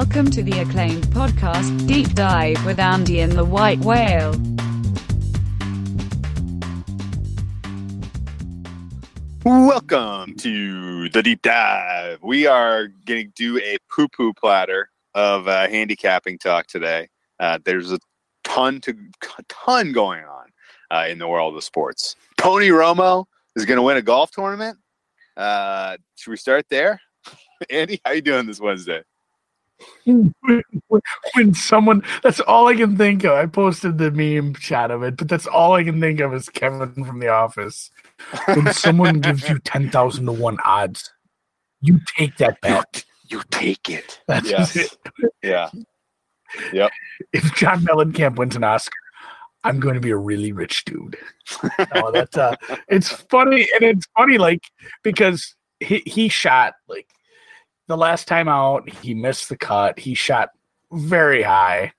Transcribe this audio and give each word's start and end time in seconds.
Welcome 0.00 0.30
to 0.30 0.42
the 0.42 0.58
acclaimed 0.60 1.04
podcast, 1.08 1.86
Deep 1.86 2.14
Dive 2.14 2.64
with 2.64 2.80
Andy 2.80 3.20
and 3.20 3.32
the 3.32 3.44
White 3.44 3.80
Whale. 3.80 4.32
Welcome 9.44 10.36
to 10.36 11.10
the 11.10 11.22
deep 11.22 11.42
dive. 11.42 12.18
We 12.22 12.46
are 12.46 12.86
going 13.04 13.26
to 13.26 13.32
do 13.36 13.58
a 13.58 13.76
poo 13.94 14.08
poo 14.08 14.32
platter 14.32 14.88
of 15.14 15.46
uh, 15.46 15.68
handicapping 15.68 16.38
talk 16.38 16.66
today. 16.66 17.06
Uh, 17.38 17.58
there's 17.62 17.92
a 17.92 17.98
ton 18.42 18.80
to 18.80 18.96
ton 19.50 19.92
going 19.92 20.24
on 20.24 20.46
uh, 20.90 21.08
in 21.10 21.18
the 21.18 21.28
world 21.28 21.54
of 21.54 21.62
sports. 21.62 22.16
Tony 22.38 22.70
Romo 22.70 23.26
is 23.54 23.66
going 23.66 23.76
to 23.76 23.82
win 23.82 23.98
a 23.98 24.02
golf 24.02 24.30
tournament. 24.30 24.78
Uh, 25.36 25.98
should 26.16 26.30
we 26.30 26.38
start 26.38 26.64
there? 26.70 27.02
Andy, 27.70 28.00
how 28.02 28.12
you 28.12 28.22
doing 28.22 28.46
this 28.46 28.60
Wednesday? 28.60 29.02
when 30.04 31.54
someone 31.54 32.02
that's 32.22 32.40
all 32.40 32.68
I 32.68 32.74
can 32.74 32.96
think 32.96 33.24
of. 33.24 33.32
I 33.32 33.46
posted 33.46 33.98
the 33.98 34.10
meme 34.10 34.54
chat 34.54 34.90
of 34.90 35.02
it, 35.02 35.16
but 35.16 35.28
that's 35.28 35.46
all 35.46 35.72
I 35.74 35.84
can 35.84 36.00
think 36.00 36.20
of 36.20 36.34
is 36.34 36.48
Kevin 36.48 37.04
from 37.04 37.20
the 37.20 37.28
office. 37.28 37.90
When 38.46 38.72
someone 38.72 39.20
gives 39.20 39.48
you 39.48 39.58
ten 39.60 39.90
thousand 39.90 40.26
to 40.26 40.32
one 40.32 40.58
odds, 40.64 41.12
you 41.80 42.00
take 42.16 42.36
that 42.38 42.60
bet. 42.60 43.04
You 43.28 43.42
take 43.50 43.88
it. 43.88 44.20
That's 44.26 44.50
Yes. 44.50 44.76
it. 44.76 44.96
Yeah. 45.42 45.70
Yep. 46.72 46.90
If 47.32 47.54
John 47.54 47.80
Mellencamp 47.82 48.36
wins 48.36 48.56
an 48.56 48.64
Oscar, 48.64 48.98
I'm 49.62 49.78
going 49.78 49.94
to 49.94 50.00
be 50.00 50.10
a 50.10 50.16
really 50.16 50.52
rich 50.52 50.84
dude. 50.84 51.16
no, 51.94 52.10
that's 52.10 52.36
uh, 52.36 52.56
it's 52.88 53.08
funny 53.08 53.68
and 53.74 53.82
it's 53.82 54.06
funny 54.16 54.36
like 54.38 54.64
because 55.02 55.54
he 55.80 56.02
he 56.06 56.28
shot 56.28 56.74
like 56.88 57.06
the 57.90 57.96
last 57.96 58.28
time 58.28 58.48
out 58.48 58.88
he 58.88 59.14
missed 59.14 59.48
the 59.48 59.56
cut. 59.56 59.98
He 59.98 60.14
shot 60.14 60.50
very 60.92 61.42
high. 61.42 61.92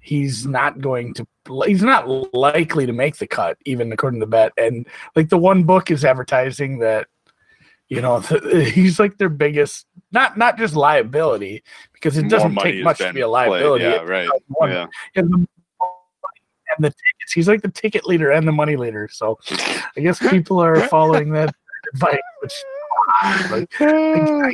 He's 0.00 0.44
not 0.44 0.80
going 0.80 1.14
to. 1.14 1.26
He's 1.64 1.82
not 1.82 2.34
likely 2.34 2.86
to 2.86 2.92
make 2.92 3.18
the 3.18 3.26
cut, 3.28 3.56
even 3.64 3.92
according 3.92 4.18
to 4.18 4.26
the 4.26 4.30
bet. 4.30 4.52
And 4.56 4.86
like 5.14 5.28
the 5.28 5.38
one 5.38 5.62
book 5.62 5.92
is 5.92 6.04
advertising 6.04 6.80
that, 6.80 7.06
you 7.88 8.00
know, 8.00 8.18
he's 8.74 8.98
like 8.98 9.16
their 9.18 9.28
biggest 9.28 9.86
not 10.10 10.36
not 10.36 10.58
just 10.58 10.74
liability 10.74 11.62
because 11.92 12.16
it 12.18 12.28
doesn't 12.28 12.56
take 12.56 12.82
much 12.82 12.98
to 12.98 13.12
be 13.12 13.20
a 13.20 13.28
played. 13.28 13.48
liability. 13.48 13.84
Yeah, 13.84 14.02
right. 14.02 14.28
Yeah. 14.62 14.86
and 15.14 15.30
the, 15.30 15.36
and 16.76 16.84
the 16.84 16.90
tickets. 16.90 17.32
He's 17.32 17.46
like 17.46 17.62
the 17.62 17.70
ticket 17.70 18.06
leader 18.06 18.32
and 18.32 18.46
the 18.46 18.52
money 18.52 18.74
leader. 18.74 19.08
So 19.12 19.38
I 19.96 20.00
guess 20.00 20.18
people 20.18 20.60
are 20.60 20.80
following 20.88 21.30
that 21.32 21.54
advice. 21.94 22.18
Which, 22.42 22.52
like, 23.50 23.70
I, 23.80 24.48
I, 24.48 24.52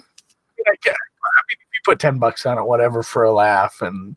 I 0.67 0.71
mean, 0.71 1.59
if 1.61 1.69
you 1.75 1.81
put 1.85 1.99
ten 1.99 2.19
bucks 2.19 2.47
on 2.47 2.59
it, 2.59 2.65
whatever, 2.65 3.03
for 3.03 3.25
a 3.25 3.33
laugh, 3.33 3.81
and 3.83 4.17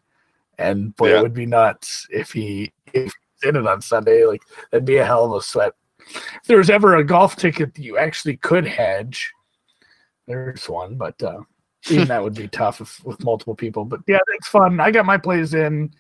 and 0.58 0.96
boy, 0.96 1.10
Yeah. 1.12 1.20
it 1.20 1.24
would 1.24 1.34
be 1.34 1.46
nuts 1.46 2.08
if 2.10 2.32
he 2.32 2.72
if 2.94 3.12
he 3.42 3.48
did 3.48 3.56
it 3.56 3.68
on 3.68 3.82
Sunday. 3.82 4.26
Like 4.26 4.42
that'd 4.72 4.86
be 4.86 4.98
a 4.98 5.06
hell 5.06 5.26
of 5.26 5.34
a 5.34 5.42
sweat. 5.42 5.74
If 6.10 6.44
there 6.48 6.58
was 6.58 6.70
ever 6.70 6.96
a 6.96 7.04
golf 7.04 7.36
ticket 7.36 7.74
that 7.76 7.82
you 7.82 7.98
actually 7.98 8.38
could 8.38 8.68
hedge, 8.68 9.32
there's 10.28 10.68
one, 10.68 10.96
but 10.96 11.22
uh, 11.24 11.42
even 11.90 12.08
that 12.10 12.24
would 12.24 12.34
be 12.36 12.48
tough 12.52 12.82
if, 12.82 13.04
with 13.06 13.24
multiple 13.24 13.56
people. 13.56 13.86
But 13.86 14.02
yeah, 14.08 14.20
it's 14.36 14.48
fun. 14.48 14.80
I 14.80 14.92
got 14.92 15.06
my 15.06 15.18
plays 15.18 15.54
in. 15.54 15.94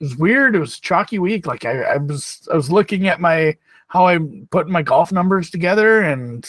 It 0.00 0.04
was 0.04 0.16
weird. 0.16 0.56
It 0.56 0.60
was 0.60 0.80
chalky 0.80 1.18
week. 1.18 1.46
Like 1.46 1.64
I, 1.64 1.82
I 1.82 1.96
was, 1.98 2.48
I 2.52 2.56
was 2.56 2.70
looking 2.70 3.06
at 3.06 3.20
my 3.20 3.56
how 3.88 4.06
I 4.06 4.18
put 4.50 4.68
my 4.68 4.82
golf 4.82 5.12
numbers 5.12 5.50
together, 5.50 6.00
and 6.00 6.44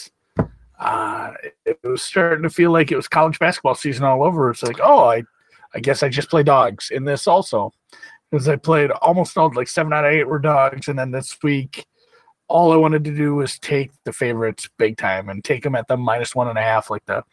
uh, 0.79 1.33
it, 1.65 1.79
was 1.83 2.01
starting 2.01 2.43
to 2.43 2.49
feel 2.49 2.71
like 2.71 2.91
it 2.91 2.95
was 2.95 3.07
college 3.07 3.39
basketball 3.39 3.75
season 3.75 4.03
all 4.03 4.23
over. 4.23 4.49
It's 4.49 4.63
like, 4.63 4.79
oh, 4.81 5.05
I, 5.05 5.23
I 5.73 5.79
guess 5.79 6.03
I 6.03 6.09
just 6.09 6.29
play 6.29 6.43
dogs 6.43 6.91
in 6.91 7.05
this 7.05 7.27
also, 7.27 7.71
because 8.29 8.47
I 8.47 8.55
played 8.55 8.91
almost 8.91 9.37
all 9.37 9.51
like 9.53 9.67
seven 9.67 9.93
out 9.93 10.05
of 10.05 10.11
eight 10.11 10.27
were 10.27 10.39
dogs, 10.39 10.87
and 10.87 10.97
then 10.97 11.11
this 11.11 11.37
week. 11.43 11.85
All 12.47 12.71
I 12.71 12.75
wanted 12.75 13.03
to 13.05 13.15
do 13.15 13.33
was 13.33 13.57
take 13.57 13.89
the 14.03 14.13
favorites 14.13 14.69
big 14.77 14.97
time 14.97 15.29
and 15.29 15.43
take 15.43 15.63
them 15.63 15.73
at 15.73 15.87
the 15.87 15.97
minus 15.97 16.35
one 16.35 16.47
and 16.47 16.59
a 16.59 16.61
half, 16.61 16.91
like 16.91 17.03
the 17.07 17.23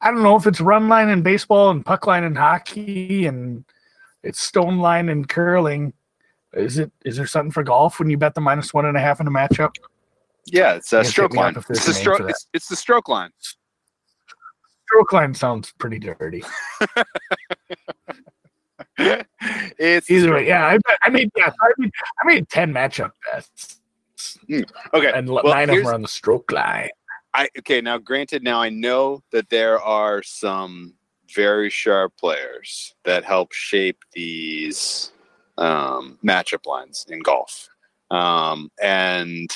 I 0.00 0.10
don't 0.10 0.22
know 0.22 0.36
if 0.36 0.46
it's 0.46 0.60
run 0.60 0.88
line 0.88 1.08
in 1.08 1.22
baseball 1.22 1.70
and 1.70 1.84
puck 1.84 2.06
line 2.06 2.24
in 2.24 2.36
hockey 2.36 3.26
and 3.26 3.64
it's 4.22 4.40
stone 4.40 4.78
line 4.78 5.08
in 5.08 5.24
curling. 5.24 5.92
Is 6.52 6.78
it 6.78 6.92
is 7.04 7.16
there 7.16 7.26
something 7.26 7.50
for 7.50 7.62
golf 7.62 7.98
when 7.98 8.10
you 8.10 8.16
bet 8.16 8.34
the 8.34 8.40
minus 8.40 8.72
one 8.72 8.86
and 8.86 8.96
a 8.96 9.00
half 9.00 9.20
in 9.20 9.26
a 9.26 9.30
matchup? 9.30 9.74
Yeah, 10.52 10.74
it's 10.74 10.92
a 10.92 11.04
stroke 11.04 11.34
line. 11.34 11.56
It's 11.56 11.86
the 11.86 11.94
stroke. 11.94 12.20
It's, 12.28 12.46
it's 12.52 12.68
the 12.68 12.76
stroke 12.76 13.08
line. 13.08 13.30
Stroke 14.86 15.12
line 15.12 15.34
sounds 15.34 15.72
pretty 15.78 15.98
dirty. 15.98 16.42
it's 18.98 20.10
Either 20.10 20.32
way, 20.34 20.46
yeah, 20.46 20.66
I, 20.66 20.78
I 21.02 21.10
made 21.10 21.30
yeah, 21.36 21.52
I 21.60 21.68
made 21.78 21.90
I 22.22 22.26
made 22.26 22.48
ten 22.48 22.72
matchup 22.72 23.10
bets 23.30 23.78
Okay. 24.94 25.12
and 25.14 25.28
well, 25.28 25.44
nine 25.44 25.70
of 25.70 25.76
them 25.76 25.84
were 25.84 25.94
on 25.94 26.02
the 26.02 26.08
stroke 26.08 26.50
line. 26.52 26.88
I 27.34 27.48
okay. 27.58 27.80
Now, 27.80 27.98
granted, 27.98 28.42
now 28.42 28.60
I 28.60 28.70
know 28.70 29.22
that 29.32 29.48
there 29.50 29.80
are 29.80 30.22
some 30.22 30.94
very 31.34 31.70
sharp 31.70 32.16
players 32.18 32.94
that 33.04 33.24
help 33.24 33.52
shape 33.52 33.98
these 34.12 35.12
um, 35.58 36.18
matchup 36.24 36.66
lines 36.66 37.06
in 37.08 37.20
golf, 37.20 37.68
um, 38.10 38.70
and 38.82 39.50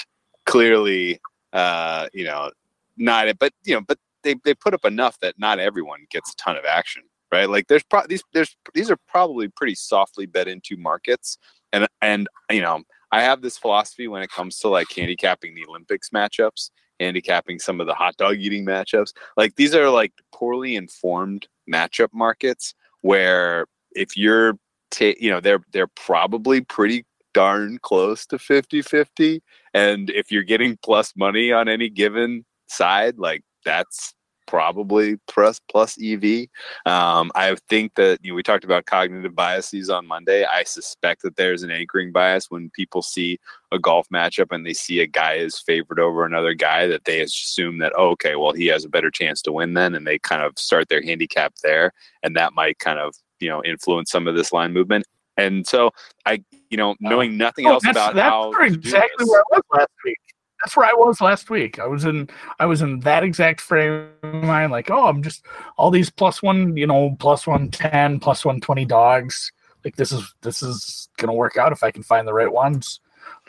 clearly, 0.47 1.21
uh, 1.53 2.09
you 2.13 2.25
know, 2.25 2.51
not 2.97 3.29
it, 3.29 3.39
but 3.39 3.53
you 3.65 3.75
know, 3.75 3.81
but 3.81 3.99
they 4.23 4.37
they 4.45 4.55
put 4.55 4.75
up 4.75 4.85
enough 4.85 5.19
that 5.21 5.39
not 5.39 5.59
everyone 5.59 6.07
gets 6.11 6.33
a 6.33 6.37
ton 6.37 6.57
of 6.57 6.65
action, 6.65 7.03
right? 7.31 7.49
Like 7.49 7.69
there's 7.69 7.85
pro- 7.85 8.07
these 8.07 8.23
there's 8.33 8.57
these 8.75 8.91
are 8.91 8.99
probably 9.09 9.49
pretty 9.49 9.75
softly 9.75 10.27
bet 10.27 10.49
into 10.49 10.77
markets, 10.77 11.39
and 11.73 11.87
and 12.01 12.29
you 12.51 12.61
know. 12.61 12.83
I 13.15 13.21
have 13.21 13.43
this 13.43 13.59
philosophy 13.59 14.09
when 14.09 14.23
it 14.23 14.31
comes 14.31 14.57
to 14.61 14.69
like 14.69 14.91
handicapping 14.91 15.55
the 15.55 15.67
Olympics 15.69 16.09
matchups 16.15 16.71
handicapping 17.03 17.59
some 17.59 17.81
of 17.81 17.87
the 17.87 17.95
hot 17.95 18.17
dog 18.17 18.37
eating 18.39 18.65
matchups. 18.65 19.13
Like 19.37 19.57
these 19.57 19.75
are 19.75 19.91
like 19.91 20.13
poorly 20.33 20.77
informed 20.77 21.47
matchup 21.71 22.09
markets 22.13 22.75
where 23.03 23.67
if 23.93 24.17
you're 24.17 24.55
ta- 24.91 25.19
you 25.19 25.31
know 25.31 25.41
they're 25.41 25.65
they're 25.73 25.89
probably 25.89 26.61
pretty 26.61 27.05
darn 27.35 27.79
close 27.83 28.27
to 28.27 28.37
50-50 28.37 29.41
and 29.75 30.11
if 30.11 30.31
you're 30.31 30.43
getting 30.43 30.79
plus 30.83 31.13
money 31.17 31.53
on 31.53 31.69
any 31.69 31.89
given 31.89 32.45
side 32.69 33.19
like 33.19 33.43
that's 33.65 34.15
probably 34.47 35.17
plus 35.29 35.61
plus 35.71 35.97
EV. 36.03 36.47
Um, 36.85 37.33
I 37.35 37.57
think 37.71 37.95
that 37.95 38.19
you 38.23 38.33
know, 38.33 38.37
we 38.37 38.43
talked 38.43 38.65
about 38.65 38.85
cognitive 38.85 39.35
biases 39.35 39.89
on 39.89 40.07
Monday. 40.07 40.45
I 40.45 40.65
suspect 40.65 41.23
that 41.23 41.37
there's 41.37 41.63
an 41.63 41.71
anchoring 41.71 42.13
bias 42.13 42.51
when 42.51 42.71
people 42.75 43.01
see 43.01 43.39
a 43.73 43.79
golf 43.79 44.07
matchup 44.13 44.49
and 44.51 44.67
they 44.67 44.75
see 44.75 45.01
a 45.01 45.07
guy 45.07 45.35
is 45.35 45.59
favored 45.59 45.99
over 45.99 46.27
another 46.27 46.53
guy 46.53 46.87
that 46.87 47.07
they 47.07 47.23
assume 47.23 47.79
that 47.79 47.93
oh, 47.97 48.11
okay 48.11 48.37
well 48.37 48.53
he 48.53 48.67
has 48.67 48.85
a 48.85 48.91
better 48.91 49.11
chance 49.11 49.41
to 49.43 49.53
win 49.53 49.73
then 49.73 49.95
and 49.95 50.07
they 50.07 50.19
kind 50.19 50.43
of 50.43 50.59
start 50.59 50.89
their 50.91 51.03
handicap 51.03 51.55
there 51.63 51.93
and 52.23 52.37
that 52.37 52.53
might 52.53 52.79
kind 52.79 52.99
of 52.99 53.15
you 53.41 53.49
know 53.49 53.63
influence 53.65 54.11
some 54.11 54.29
of 54.29 54.35
this 54.35 54.53
line 54.53 54.75
movement 54.75 55.07
and 55.37 55.67
so 55.67 55.91
i 56.27 56.43
you 56.71 56.77
know 56.77 56.95
knowing 57.01 57.37
nothing 57.37 57.67
Oh, 57.67 57.73
else 57.75 57.83
that's 57.85 57.97
about 57.97 58.15
that's 58.15 58.31
how 58.31 58.51
where 58.51 58.69
to 58.69 58.77
do 58.77 58.79
exactly 58.79 59.27
where 59.27 59.41
I 59.41 59.57
was 59.57 59.63
last 59.73 59.91
week. 60.05 60.19
That's 60.65 60.77
where 60.77 60.87
I 60.87 60.93
was 60.93 61.21
last 61.21 61.51
week. 61.51 61.79
I 61.81 61.87
was 61.87 62.05
in 62.05 62.29
I 62.61 62.67
was 62.67 62.83
in 62.83 63.01
that 63.01 63.25
exact 63.25 63.61
frame 63.61 64.09
of 64.23 64.35
mind, 64.45 64.71
like, 64.73 64.91
oh, 64.91 65.07
I'm 65.09 65.23
just 65.23 65.45
all 65.77 65.91
these 65.91 66.09
plus 66.09 66.43
one, 66.43 66.77
you 66.77 66.87
know, 66.87 67.17
plus 67.19 67.47
one 67.47 67.69
ten, 67.71 68.21
plus 68.21 68.45
one 68.45 68.61
twenty 68.61 68.85
dogs. 68.85 69.51
Like 69.85 69.97
this 69.97 70.13
is 70.13 70.35
this 70.43 70.63
is 70.63 71.09
gonna 71.19 71.35
work 71.35 71.57
out 71.57 71.73
if 71.73 71.83
I 71.83 71.91
can 71.91 72.03
find 72.05 72.27
the 72.27 72.33
right 72.33 72.51
ones. 72.53 73.01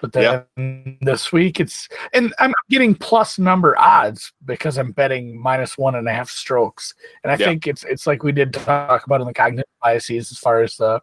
But 0.01 0.11
then 0.11 0.97
this 1.01 1.31
week 1.31 1.61
it's 1.61 1.87
and 2.13 2.33
I'm 2.37 2.53
getting 2.69 2.93
plus 2.93 3.39
number 3.39 3.79
odds 3.79 4.33
because 4.43 4.77
I'm 4.77 4.91
betting 4.91 5.41
minus 5.41 5.77
one 5.77 5.95
and 5.95 6.07
a 6.09 6.13
half 6.13 6.29
strokes. 6.29 6.93
And 7.23 7.31
I 7.31 7.37
think 7.37 7.67
it's 7.67 7.85
it's 7.85 8.05
like 8.05 8.21
we 8.21 8.33
did 8.33 8.53
talk 8.53 9.05
about 9.05 9.21
in 9.21 9.27
the 9.27 9.33
cognitive 9.33 9.69
biases 9.81 10.31
as 10.31 10.37
far 10.37 10.61
as 10.61 10.75
the 10.75 11.01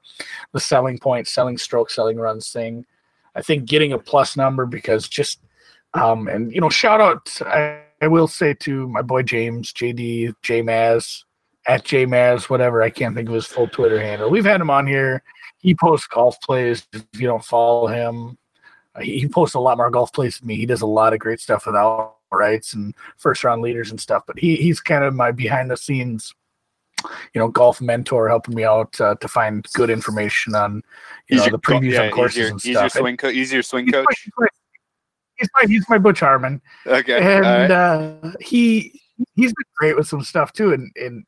the 0.52 0.60
selling 0.60 0.98
point, 0.98 1.28
selling 1.28 1.56
stroke, 1.56 1.90
selling 1.90 2.18
runs 2.18 2.52
thing. 2.52 2.84
I 3.34 3.42
think 3.42 3.64
getting 3.64 3.92
a 3.92 3.98
plus 3.98 4.36
number 4.36 4.66
because 4.66 5.08
just 5.08 5.40
um 5.94 6.28
and 6.28 6.52
you 6.52 6.60
know 6.60 6.68
shout 6.68 7.00
out 7.00 7.30
I, 7.46 7.80
I 8.02 8.08
will 8.08 8.28
say 8.28 8.54
to 8.54 8.88
my 8.88 9.02
boy 9.02 9.22
James 9.22 9.72
JD 9.72 10.34
J 10.42 10.62
Maz 10.62 11.24
at 11.66 11.84
J 11.84 12.06
Maz 12.06 12.50
whatever 12.50 12.82
I 12.82 12.90
can't 12.90 13.14
think 13.14 13.28
of 13.28 13.34
his 13.34 13.46
full 13.46 13.68
Twitter 13.68 14.00
handle. 14.00 14.30
We've 14.30 14.44
had 14.44 14.60
him 14.60 14.70
on 14.70 14.86
here. 14.86 15.22
He 15.58 15.74
posts 15.74 16.06
golf 16.06 16.40
plays. 16.40 16.86
If 16.92 17.04
you 17.14 17.26
don't 17.26 17.44
follow 17.44 17.86
him, 17.86 18.36
he, 19.00 19.26
posts 19.28 19.54
a 19.54 19.60
lot 19.60 19.76
more 19.76 19.90
golf 19.90 20.12
plays 20.12 20.38
than 20.38 20.48
me. 20.48 20.56
He 20.56 20.66
does 20.66 20.82
a 20.82 20.86
lot 20.86 21.12
of 21.12 21.18
great 21.20 21.40
stuff 21.40 21.66
with 21.66 21.76
all 21.76 22.20
outrights 22.32 22.74
and 22.74 22.94
first 23.16 23.44
round 23.44 23.62
leaders 23.62 23.90
and 23.90 24.00
stuff. 24.00 24.24
But 24.26 24.38
he 24.38 24.56
he's 24.56 24.80
kind 24.80 25.04
of 25.04 25.14
my 25.14 25.30
behind 25.32 25.70
the 25.70 25.76
scenes 25.76 26.34
you 27.32 27.38
know 27.40 27.48
golf 27.48 27.80
mentor 27.80 28.28
helping 28.28 28.54
me 28.54 28.64
out 28.64 29.00
uh, 29.00 29.14
to 29.16 29.28
find 29.28 29.66
good 29.72 29.88
information 29.90 30.54
on 30.54 30.82
you 31.28 31.36
know 31.36 31.42
Easier- 31.42 31.52
the 31.52 31.58
previews 31.58 31.92
yeah, 31.92 32.02
on 32.02 32.10
courses 32.10 32.36
easier, 32.38 32.50
and 32.50 32.60
stuff. 32.60 32.82
And 32.82 32.92
swing 32.92 33.16
co- 33.16 33.28
easier 33.28 33.62
swing 33.62 33.86
he's 33.86 33.92
my- 33.94 33.98
coach 34.04 34.20
he's 34.24 34.32
my- 34.38 34.46
he's 35.36 35.48
my 35.54 35.66
he's 35.66 35.88
my 35.88 35.98
Butch 35.98 36.20
Harmon, 36.20 36.60
okay 36.86 37.36
and 37.36 37.44
right. 37.44 37.70
uh, 37.70 38.32
he 38.40 39.00
he's 39.34 39.52
been 39.52 39.64
great 39.78 39.96
with 39.96 40.06
some 40.08 40.22
stuff 40.22 40.52
too. 40.52 40.72
And 40.74 40.92
and 40.96 41.24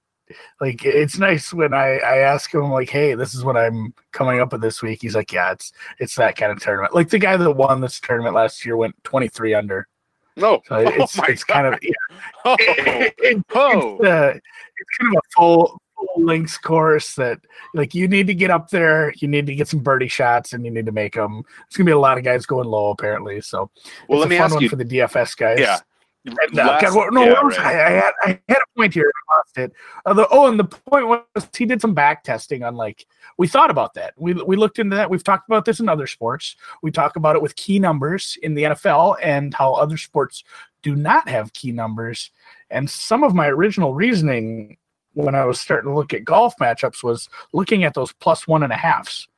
like 0.61 0.85
it's 0.85 1.19
nice 1.19 1.53
when 1.53 1.75
I 1.75 1.99
I 1.99 2.19
ask 2.19 2.53
him 2.53 2.71
like, 2.71 2.89
hey, 2.91 3.15
this 3.15 3.35
is 3.35 3.45
what 3.45 3.57
I'm 3.57 3.95
coming 4.13 4.41
up 4.41 4.53
with 4.53 4.61
this 4.61 4.83
week. 4.83 5.01
He's 5.03 5.15
like, 5.15 5.33
yeah, 5.33 5.53
it's 5.53 5.73
it's 5.99 6.15
that 6.17 6.37
kind 6.37 6.53
of 6.53 6.61
tournament. 6.61 6.95
Like 6.95 7.09
the 7.11 7.19
guy 7.19 7.37
that 7.37 7.53
won 7.53 7.81
this 7.81 8.01
tournament 8.01 8.35
last 8.35 8.65
year 8.65 8.77
went 8.77 8.95
23 9.05 9.55
under. 9.55 9.89
No, 10.37 10.63
So 10.67 10.77
it's 10.79 11.19
oh 11.19 11.25
it's 11.29 11.45
kind 11.45 11.67
of 11.67 11.79
yeah, 11.83 12.17
oh, 12.45 12.57
it- 12.61 13.15
it- 13.19 13.45
oh. 13.55 13.97
it's, 13.97 14.05
uh, 14.05 14.33
it's 14.35 14.99
kind 14.99 15.15
of 15.17 15.23
a 15.25 15.29
full 15.37 15.79
full 15.95 16.25
links 16.25 16.57
course 16.59 17.15
that 17.17 17.39
like 17.75 17.95
you 17.95 18.09
need 18.09 18.27
to 18.27 18.35
get 18.35 18.51
up 18.51 18.71
there, 18.71 19.13
you 19.19 19.29
need 19.29 19.47
to 19.47 19.55
get 19.55 19.69
some 19.69 19.81
birdie 19.81 20.09
shots, 20.09 20.53
and 20.55 20.65
you 20.65 20.71
need 20.71 20.87
to 20.87 20.93
make 20.93 21.15
them. 21.15 21.43
It's 21.67 21.77
gonna 21.77 21.85
be 21.87 21.93
a 21.93 21.99
lot 21.99 22.17
of 22.19 22.25
guys 22.25 22.47
going 22.47 22.67
low 22.67 22.91
apparently. 22.91 23.41
So 23.43 23.71
well, 24.09 24.23
it's 24.23 24.23
let 24.23 24.29
me 24.31 24.37
a 24.37 24.39
fun 24.39 24.45
ask 24.47 24.55
one 24.55 24.63
you. 24.63 24.69
for 24.71 24.77
the 24.77 24.85
DFS 24.85 25.37
guys. 25.37 25.59
Yeah. 25.61 25.79
Uh, 26.29 26.35
Last- 26.53 26.83
God, 26.83 26.95
well, 26.95 27.11
no, 27.11 27.25
yeah, 27.25 27.41
right. 27.41 27.59
I, 27.59 27.87
I 27.87 27.91
had 27.91 28.13
I 28.23 28.29
had 28.49 28.59
a 28.59 28.79
point 28.79 28.95
here. 28.95 29.11
I 29.31 29.37
lost 29.37 29.59
it. 29.59 29.73
Uh, 30.07 30.15
the, 30.15 30.29
oh, 30.31 30.47
and 30.47 30.59
the 30.59 30.65
point 30.65 31.09
was 31.09 31.49
he 31.57 31.67
did 31.67 31.81
some 31.81 31.95
back 31.95 32.23
testing 32.23 32.63
on 32.63 32.77
like 32.77 33.07
we 33.39 33.49
thought 33.49 33.71
about 33.71 33.95
that. 33.95 34.15
We 34.17 34.35
we 34.35 34.57
looked 34.57 34.79
into 34.79 34.95
that. 34.97 35.11
We've 35.11 35.25
talked 35.25 35.49
about 35.49 35.65
this 35.65 35.81
in 35.81 35.89
other 35.89 36.07
sports. 36.07 36.55
We 36.81 36.93
talk 36.93 37.17
about 37.17 37.35
it 37.35 37.43
with 37.43 37.57
key 37.57 37.81
numbers 37.81 38.39
in 38.43 38.55
the 38.55 38.65
NFL 38.65 39.17
and 39.21 39.53
how 39.53 39.73
other 39.73 39.97
sports 39.97 40.45
do 40.83 40.95
not 40.95 41.29
have 41.29 41.53
key 41.55 41.73
numbers. 41.73 42.31
And 42.71 42.89
some 42.89 43.25
of 43.25 43.35
my 43.35 43.49
original 43.49 43.95
reasoning 43.95 44.77
when 45.15 45.35
I 45.35 45.45
was 45.45 45.61
starting 45.61 45.91
to 45.91 45.97
look 45.97 46.15
at 46.15 46.25
golf 46.25 46.55
matchups 46.61 47.03
was 47.03 47.29
looking 47.53 47.85
at 47.85 47.95
those 47.95 48.13
plus 48.13 48.47
one 48.47 48.63
and 48.63 48.73
a 48.73 48.77
halves. 48.77 49.29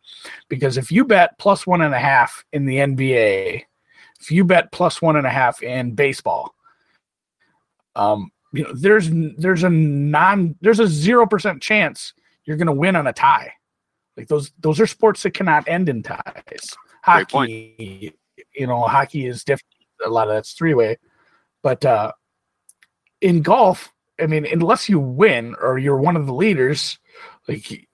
Because 0.48 0.76
if 0.76 0.92
you 0.92 1.04
bet 1.04 1.38
plus 1.38 1.66
one 1.66 1.80
and 1.80 1.94
a 1.94 1.98
half 1.98 2.44
in 2.52 2.66
the 2.66 2.76
NBA, 2.76 3.62
if 4.20 4.30
you 4.30 4.44
bet 4.44 4.72
plus 4.72 5.02
one 5.02 5.16
and 5.16 5.26
a 5.26 5.30
half 5.30 5.62
in 5.62 5.94
baseball, 5.94 6.53
um, 7.96 8.30
you 8.52 8.62
know, 8.62 8.72
there's 8.72 9.10
there's 9.36 9.64
a 9.64 9.70
non 9.70 10.56
there's 10.60 10.80
a 10.80 10.86
zero 10.86 11.26
percent 11.26 11.62
chance 11.62 12.14
you're 12.44 12.56
going 12.56 12.66
to 12.66 12.72
win 12.72 12.96
on 12.96 13.06
a 13.06 13.12
tie. 13.12 13.52
Like 14.16 14.28
those 14.28 14.52
those 14.60 14.80
are 14.80 14.86
sports 14.86 15.22
that 15.24 15.32
cannot 15.32 15.68
end 15.68 15.88
in 15.88 16.02
ties. 16.02 16.76
Hockey, 17.02 18.14
you 18.54 18.66
know, 18.66 18.82
hockey 18.82 19.26
is 19.26 19.44
different. 19.44 19.74
A 20.04 20.08
lot 20.08 20.28
of 20.28 20.34
that's 20.34 20.52
three 20.52 20.74
way, 20.74 20.98
but 21.62 21.84
uh, 21.84 22.12
in 23.20 23.42
golf, 23.42 23.92
I 24.20 24.26
mean, 24.26 24.46
unless 24.46 24.88
you 24.88 25.00
win 25.00 25.56
or 25.60 25.78
you're 25.78 25.98
one 25.98 26.16
of 26.16 26.26
the 26.26 26.34
leaders, 26.34 26.98
like, 27.48 27.88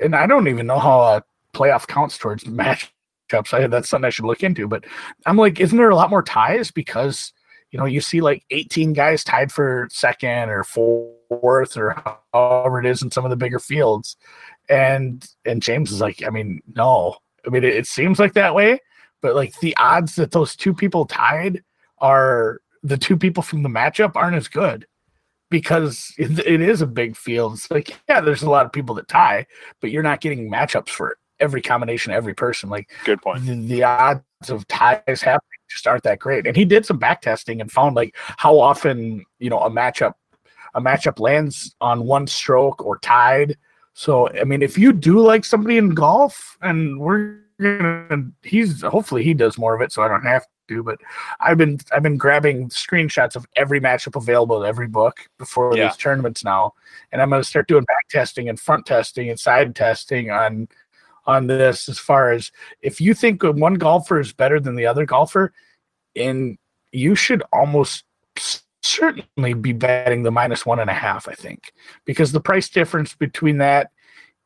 and 0.00 0.14
I 0.14 0.26
don't 0.26 0.48
even 0.48 0.66
know 0.66 0.78
how 0.78 1.00
a 1.00 1.24
playoff 1.54 1.86
counts 1.86 2.18
towards 2.18 2.44
matchups. 2.44 3.52
I 3.52 3.66
that's 3.66 3.88
something 3.88 4.06
I 4.06 4.10
should 4.10 4.24
look 4.24 4.42
into. 4.42 4.68
But 4.68 4.84
I'm 5.26 5.36
like, 5.36 5.60
isn't 5.60 5.76
there 5.76 5.90
a 5.90 5.96
lot 5.96 6.10
more 6.10 6.22
ties 6.22 6.70
because 6.70 7.32
you 7.70 7.78
know 7.78 7.84
you 7.84 8.00
see 8.00 8.20
like 8.20 8.44
18 8.50 8.92
guys 8.92 9.24
tied 9.24 9.52
for 9.52 9.88
second 9.90 10.50
or 10.50 10.64
fourth 10.64 11.76
or 11.76 12.18
however 12.32 12.80
it 12.80 12.86
is 12.86 13.02
in 13.02 13.10
some 13.10 13.24
of 13.24 13.30
the 13.30 13.36
bigger 13.36 13.58
fields, 13.58 14.16
and 14.68 15.28
and 15.44 15.62
James 15.62 15.92
is 15.92 16.00
like, 16.00 16.22
I 16.26 16.30
mean, 16.30 16.60
no, 16.74 17.16
I 17.46 17.50
mean 17.50 17.64
it, 17.64 17.74
it 17.74 17.86
seems 17.86 18.18
like 18.18 18.34
that 18.34 18.54
way, 18.54 18.80
but 19.22 19.34
like 19.34 19.58
the 19.60 19.76
odds 19.76 20.16
that 20.16 20.32
those 20.32 20.56
two 20.56 20.74
people 20.74 21.06
tied 21.06 21.62
are 21.98 22.60
the 22.82 22.98
two 22.98 23.16
people 23.16 23.42
from 23.42 23.62
the 23.62 23.68
matchup 23.68 24.12
aren't 24.16 24.36
as 24.36 24.48
good 24.48 24.86
because 25.50 26.14
it, 26.16 26.38
it 26.46 26.60
is 26.60 26.80
a 26.80 26.86
big 26.86 27.16
field. 27.16 27.54
It's 27.54 27.70
like, 27.70 27.98
yeah, 28.08 28.20
there's 28.20 28.42
a 28.42 28.50
lot 28.50 28.64
of 28.64 28.72
people 28.72 28.94
that 28.94 29.08
tie, 29.08 29.46
but 29.80 29.90
you're 29.90 30.02
not 30.02 30.20
getting 30.20 30.50
matchups 30.50 30.88
for 30.88 31.18
every 31.40 31.62
combination, 31.62 32.12
every 32.12 32.34
person. 32.34 32.68
Like 32.70 32.90
Good 33.04 33.20
point. 33.22 33.44
the, 33.44 33.54
the 33.66 33.82
odds 33.84 34.22
of 34.48 34.66
ties 34.68 35.00
happening 35.22 35.40
just 35.68 35.86
aren't 35.86 36.02
that 36.04 36.18
great. 36.18 36.46
And 36.46 36.56
he 36.56 36.64
did 36.64 36.84
some 36.86 36.98
back 36.98 37.22
testing 37.22 37.60
and 37.60 37.70
found 37.70 37.96
like 37.96 38.16
how 38.36 38.58
often, 38.58 39.24
you 39.38 39.50
know, 39.50 39.60
a 39.60 39.70
matchup 39.70 40.14
a 40.74 40.80
matchup 40.80 41.18
lands 41.18 41.74
on 41.80 42.04
one 42.04 42.26
stroke 42.28 42.84
or 42.84 42.98
tied. 42.98 43.56
So 43.94 44.28
I 44.30 44.44
mean, 44.44 44.62
if 44.62 44.78
you 44.78 44.92
do 44.92 45.18
like 45.20 45.44
somebody 45.44 45.78
in 45.78 45.94
golf, 45.94 46.56
and 46.62 47.00
we're 47.00 47.38
gonna, 47.60 48.30
he's 48.42 48.82
hopefully 48.82 49.24
he 49.24 49.34
does 49.34 49.58
more 49.58 49.74
of 49.74 49.80
it, 49.80 49.92
so 49.92 50.02
I 50.02 50.08
don't 50.08 50.22
have 50.22 50.46
to. 50.68 50.82
But 50.84 50.98
I've 51.40 51.58
been 51.58 51.78
I've 51.92 52.04
been 52.04 52.16
grabbing 52.16 52.68
screenshots 52.68 53.34
of 53.34 53.46
every 53.56 53.80
matchup 53.80 54.14
available 54.14 54.62
in 54.62 54.68
every 54.68 54.86
book 54.86 55.28
before 55.38 55.76
Yeah. 55.76 55.88
these 55.88 55.96
tournaments 55.96 56.44
now, 56.44 56.74
and 57.10 57.20
I'm 57.20 57.30
gonna 57.30 57.42
start 57.42 57.66
doing 57.66 57.82
back 57.84 58.08
testing 58.08 58.48
and 58.48 58.58
front 58.58 58.86
testing 58.86 59.28
and 59.28 59.38
side 59.40 59.74
testing 59.74 60.30
on 60.30 60.68
on 61.26 61.46
this 61.46 61.88
as 61.88 61.98
far 61.98 62.32
as 62.32 62.50
if 62.82 63.00
you 63.00 63.14
think 63.14 63.42
one 63.42 63.74
golfer 63.74 64.18
is 64.18 64.32
better 64.32 64.60
than 64.60 64.76
the 64.76 64.86
other 64.86 65.06
golfer, 65.06 65.52
and 66.16 66.58
you 66.92 67.14
should 67.14 67.42
almost 67.52 68.04
certainly 68.82 69.54
be 69.54 69.72
betting 69.72 70.22
the 70.22 70.30
minus 70.30 70.64
one 70.64 70.80
and 70.80 70.90
a 70.90 70.94
half, 70.94 71.28
I 71.28 71.34
think, 71.34 71.72
because 72.04 72.32
the 72.32 72.40
price 72.40 72.68
difference 72.68 73.14
between 73.14 73.58
that 73.58 73.90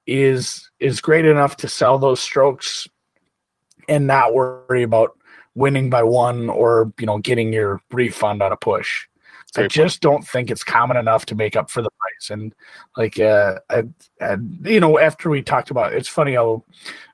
is 0.06 0.70
is 0.80 1.00
great 1.00 1.24
enough 1.24 1.56
to 1.56 1.68
sell 1.68 1.98
those 1.98 2.20
strokes 2.20 2.86
and 3.88 4.06
not 4.06 4.34
worry 4.34 4.82
about 4.82 5.16
winning 5.54 5.88
by 5.88 6.02
one 6.02 6.50
or 6.50 6.92
you 6.98 7.06
know 7.06 7.18
getting 7.18 7.52
your 7.52 7.80
refund 7.90 8.42
on 8.42 8.52
a 8.52 8.56
push. 8.56 9.06
I 9.56 9.68
just 9.68 10.00
don't 10.00 10.26
think 10.26 10.50
it's 10.50 10.64
common 10.64 10.96
enough 10.96 11.26
to 11.26 11.34
make 11.34 11.56
up 11.56 11.70
for 11.70 11.82
the 11.82 11.90
price. 11.98 12.30
And 12.30 12.54
like, 12.96 13.18
uh, 13.20 13.58
I, 13.70 13.84
I, 14.20 14.36
you 14.62 14.80
know, 14.80 14.98
after 14.98 15.30
we 15.30 15.42
talked 15.42 15.70
about, 15.70 15.92
it's 15.92 16.08
funny 16.08 16.34
how 16.34 16.64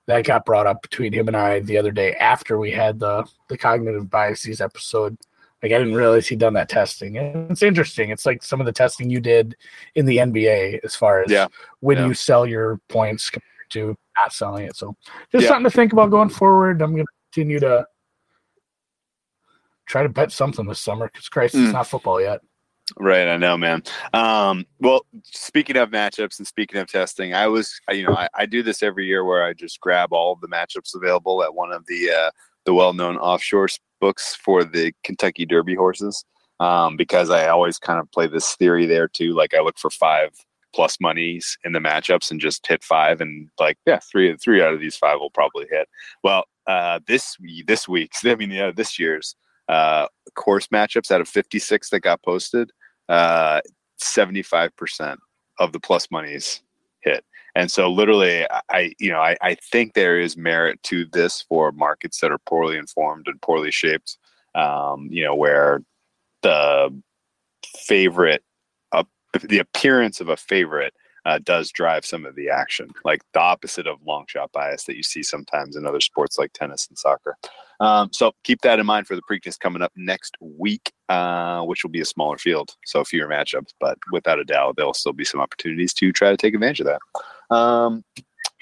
that 0.06 0.24
got 0.24 0.44
brought 0.44 0.66
up 0.66 0.82
between 0.82 1.12
him 1.12 1.28
and 1.28 1.36
I 1.36 1.60
the 1.60 1.78
other 1.78 1.92
day 1.92 2.14
after 2.14 2.58
we 2.58 2.70
had 2.70 2.98
the 2.98 3.24
the 3.48 3.58
cognitive 3.58 4.10
biases 4.10 4.60
episode. 4.60 5.16
Like, 5.62 5.72
I 5.72 5.78
didn't 5.78 5.94
realize 5.94 6.26
he'd 6.26 6.38
done 6.38 6.54
that 6.54 6.70
testing. 6.70 7.18
And 7.18 7.50
it's 7.50 7.62
interesting. 7.62 8.08
It's 8.08 8.24
like 8.24 8.42
some 8.42 8.60
of 8.60 8.66
the 8.66 8.72
testing 8.72 9.10
you 9.10 9.20
did 9.20 9.56
in 9.94 10.06
the 10.06 10.16
NBA 10.16 10.80
as 10.84 10.96
far 10.96 11.22
as 11.22 11.30
Yeah. 11.30 11.48
when 11.80 11.98
Yeah. 11.98 12.06
you 12.06 12.14
sell 12.14 12.46
your 12.46 12.80
points 12.88 13.28
compared 13.28 13.70
to 13.70 13.94
not 14.18 14.32
selling 14.32 14.64
it. 14.64 14.74
So 14.76 14.96
just 15.30 15.42
Yeah. 15.42 15.48
something 15.50 15.70
to 15.70 15.76
think 15.76 15.92
about 15.92 16.10
going 16.10 16.30
forward. 16.30 16.80
I'm 16.80 16.92
going 16.94 17.04
to 17.04 17.12
continue 17.30 17.60
to 17.60 17.86
try 19.90 20.02
to 20.02 20.08
bet 20.08 20.32
something 20.32 20.66
this 20.66 20.80
summer 20.80 21.06
because 21.12 21.28
Christ, 21.28 21.54
Mm. 21.54 21.64
it's 21.64 21.72
not 21.72 21.86
football 21.86 22.20
yet. 22.20 22.40
Right, 22.98 23.28
I 23.28 23.36
know, 23.36 23.56
man. 23.56 23.82
Um, 24.12 24.66
well, 24.80 25.06
speaking 25.22 25.76
of 25.76 25.90
matchups 25.90 26.38
and 26.38 26.46
speaking 26.46 26.80
of 26.80 26.88
testing, 26.88 27.34
I 27.34 27.46
was, 27.46 27.80
you 27.90 28.04
know, 28.06 28.14
I, 28.14 28.28
I 28.34 28.46
do 28.46 28.62
this 28.64 28.82
every 28.82 29.06
year 29.06 29.24
where 29.24 29.44
I 29.44 29.52
just 29.52 29.80
grab 29.80 30.12
all 30.12 30.32
of 30.32 30.40
the 30.40 30.48
matchups 30.48 30.94
available 30.96 31.42
at 31.44 31.54
one 31.54 31.72
of 31.72 31.86
the 31.86 32.10
uh, 32.10 32.30
the 32.66 32.74
well-known 32.74 33.16
offshore 33.16 33.68
books 34.00 34.34
for 34.34 34.64
the 34.64 34.92
Kentucky 35.04 35.46
Derby 35.46 35.74
horses, 35.76 36.24
um, 36.58 36.96
because 36.96 37.30
I 37.30 37.48
always 37.48 37.78
kind 37.78 38.00
of 38.00 38.10
play 38.10 38.26
this 38.26 38.54
theory 38.56 38.86
there 38.86 39.06
too. 39.08 39.34
Like 39.34 39.54
I 39.54 39.60
look 39.60 39.78
for 39.78 39.90
five 39.90 40.30
plus 40.74 40.98
monies 41.00 41.56
in 41.64 41.72
the 41.72 41.78
matchups 41.80 42.30
and 42.30 42.40
just 42.40 42.66
hit 42.66 42.82
five, 42.82 43.20
and 43.20 43.48
like 43.60 43.78
yeah, 43.86 44.00
three 44.10 44.36
three 44.36 44.62
out 44.62 44.74
of 44.74 44.80
these 44.80 44.96
five 44.96 45.20
will 45.20 45.30
probably 45.30 45.66
hit. 45.70 45.88
Well, 46.24 46.44
uh, 46.66 46.98
this 47.06 47.36
this 47.66 47.86
week's, 47.88 48.24
I 48.26 48.34
mean, 48.34 48.50
yeah, 48.50 48.72
this 48.74 48.98
year's 48.98 49.36
uh, 49.70 50.08
course 50.34 50.66
matchups 50.68 51.12
out 51.12 51.20
of 51.20 51.28
56 51.28 51.90
that 51.90 52.00
got 52.00 52.22
posted 52.22 52.72
uh, 53.08 53.60
75% 54.02 55.16
of 55.60 55.72
the 55.72 55.78
plus 55.78 56.10
monies 56.10 56.62
hit. 57.02 57.24
And 57.54 57.70
so 57.70 57.90
literally 57.90 58.46
I- 58.68 58.94
you 58.98 59.10
know, 59.10 59.20
I, 59.20 59.36
I 59.40 59.54
think 59.54 59.94
there 59.94 60.18
is 60.18 60.36
merit 60.36 60.82
to 60.84 61.04
this 61.12 61.42
for 61.42 61.70
markets 61.70 62.20
that 62.20 62.32
are 62.32 62.38
poorly 62.46 62.76
informed 62.76 63.26
and 63.28 63.40
poorly 63.42 63.70
shaped, 63.70 64.18
um, 64.54 65.08
you 65.10 65.24
know, 65.24 65.34
where 65.36 65.82
the 66.42 66.92
favorite, 67.86 68.42
uh, 68.92 69.04
the 69.42 69.58
appearance 69.58 70.20
of 70.20 70.28
a 70.28 70.36
favorite 70.36 70.94
uh, 71.26 71.38
does 71.42 71.70
drive 71.70 72.04
some 72.04 72.24
of 72.26 72.34
the 72.34 72.48
action, 72.48 72.88
like 73.04 73.20
the 73.32 73.40
opposite 73.40 73.86
of 73.86 73.98
long 74.06 74.24
shot 74.28 74.50
bias 74.52 74.84
that 74.84 74.96
you 74.96 75.02
see 75.02 75.22
sometimes 75.22 75.76
in 75.76 75.86
other 75.86 76.00
sports 76.00 76.38
like 76.38 76.52
tennis 76.52 76.86
and 76.88 76.98
soccer. 76.98 77.36
Um, 77.80 78.10
so 78.12 78.32
keep 78.44 78.60
that 78.60 78.78
in 78.78 78.86
mind 78.86 79.06
for 79.06 79.16
the 79.16 79.22
Preakness 79.22 79.58
coming 79.58 79.82
up 79.82 79.92
next 79.96 80.36
week, 80.40 80.92
uh, 81.08 81.62
which 81.62 81.82
will 81.82 81.90
be 81.90 82.02
a 82.02 82.04
smaller 82.04 82.36
field, 82.36 82.76
so 82.84 83.04
fewer 83.04 83.28
matchups. 83.28 83.72
But 83.80 83.98
without 84.12 84.38
a 84.38 84.44
doubt, 84.44 84.76
there'll 84.76 84.94
still 84.94 85.14
be 85.14 85.24
some 85.24 85.40
opportunities 85.40 85.94
to 85.94 86.12
try 86.12 86.30
to 86.30 86.36
take 86.36 86.54
advantage 86.54 86.80
of 86.80 86.86
that. 86.86 87.54
Um, 87.54 88.04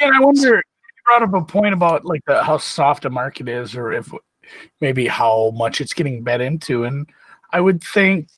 And 0.01 0.15
I 0.15 0.21
wonder, 0.21 0.57
you 0.57 0.63
brought 1.05 1.23
up 1.23 1.35
a 1.35 1.45
point 1.45 1.75
about 1.75 2.05
like 2.05 2.23
the, 2.27 2.43
how 2.43 2.59
soft 2.59 3.05
a 3.05 3.11
market 3.11 3.49
is, 3.49 3.75
or 3.75 3.93
if 3.93 4.13
maybe 4.81 5.07
how 5.07 5.51
much 5.55 5.81
it's 5.81 5.93
getting 5.93 6.23
bet 6.23 6.41
into. 6.41 6.85
And 6.85 7.09
I 7.53 7.61
would 7.61 7.83
think 7.83 8.29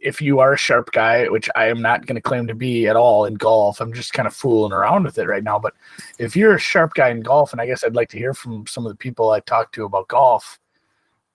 if 0.00 0.22
you 0.22 0.40
are 0.40 0.52
a 0.52 0.58
sharp 0.58 0.92
guy, 0.92 1.26
which 1.28 1.48
I 1.56 1.66
am 1.66 1.82
not 1.82 2.06
going 2.06 2.16
to 2.16 2.22
claim 2.22 2.46
to 2.46 2.54
be 2.54 2.86
at 2.86 2.96
all 2.96 3.24
in 3.24 3.34
golf, 3.34 3.80
I'm 3.80 3.92
just 3.92 4.12
kind 4.12 4.26
of 4.26 4.34
fooling 4.34 4.72
around 4.72 5.04
with 5.04 5.18
it 5.18 5.26
right 5.26 5.42
now. 5.42 5.58
But 5.58 5.74
if 6.18 6.36
you're 6.36 6.54
a 6.54 6.60
sharp 6.60 6.94
guy 6.94 7.08
in 7.08 7.20
golf, 7.20 7.52
and 7.52 7.60
I 7.60 7.66
guess 7.66 7.82
I'd 7.82 7.96
like 7.96 8.08
to 8.10 8.18
hear 8.18 8.34
from 8.34 8.66
some 8.66 8.86
of 8.86 8.92
the 8.92 8.96
people 8.96 9.30
I 9.30 9.40
talked 9.40 9.74
to 9.74 9.84
about 9.84 10.08
golf, 10.08 10.58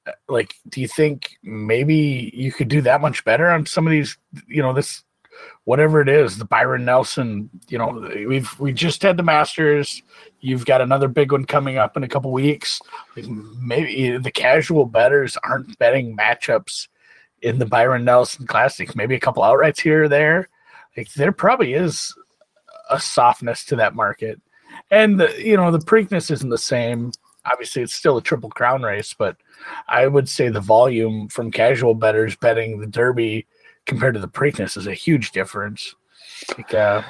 uh, 0.07 0.11
like, 0.27 0.55
do 0.69 0.81
you 0.81 0.87
think 0.87 1.37
maybe 1.43 2.31
you 2.33 2.51
could 2.51 2.67
do 2.67 2.81
that 2.81 3.01
much 3.01 3.23
better 3.25 3.49
on 3.49 3.65
some 3.65 3.85
of 3.87 3.91
these, 3.91 4.17
you 4.47 4.61
know, 4.61 4.73
this 4.73 5.03
whatever 5.65 6.01
it 6.01 6.09
is, 6.09 6.37
the 6.37 6.45
Byron 6.45 6.85
Nelson, 6.85 7.49
you 7.67 7.77
know, 7.77 8.07
we've 8.27 8.59
we 8.59 8.71
just 8.71 9.01
had 9.01 9.17
the 9.17 9.23
Masters. 9.23 10.01
You've 10.39 10.65
got 10.65 10.81
another 10.81 11.07
big 11.07 11.31
one 11.31 11.45
coming 11.45 11.77
up 11.77 11.97
in 11.97 12.03
a 12.03 12.07
couple 12.07 12.31
weeks. 12.31 12.81
Maybe 13.15 14.17
the 14.17 14.31
casual 14.31 14.85
bettors 14.85 15.37
aren't 15.43 15.77
betting 15.79 16.15
matchups 16.15 16.87
in 17.43 17.59
the 17.59 17.65
Byron 17.65 18.03
Nelson 18.05 18.47
Classic. 18.47 18.95
Maybe 18.95 19.15
a 19.15 19.19
couple 19.19 19.43
outrights 19.43 19.79
here 19.81 20.03
or 20.05 20.09
there. 20.09 20.49
like 20.97 21.11
there 21.13 21.31
probably 21.31 21.73
is 21.73 22.13
a 22.89 22.99
softness 22.99 23.63
to 23.65 23.75
that 23.77 23.95
market, 23.95 24.41
and 24.91 25.19
the 25.19 25.33
you 25.41 25.55
know 25.57 25.71
the 25.71 25.79
Preakness 25.79 26.31
isn't 26.31 26.49
the 26.49 26.57
same. 26.57 27.11
Obviously, 27.45 27.81
it's 27.81 27.93
still 27.93 28.15
a 28.17 28.21
triple 28.21 28.49
crown 28.49 28.81
race, 28.83 29.13
but 29.13 29.35
I 29.89 30.07
would 30.07 30.29
say 30.29 30.47
the 30.49 30.61
volume 30.61 31.27
from 31.27 31.51
casual 31.51 31.93
bettors 31.93 32.35
betting 32.37 32.79
the 32.79 32.87
Derby 32.87 33.45
compared 33.85 34.13
to 34.13 34.21
the 34.21 34.29
Preakness 34.29 34.77
is 34.77 34.87
a 34.87 34.93
huge 34.93 35.31
difference. 35.31 35.93
Like, 36.57 36.73
uh, 36.73 37.01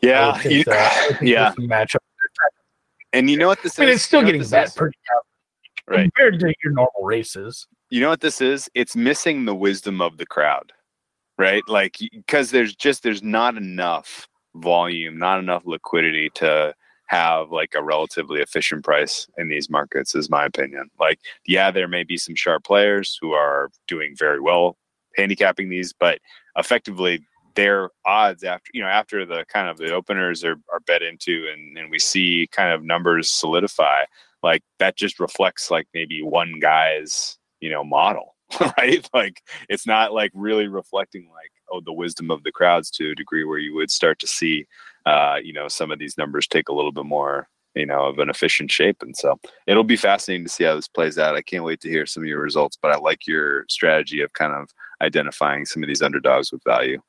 Yeah, 0.00 0.40
you- 0.42 0.62
uh, 0.68 0.90
yeah. 1.20 1.52
matchup. 1.58 1.96
and 3.12 3.28
you 3.28 3.36
know 3.36 3.48
what 3.48 3.60
this 3.64 3.78
I 3.78 3.82
mean, 3.82 3.88
is? 3.90 3.96
it's 3.96 4.04
still 4.04 4.20
You 4.20 4.26
know 4.26 4.32
getting 4.38 4.48
bet 4.50 4.76
pretty 4.76 4.96
Right. 5.88 6.02
compared 6.04 6.38
to 6.38 6.54
your 6.62 6.72
normal 6.72 7.02
races. 7.02 7.66
You 7.90 8.00
know 8.00 8.08
what 8.08 8.20
this 8.20 8.40
is? 8.40 8.70
It's 8.74 8.96
missing 8.96 9.44
the 9.44 9.54
wisdom 9.54 10.00
of 10.00 10.16
the 10.16 10.26
crowd 10.26 10.72
right? 11.40 11.66
Like 11.66 11.96
because 12.12 12.50
there's 12.50 12.76
just 12.76 13.02
there's 13.02 13.22
not 13.22 13.56
enough 13.56 14.28
volume 14.56 15.16
not 15.16 15.38
enough 15.38 15.62
liquidity 15.64 16.28
to 16.34 16.74
have 17.06 17.50
like 17.50 17.72
a 17.74 17.82
relatively 17.82 18.40
efficient 18.40 18.84
price 18.84 19.26
in 19.38 19.48
these 19.48 19.70
markets 19.70 20.14
is 20.14 20.28
my 20.28 20.44
opinion. 20.44 20.90
Like 21.00 21.18
yeah 21.46 21.70
there 21.70 21.88
may 21.88 22.04
be 22.04 22.18
some 22.18 22.34
sharp 22.34 22.64
players 22.64 23.18
who 23.20 23.32
are 23.32 23.70
doing 23.88 24.14
very 24.18 24.40
well 24.40 24.76
handicapping 25.16 25.70
these 25.70 25.92
but 25.92 26.18
effectively 26.56 27.24
their 27.54 27.90
odds 28.04 28.44
after 28.44 28.70
you 28.74 28.82
know 28.82 28.88
after 28.88 29.24
the 29.24 29.44
kind 29.48 29.68
of 29.68 29.78
the 29.78 29.92
openers 29.92 30.44
are, 30.44 30.56
are 30.72 30.80
bet 30.86 31.02
into 31.02 31.46
and, 31.52 31.78
and 31.78 31.90
we 31.90 31.98
see 31.98 32.48
kind 32.52 32.72
of 32.72 32.84
numbers 32.84 33.30
solidify 33.30 34.04
like 34.42 34.62
that 34.78 34.96
just 34.96 35.18
reflects 35.18 35.70
like 35.70 35.88
maybe 35.94 36.22
one 36.22 36.60
guy's 36.60 37.38
you 37.60 37.70
know 37.70 37.84
model 37.84 38.34
right? 38.78 39.08
Like 39.12 39.42
it's 39.68 39.86
not 39.86 40.12
like 40.12 40.30
really 40.34 40.68
reflecting 40.68 41.28
like 41.32 41.52
oh 41.70 41.80
the 41.80 41.92
wisdom 41.92 42.30
of 42.30 42.42
the 42.42 42.52
crowds 42.52 42.90
to 42.92 43.10
a 43.10 43.14
degree 43.14 43.44
where 43.44 43.58
you 43.58 43.74
would 43.74 43.90
start 43.90 44.18
to 44.20 44.26
see 44.26 44.66
uh 45.06 45.36
you 45.42 45.52
know 45.52 45.68
some 45.68 45.90
of 45.90 45.98
these 45.98 46.18
numbers 46.18 46.46
take 46.46 46.68
a 46.68 46.72
little 46.72 46.92
bit 46.92 47.06
more 47.06 47.48
you 47.74 47.86
know 47.86 48.06
of 48.06 48.18
an 48.18 48.28
efficient 48.28 48.70
shape. 48.70 49.02
And 49.02 49.16
so 49.16 49.38
it'll 49.66 49.84
be 49.84 49.96
fascinating 49.96 50.44
to 50.46 50.50
see 50.50 50.64
how 50.64 50.74
this 50.74 50.88
plays 50.88 51.18
out. 51.18 51.36
I 51.36 51.42
can't 51.42 51.64
wait 51.64 51.80
to 51.82 51.88
hear 51.88 52.06
some 52.06 52.22
of 52.22 52.28
your 52.28 52.40
results 52.40 52.76
but 52.80 52.90
i 52.90 52.96
like 52.96 53.26
your 53.26 53.64
strategy 53.68 54.20
of 54.20 54.32
kind 54.32 54.52
of 54.52 54.70
identifying 55.02 55.64
some 55.64 55.82
of 55.82 55.86
these 55.86 56.02
underdogs 56.02 56.52
with 56.52 56.62
value 56.64 57.00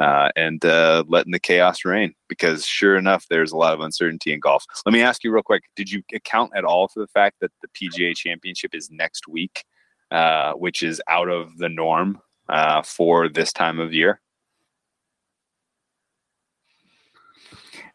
uh, 0.00 0.28
and 0.36 0.62
uh, 0.66 1.02
letting 1.08 1.32
the 1.32 1.40
chaos 1.40 1.82
reign 1.82 2.12
because 2.28 2.66
sure 2.66 2.96
enough 2.96 3.24
there's 3.30 3.52
a 3.52 3.56
lot 3.56 3.72
of 3.72 3.80
uncertainty 3.80 4.34
in 4.34 4.40
golf. 4.40 4.66
Let 4.84 4.92
me 4.92 5.00
ask 5.00 5.24
you 5.24 5.32
real 5.32 5.42
quick 5.42 5.62
did 5.76 5.90
you 5.90 6.02
account 6.12 6.52
at 6.54 6.64
all 6.64 6.88
for 6.88 7.00
the 7.00 7.06
fact 7.06 7.36
that 7.40 7.52
the 7.62 7.68
pga 7.68 8.14
championship 8.16 8.74
is 8.74 8.90
next 8.90 9.28
week 9.28 9.64
uh, 10.10 10.52
which 10.54 10.82
is 10.82 11.00
out 11.08 11.28
of 11.28 11.56
the 11.58 11.68
norm 11.68 12.18
uh, 12.48 12.82
for 12.82 13.28
this 13.28 13.52
time 13.52 13.78
of 13.78 13.92
year 13.92 14.20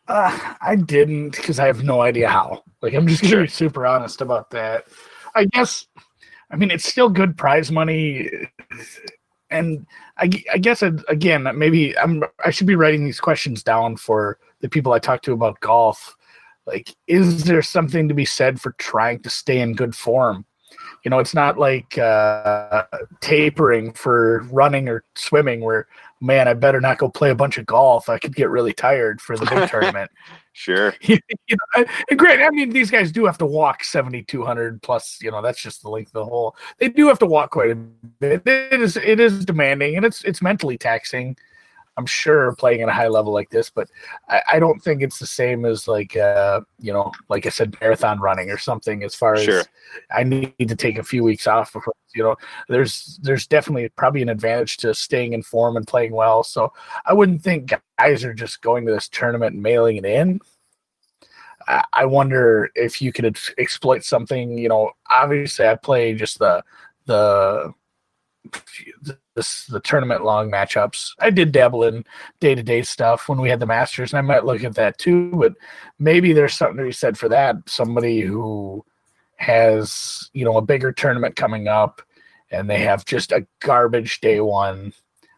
Uh, 0.07 0.55
I 0.61 0.75
didn't 0.75 1.31
because 1.31 1.59
I 1.59 1.67
have 1.67 1.83
no 1.83 2.01
idea 2.01 2.27
how. 2.27 2.63
Like, 2.81 2.93
I'm 2.93 3.07
just 3.07 3.21
gonna 3.21 3.31
Sure. 3.31 3.41
be 3.43 3.47
super 3.47 3.85
honest 3.85 4.21
about 4.21 4.49
that. 4.51 4.85
I 5.35 5.45
guess, 5.45 5.87
I 6.51 6.57
mean, 6.57 6.71
it's 6.71 6.85
still 6.85 7.09
good 7.09 7.37
prize 7.37 7.71
money, 7.71 8.29
and 9.49 9.85
I, 10.17 10.29
I 10.53 10.57
guess 10.57 10.81
again, 10.81 11.47
maybe 11.57 11.97
I'm 11.97 12.23
I 12.43 12.51
should 12.51 12.67
be 12.67 12.75
writing 12.75 13.05
these 13.05 13.19
questions 13.21 13.63
down 13.63 13.95
for 13.97 14.39
the 14.59 14.69
people 14.69 14.91
I 14.91 14.99
talk 14.99 15.21
to 15.23 15.31
about 15.33 15.59
golf. 15.61 16.15
Like, 16.65 16.93
is 17.07 17.45
there 17.45 17.61
something 17.61 18.07
to 18.09 18.13
be 18.13 18.25
said 18.25 18.59
for 18.59 18.73
trying 18.73 19.21
to 19.23 19.29
stay 19.29 19.59
in 19.61 19.73
good 19.73 19.95
form? 19.95 20.45
You 21.03 21.09
know, 21.09 21.19
it's 21.19 21.33
not 21.33 21.57
like 21.57 21.97
uh, 21.97 22.83
tapering 23.19 23.91
for 23.93 24.43
running 24.51 24.87
or 24.87 25.03
swimming, 25.15 25.61
where 25.61 25.87
man, 26.21 26.47
I 26.47 26.53
better 26.53 26.79
not 26.79 26.97
go 26.97 27.09
play 27.09 27.29
a 27.29 27.35
bunch 27.35 27.57
of 27.57 27.65
golf. 27.65 28.07
I 28.07 28.17
could 28.17 28.35
get 28.35 28.49
really 28.49 28.71
tired 28.71 29.19
for 29.19 29.37
the 29.37 29.45
big 29.45 29.69
tournament. 29.69 30.09
sure 30.53 30.93
you 31.01 31.17
know, 31.49 31.85
and 32.09 32.19
great. 32.19 32.39
I 32.39 32.49
mean, 32.51 32.69
these 32.69 32.91
guys 32.91 33.11
do 33.11 33.25
have 33.25 33.37
to 33.39 33.45
walk 33.45 33.83
seventy 33.83 34.23
two 34.23 34.45
hundred 34.45 34.81
plus. 34.81 35.19
You 35.21 35.31
know, 35.31 35.41
that's 35.41 35.61
just 35.61 35.81
the 35.81 35.89
length 35.89 36.09
of 36.09 36.25
the 36.25 36.25
hole. 36.25 36.55
They 36.79 36.89
do 36.89 37.07
have 37.07 37.19
to 37.19 37.25
walk 37.25 37.51
quite 37.51 37.71
a 37.71 37.75
bit. 37.75 38.43
It 38.45 38.81
is 38.81 38.95
it 38.95 39.19
is 39.19 39.45
demanding 39.45 39.97
and 39.97 40.05
it's 40.05 40.23
it's 40.23 40.41
mentally 40.41 40.77
taxing. 40.77 41.35
I'm 41.97 42.05
sure 42.05 42.55
playing 42.55 42.81
at 42.81 42.89
a 42.89 42.93
high 42.93 43.07
level 43.07 43.31
like 43.33 43.49
this, 43.49 43.69
but 43.69 43.87
I, 44.27 44.41
I 44.53 44.59
don't 44.59 44.81
think 44.83 45.01
it's 45.01 45.19
the 45.19 45.27
same 45.27 45.63
as 45.65 45.87
like 45.87 46.15
uh, 46.17 46.61
you 46.79 46.91
know, 46.91 47.11
like 47.29 47.45
I 47.45 47.49
said, 47.49 47.75
marathon 47.81 48.19
running 48.19 48.49
or 48.49 48.57
something. 48.57 49.03
As 49.03 49.13
far 49.15 49.37
Sure. 49.37 49.59
as 49.59 49.67
I 50.11 50.23
need 50.23 50.53
to 50.67 50.75
take 50.75 50.97
a 50.97 51.03
few 51.03 51.23
weeks 51.23 51.45
off 51.47 51.71
before 51.73 51.93
you 52.15 52.23
know, 52.23 52.35
there's 52.69 53.19
there's 53.23 53.47
definitely 53.47 53.89
probably 53.89 54.21
an 54.21 54.29
advantage 54.29 54.77
to 54.77 54.93
staying 54.93 55.33
in 55.33 55.43
form 55.43 55.77
and 55.77 55.87
playing 55.87 56.13
well. 56.13 56.43
So 56.43 56.71
I 57.05 57.13
wouldn't 57.13 57.41
think 57.41 57.73
guys 57.99 58.23
are 58.23 58.33
just 58.33 58.61
going 58.61 58.85
to 58.85 58.91
this 58.93 59.09
tournament 59.09 59.53
and 59.53 59.63
mailing 59.63 59.97
it 59.97 60.05
in. 60.05 60.39
I, 61.67 61.83
I 61.93 62.05
wonder 62.05 62.69
if 62.75 63.01
you 63.01 63.11
could 63.11 63.25
ex- 63.25 63.53
exploit 63.57 64.03
something. 64.03 64.57
You 64.57 64.69
know, 64.69 64.91
obviously 65.09 65.67
I 65.67 65.75
play 65.75 66.13
just 66.13 66.39
the 66.39 66.63
the 67.05 67.73
this 69.35 69.65
the 69.67 69.79
tournament 69.79 70.23
long 70.23 70.51
matchups. 70.51 71.11
I 71.19 71.29
did 71.29 71.51
dabble 71.51 71.83
in 71.83 72.05
day 72.39 72.55
to 72.55 72.63
day 72.63 72.81
stuff 72.81 73.27
when 73.29 73.39
we 73.41 73.49
had 73.49 73.59
the 73.59 73.65
Masters, 73.65 74.13
and 74.13 74.17
I 74.19 74.21
might 74.21 74.45
look 74.45 74.63
at 74.63 74.75
that 74.75 74.97
too. 74.97 75.31
But 75.31 75.53
maybe 75.99 76.33
there's 76.33 76.53
something 76.53 76.77
to 76.77 76.83
be 76.83 76.91
said 76.91 77.17
for 77.17 77.29
that. 77.29 77.55
Somebody 77.67 78.21
who 78.21 78.83
has 79.37 80.29
you 80.33 80.45
know 80.45 80.57
a 80.57 80.61
bigger 80.61 80.91
tournament 80.91 81.35
coming 81.35 81.67
up, 81.67 82.01
and 82.51 82.69
they 82.69 82.79
have 82.79 83.05
just 83.05 83.31
a 83.31 83.45
garbage 83.61 84.21
day 84.21 84.39
one. 84.41 84.93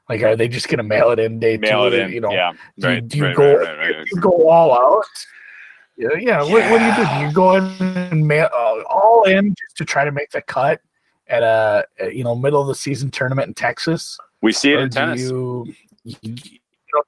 Like, 0.09 0.21
are 0.21 0.35
they 0.35 0.47
just 0.47 0.67
going 0.67 0.77
to 0.77 0.83
mail 0.83 1.09
it 1.09 1.19
in 1.19 1.39
day 1.39 1.57
mail 1.57 1.89
two? 1.89 1.95
it 1.95 1.99
in 1.99 2.11
You 2.11 2.21
know, 2.21 2.31
yeah 2.31 2.51
do 2.77 2.87
you- 2.87 2.93
right 2.93 3.07
do 3.07 3.17
you 3.17 3.25
right, 3.25 3.35
go- 3.35 3.57
right, 3.77 4.05
you 4.11 4.21
go 4.21 4.49
all 4.49 4.71
out. 4.73 5.05
Yeah, 5.97 6.09
yeah. 6.19 6.39
What, 6.43 6.69
what 6.69 6.79
do 6.79 6.85
you 6.85 6.95
do? 6.95 7.05
Do 7.13 7.19
you 7.25 7.31
go 7.31 7.55
in 7.55 7.81
and 7.81 8.27
mail 8.27 8.49
uh, 8.53 8.81
all 8.89 9.23
in 9.23 9.55
just 9.57 9.77
to 9.77 9.85
try 9.85 10.03
to 10.03 10.11
make 10.11 10.29
the 10.31 10.41
cut 10.41 10.81
at 11.27 11.43
a, 11.43 11.85
you 12.11 12.23
know 12.23 12.35
middle 12.35 12.61
of 12.61 12.67
the 12.67 12.75
season 12.75 13.09
tournament 13.11 13.47
in 13.47 13.53
Texas? 13.53 14.17
we 14.41 14.51
see 14.51 14.73
it 14.73 14.79
in 14.79 14.89
tennis 14.89 15.21
You, 15.21 15.65
you, 16.03 16.15
you, 16.21 16.35
know, 16.93 17.01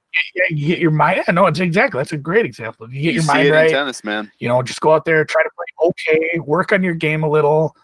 you 0.50 0.66
get 0.66 0.78
your 0.80 0.90
mind. 0.90 1.22
Yeah, 1.26 1.32
no, 1.32 1.46
it's 1.46 1.60
exactly. 1.60 1.98
That's 2.00 2.12
a 2.12 2.16
great 2.16 2.44
example. 2.44 2.90
You 2.92 3.00
get 3.02 3.04
you 3.04 3.12
your 3.12 3.22
see 3.22 3.28
mind 3.28 3.40
it 3.40 3.46
in 3.48 3.54
right. 3.54 3.70
tennis 3.70 4.02
man 4.02 4.30
You 4.38 4.48
know, 4.48 4.62
just 4.62 4.80
go 4.80 4.92
out 4.92 5.04
there, 5.04 5.24
try 5.24 5.42
to 5.42 5.50
play 5.54 5.90
okay, 5.90 6.38
work 6.40 6.72
on 6.72 6.82
your 6.82 6.94
game 6.94 7.22
a 7.22 7.30
little, 7.30 7.76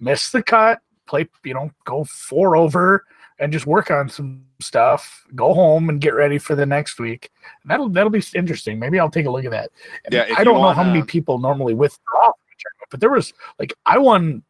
miss 0.00 0.30
the 0.30 0.42
cut, 0.42 0.80
play. 1.06 1.28
You 1.44 1.54
know, 1.54 1.70
go 1.84 2.04
four 2.04 2.56
over, 2.56 3.04
and 3.38 3.52
just 3.52 3.66
work 3.66 3.90
on 3.90 4.08
some 4.10 4.44
stuff. 4.60 5.24
Go 5.34 5.54
home 5.54 5.88
and 5.88 6.00
get 6.00 6.14
ready 6.14 6.36
for 6.36 6.54
the 6.54 6.66
next 6.66 7.00
week. 7.00 7.30
That'll 7.64 7.88
that'll 7.88 8.10
be 8.10 8.22
interesting. 8.34 8.78
Maybe 8.78 9.00
I'll 9.00 9.10
take 9.10 9.26
a 9.26 9.30
look 9.30 9.46
at 9.46 9.50
that. 9.50 9.70
And 10.04 10.12
Yeah, 10.12 10.26
I 10.36 10.44
don't 10.44 10.54
know 10.60 10.68
how 10.72 10.82
wanna- 10.82 10.92
many 10.92 11.02
people 11.04 11.38
normally 11.38 11.72
withdraw 11.72 12.26
from 12.26 12.34
the 12.48 12.56
tournament, 12.62 12.88
but 12.90 13.00
there 13.00 13.10
was 13.10 13.32
like 13.58 13.72
I 13.86 13.96
won 13.96 14.42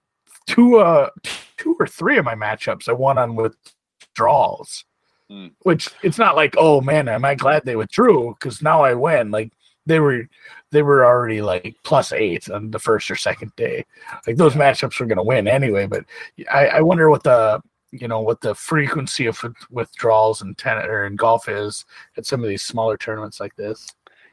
two 0.54 0.76
uh 0.78 1.10
two 1.56 1.76
or 1.78 1.86
three 1.86 2.18
of 2.18 2.24
my 2.24 2.34
matchups. 2.34 2.88
I 2.88 2.92
won 2.92 3.18
on 3.18 3.36
withdrawals. 3.36 4.84
Hmm. 5.28 5.48
Which 5.62 5.88
it's 6.02 6.18
not 6.18 6.34
like, 6.36 6.54
oh 6.58 6.80
man, 6.80 7.08
am 7.08 7.24
I 7.24 7.34
glad 7.36 7.64
they 7.64 7.76
withdrew? 7.76 8.34
Because 8.38 8.62
now 8.62 8.82
I 8.82 8.94
win. 8.94 9.30
Like 9.30 9.52
they 9.86 10.00
were 10.00 10.28
they 10.72 10.82
were 10.82 11.04
already 11.04 11.40
like 11.40 11.76
plus 11.84 12.12
eight 12.12 12.50
on 12.50 12.70
the 12.70 12.78
first 12.78 13.10
or 13.10 13.16
second 13.16 13.54
day. 13.56 13.84
Like 14.26 14.36
those 14.36 14.54
matchups 14.54 14.98
were 14.98 15.06
gonna 15.06 15.22
win 15.22 15.46
anyway. 15.46 15.86
But 15.86 16.04
I, 16.50 16.66
I 16.68 16.80
wonder 16.80 17.10
what 17.10 17.22
the 17.22 17.62
you 17.92 18.08
know 18.08 18.20
what 18.20 18.40
the 18.40 18.54
frequency 18.54 19.26
of 19.26 19.40
withdrawals 19.70 20.42
in 20.42 20.54
tennis 20.56 20.86
or 20.88 21.06
in 21.06 21.16
golf 21.16 21.48
is 21.48 21.84
at 22.16 22.26
some 22.26 22.42
of 22.42 22.48
these 22.48 22.62
smaller 22.62 22.96
tournaments 22.96 23.40
like 23.40 23.54
this. 23.56 23.86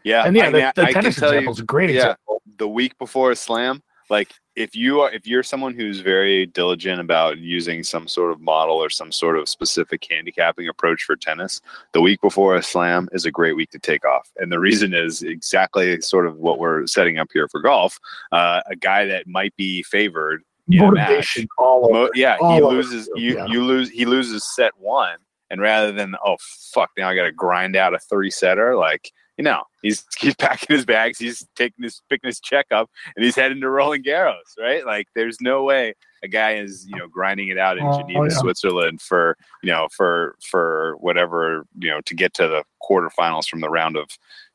yeah 0.04 0.24
And 0.26 0.36
yeah, 0.36 0.48
I 0.48 0.52
the, 0.52 0.74
the 0.76 0.88
I 0.88 0.92
tennis 0.94 1.16
tell 1.16 1.30
you- 1.32 1.38
example 1.40 1.54
is 1.54 1.60
a 1.60 1.64
great 1.66 1.90
yeah. 1.90 1.96
example. 2.02 2.42
the 2.58 2.68
week 2.68 2.98
before 3.00 3.32
a 3.32 3.36
slam 3.36 3.82
like 4.10 4.34
if 4.56 4.76
you 4.76 5.02
are 5.02 5.12
if 5.12 5.28
you're 5.28 5.44
someone 5.44 5.74
who's 5.74 6.00
very 6.00 6.46
diligent 6.46 7.00
about 7.00 7.38
using 7.38 7.84
some 7.84 8.08
sort 8.08 8.32
of 8.32 8.42
model 8.42 8.76
or 8.76 8.90
some 8.90 9.12
sort 9.12 9.38
of 9.38 9.48
specific 9.48 10.06
handicapping 10.10 10.68
approach 10.68 11.04
for 11.04 11.16
tennis 11.16 11.62
the 11.94 12.02
week 12.02 12.20
before 12.22 12.56
a 12.56 12.64
slam 12.64 13.08
is 13.12 13.26
a 13.26 13.32
great 13.32 13.56
week 13.56 13.70
to 13.70 13.80
take 13.80 14.06
off 14.06 14.30
and 14.38 14.52
the 14.52 14.60
reason 14.60 14.94
is 14.94 15.24
exactly 15.24 16.00
sort 16.02 16.26
of 16.26 16.38
what 16.38 16.60
we're 16.60 16.86
setting 16.88 17.18
up 17.18 17.28
here 17.34 17.48
for 17.50 17.62
golf 17.62 18.00
uh, 18.32 18.62
a 18.70 18.76
guy 18.76 19.06
that 19.06 19.28
might 19.28 19.56
be 19.56 19.84
favored 19.84 20.44
in 20.70 20.84
a 20.84 20.92
match 20.92 21.08
Motivation 21.08 21.48
all 21.58 21.86
over. 21.86 21.94
Mo- 21.94 22.10
yeah, 22.14 22.38
all 22.42 22.56
he 22.56 22.62
loses. 22.62 23.10
You 23.16 23.36
yeah. 23.36 23.46
you 23.48 23.64
lose. 23.64 23.90
He 23.90 24.06
loses 24.06 24.44
set 24.56 24.74
one, 24.78 25.18
and 25.50 25.62
rather 25.62 25.92
than 25.92 26.16
oh 26.26 26.38
fuck, 26.74 26.92
now 26.98 27.10
I 27.10 27.16
got 27.16 27.24
to 27.24 27.32
grind 27.32 27.76
out 27.76 27.94
a 27.94 28.00
three 28.00 28.30
setter. 28.30 28.76
Like 28.76 29.12
you 29.38 29.44
know, 29.44 29.64
he's 29.82 30.06
he's 30.20 30.36
packing 30.36 30.76
his 30.76 30.86
bags, 30.86 31.20
he's 31.20 31.48
taking 31.56 31.84
his 31.84 32.02
picking 32.10 32.28
his 32.28 32.40
check 32.40 32.66
up, 32.72 32.90
and 33.16 33.24
he's 33.24 33.36
heading 33.36 33.62
to 33.62 33.70
Roland 33.70 34.04
Garros. 34.06 34.58
Right? 34.60 34.86
Like 34.86 35.08
there's 35.16 35.38
no 35.42 35.64
way 35.64 35.94
a 36.24 36.28
guy 36.28 36.56
is 36.56 36.86
you 36.88 36.98
know 36.98 37.08
grinding 37.08 37.50
it 37.50 37.58
out 37.58 37.78
in 37.78 37.84
Oh, 37.86 38.00
Geneva, 38.00 38.28
yeah. 38.30 38.38
Switzerland 38.38 39.02
for 39.02 39.38
you 39.64 39.72
know 39.72 39.88
for 39.96 40.36
for 40.44 40.96
whatever 41.00 41.66
you 41.80 41.90
know 41.92 42.02
to 42.02 42.16
get 42.16 42.34
to 42.36 42.48
the 42.48 42.64
quarterfinals 42.82 43.48
from 43.48 43.62
the 43.62 43.70
round 43.70 43.96
of 43.98 44.08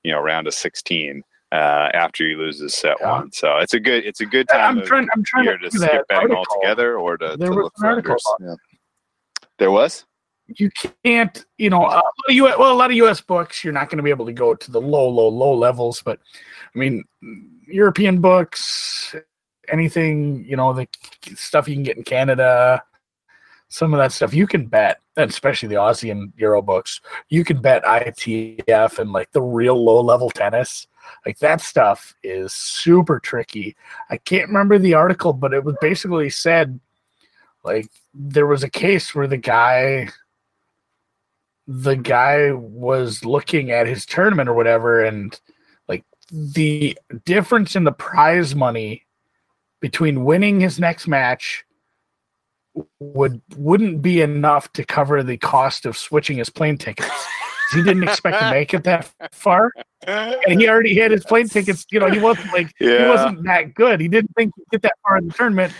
you 0.02 0.10
know 0.12 0.20
round 0.20 0.46
of 0.46 0.54
sixteen. 0.54 1.22
Uh, 1.52 1.90
after 1.92 2.26
he 2.26 2.34
loses 2.34 2.72
set 2.72 2.96
Yeah. 2.98 3.10
one, 3.12 3.30
so 3.30 3.58
it's 3.58 3.74
a 3.74 3.78
good 3.78 4.06
it's 4.06 4.22
a 4.22 4.26
good 4.26 4.48
time. 4.48 4.78
I'm 4.78 4.86
trying. 4.86 5.06
I'm 5.14 5.22
trying 5.22 5.44
here 5.44 5.58
to 5.58 5.68
to 5.68 5.78
skip 5.78 6.08
betting 6.08 6.32
altogether 6.34 6.96
or 6.98 7.18
to, 7.18 7.36
There 7.38 7.50
to 7.50 7.54
was 7.54 7.64
look 7.64 7.72
an 7.76 7.80
for 7.82 7.86
article. 7.88 8.16
Yeah. 8.40 8.54
There 9.58 9.70
was? 9.70 10.06
You 10.56 10.70
can't, 11.04 11.44
you 11.58 11.70
know, 11.70 11.84
a 11.84 12.02
US, 12.32 12.58
well, 12.58 12.72
a 12.72 12.74
lot 12.74 12.90
of 12.90 12.96
U.S. 12.98 13.20
books, 13.20 13.62
you're 13.62 13.72
not 13.72 13.88
going 13.88 13.98
to 13.98 14.02
be 14.02 14.10
able 14.10 14.26
to 14.26 14.32
go 14.32 14.54
to 14.54 14.70
the 14.70 14.80
low, 14.80 15.08
low, 15.08 15.28
low 15.28 15.54
levels. 15.54 16.02
But 16.02 16.18
I 16.74 16.78
mean, 16.78 17.04
European 17.66 18.20
books, 18.20 19.14
anything, 19.68 20.44
you 20.44 20.56
know, 20.56 20.72
the 20.72 20.86
stuff 21.34 21.68
you 21.68 21.74
can 21.74 21.82
get 21.82 21.96
in 21.96 22.04
Canada, 22.04 22.82
some 23.68 23.94
of 23.94 23.98
that 23.98 24.12
stuff 24.12 24.34
you 24.34 24.46
can 24.46 24.66
bet, 24.66 25.00
especially 25.16 25.68
the 25.68 25.76
Aussie 25.76 26.10
and 26.10 26.32
Euro 26.36 26.60
books, 26.60 27.00
you 27.30 27.42
can 27.42 27.60
bet 27.60 27.82
ITF 27.84 28.98
and 28.98 29.12
like 29.12 29.32
the 29.32 29.40
real 29.40 29.82
low 29.82 30.00
level 30.02 30.30
tennis. 30.30 30.86
Like 31.24 31.38
that 31.38 31.60
stuff 31.60 32.14
is 32.22 32.52
super 32.52 33.18
tricky. 33.18 33.74
I 34.10 34.18
can't 34.18 34.48
remember 34.48 34.78
the 34.78 34.94
article, 34.94 35.32
but 35.32 35.54
it 35.54 35.64
was 35.64 35.76
basically 35.80 36.28
said 36.30 36.78
like 37.64 37.90
there 38.12 38.46
was 38.46 38.62
a 38.62 38.70
case 38.70 39.14
where 39.14 39.26
the 39.26 39.36
guy 39.36 40.08
the 41.66 41.96
guy 41.96 42.52
was 42.52 43.24
looking 43.24 43.70
at 43.70 43.86
his 43.86 44.04
tournament 44.04 44.48
or 44.48 44.54
whatever 44.54 45.02
and 45.02 45.40
like 45.88 46.04
the 46.30 46.98
difference 47.24 47.76
in 47.76 47.84
the 47.84 47.92
prize 47.92 48.54
money 48.54 49.06
between 49.80 50.24
winning 50.24 50.60
his 50.60 50.78
next 50.78 51.06
match 51.06 51.64
would 53.00 53.40
wouldn't 53.56 54.00
be 54.00 54.20
enough 54.22 54.72
to 54.72 54.84
cover 54.84 55.22
the 55.22 55.36
cost 55.36 55.84
of 55.84 55.96
switching 55.96 56.38
his 56.38 56.50
plane 56.50 56.78
tickets. 56.78 57.26
He 57.72 57.82
didn't 57.82 58.04
expect 58.04 58.38
to 58.40 58.50
make 58.50 58.74
it 58.74 58.84
that 58.84 59.10
far 59.32 59.72
and 60.06 60.60
he 60.60 60.68
already 60.68 60.98
had 60.98 61.10
his 61.10 61.24
plane 61.24 61.48
tickets. 61.48 61.86
You 61.90 62.00
know, 62.00 62.10
he 62.10 62.18
wasn't 62.18 62.52
like 62.52 62.74
yeah. 62.80 63.04
he 63.04 63.08
wasn't 63.08 63.44
that 63.44 63.74
good. 63.74 64.00
He 64.00 64.08
didn't 64.08 64.34
think 64.34 64.52
he'd 64.56 64.68
get 64.70 64.82
that 64.82 64.94
far 65.02 65.18
in 65.18 65.28
the 65.28 65.34
tournament, 65.34 65.72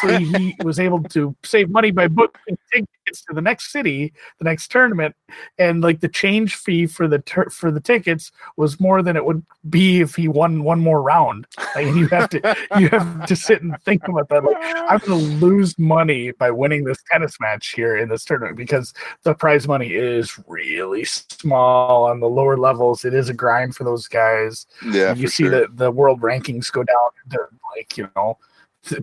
so 0.00 0.18
he, 0.18 0.24
he 0.24 0.56
was 0.64 0.80
able 0.80 1.02
to 1.04 1.34
save 1.44 1.70
money 1.70 1.90
by 1.90 2.08
booking 2.08 2.56
tickets 2.72 3.22
to 3.28 3.34
the 3.34 3.40
next 3.40 3.72
city, 3.72 4.12
the 4.38 4.44
next 4.44 4.70
tournament, 4.70 5.14
and 5.58 5.82
like 5.82 6.00
the 6.00 6.08
change 6.08 6.56
fee 6.56 6.86
for 6.86 7.08
the 7.08 7.22
for 7.50 7.70
the 7.70 7.80
tickets 7.80 8.30
was 8.56 8.80
more 8.80 9.02
than 9.02 9.16
it 9.16 9.24
would 9.24 9.44
be 9.68 10.00
if 10.00 10.14
he 10.14 10.28
won 10.28 10.62
one 10.62 10.80
more 10.80 11.02
round. 11.02 11.46
Like, 11.74 11.86
and 11.86 11.96
you 11.96 12.08
have 12.08 12.30
to 12.30 12.56
you 12.78 12.88
have 12.88 13.26
to 13.26 13.36
sit 13.36 13.62
and 13.62 13.74
think 13.84 14.06
about 14.08 14.28
that. 14.30 14.44
Like, 14.44 14.56
I'm 14.60 15.00
to 15.00 15.14
lose 15.14 15.78
money 15.78 16.32
by 16.32 16.50
winning 16.50 16.84
this 16.84 17.02
tennis 17.10 17.38
match 17.40 17.72
here 17.72 17.96
in 17.96 18.08
this 18.08 18.24
tournament 18.24 18.56
because 18.56 18.94
the 19.24 19.34
prize 19.34 19.68
money 19.68 19.92
is 19.92 20.38
really 20.46 21.04
small 21.30 22.04
on 22.04 22.20
the 22.20 22.28
lower 22.28 22.56
levels. 22.56 23.04
It 23.04 23.14
is 23.14 23.28
a 23.28 23.34
grind 23.34 23.76
for 23.76 23.84
those 23.84 24.08
guys. 24.08 24.66
Yeah, 24.84 25.14
you 25.14 25.28
see 25.28 25.44
sure. 25.44 25.50
the 25.50 25.68
the 25.72 25.90
world 25.90 26.20
rankings 26.20 26.72
go 26.72 26.82
down 26.82 27.10
They're 27.26 27.48
like 27.76 27.96
you 27.96 28.08
know 28.16 28.38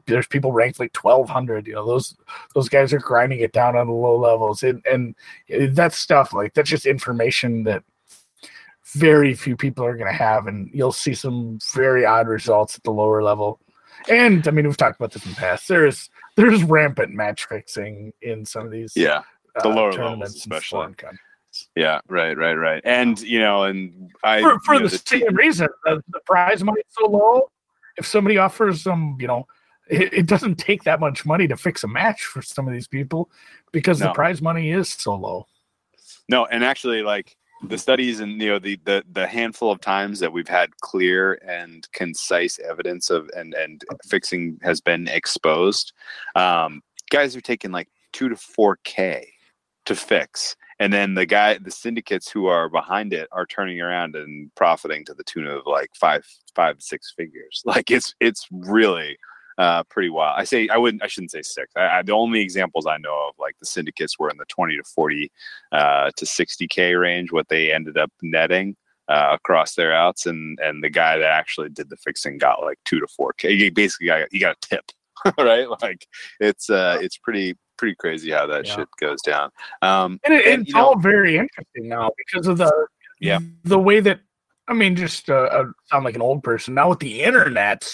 there's 0.06 0.28
people 0.28 0.52
ranked 0.52 0.80
like 0.80 0.96
1200 0.96 1.68
you 1.68 1.74
know 1.74 1.86
those 1.86 2.16
those 2.54 2.70
guys 2.70 2.94
are 2.94 3.00
grinding 3.00 3.40
it 3.40 3.52
down 3.52 3.76
on 3.76 3.88
the 3.88 3.94
low 3.94 4.18
levels 4.18 4.64
and 4.64 4.84
and 4.86 5.16
that 5.76 5.94
stuff 5.94 6.34
like 6.34 6.54
that's 6.54 6.70
just 6.70 6.86
information 6.86 7.64
that 7.64 7.84
very 8.94 9.34
few 9.34 9.56
people 9.56 9.86
are 9.86 9.98
going 9.98 10.12
to 10.12 10.18
have 10.18 10.48
and 10.48 10.70
you'll 10.74 10.92
see 10.92 11.14
some 11.14 11.60
very 11.74 12.06
odd 12.06 12.28
results 12.28 12.76
at 12.76 12.84
the 12.84 12.92
lower 12.92 13.22
level 13.22 13.60
and 14.10 14.48
i 14.48 14.52
mean 14.52 14.66
we've 14.66 14.78
talked 14.78 15.00
about 15.00 15.12
this 15.12 15.26
in 15.26 15.32
the 15.32 15.38
past 15.38 15.68
there's 15.68 16.10
there's 16.36 16.64
rampant 16.64 17.14
match 17.14 17.46
fixing 17.46 18.14
in 18.22 18.46
some 18.46 18.66
of 18.66 18.72
these 18.72 18.94
yeah 18.96 19.22
the 19.62 19.70
uh, 19.70 19.74
lower 19.74 19.92
tournaments 19.92 20.48
levels 20.48 20.64
especially 20.64 20.96
yeah 21.76 22.00
right 22.08 22.38
right 22.38 22.56
right. 22.56 22.82
And 22.86 23.20
you 23.22 23.40
know 23.40 23.64
and 23.64 24.12
i 24.24 24.42
for, 24.42 24.60
for 24.60 24.74
know, 24.76 24.88
the, 24.88 25.02
same 25.06 25.36
reason 25.36 25.68
the, 25.86 26.02
the 26.10 26.20
prize 26.26 26.64
money 26.64 26.82
is 26.82 26.94
so 27.00 27.08
low 27.08 27.50
if 27.98 28.06
somebody 28.06 28.38
offers 28.38 28.84
them 28.84 29.18
you 29.20 29.28
know 29.28 29.46
it, 29.88 30.14
it 30.14 30.26
doesn't 30.26 30.56
take 30.56 30.84
that 30.84 31.00
much 31.00 31.26
money 31.26 31.48
to 31.48 31.56
fix 31.56 31.84
a 31.84 31.88
match 31.88 32.26
for 32.26 32.42
some 32.42 32.68
of 32.68 32.74
these 32.74 32.88
people 32.88 33.30
because 33.72 34.00
the 34.00 34.12
prize 34.14 34.42
money 34.42 34.72
is 34.72 34.90
so 34.90 35.16
low. 35.16 35.46
No, 36.28 36.46
and 36.46 36.64
actually, 36.64 37.04
like 37.04 37.36
the 37.68 37.78
studies 37.78 38.20
and 38.20 38.42
you 38.42 38.50
know 38.50 38.60
the 38.60 38.80
the 38.84 39.04
the 39.12 39.28
handful 39.28 39.72
of 39.72 39.80
times 39.80 40.20
that 40.20 40.32
we've 40.32 40.48
had 40.48 40.76
clear 40.78 41.40
and 41.48 41.88
concise 41.92 42.60
evidence 42.60 43.10
of 43.10 43.30
and 43.36 43.54
and 43.54 43.84
fixing 44.08 44.60
has 44.64 44.82
been 44.82 45.08
exposed, 45.08 45.94
um, 46.36 46.82
guys 47.12 47.36
are 47.36 47.42
taking 47.42 47.72
like 47.72 47.90
two 48.12 48.30
to 48.30 48.36
four 48.36 48.80
k 48.84 49.28
to 49.86 49.96
fix, 49.96 50.56
and 50.80 50.92
then 50.92 51.14
the 51.14 51.26
guy 51.26 51.58
the 51.58 51.72
syndicates 51.72 52.30
who 52.30 52.48
are 52.48 52.70
behind 52.70 53.14
it 53.14 53.28
are 53.32 53.46
turning 53.46 53.80
around 53.82 54.16
and 54.16 54.54
profiting 54.56 55.06
to 55.06 55.14
the 55.14 55.24
tune 55.24 55.48
of 55.48 55.62
like 55.66 55.90
five 55.96 56.26
five 56.56 56.82
six 56.82 57.14
figures. 57.16 57.62
Like 57.66 57.92
it's 57.92 58.14
it's 58.20 58.48
really 58.52 59.18
uh, 59.58 59.84
pretty 59.84 60.10
wild. 60.10 60.36
I 60.38 60.44
say 60.44 60.68
I 60.68 60.78
wouldn't. 60.78 61.04
I 61.04 61.08
shouldn't 61.08 61.32
say 61.32 61.42
six. 61.42 61.72
I, 61.76 62.00
I, 62.00 62.02
the 62.02 62.12
only 62.12 62.42
examples 62.42 62.86
I 62.86 62.98
know 62.98 63.30
of, 63.30 63.36
like 63.40 63.56
the 63.60 63.66
syndicates, 63.66 64.20
were 64.20 64.30
in 64.30 64.38
the 64.38 64.46
twenty 64.46 64.76
to 64.78 64.84
forty 64.84 65.32
uh, 65.72 66.12
to 66.18 66.26
sixty 66.26 66.68
k 66.68 66.96
range. 66.96 67.32
What 67.32 67.48
they 67.50 67.72
ended 67.72 67.98
up 67.98 68.12
netting 68.22 68.76
uh, 69.08 69.30
across 69.34 69.76
their 69.76 69.94
outs, 69.94 70.26
and 70.26 70.60
and 70.62 70.84
the 70.84 70.90
guy 70.90 71.18
that 71.18 71.32
actually 71.32 71.70
did 71.70 71.90
the 71.90 71.98
fixing 71.98 72.38
got 72.38 72.64
like 72.64 72.80
two 72.86 73.00
to 73.00 73.08
four 73.08 73.34
k. 73.34 73.56
He 73.56 73.70
basically 73.70 74.08
got 74.08 74.28
he 74.32 74.40
got 74.40 74.58
a 74.58 74.68
tip, 74.68 74.92
right? 75.38 75.68
Like 75.82 76.06
it's 76.40 76.70
uh 76.70 76.98
it's 77.02 77.18
pretty 77.18 77.56
pretty 77.78 77.96
crazy 77.96 78.32
how 78.32 78.46
that 78.48 78.66
Yeah. 78.66 78.76
shit 78.76 78.90
goes 79.00 79.22
down. 79.22 79.52
Um, 79.82 80.20
and, 80.26 80.34
it, 80.34 80.46
And, 80.48 80.62
it's 80.62 80.70
you 80.70 80.76
know- 80.76 80.88
all 80.88 80.98
very 81.00 81.38
interesting 81.38 81.88
now 81.88 82.12
because 82.18 82.48
of 82.48 82.58
the 82.58 82.72
Yeah. 83.20 83.40
the 83.64 83.80
way 83.80 84.00
that 84.02 84.20
i 84.68 84.74
mean 84.74 84.96
just 84.96 85.30
uh, 85.30 85.34
uh, 85.52 85.66
sound 85.86 86.04
like 86.06 86.16
an 86.16 86.22
old 86.24 86.44
person 86.44 86.74
now 86.74 86.90
with 86.90 87.00
the 87.00 87.22
internet 87.24 87.88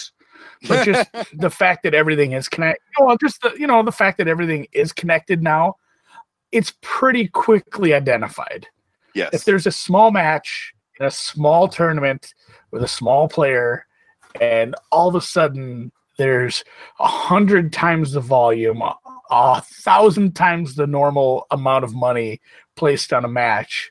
but 0.68 0.84
just 0.84 1.08
the 1.34 1.50
fact 1.50 1.82
that 1.82 1.92
everything 1.94 2.32
is 2.32 2.48
connected 2.48 2.80
well 2.98 3.16
just 3.18 3.40
the 3.42 3.54
you 3.58 3.66
know 3.66 3.82
the 3.82 3.92
fact 3.92 4.16
that 4.18 4.26
everything 4.26 4.66
is 4.72 4.90
connected 4.92 5.42
now 5.42 5.76
it's 6.50 6.72
pretty 6.80 7.28
quickly 7.28 7.92
identified 7.94 8.66
yes, 9.14 9.30
if 9.34 9.44
there's 9.44 9.66
a 9.66 9.70
small 9.72 10.10
match 10.10 10.72
in 10.98 11.06
a 11.06 11.10
small 11.10 11.68
tournament 11.68 12.34
with 12.70 12.82
a 12.82 12.88
small 12.88 13.28
player 13.28 13.86
and 14.40 14.74
all 14.90 15.08
of 15.08 15.14
a 15.14 15.20
sudden 15.20 15.92
there's 16.22 16.62
a 17.00 17.08
hundred 17.08 17.72
times 17.72 18.12
the 18.12 18.20
volume 18.20 18.80
a, 18.80 18.96
a 19.30 19.60
thousand 19.60 20.36
times 20.36 20.76
the 20.76 20.86
normal 20.86 21.46
amount 21.50 21.84
of 21.84 21.94
money 21.94 22.40
placed 22.76 23.12
on 23.12 23.24
a 23.24 23.28
match 23.28 23.90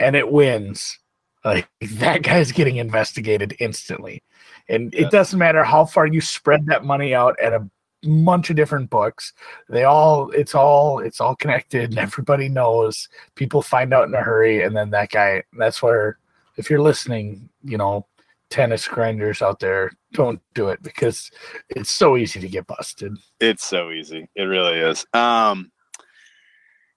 and 0.00 0.16
it 0.16 0.32
wins. 0.32 0.98
Like 1.44 1.68
that 1.80 2.22
guy's 2.22 2.50
getting 2.50 2.76
investigated 2.76 3.54
instantly. 3.60 4.22
And 4.68 4.92
it 4.94 5.10
doesn't 5.10 5.38
matter 5.38 5.62
how 5.62 5.84
far 5.84 6.06
you 6.06 6.20
spread 6.20 6.66
that 6.66 6.84
money 6.84 7.14
out 7.14 7.38
at 7.38 7.52
a 7.52 7.68
bunch 8.02 8.50
of 8.50 8.56
different 8.56 8.90
books 8.90 9.32
they 9.70 9.84
all 9.84 10.28
it's 10.32 10.54
all 10.54 10.98
it's 10.98 11.22
all 11.22 11.34
connected 11.36 11.90
and 11.90 11.98
everybody 12.08 12.48
knows. 12.48 13.08
People 13.36 13.62
find 13.62 13.94
out 13.94 14.08
in 14.08 14.14
a 14.14 14.22
hurry 14.22 14.62
and 14.62 14.76
then 14.76 14.90
that 14.90 15.10
guy 15.10 15.44
that's 15.56 15.80
where 15.80 16.18
if 16.56 16.68
you're 16.68 16.82
listening 16.82 17.48
you 17.62 17.78
know 17.78 18.06
tennis 18.54 18.86
grinders 18.86 19.42
out 19.42 19.58
there 19.58 19.90
don't 20.12 20.40
do 20.54 20.68
it 20.68 20.80
because 20.82 21.28
it's 21.70 21.90
so 21.90 22.16
easy 22.16 22.38
to 22.38 22.48
get 22.48 22.66
busted 22.68 23.12
It's 23.40 23.64
so 23.64 23.90
easy. 23.90 24.28
It 24.36 24.42
really 24.44 24.78
is. 24.78 25.04
Um, 25.12 25.72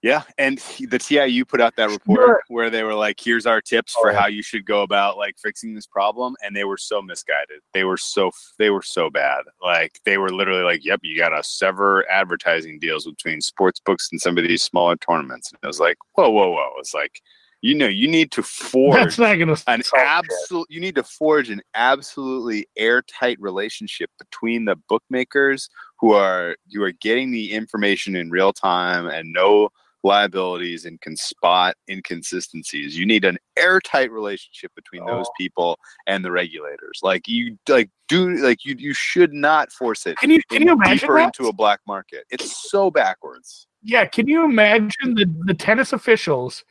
yeah, 0.00 0.22
and 0.38 0.58
the 0.88 0.98
TIU 1.00 1.44
put 1.44 1.60
out 1.60 1.74
that 1.74 1.90
report 1.90 2.20
Sure. 2.20 2.42
where 2.46 2.70
they 2.70 2.84
were 2.84 2.94
like, 2.94 3.18
"Here's 3.18 3.46
our 3.46 3.60
tips 3.60 3.94
for 3.94 4.10
Oh, 4.10 4.12
yeah. 4.12 4.20
how 4.20 4.26
you 4.28 4.44
should 4.44 4.64
go 4.64 4.82
about 4.82 5.16
like 5.18 5.34
fixing 5.42 5.74
this 5.74 5.88
problem," 5.88 6.36
and 6.44 6.54
they 6.54 6.62
were 6.62 6.76
so 6.76 7.02
misguided. 7.02 7.58
They 7.74 7.82
were 7.82 7.96
so 7.96 8.30
they 8.60 8.70
were 8.70 8.82
so 8.82 9.10
bad. 9.10 9.42
Like 9.60 9.98
they 10.04 10.16
were 10.16 10.28
literally 10.30 10.62
like, 10.62 10.84
"Yep, 10.84 11.00
you 11.02 11.18
got 11.18 11.30
to 11.30 11.42
sever 11.42 12.08
advertising 12.08 12.78
deals 12.78 13.06
between 13.06 13.40
sports 13.40 13.80
books 13.84 14.08
and 14.12 14.20
some 14.20 14.38
of 14.38 14.44
these 14.44 14.62
smaller 14.62 14.94
tournaments." 14.96 15.50
And 15.50 15.58
it 15.60 15.66
was 15.66 15.80
like, 15.80 15.96
"Whoa, 16.14 16.30
whoa, 16.30 16.50
whoa!" 16.52 16.74
It's 16.78 16.94
like, 16.94 17.20
you 17.60 17.74
know, 17.74 17.88
you 17.88 18.06
need 18.06 18.30
to 18.32 18.42
forge 18.42 18.94
that's 18.94 19.18
not 19.18 19.34
gonna 19.38 19.56
an 19.66 19.82
absolute 19.96 20.66
you 20.70 20.80
need 20.80 20.94
to 20.94 21.02
forge 21.02 21.50
an 21.50 21.60
absolutely 21.74 22.66
airtight 22.76 23.40
relationship 23.40 24.10
between 24.18 24.64
the 24.64 24.76
bookmakers 24.88 25.68
who 25.98 26.12
are 26.12 26.56
you 26.68 26.82
are 26.84 26.92
getting 26.92 27.30
the 27.30 27.52
information 27.52 28.14
in 28.14 28.30
real 28.30 28.52
time 28.52 29.06
and 29.06 29.32
know 29.32 29.68
liabilities 30.04 30.84
and 30.84 31.00
can 31.00 31.16
spot 31.16 31.74
inconsistencies. 31.90 32.96
You 32.96 33.04
need 33.04 33.24
an 33.24 33.36
airtight 33.56 34.12
relationship 34.12 34.70
between 34.76 35.04
those 35.04 35.26
Oh. 35.26 35.32
people 35.36 35.78
and 36.06 36.24
the 36.24 36.30
regulators. 36.30 37.00
Like 37.02 37.26
you 37.26 37.58
like 37.68 37.90
do 38.08 38.36
like 38.36 38.64
you 38.64 38.76
you 38.78 38.94
should 38.94 39.32
not 39.32 39.72
force 39.72 40.06
it 40.06 40.16
can 40.18 40.30
you 40.30 40.40
can 40.50 40.62
you 40.62 40.72
imagine 40.72 40.98
deeper 40.98 41.14
that? 41.14 41.36
into 41.36 41.48
a 41.48 41.52
black 41.52 41.80
market. 41.86 42.24
It's 42.30 42.70
so 42.70 42.90
backwards. 42.90 43.66
Yeah 43.82 44.06
can 44.06 44.28
you 44.28 44.44
imagine 44.44 45.14
the, 45.14 45.26
the 45.46 45.54
tennis 45.54 45.92
officials 45.92 46.64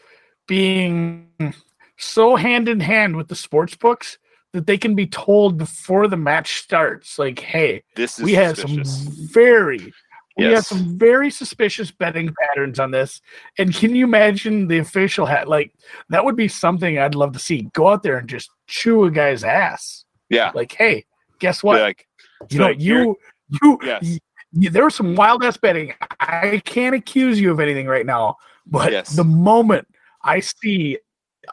being 0.48 1.28
so 1.98 2.36
hand 2.36 2.68
in 2.70 2.80
hand 2.80 3.16
with 3.16 3.28
the 3.28 3.36
sports 3.36 3.76
books 3.76 4.18
that 4.54 4.66
they 4.66 4.78
can 4.78 4.96
be 4.96 5.06
told 5.06 5.58
before 5.58 6.08
the 6.08 6.18
match 6.18 6.60
starts 6.60 7.20
like 7.20 7.40
hey 7.40 7.84
this 7.96 8.18
is 8.18 8.26
we 8.26 8.34
have 8.34 8.58
some 8.58 8.82
very 9.34 9.94
we 10.38 10.46
have 10.46 10.66
some 10.68 10.98
very 11.00 11.32
suspicious 11.32 11.90
betting 11.90 12.32
patterns 12.40 12.80
on 12.80 12.92
this. 12.92 13.22
And 13.58 13.74
can 13.74 13.96
you 13.96 14.04
imagine 14.04 14.68
the 14.68 14.78
official 14.78 15.26
hat? 15.26 15.48
Like 15.50 15.74
that 16.10 16.24
would 16.24 16.36
be 16.36 16.48
something 16.48 17.00
i'd 17.00 17.16
love 17.16 17.34
to 17.34 17.40
see. 17.40 17.64
Go 17.74 17.88
out 17.88 18.04
there 18.04 18.18
and 18.20 18.30
just 18.30 18.52
chew 18.68 19.06
a 19.06 19.12
guy's 19.12 19.44
ass. 19.44 20.06
Yeah. 20.30 20.52
Like 20.54 20.72
hey 20.74 21.06
guess 21.40 21.64
what? 21.64 21.82
Like 21.82 22.08
you 22.50 22.60
know 22.60 22.68
so 22.72 22.78
you're- 22.78 23.04
you 23.06 23.18
you, 23.64 23.80
Yes. 23.84 24.20
you- 24.52 24.70
there 24.70 24.86
was 24.86 24.94
some 24.96 25.16
wild 25.16 25.44
ass 25.44 25.58
betting. 25.58 25.94
I 26.20 26.62
can't 26.66 26.94
accuse 26.96 27.40
you 27.42 27.52
of 27.52 27.60
anything 27.60 27.88
right 27.88 28.06
now 28.06 28.38
But 28.68 28.92
Yes. 28.92 29.16
the 29.16 29.24
moment 29.24 29.88
I 30.28 30.40
see 30.42 30.98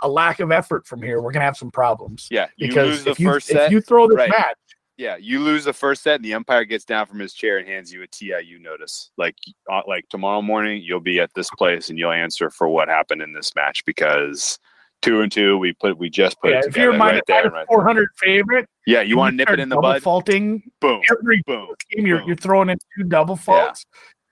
a 0.03 0.09
lack 0.09 0.41
of 0.41 0.51
effort 0.51 0.87
from 0.87 1.03
here, 1.03 1.21
we're 1.21 1.33
gonna 1.33 1.45
have 1.45 1.57
some 1.57 1.71
problems. 1.71 2.29
Yeah, 2.31 2.49
you 2.57 2.69
Because 2.69 2.89
lose 2.89 3.05
the 3.05 3.11
if 3.13 3.21
you 3.21 3.31
first 3.31 3.51
if 3.51 3.57
set. 3.57 3.71
you 3.71 3.81
throw 3.81 4.09
this 4.09 4.17
right. 4.17 4.31
match, 4.31 4.57
yeah, 4.97 5.17
you 5.17 5.41
lose 5.41 5.65
the 5.65 5.73
first 5.73 6.03
set, 6.03 6.17
and 6.17 6.25
the 6.25 6.35
umpire 6.35 6.65
gets 6.65 6.85
down 6.85 7.07
from 7.07 7.19
his 7.19 7.35
chair 7.35 7.59
and 7.59 7.67
hands 7.67 7.93
you 7.93 8.03
a 8.03 8.07
TIU 8.07 8.61
notice. 8.61 9.11
Like, 9.17 9.35
uh, 9.71 9.83
like 9.89 10.09
tomorrow 10.09 10.41
morning, 10.41 10.83
you'll 10.83 11.01
be 11.01 11.19
at 11.21 11.31
this 11.35 11.51
place 11.59 11.91
and 11.91 11.99
you'll 11.99 12.13
answer 12.13 12.51
for 12.51 12.69
what 12.69 12.89
happened 12.89 13.21
in 13.23 13.33
this 13.33 13.55
match 13.57 13.85
because 13.85 14.59
two 15.03 15.21
and 15.21 15.33
two, 15.33 15.59
we 15.59 15.73
put 15.75 15.99
we 15.99 16.09
just 16.11 16.41
put 16.41 16.53
yeah, 16.53 16.59
it 16.59 16.67
if 16.67 16.77
you're 16.77 16.93
together 16.93 17.13
right 17.13 17.23
there. 17.27 17.51
Right 17.51 17.67
400 17.67 18.09
favorite, 18.17 18.69
yeah, 18.87 19.03
you 19.03 19.17
want 19.17 19.33
to 19.33 19.37
nip 19.37 19.51
it 19.51 19.61
in 19.61 19.69
the 19.69 19.77
bud? 19.77 20.03
Faulting 20.03 20.63
Boom, 20.81 21.03
every 21.11 21.43
boom. 21.47 21.69
game, 21.91 22.07
you're 22.07 22.23
you're 22.23 22.37
throwing 22.37 22.71
in 22.71 22.79
two 22.97 23.05
double 23.05 23.37
faults. 23.37 23.85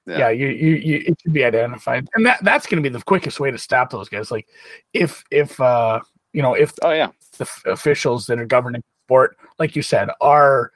Yeah. 0.06 0.18
Yeah, 0.18 0.30
you, 0.30 0.48
you, 0.48 0.70
you 0.76 0.96
it 1.06 1.14
should 1.22 1.32
be 1.32 1.44
identified, 1.44 2.08
and 2.14 2.26
that 2.26 2.42
that's 2.42 2.66
going 2.66 2.82
to 2.82 2.88
be 2.88 2.92
the 2.92 3.04
quickest 3.04 3.38
way 3.38 3.50
to 3.52 3.58
stop 3.58 3.90
those 3.90 4.08
guys. 4.08 4.30
Like, 4.32 4.48
if 4.92 5.22
if 5.30 5.60
uh 5.60 6.00
you 6.32 6.42
know 6.42 6.54
if 6.54 6.72
Oh 6.82 6.90
yeah, 6.90 7.08
the 7.38 7.44
f- 7.44 7.62
officials 7.66 8.26
that 8.26 8.40
are 8.40 8.44
governing 8.46 8.82
sport, 9.06 9.36
like 9.60 9.76
you 9.76 9.82
said, 9.82 10.08
are 10.20 10.72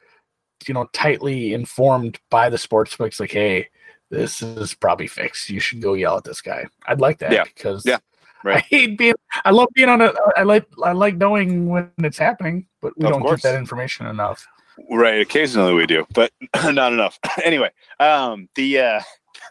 you 0.69 0.75
know 0.75 0.89
tightly 0.93 1.55
informed 1.55 2.21
by 2.31 2.49
the 2.49 2.59
sports 2.59 2.97
books, 2.97 3.19
like, 3.19 3.33
hey, 3.33 3.69
this 4.11 4.43
is 4.43 4.75
probably 4.75 5.09
fixed. 5.09 5.51
You 5.51 5.59
should 5.59 5.83
go 5.83 5.95
yell 5.95 6.17
at 6.19 6.25
this 6.25 6.41
guy. 6.41 6.65
I'd 6.87 7.01
like 7.01 7.19
that 7.19 7.33
Yeah. 7.33 7.45
because 7.45 7.85
Yeah. 7.85 7.99
Right. 8.45 8.59
I 8.59 8.61
hate 8.61 8.97
being. 8.99 9.15
I 9.45 9.51
love 9.51 9.67
being 9.75 9.89
on 9.89 10.01
a. 10.03 10.13
I 10.37 10.45
like. 10.45 10.67
I 10.85 10.93
like 10.93 11.17
knowing 11.17 11.69
when 11.69 11.91
it's 11.99 12.19
happening, 12.19 12.69
but 12.81 12.97
we 12.97 13.05
Of 13.07 13.13
don't 13.13 13.23
course. 13.23 13.43
get 13.43 13.51
that 13.55 13.59
information 13.59 14.07
enough. 14.07 14.47
Right, 14.91 15.21
occasionally 15.21 15.75
we 15.75 15.87
do, 15.87 16.07
but 16.15 16.33
not 16.65 16.93
enough. 16.93 17.19
anyway, 17.45 17.71
um, 18.01 18.49
the 18.55 18.79
uh, 18.79 19.01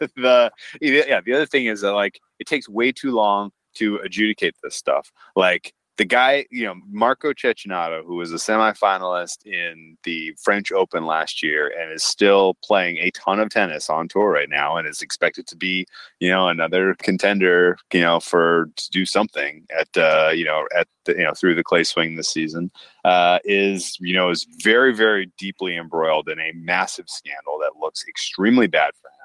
the 0.16 0.50
yeah, 0.80 1.20
the 1.20 1.32
other 1.32 1.46
thing 1.46 1.66
is 1.66 1.80
that 1.80 1.92
like 1.92 2.20
it 2.38 2.46
takes 2.46 2.68
way 2.68 2.92
too 2.92 3.12
long 3.12 3.50
to 3.74 3.96
adjudicate 3.98 4.54
this 4.62 4.76
stuff. 4.76 5.10
Like 5.34 5.72
the 5.96 6.04
guy, 6.04 6.46
you 6.50 6.66
know, 6.66 6.74
Marco 6.90 7.32
Cecchinato, 7.32 8.04
who 8.04 8.16
was 8.16 8.32
a 8.32 8.36
semifinalist 8.36 9.46
in 9.46 9.96
the 10.04 10.32
French 10.42 10.70
Open 10.70 11.06
last 11.06 11.42
year 11.42 11.72
and 11.78 11.92
is 11.92 12.04
still 12.04 12.54
playing 12.62 12.98
a 12.98 13.10
ton 13.12 13.40
of 13.40 13.48
tennis 13.48 13.88
on 13.88 14.08
tour 14.08 14.30
right 14.30 14.50
now 14.50 14.76
and 14.76 14.86
is 14.86 15.00
expected 15.00 15.46
to 15.46 15.56
be, 15.56 15.86
you 16.20 16.30
know, 16.30 16.48
another 16.48 16.94
contender, 17.02 17.78
you 17.92 18.00
know, 18.00 18.20
for 18.20 18.70
to 18.76 18.90
do 18.90 19.06
something 19.06 19.66
at 19.78 19.88
uh, 19.96 20.30
you 20.34 20.44
know, 20.44 20.66
at 20.76 20.86
the, 21.04 21.12
you 21.12 21.24
know, 21.24 21.32
through 21.32 21.54
the 21.54 21.64
clay 21.64 21.84
swing 21.84 22.16
this 22.16 22.28
season 22.28 22.70
uh, 23.06 23.38
is 23.44 23.96
you 24.00 24.14
know 24.14 24.30
is 24.30 24.46
very 24.62 24.94
very 24.94 25.30
deeply 25.38 25.76
embroiled 25.76 26.28
in 26.28 26.40
a 26.40 26.52
massive 26.54 27.08
scandal 27.08 27.58
that 27.60 27.78
looks 27.80 28.04
extremely 28.08 28.66
bad 28.66 28.92
for 29.00 29.08
him. 29.08 29.15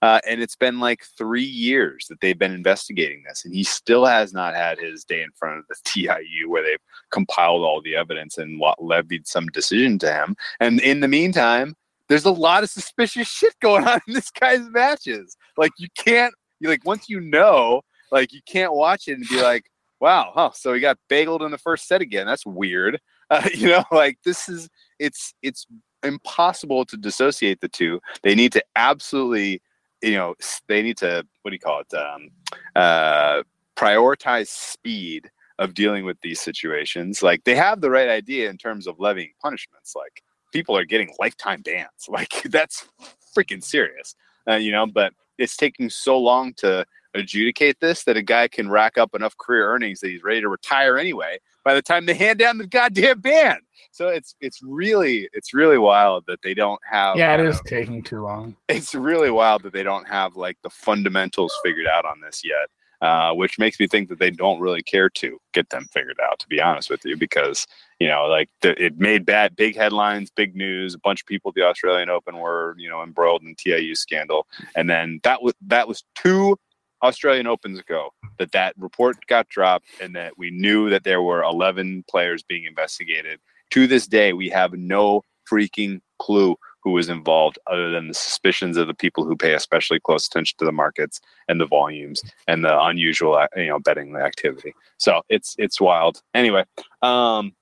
Uh, 0.00 0.20
and 0.28 0.40
it's 0.40 0.56
been 0.56 0.78
like 0.78 1.04
three 1.16 1.42
years 1.42 2.06
that 2.08 2.20
they've 2.20 2.38
been 2.38 2.52
investigating 2.52 3.22
this, 3.26 3.44
and 3.44 3.54
he 3.54 3.64
still 3.64 4.04
has 4.04 4.32
not 4.32 4.54
had 4.54 4.78
his 4.78 5.04
day 5.04 5.22
in 5.22 5.30
front 5.36 5.58
of 5.58 5.64
the 5.68 5.76
TIU 5.84 6.48
where 6.48 6.62
they've 6.62 6.78
compiled 7.10 7.62
all 7.62 7.82
the 7.82 7.96
evidence 7.96 8.38
and 8.38 8.60
levied 8.78 9.26
some 9.26 9.46
decision 9.48 9.98
to 9.98 10.12
him. 10.12 10.36
And 10.60 10.80
in 10.80 11.00
the 11.00 11.08
meantime, 11.08 11.74
there's 12.08 12.24
a 12.24 12.30
lot 12.30 12.62
of 12.62 12.70
suspicious 12.70 13.28
shit 13.28 13.54
going 13.60 13.86
on 13.88 14.00
in 14.06 14.14
this 14.14 14.30
guy's 14.30 14.68
matches. 14.70 15.36
Like 15.56 15.72
you 15.78 15.88
can't, 15.96 16.34
you 16.60 16.68
like 16.68 16.84
once 16.84 17.08
you 17.08 17.20
know, 17.20 17.82
like 18.10 18.32
you 18.32 18.40
can't 18.46 18.72
watch 18.72 19.08
it 19.08 19.12
and 19.12 19.28
be 19.28 19.42
like, 19.42 19.64
wow, 20.00 20.32
huh? 20.34 20.50
So 20.54 20.72
he 20.72 20.80
got 20.80 20.98
bageled 21.10 21.44
in 21.44 21.50
the 21.50 21.58
first 21.58 21.86
set 21.86 22.00
again. 22.00 22.26
That's 22.26 22.46
weird. 22.46 23.00
Uh, 23.30 23.46
you 23.52 23.68
know, 23.68 23.84
like 23.92 24.16
this 24.24 24.48
is 24.48 24.70
it's 24.98 25.34
it's 25.42 25.66
impossible 26.02 26.86
to 26.86 26.96
dissociate 26.96 27.60
the 27.60 27.68
two. 27.68 28.00
They 28.22 28.34
need 28.34 28.52
to 28.52 28.64
absolutely, 28.74 29.60
you 30.02 30.16
know, 30.16 30.34
they 30.68 30.82
need 30.82 30.96
to 30.98 31.26
what 31.42 31.50
do 31.50 31.54
you 31.54 31.60
call 31.60 31.80
it? 31.80 31.94
Um, 31.94 32.30
uh, 32.76 33.42
prioritize 33.76 34.48
speed 34.48 35.30
of 35.58 35.74
dealing 35.74 36.04
with 36.04 36.20
these 36.22 36.40
situations. 36.40 37.22
Like 37.22 37.44
they 37.44 37.54
have 37.54 37.80
the 37.80 37.90
right 37.90 38.08
idea 38.08 38.50
in 38.50 38.58
terms 38.58 38.86
of 38.86 39.00
levying 39.00 39.32
punishments. 39.42 39.94
Like 39.96 40.22
people 40.52 40.76
are 40.76 40.84
getting 40.84 41.14
lifetime 41.18 41.62
bans. 41.62 41.88
Like 42.08 42.42
that's 42.44 42.88
freaking 43.36 43.62
serious, 43.62 44.14
uh, 44.48 44.56
you 44.56 44.72
know. 44.72 44.86
But 44.86 45.12
it's 45.36 45.56
taking 45.56 45.90
so 45.90 46.18
long 46.18 46.54
to 46.54 46.84
adjudicate 47.14 47.80
this 47.80 48.04
that 48.04 48.16
a 48.16 48.22
guy 48.22 48.48
can 48.48 48.68
rack 48.68 48.98
up 48.98 49.14
enough 49.14 49.36
career 49.38 49.72
earnings 49.72 50.00
that 50.00 50.08
he's 50.08 50.22
ready 50.22 50.40
to 50.40 50.48
retire 50.48 50.98
anyway 50.98 51.38
by 51.68 51.74
the 51.74 51.82
time 51.82 52.06
they 52.06 52.14
hand 52.14 52.38
down 52.38 52.56
the 52.56 52.66
goddamn 52.66 53.20
ban. 53.20 53.58
So 53.90 54.08
it's 54.08 54.34
it's 54.40 54.62
really 54.62 55.28
it's 55.34 55.52
really 55.52 55.76
wild 55.76 56.24
that 56.26 56.40
they 56.40 56.54
don't 56.54 56.80
have 56.90 57.18
yeah, 57.18 57.34
it 57.34 57.40
uh, 57.40 57.50
is 57.50 57.60
taking 57.66 58.02
too 58.02 58.22
long. 58.22 58.56
it's 58.70 58.94
really 58.94 59.30
wild 59.30 59.64
that 59.64 59.74
they 59.74 59.82
don't 59.82 60.08
have 60.08 60.34
like 60.34 60.56
the 60.62 60.70
fundamentals 60.70 61.54
figured 61.62 61.86
out 61.86 62.06
on 62.06 62.22
this 62.22 62.42
yet. 62.42 62.70
Uh, 63.00 63.32
which 63.32 63.60
makes 63.60 63.78
me 63.78 63.86
think 63.86 64.08
that 64.08 64.18
they 64.18 64.30
don't 64.30 64.58
really 64.58 64.82
care 64.82 65.08
to 65.08 65.38
get 65.52 65.70
them 65.70 65.86
figured 65.92 66.18
out, 66.28 66.36
to 66.40 66.48
be 66.48 66.60
honest 66.60 66.90
with 66.90 67.04
you, 67.04 67.16
because 67.16 67.64
you 68.00 68.08
know, 68.08 68.26
like 68.26 68.50
the, 68.60 68.70
it 68.82 68.98
made 68.98 69.24
bad, 69.24 69.54
big 69.54 69.76
headlines, 69.76 70.30
big 70.30 70.56
news. 70.56 70.94
A 70.94 70.98
bunch 70.98 71.20
of 71.20 71.26
people 71.26 71.50
at 71.50 71.54
the 71.54 71.62
Australian 71.62 72.10
Open 72.10 72.38
were, 72.38 72.74
you 72.76 72.88
know, 72.88 73.02
embroiled 73.04 73.42
in 73.42 73.54
TIU 73.54 73.94
scandal, 73.94 74.48
and 74.74 74.90
then 74.90 75.20
that 75.22 75.42
was 75.42 75.54
that 75.66 75.86
was 75.86 76.02
two 76.16 76.58
Australian 77.02 77.46
Opens 77.46 77.78
ago 77.78 78.10
that 78.38 78.52
that 78.52 78.74
report 78.78 79.16
got 79.26 79.48
dropped, 79.48 79.86
and 80.00 80.14
that 80.16 80.38
we 80.38 80.50
knew 80.50 80.90
that 80.90 81.04
there 81.04 81.22
were 81.22 81.42
11 81.42 82.04
players 82.10 82.42
being 82.42 82.64
investigated. 82.64 83.40
To 83.70 83.86
this 83.86 84.06
day, 84.06 84.32
we 84.32 84.48
have 84.50 84.72
no 84.72 85.22
freaking 85.50 86.00
clue 86.18 86.56
who 86.82 86.92
was 86.92 87.08
involved 87.08 87.58
other 87.66 87.90
than 87.90 88.08
the 88.08 88.14
suspicions 88.14 88.76
of 88.76 88.86
the 88.86 88.94
people 88.94 89.24
who 89.24 89.36
pay 89.36 89.52
especially 89.54 89.98
close 90.00 90.26
attention 90.26 90.56
to 90.58 90.64
the 90.64 90.72
markets 90.72 91.20
and 91.48 91.60
the 91.60 91.66
volumes 91.66 92.22
and 92.46 92.64
the 92.64 92.80
unusual 92.82 93.34
uh, 93.34 93.46
you 93.56 93.66
know 93.66 93.78
betting 93.80 94.14
activity 94.16 94.72
so 94.98 95.20
it's 95.28 95.54
it's 95.58 95.80
wild 95.80 96.22
anyway 96.34 96.64
um 97.02 97.52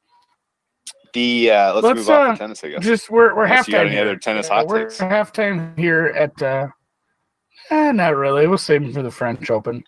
the 1.13 1.51
uh 1.51 1.75
let's, 1.75 1.85
Let's, 1.85 1.99
move 1.99 2.11
on 2.11 2.27
uh, 2.29 2.33
to 2.33 2.39
tennis 2.39 2.65
i 2.65 2.69
guess 2.71 2.85
Just 2.85 3.11
we're 3.11 3.35
we're 3.35 3.45
Unless 3.45 3.69
you 3.69 3.73
got 3.73 3.81
halftime. 3.83 3.87
any 3.87 3.95
here. 3.97 4.03
other 4.03 4.17
tennis 4.17 4.51
Uh, 4.51 4.55
hot 4.55 4.67
we're 4.69 4.83
takes? 4.85 4.99
halftime 4.99 5.79
here 5.79 6.07
at. 6.17 6.43
uh 6.43 6.69
eh, 7.71 7.93
Not 7.93 8.17
really. 8.17 8.47
We'll 8.47 8.59
save 8.59 8.83
them 8.83 8.93
for 8.93 9.03
the 9.03 9.11
French 9.11 9.51
Open. 9.51 9.85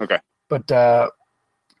Okay. 0.00 0.18
But 0.48 0.70
uh, 0.70 1.08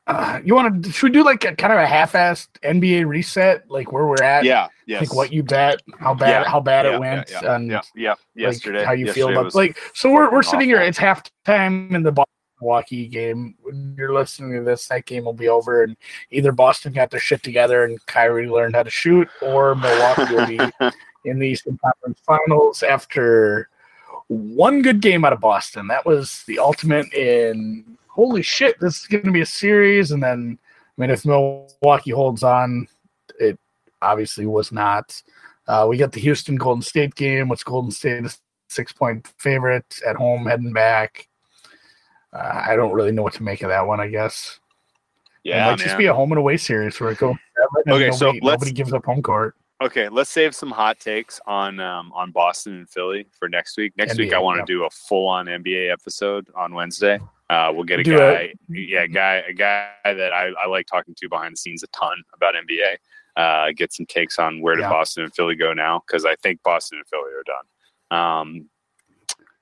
uh 0.06 0.40
you 0.44 0.54
want 0.54 0.84
to? 0.84 0.92
Should 0.92 1.06
we 1.06 1.10
do 1.10 1.24
like 1.24 1.44
a 1.44 1.54
kind 1.54 1.72
of 1.72 1.78
a 1.78 1.86
half-assed 1.86 2.48
NBA 2.64 3.06
reset, 3.06 3.70
like 3.70 3.92
where 3.92 4.06
we're 4.06 4.22
at? 4.22 4.44
yeah 4.44 4.68
yes 4.86 5.00
Like 5.00 5.14
what 5.14 5.32
you 5.32 5.42
bet, 5.42 5.80
how 5.98 6.14
bad, 6.14 6.44
Yeah, 6.44 6.50
how 6.50 6.60
bad 6.60 6.86
yeah, 6.86 6.94
it 6.94 7.00
went, 7.00 7.30
yeah, 7.30 7.40
yeah, 7.42 7.54
and 7.56 7.70
yeah 7.70 7.80
yeah 7.94 8.10
like, 8.10 8.18
yesterday 8.34 8.84
how 8.84 8.92
you 8.92 9.12
feel 9.12 9.30
about 9.30 9.54
like. 9.54 9.78
So 9.94 10.10
we're 10.10 10.30
we're 10.32 10.42
sitting 10.42 10.68
here. 10.68 10.78
awful. 10.78 10.88
It's 10.88 10.98
halftime 10.98 11.94
in 11.94 12.02
the 12.02 12.24
Milwaukee 12.60 13.08
game. 13.08 13.56
When 13.60 13.94
you're 13.98 14.14
listening 14.14 14.54
to 14.54 14.64
this, 14.64 14.86
that 14.88 15.04
game 15.04 15.24
will 15.24 15.32
be 15.32 15.48
over, 15.48 15.82
and 15.82 15.96
either 16.30 16.52
Boston 16.52 16.92
got 16.92 17.10
their 17.10 17.20
shit 17.20 17.42
together 17.42 17.84
and 17.84 18.04
Kyrie 18.06 18.48
learned 18.48 18.76
how 18.76 18.84
to 18.84 18.90
shoot, 18.90 19.28
or 19.42 19.74
Milwaukee 19.74 20.34
will 20.34 20.46
be 20.46 20.58
in 21.24 21.38
the 21.38 21.46
Eastern 21.46 21.78
Conference 21.84 22.20
Finals 22.24 22.82
after 22.82 23.68
one 24.32 24.82
good 24.82 25.00
game 25.00 25.24
out 25.24 25.32
of 25.32 25.40
Boston. 25.40 25.86
That 25.88 26.04
was 26.06 26.44
the 26.46 26.58
ultimate 26.58 27.12
in 27.12 27.96
holy 28.08 28.42
shit, 28.42 28.78
this 28.80 29.00
is 29.00 29.06
going 29.06 29.24
to 29.24 29.32
be 29.32 29.40
a 29.40 29.46
series. 29.46 30.10
And 30.10 30.22
then, 30.22 30.58
I 30.96 31.00
mean, 31.00 31.10
if 31.10 31.24
Milwaukee 31.24 32.10
holds 32.10 32.42
on, 32.42 32.86
it 33.40 33.58
obviously 34.02 34.46
was 34.46 34.70
not. 34.70 35.20
Uh, 35.66 35.86
we 35.88 35.96
got 35.96 36.12
the 36.12 36.20
Houston 36.20 36.56
Golden 36.56 36.82
State 36.82 37.14
game, 37.14 37.48
which 37.48 37.64
Golden 37.64 37.90
State 37.90 38.24
is 38.24 38.38
six 38.68 38.92
point 38.92 39.26
favorite 39.38 39.98
at 40.06 40.16
home, 40.16 40.46
heading 40.46 40.72
back. 40.72 41.28
Uh, 42.32 42.62
I 42.66 42.76
don't 42.76 42.92
really 42.92 43.12
know 43.12 43.22
what 43.22 43.34
to 43.34 43.42
make 43.42 43.62
of 43.62 43.68
that 43.68 43.86
one, 43.86 44.00
I 44.00 44.08
guess. 44.08 44.58
it 45.44 45.50
yeah 45.50 45.66
might 45.70 45.78
just 45.78 45.98
be 45.98 46.06
a 46.06 46.14
home 46.14 46.32
and 46.32 46.38
away 46.38 46.56
series 46.56 46.98
where 47.00 47.10
it 47.12 47.18
goes 47.18 47.36
Okay, 47.88 48.10
so 48.10 48.26
nobody, 48.26 48.40
let's- 48.42 48.60
nobody 48.60 48.72
gives 48.72 48.92
up 48.92 49.04
home 49.04 49.22
court. 49.22 49.54
Okay, 49.82 50.08
let's 50.08 50.30
save 50.30 50.54
some 50.54 50.70
hot 50.70 51.00
takes 51.00 51.40
on 51.44 51.80
um, 51.80 52.12
on 52.14 52.30
Boston 52.30 52.74
and 52.74 52.88
Philly 52.88 53.26
for 53.36 53.48
next 53.48 53.76
week. 53.76 53.92
Next 53.96 54.16
week, 54.16 54.32
I 54.32 54.38
want 54.38 54.64
to 54.64 54.72
yeah. 54.72 54.78
do 54.78 54.84
a 54.84 54.90
full 54.90 55.28
on 55.28 55.46
NBA 55.46 55.92
episode 55.92 56.46
on 56.54 56.72
Wednesday. 56.72 57.18
Uh, 57.50 57.72
we'll 57.74 57.82
get 57.82 57.98
a 57.98 58.04
Do 58.04 58.16
guy, 58.16 58.54
yeah, 58.68 59.02
a 59.02 59.08
guy, 59.08 59.42
a 59.48 59.52
guy 59.52 59.90
that 60.04 60.32
I, 60.32 60.52
I 60.62 60.68
like 60.68 60.86
talking 60.86 61.16
to 61.18 61.28
behind 61.28 61.54
the 61.54 61.56
scenes 61.56 61.82
a 61.82 61.88
ton 61.88 62.22
about 62.32 62.54
NBA. 62.54 62.96
Uh, 63.36 63.72
get 63.74 63.92
some 63.92 64.06
takes 64.06 64.38
on 64.38 64.60
where 64.60 64.76
did 64.76 64.82
Yeah. 64.82 64.90
Boston 64.90 65.24
and 65.24 65.34
Philly 65.34 65.56
go 65.56 65.72
now 65.72 66.00
because 66.06 66.24
I 66.24 66.36
think 66.36 66.62
Boston 66.62 66.98
and 66.98 67.08
Philly 67.08 67.32
are 67.32 67.42
done. 67.42 68.20
Um, 68.20 68.68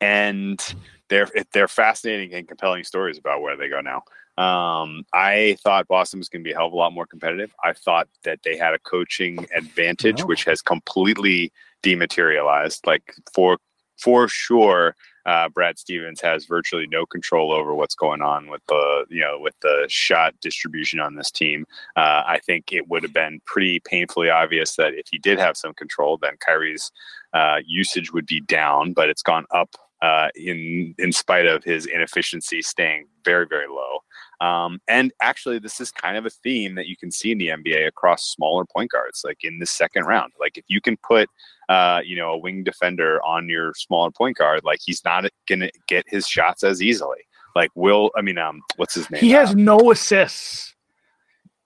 and 0.03 0.75
they're 1.09 1.29
they're 1.55 1.69
fascinating 1.69 2.35
and 2.35 2.47
compelling 2.47 2.85
stories 2.85 3.17
about 3.17 3.41
where 3.41 3.57
they 3.57 3.69
go 3.69 3.81
now. 3.81 4.03
Um, 4.41 5.05
I 5.13 5.57
thought 5.63 5.87
Boston 5.89 6.19
was 6.19 6.31
going 6.31 6.43
to 6.43 6.49
be 6.49 6.53
a 6.53 6.57
hell 6.57 6.69
of 6.69 6.73
a 6.73 6.77
lot 6.77 6.95
more 6.95 7.07
competitive. 7.07 7.55
I 7.63 7.75
thought 7.75 8.09
that 8.25 8.41
they 8.43 8.57
had 8.57 8.73
a 8.73 8.79
coaching 8.79 9.47
advantage, 9.55 10.21
Wow. 10.23 10.29
which 10.29 10.45
has 10.45 10.63
completely 10.63 11.53
dematerialized. 11.83 12.87
Like 12.87 13.15
for 13.35 13.59
for 13.99 14.29
sure, 14.29 14.97
uh, 15.27 15.51
Brad 15.51 15.79
Stevens 15.79 16.23
has 16.23 16.47
virtually 16.47 16.87
no 16.87 17.05
control 17.05 17.53
over 17.53 17.75
what's 17.75 17.95
going 17.95 18.23
on 18.23 18.49
with 18.49 18.63
the 18.67 19.05
you 19.11 19.21
know 19.21 19.39
with 19.39 19.55
the 19.61 19.85
shot 19.89 20.35
distribution 20.41 21.01
on 21.01 21.17
this 21.17 21.31
team. 21.31 21.67
Uh, 21.97 22.23
I 22.27 22.41
think 22.47 22.73
it 22.73 22.89
would 22.89 23.03
have 23.03 23.13
been 23.13 23.41
pretty 23.45 23.81
painfully 23.81 24.31
obvious 24.31 24.77
that 24.77 24.95
if 24.95 25.07
he 25.11 25.19
did 25.19 25.39
have 25.39 25.59
some 25.59 25.75
control, 25.75 26.17
then 26.17 26.39
Kyrie's 26.39 26.91
uh, 27.35 27.59
usage 27.67 28.11
would 28.15 28.27
be 28.27 28.41
down, 28.41 28.95
but 28.95 29.11
it's 29.11 29.23
gone 29.23 29.45
up 29.51 29.77
uh, 30.03 30.29
in 30.35 30.95
in 30.99 31.13
spite 31.13 31.47
of 31.47 31.63
his 31.65 31.87
inefficiency 31.87 32.63
staying 32.63 33.07
very 33.25 33.47
very 33.47 33.67
low. 33.69 33.99
Um, 34.41 34.81
and 34.89 35.13
actually, 35.21 35.59
this 35.59 35.81
is 35.83 35.91
kind 35.93 36.17
of 36.17 36.25
a 36.25 36.31
theme 36.31 36.75
that 36.77 36.87
you 36.87 36.97
can 36.97 37.11
see 37.11 37.31
in 37.33 37.37
the 37.39 37.49
NBA 37.49 37.87
across 37.87 38.25
smaller 38.25 38.65
point 38.65 38.91
guards, 38.91 39.21
like 39.23 39.45
in 39.45 39.59
the 39.59 39.67
second 39.67 40.05
round. 40.05 40.33
Like 40.41 40.57
if 40.57 40.65
you 40.69 40.81
can 40.81 40.97
put, 41.07 41.29
uh, 41.69 42.01
you 42.03 42.17
know, 42.17 42.31
a 42.31 42.39
wing 42.39 42.65
defender 42.65 43.21
on 43.23 43.51
your 43.51 43.75
smaller 43.75 44.11
point 44.11 44.39
guard, 44.39 44.63
like 44.65 44.79
he's 44.83 45.05
not 45.05 45.27
going 45.47 45.61
to 45.61 45.71
get 45.89 46.05
his 46.09 46.27
shots 46.27 46.65
as 46.65 46.81
easily. 46.81 47.19
Like 47.55 47.71
Will, 47.75 48.11
I 48.17 48.23
mean, 48.23 48.39
um, 48.39 48.63
what's 48.77 48.95
his 48.95 49.11
name? 49.11 49.21
He 49.21 49.31
has 49.33 49.51
Uh, 49.51 49.55
no 49.59 49.91
assists. 49.91 50.75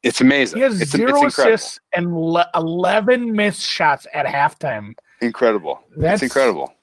it's 0.03 0.21
amazing. 0.21 0.57
He 0.57 0.63
has 0.65 0.81
it's, 0.81 0.91
zero 0.91 1.25
it's 1.27 1.39
assists 1.39 1.79
and 1.93 2.13
le- 2.13 2.51
eleven 2.57 3.33
missed 3.37 3.63
shots 3.63 4.07
at 4.13 4.27
halftime. 4.27 4.95
Incredible. 5.21 5.81
That's 5.97 6.23
it's 6.23 6.33
incredible. 6.35 6.75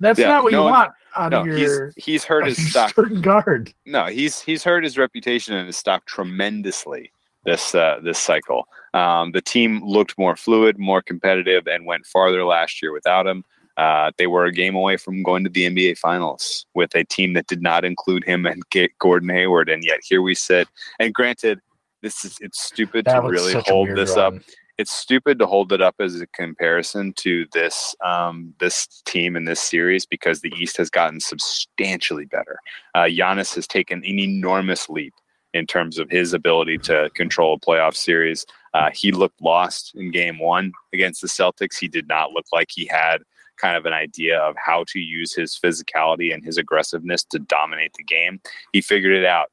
That's 0.00 0.18
Yeah, 0.18 0.28
not 0.28 0.44
what 0.44 0.52
no 0.52 0.58
you 0.58 0.64
one- 0.64 0.72
want 0.72 0.92
out 1.16 1.30
No, 1.32 1.40
of 1.40 1.46
your 1.46 1.92
he's 1.96 2.24
hurt 2.24 2.46
his 2.46 2.58
your 2.58 2.68
stock. 2.70 2.90
starting 2.90 3.20
guard. 3.20 3.72
No, 3.86 4.06
he's 4.06 4.40
he's 4.40 4.62
hurt 4.62 4.84
his 4.84 4.96
reputation 4.98 5.54
and 5.54 5.66
his 5.66 5.76
stock 5.76 6.04
tremendously 6.06 7.10
this 7.44 7.74
uh, 7.74 7.98
this 8.02 8.18
cycle. 8.18 8.68
Um, 8.94 9.32
the 9.32 9.40
team 9.40 9.80
looked 9.84 10.16
more 10.18 10.36
fluid, 10.36 10.78
more 10.78 11.02
competitive, 11.02 11.66
and 11.66 11.86
went 11.86 12.06
farther 12.06 12.44
last 12.44 12.82
year 12.82 12.92
without 12.92 13.26
him. 13.26 13.44
Uh, 13.76 14.10
they 14.18 14.26
were 14.26 14.44
a 14.44 14.52
game 14.52 14.74
away 14.74 14.96
from 14.96 15.22
going 15.22 15.44
to 15.44 15.50
the 15.50 15.64
NBA 15.64 15.98
Finals 15.98 16.66
with 16.74 16.92
a 16.96 17.04
team 17.04 17.34
that 17.34 17.46
did 17.46 17.62
not 17.62 17.84
include 17.84 18.24
him 18.24 18.44
and 18.44 18.62
get 18.70 18.90
Gordon 18.98 19.28
Hayward, 19.28 19.68
and 19.68 19.84
yet 19.84 20.00
here 20.02 20.20
we 20.20 20.34
sit. 20.34 20.66
And 20.98 21.14
granted, 21.14 21.60
this 22.02 22.24
is 22.24 22.36
it's 22.40 22.60
stupid 22.60 23.04
That 23.04 23.20
to 23.20 23.28
really 23.28 23.54
hold 23.66 23.88
weird 23.88 23.98
this 23.98 24.16
up 24.16 24.32
run. 24.32 24.44
It's 24.78 24.92
stupid 24.92 25.40
to 25.40 25.46
hold 25.46 25.72
it 25.72 25.82
up 25.82 25.96
as 25.98 26.20
a 26.20 26.26
comparison 26.28 27.12
to 27.14 27.46
this 27.52 27.96
um, 28.04 28.54
this 28.60 29.02
team 29.04 29.36
in 29.36 29.44
this 29.44 29.60
series 29.60 30.06
because 30.06 30.40
the 30.40 30.52
East 30.56 30.76
has 30.76 30.88
gotten 30.88 31.20
substantially 31.20 32.24
better. 32.24 32.58
Uh, 32.94 33.04
Giannis 33.04 33.54
has 33.56 33.66
taken 33.66 33.98
an 33.98 34.18
enormous 34.18 34.88
leap 34.88 35.14
in 35.52 35.66
terms 35.66 35.98
of 35.98 36.08
his 36.08 36.32
ability 36.32 36.78
to 36.78 37.10
control 37.14 37.54
a 37.54 37.58
playoff 37.58 37.96
series. 37.96 38.46
Uh, 38.72 38.90
he 38.94 39.10
looked 39.10 39.40
lost 39.42 39.92
in 39.96 40.12
Game 40.12 40.38
One 40.38 40.72
against 40.92 41.20
the 41.20 41.28
Celtics. 41.28 41.76
He 41.78 41.88
did 41.88 42.06
not 42.06 42.30
look 42.30 42.46
like 42.52 42.68
he 42.70 42.86
had 42.86 43.18
kind 43.56 43.76
of 43.76 43.86
an 43.86 43.92
idea 43.92 44.38
of 44.38 44.54
how 44.56 44.84
to 44.86 45.00
use 45.00 45.34
his 45.34 45.58
physicality 45.58 46.32
and 46.32 46.44
his 46.44 46.58
aggressiveness 46.58 47.24
to 47.24 47.40
dominate 47.40 47.92
the 47.94 48.04
game. 48.04 48.40
He 48.72 48.80
figured 48.80 49.16
it 49.16 49.24
out 49.24 49.50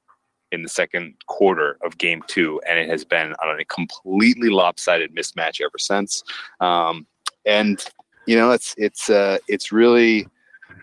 in 0.56 0.64
the 0.64 0.70
second 0.70 1.14
quarter 1.28 1.78
of 1.84 1.98
game 2.00 2.24
two, 2.28 2.60
and 2.68 2.80
it 2.80 2.90
has 2.90 3.06
been 3.06 3.34
on 3.44 3.60
a 3.60 3.66
completely 3.66 4.50
lopsided 4.50 5.16
mismatch 5.16 5.62
ever 5.62 5.78
since. 5.78 6.24
Um, 6.60 7.06
and 7.46 7.84
you 8.26 8.36
know, 8.36 8.52
it's 8.52 8.74
it's 8.78 9.10
uh, 9.10 9.38
it's 9.48 9.72
really 9.72 10.28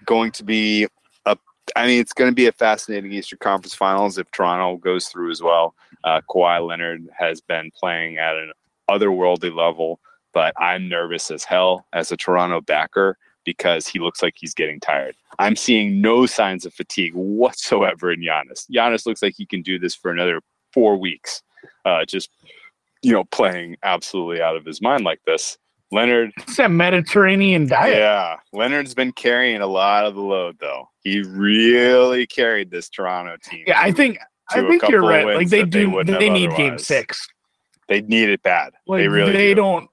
going 0.05 0.31
to 0.33 0.45
be 0.45 0.87
a. 1.27 1.37
I 1.75 1.87
mean, 1.87 2.01
it's 2.01 2.13
going 2.13 2.31
to 2.31 2.35
be 2.35 2.47
a 2.47 2.53
fascinating 2.53 3.13
Eastern 3.13 3.39
Conference 3.41 3.75
Finals 3.75 4.19
if 4.19 4.31
Toronto 4.31 4.77
goes 4.77 5.09
through 5.09 5.31
as 5.31 5.43
well. 5.43 5.75
Uh, 6.05 6.21
Kawhi 6.31 6.65
Leonard 6.65 7.09
has 7.17 7.41
been 7.41 7.71
playing 7.79 8.19
at 8.19 8.35
an 8.35 8.53
otherworldly 8.89 9.55
level, 9.55 9.99
but 10.33 10.55
I'm 10.57 10.89
nervous 10.89 11.31
as 11.31 11.43
hell 11.43 11.87
as 11.93 12.13
a 12.13 12.17
Toronto 12.17 12.61
backer 12.61 13.17
because 13.45 13.87
he 13.87 13.99
looks 13.99 14.23
like 14.23 14.35
he's 14.37 14.55
getting 14.55 14.81
tired. 14.81 15.17
I'm 15.39 15.57
seeing 15.57 16.01
no 16.01 16.27
signs 16.27 16.67
of 16.67 16.75
fatigue 16.75 17.15
whatsoever 17.15 18.13
in 18.13 18.21
Giannis. 18.21 18.71
Giannis 18.71 19.07
looks 19.07 19.23
like 19.23 19.35
he 19.37 19.47
can 19.47 19.63
do 19.63 19.79
this 19.79 19.95
for 19.95 20.11
another 20.11 20.41
four 20.73 20.97
weeks, 20.97 21.43
uh, 21.85 22.05
just 22.05 22.31
you 23.03 23.13
know, 23.13 23.25
playing 23.25 23.77
absolutely 23.83 24.41
out 24.41 24.57
of 24.57 24.65
his 24.65 24.81
mind 24.81 25.05
like 25.05 25.21
this. 25.27 25.59
Leonard, 25.91 26.33
It's 26.39 26.57
that 26.57 26.71
Mediterranean 26.71 27.67
diet. 27.67 27.97
yeah, 27.97 28.37
Leonard's 28.53 28.95
been 28.95 29.13
carrying 29.13 29.61
a 29.61 29.67
lot 29.67 30.07
of 30.07 30.15
the 30.15 30.23
load 30.23 30.57
though. 30.59 30.89
He 31.01 31.23
really 31.23 32.27
carried 32.27 32.71
this 32.71 32.89
Toronto 32.89 33.37
team. 33.43 33.65
Yeah, 33.67 33.79
I 33.79 33.93
think 33.93 34.19
I 34.51 34.63
to 34.63 34.69
think 34.69 34.89
you're 34.89 35.03
right. 35.03 35.27
Like 35.27 35.51
they 35.51 35.61
they 35.61 35.69
do, 35.69 36.03
they, 36.05 36.13
have 36.13 36.33
need 36.33 36.51
Game. 36.57 36.79
Six. 36.79 37.29
they 37.89 38.01
need 38.01 38.31
it 38.31 38.43
bad. 38.43 38.73
Like 38.87 39.01
they 39.01 39.09
really 39.09 39.33
they 39.33 39.49
do. 39.49 39.57
don't. 39.57 39.91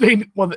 They 0.00 0.24
well, 0.34 0.52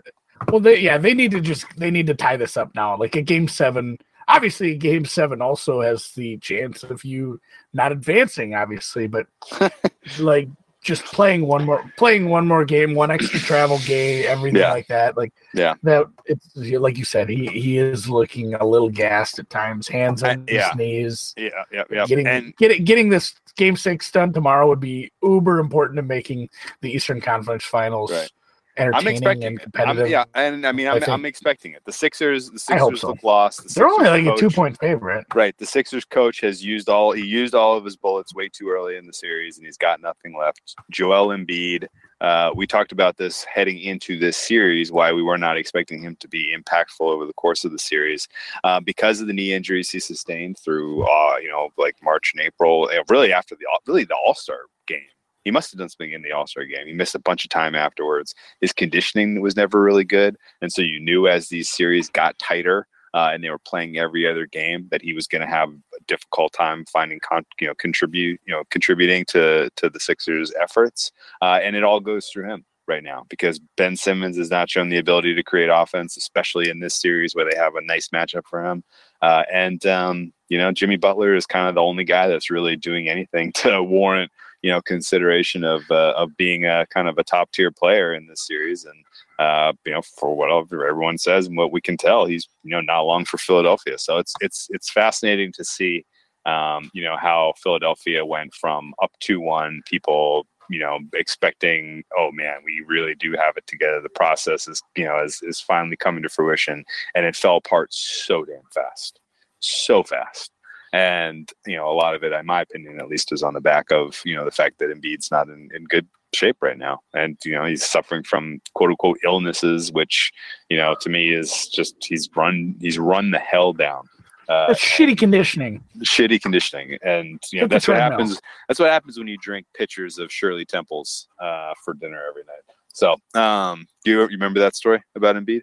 well, 0.50 0.60
they 0.62 0.80
yeah, 0.80 0.98
they 0.98 1.14
need 1.14 1.32
to 1.32 1.42
just 1.42 1.66
they 1.78 1.92
need 1.92 2.08
to 2.08 2.14
tie 2.16 2.38
this 2.38 2.58
up 2.58 2.74
now. 2.76 2.98
Like 2.98 3.16
a 3.16 3.22
Game 3.22 3.48
Seven. 3.48 3.98
Obviously, 4.30 4.76
Game 4.76 5.06
Seven 5.06 5.42
also 5.42 5.82
has 5.82 6.12
the 6.12 6.38
chance 6.38 6.84
of 6.84 7.04
you 7.06 7.40
not 7.74 7.92
advancing. 7.92 8.56
Obviously, 8.56 9.08
but 9.08 9.28
like 10.20 10.50
just 10.82 11.04
playing 11.06 11.46
one 11.46 11.66
more 11.66 11.84
playing 11.98 12.30
one 12.30 12.48
more 12.48 12.64
game, 12.64 12.94
one 12.94 13.12
extra 13.12 13.40
travel 13.40 13.78
game, 13.86 14.26
everything 14.28 14.62
Yeah. 14.62 14.72
like 14.72 14.88
that. 14.88 15.18
Like 15.18 15.34
Yeah. 15.54 15.74
that. 15.84 16.06
It's 16.26 16.56
like 16.56 16.98
you 16.98 17.06
said, 17.06 17.30
he 17.30 17.48
he 17.48 17.78
is 17.78 18.10
looking 18.10 18.54
a 18.54 18.66
little 18.66 18.90
gassed 18.90 19.40
at 19.40 19.50
times. 19.50 19.88
Hands 19.88 20.22
on 20.24 20.46
I- 20.50 20.52
yeah. 20.54 20.68
his 20.70 20.76
knees. 20.78 21.34
Yeah, 21.38 21.50
yeah, 21.72 21.84
yeah. 21.92 22.06
Getting 22.06 22.28
and 22.28 22.56
getting 22.58 22.84
getting 22.84 23.10
this 23.10 23.34
game 23.56 23.76
six 23.76 24.10
done 24.12 24.32
tomorrow 24.34 24.68
would 24.68 24.80
be 24.80 25.12
uber 25.24 25.60
important 25.60 25.96
to 25.98 26.04
making 26.04 26.48
the 26.82 26.92
Eastern 26.92 27.20
Conference 27.22 27.64
Finals 27.64 28.12
Right. 28.12 28.30
I'm 28.80 29.08
expecting 29.08 29.48
and 29.48 29.60
it. 29.60 29.64
competitive. 29.64 30.06
I'm, 30.06 30.12
yeah, 30.12 30.26
and 30.36 30.66
I 30.66 30.72
mean, 30.72 30.88
I 30.88 30.94
I'm, 30.94 31.00
think- 31.00 31.10
I'm 31.10 31.26
expecting 31.26 31.74
it. 31.74 31.84
The 31.86 31.92
Sixers, 31.92 32.50
the 32.50 32.60
Sixers 32.60 33.02
so. 33.02 33.08
look 33.10 33.24
lost. 33.24 33.64
The 33.64 33.74
They're 33.74 33.88
only 33.88 34.06
Sixers 34.06 34.26
like 34.26 34.36
a 34.36 34.40
two 34.40 34.50
point 34.50 34.80
favorite. 34.80 35.26
Right. 35.34 35.58
The 35.58 35.66
Sixers 35.66 36.06
coach 36.06 36.42
has 36.42 36.64
used 36.64 36.90
all 36.90 37.12
he 37.12 37.26
used 37.26 37.56
all 37.56 37.76
of 37.78 37.86
his 37.86 37.96
bullets 37.96 38.34
way 38.34 38.50
too 38.50 38.70
early 38.70 38.98
in 38.98 39.06
the 39.08 39.14
series, 39.14 39.58
and 39.58 39.66
he's 39.66 39.78
got 39.78 40.02
nothing 40.02 40.38
left. 40.38 40.76
Joel 40.92 41.30
Embiid. 41.30 41.88
Uh, 42.20 42.50
we 42.56 42.66
talked 42.66 42.92
about 42.92 43.16
this 43.18 43.44
heading 43.44 43.78
into 43.78 44.18
this 44.18 44.36
series, 44.36 44.92
why 44.92 45.14
we 45.14 45.22
were 45.22 45.38
not 45.38 45.56
expecting 45.56 46.02
him 46.02 46.16
to 46.20 46.28
be 46.28 46.52
impactful 46.52 47.02
over 47.02 47.28
the 47.28 47.34
course 47.34 47.64
of 47.64 47.72
the 47.72 47.78
series, 47.78 48.28
uh, 48.64 48.80
because 48.80 49.22
of 49.22 49.28
the 49.28 49.34
knee 49.34 49.54
injuries 49.54 49.92
he 49.92 50.00
sustained 50.00 50.58
through, 50.58 51.04
uh, 51.04 51.38
you 51.38 51.48
know, 51.48 51.70
like 51.78 51.96
March 52.02 52.32
and 52.36 52.44
April, 52.44 52.90
really 53.10 53.32
after 53.32 53.56
the 53.56 53.66
really 53.86 54.04
the 54.04 54.16
All 54.26 54.34
Star 54.34 54.62
game. 54.88 55.02
He 55.48 55.52
must 55.52 55.72
have 55.72 55.80
done 55.80 55.88
something 55.88 56.12
in 56.12 56.24
the 56.24 56.34
All 56.34 56.46
Star 56.46 56.66
game. 56.66 56.88
He 56.88 56.94
missed 56.94 57.16
a 57.16 57.20
bunch 57.20 57.46
of 57.46 57.50
time 57.50 57.74
afterwards. 57.74 58.36
His 58.60 58.74
conditioning 58.74 59.40
was 59.40 59.56
never 59.56 59.82
really 59.82 60.04
good, 60.04 60.36
and 60.62 60.74
so 60.74 60.82
you 60.82 61.00
knew 61.00 61.30
as 61.30 61.48
these 61.48 61.70
series 61.70 62.10
got 62.10 62.38
tighter, 62.38 62.86
uh, 63.14 63.30
and 63.34 63.42
they 63.42 63.50
were 63.50 63.60
playing 63.60 63.98
every 63.98 64.30
other 64.30 64.46
game 64.46 64.90
that 64.92 65.02
he 65.02 65.14
was 65.14 65.26
going 65.26 65.42
to 65.42 65.48
have 65.48 65.70
a 65.70 66.04
difficult 66.06 66.52
time 66.52 66.84
finding 66.92 67.20
con- 67.22 67.46
you 67.62 67.68
know 67.68 67.76
contribute 67.76 68.42
you 68.46 68.54
know 68.54 68.64
contributing 68.72 69.24
to 69.30 69.70
to 69.78 69.90
the 69.90 70.02
Sixers 70.02 70.52
efforts 70.62 71.14
uh, 71.42 71.60
and 71.64 71.78
it 71.78 71.84
all 71.84 72.02
goes 72.02 72.28
through 72.28 72.50
him 72.50 72.66
right 72.88 73.04
now 73.04 73.26
because 73.30 73.60
Ben 73.78 73.96
Simmons 73.96 74.38
has 74.38 74.50
not 74.50 74.70
shown 74.70 74.90
the 74.90 74.98
ability 74.98 75.34
to 75.34 75.44
create 75.44 75.70
offense 75.72 76.18
especially 76.18 76.70
in 76.70 76.80
this 76.82 77.00
series 77.00 77.34
where 77.34 77.50
they 77.50 77.58
have 77.58 77.76
a 77.76 77.86
nice 77.86 78.10
matchup 78.10 78.44
for 78.46 78.64
him 78.64 78.84
uh, 79.22 79.44
and 79.52 79.86
um, 79.86 80.34
you 80.50 80.58
know 80.58 80.72
Jimmy 80.72 80.98
Butler 80.98 81.36
is 81.36 81.46
kind 81.46 81.68
of 81.68 81.76
the 81.76 81.82
only 81.82 82.04
guy 82.04 82.28
that's 82.28 82.52
really 82.52 82.76
doing 82.76 83.08
anything 83.08 83.52
to 83.56 83.82
warrant 83.82 84.32
you 84.62 84.72
know 84.72 84.82
consideration 84.82 85.64
of 85.64 85.84
uh, 85.92 86.14
of 86.18 86.36
being 86.38 86.66
a 86.66 86.86
kind 86.94 87.08
of 87.08 87.18
a 87.18 87.24
top 87.24 87.52
tier 87.52 87.72
player 87.72 88.14
in 88.14 88.28
this 88.28 88.46
series 88.46 88.86
and 88.86 89.04
uh, 89.40 89.74
you 89.86 89.94
know, 89.94 90.02
for 90.02 90.36
what 90.36 90.50
everyone 90.52 91.18
says 91.18 91.48
and 91.48 91.58
what 91.58 91.72
we 91.72 91.82
can 91.82 91.98
tell, 91.98 92.26
he's 92.26 92.48
you 92.64 92.72
know 92.72 92.82
not 92.82 93.02
long 93.02 93.26
for 93.26 93.38
Philadelphia. 93.38 93.98
So 93.98 94.18
it's 94.18 94.34
it's 94.42 94.68
it's 94.72 94.92
fascinating 94.92 95.52
to 95.54 95.64
see, 95.64 96.06
um, 96.46 96.90
you 96.94 97.04
know, 97.04 97.18
how 97.18 97.54
Philadelphia 97.62 98.26
went 98.26 98.54
from 98.54 98.94
up 99.02 99.12
to 99.22 99.40
one, 99.40 99.82
people 99.86 100.48
you 100.70 100.80
know 100.80 101.00
expecting, 101.14 102.04
oh 102.18 102.32
man, 102.32 102.58
we 102.66 102.84
really 102.88 103.16
do 103.16 103.34
have 103.34 103.58
it 103.58 103.68
together. 103.68 104.02
The 104.02 104.10
process 104.10 104.68
is 104.68 104.82
you 104.96 105.06
know 105.06 105.24
is 105.24 105.40
is 105.44 105.60
finally 105.60 105.98
coming 105.98 106.24
to 106.24 106.30
fruition, 106.30 106.84
and 107.14 107.26
it 107.26 107.36
fell 107.36 107.58
apart 107.58 107.94
so 107.94 108.44
damn 108.44 108.62
fast, 108.74 109.20
so 109.60 110.02
fast. 110.04 110.52
And 110.94 111.50
you 111.66 111.76
know, 111.76 111.90
a 111.90 111.94
lot 111.94 112.16
of 112.16 112.24
it, 112.24 112.32
in 112.32 112.46
my 112.46 112.62
opinion, 112.62 113.00
at 113.00 113.08
least, 113.08 113.32
is 113.32 113.44
on 113.44 113.54
the 113.54 113.62
back 113.62 113.92
of 113.92 114.22
you 114.26 114.36
know 114.36 114.46
the 114.46 114.52
fact 114.52 114.80
that 114.80 114.90
Embiid's 114.90 115.32
not 115.32 115.50
in, 115.50 115.70
in 115.74 115.86
good 115.86 116.08
shape 116.34 116.58
right 116.62 116.78
now. 116.78 117.00
And 117.14 117.38
you 117.44 117.54
know 117.54 117.66
he's 117.66 117.86
suffering 117.86 118.24
from 118.24 118.62
quote 118.74 118.90
unquote 118.92 119.20
illnesses 119.24 119.92
which 119.92 120.32
you 120.70 120.78
know 120.78 120.96
to 121.02 121.10
me 121.10 121.34
is 121.34 121.68
just 121.68 121.96
he's 122.02 122.30
run 122.36 122.76
he's 122.80 123.00
run 123.00 123.32
the 123.32 123.40
hell 123.40 123.74
down. 123.74 124.04
Uh, 124.50 124.68
That's 124.68 124.80
shitty 124.80 125.18
conditioning. 125.18 125.84
shitty 126.00 126.42
conditioning. 126.42 126.98
And 127.04 127.42
you 127.52 127.60
know 127.60 127.64
Hit 127.64 127.70
that's 127.70 127.88
what 127.88 127.98
happens 127.98 128.40
that's 128.68 128.80
what 128.80 128.90
happens 128.90 129.18
when 129.18 129.28
you 129.28 129.38
drink 129.42 129.66
pitchers 129.76 130.20
of 130.20 130.32
shirley 130.32 130.66
temples 130.66 131.28
uh, 131.42 131.74
for 131.84 131.94
dinner 131.94 132.22
every 132.30 132.44
night. 132.44 132.76
So 132.94 133.16
um 133.40 133.88
do 134.04 134.12
you, 134.12 134.22
you 134.22 134.28
remember 134.28 134.60
that 134.60 134.76
story 134.76 135.04
about 135.16 135.36
Embiid? 135.36 135.62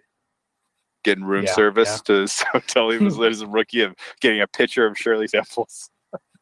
Getting 1.05 1.23
room 1.23 1.45
Yeah, 1.45 1.53
service 1.53 2.01
to 2.01 2.13
his 2.21 2.41
hotel 2.51 2.89
he 2.89 2.97
was 2.97 3.17
as 3.17 3.41
a 3.41 3.47
rookie 3.47 3.81
of 3.81 3.95
getting 4.19 4.41
a 4.41 4.47
picture 4.47 4.85
of 4.85 4.97
shirley 4.97 5.29
temples 5.29 5.89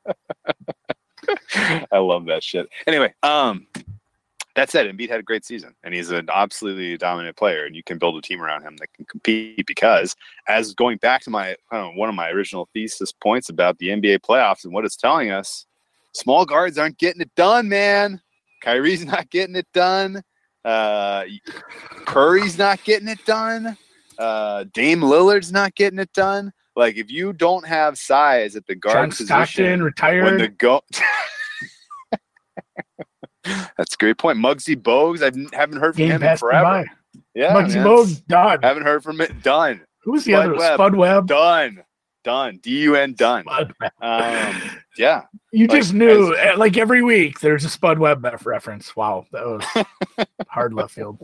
I 1.92 1.98
love 1.98 2.26
that 2.26 2.44
shit. 2.44 2.68
Anyway, 2.88 3.14
um, 3.24 3.68
that 4.56 4.70
said, 4.70 4.86
Embiid 4.88 5.10
had 5.10 5.20
a 5.20 5.24
great 5.24 5.46
season, 5.46 5.74
and 5.84 5.94
he's 5.94 6.12
an 6.12 6.30
absolutely 6.32 6.98
dominant 6.98 7.36
player, 7.36 7.66
and 7.66 7.76
you 7.76 7.84
can 7.84 7.98
build 7.98 8.18
a 8.18 8.22
team 8.22 8.42
around 8.42 8.62
him 8.64 8.76
that 8.78 8.94
can 8.94 9.06
compete. 9.06 9.66
Because, 9.66 10.16
as 10.48 10.74
going 10.74 10.98
back 10.98 11.24
to 11.24 11.30
my 11.30 11.56
know, 11.72 11.92
one 11.96 12.10
of 12.10 12.16
my 12.16 12.30
original 12.30 12.70
thesis 12.74 13.12
points 13.12 13.50
about 13.50 13.78
the 13.80 13.88
NBA 13.88 14.20
playoffs 14.20 14.64
and 14.64 14.74
what 14.74 14.86
it's 14.86 14.96
telling 14.96 15.32
us, 15.32 15.66
small 16.14 16.46
guards 16.46 16.78
aren't 16.78 16.98
getting 16.98 17.22
it 17.22 17.34
done, 17.36 17.68
man. 17.70 18.22
Kyrie's 18.62 19.06
not 19.06 19.30
getting 19.30 19.56
it 19.56 19.68
done. 19.74 20.24
Uh, 20.64 21.26
Curry's 22.06 22.58
not 22.58 22.84
getting 22.84 23.10
it 23.10 23.26
done. 23.26 23.78
Uh, 24.18 24.66
Dame 24.74 25.02
Lillard's 25.02 25.52
not 25.52 25.76
getting 25.76 26.00
it 26.00 26.12
done. 26.14 26.54
Like 26.76 26.98
if 26.98 27.12
you 27.12 27.34
don't 27.34 27.66
have 27.68 27.98
size 27.98 28.56
at 28.56 28.66
the 28.66 28.76
guard 28.76 28.96
John 28.96 29.10
position, 29.10 29.92
Stockton 29.96 30.24
when 30.24 30.38
the 30.38 30.48
go. 30.48 30.82
That's 33.44 33.94
a 33.94 33.98
great 33.98 34.18
point. 34.18 34.38
Muggsy 34.38 34.76
Bogues, 34.76 35.22
I 35.22 35.56
haven't 35.56 35.80
heard 35.80 35.96
from 35.96 35.98
game 35.98 36.12
him 36.12 36.24
in 36.24 36.38
forever. 36.38 36.86
Yeah, 37.36 37.54
Muggsy 37.54 37.76
man. 37.76 37.86
Bogues 37.86 38.26
done. 38.26 38.60
Haven't 38.64 38.84
heard 38.84 39.04
from 39.04 39.22
it. 39.22 39.44
Done. 39.44 39.82
Who's 40.04 40.24
the 40.24 40.34
Spud 40.34 40.46
other? 40.46 40.56
Webb. 40.56 40.74
Spud 40.76 40.96
Webb. 40.96 41.28
Done. 41.28 41.84
Done. 42.24 42.60
D 42.64 42.82
U 42.84 42.96
N 42.96 43.14
done. 43.14 43.44
Spud 43.44 43.74
Webb. 43.80 43.92
Um, 44.02 44.62
yeah. 44.98 45.24
you 45.52 45.68
like, 45.68 45.78
just 45.78 45.94
knew, 45.94 46.34
uh, 46.36 46.56
like 46.58 46.78
every 46.78 47.04
week, 47.04 47.40
there's 47.42 47.66
a 47.66 47.70
Spud 47.70 48.00
Webb 48.00 48.26
reference. 48.46 48.96
Wow, 48.96 49.26
that 49.32 49.46
was 49.46 50.26
hard 50.48 50.74
left 50.74 50.94
field. 50.94 51.20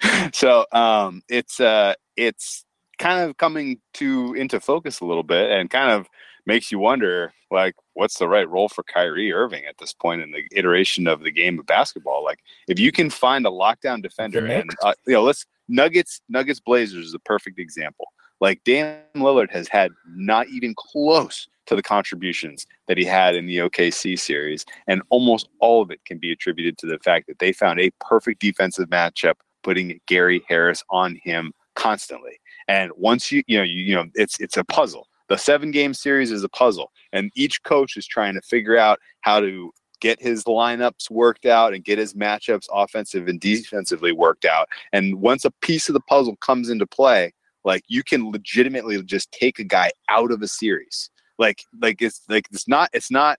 so 0.32 0.64
um, 0.72 1.22
it's 1.28 1.60
uh, 1.60 1.94
it's 2.16 2.64
kind 2.98 3.28
of 3.28 3.36
coming 3.36 3.80
to 3.94 4.34
into 4.34 4.60
focus 4.60 5.00
a 5.00 5.04
little 5.04 5.22
bit, 5.22 5.50
and 5.50 5.70
kind 5.70 5.90
of 5.90 6.08
makes 6.46 6.72
you 6.72 6.78
wonder, 6.78 7.32
like, 7.50 7.74
what's 7.92 8.18
the 8.18 8.28
right 8.28 8.48
role 8.48 8.68
for 8.68 8.82
Kyrie 8.82 9.32
Irving 9.32 9.66
at 9.66 9.76
this 9.78 9.92
point 9.92 10.22
in 10.22 10.30
the 10.30 10.44
iteration 10.52 11.06
of 11.06 11.20
the 11.20 11.30
game 11.30 11.58
of 11.58 11.66
basketball? 11.66 12.24
Like, 12.24 12.38
if 12.68 12.78
you 12.78 12.90
can 12.90 13.10
find 13.10 13.46
a 13.46 13.50
lockdown 13.50 14.02
defender, 14.02 14.46
and 14.46 14.70
uh, 14.82 14.94
you 15.06 15.14
know, 15.14 15.22
let's 15.22 15.46
Nuggets 15.68 16.20
Nuggets 16.28 16.60
Blazers 16.60 17.06
is 17.06 17.14
a 17.14 17.18
perfect 17.20 17.58
example. 17.58 18.06
Like 18.40 18.62
Dame 18.64 18.98
Lillard 19.16 19.50
has 19.50 19.68
had 19.68 19.90
not 20.06 20.48
even 20.48 20.74
close 20.76 21.48
to 21.66 21.76
the 21.76 21.82
contributions 21.82 22.66
that 22.86 22.96
he 22.96 23.04
had 23.04 23.34
in 23.34 23.46
the 23.46 23.58
OKC 23.58 24.18
series, 24.18 24.64
and 24.86 25.02
almost 25.10 25.48
all 25.60 25.82
of 25.82 25.90
it 25.90 26.00
can 26.04 26.18
be 26.18 26.32
attributed 26.32 26.78
to 26.78 26.86
the 26.86 26.98
fact 27.00 27.26
that 27.26 27.38
they 27.38 27.52
found 27.52 27.78
a 27.80 27.90
perfect 28.00 28.40
defensive 28.40 28.88
matchup, 28.88 29.34
putting 29.62 30.00
Gary 30.06 30.42
Harris 30.48 30.82
on 30.90 31.18
him 31.22 31.52
constantly. 31.74 32.40
And 32.66 32.90
once 32.96 33.32
you 33.32 33.42
you 33.46 33.58
know 33.58 33.64
you, 33.64 33.82
you 33.82 33.94
know 33.94 34.06
it's 34.14 34.40
it's 34.40 34.56
a 34.56 34.64
puzzle. 34.64 35.06
The 35.28 35.38
seven 35.38 35.70
game 35.70 35.92
series 35.92 36.30
is 36.30 36.42
a 36.42 36.48
puzzle, 36.48 36.90
and 37.12 37.30
each 37.34 37.62
coach 37.62 37.96
is 37.96 38.06
trying 38.06 38.34
to 38.34 38.40
figure 38.42 38.78
out 38.78 38.98
how 39.20 39.40
to 39.40 39.72
get 40.00 40.20
his 40.22 40.44
lineups 40.44 41.10
worked 41.10 41.44
out 41.44 41.74
and 41.74 41.84
get 41.84 41.98
his 41.98 42.14
matchups 42.14 42.66
offensive 42.72 43.26
and 43.26 43.40
defensively 43.40 44.12
worked 44.12 44.44
out. 44.44 44.68
And 44.92 45.20
once 45.20 45.44
a 45.44 45.50
piece 45.60 45.88
of 45.88 45.92
the 45.92 46.00
puzzle 46.00 46.36
comes 46.36 46.70
into 46.70 46.86
play, 46.86 47.32
like 47.64 47.82
you 47.88 48.02
can 48.02 48.30
legitimately 48.30 49.02
just 49.02 49.30
take 49.32 49.58
a 49.58 49.64
guy 49.64 49.90
out 50.08 50.30
of 50.30 50.42
a 50.42 50.48
series. 50.48 51.10
Like 51.38 51.62
like 51.80 52.02
it's 52.02 52.22
like 52.28 52.46
it's 52.50 52.68
not 52.68 52.90
it's 52.92 53.10
not 53.10 53.38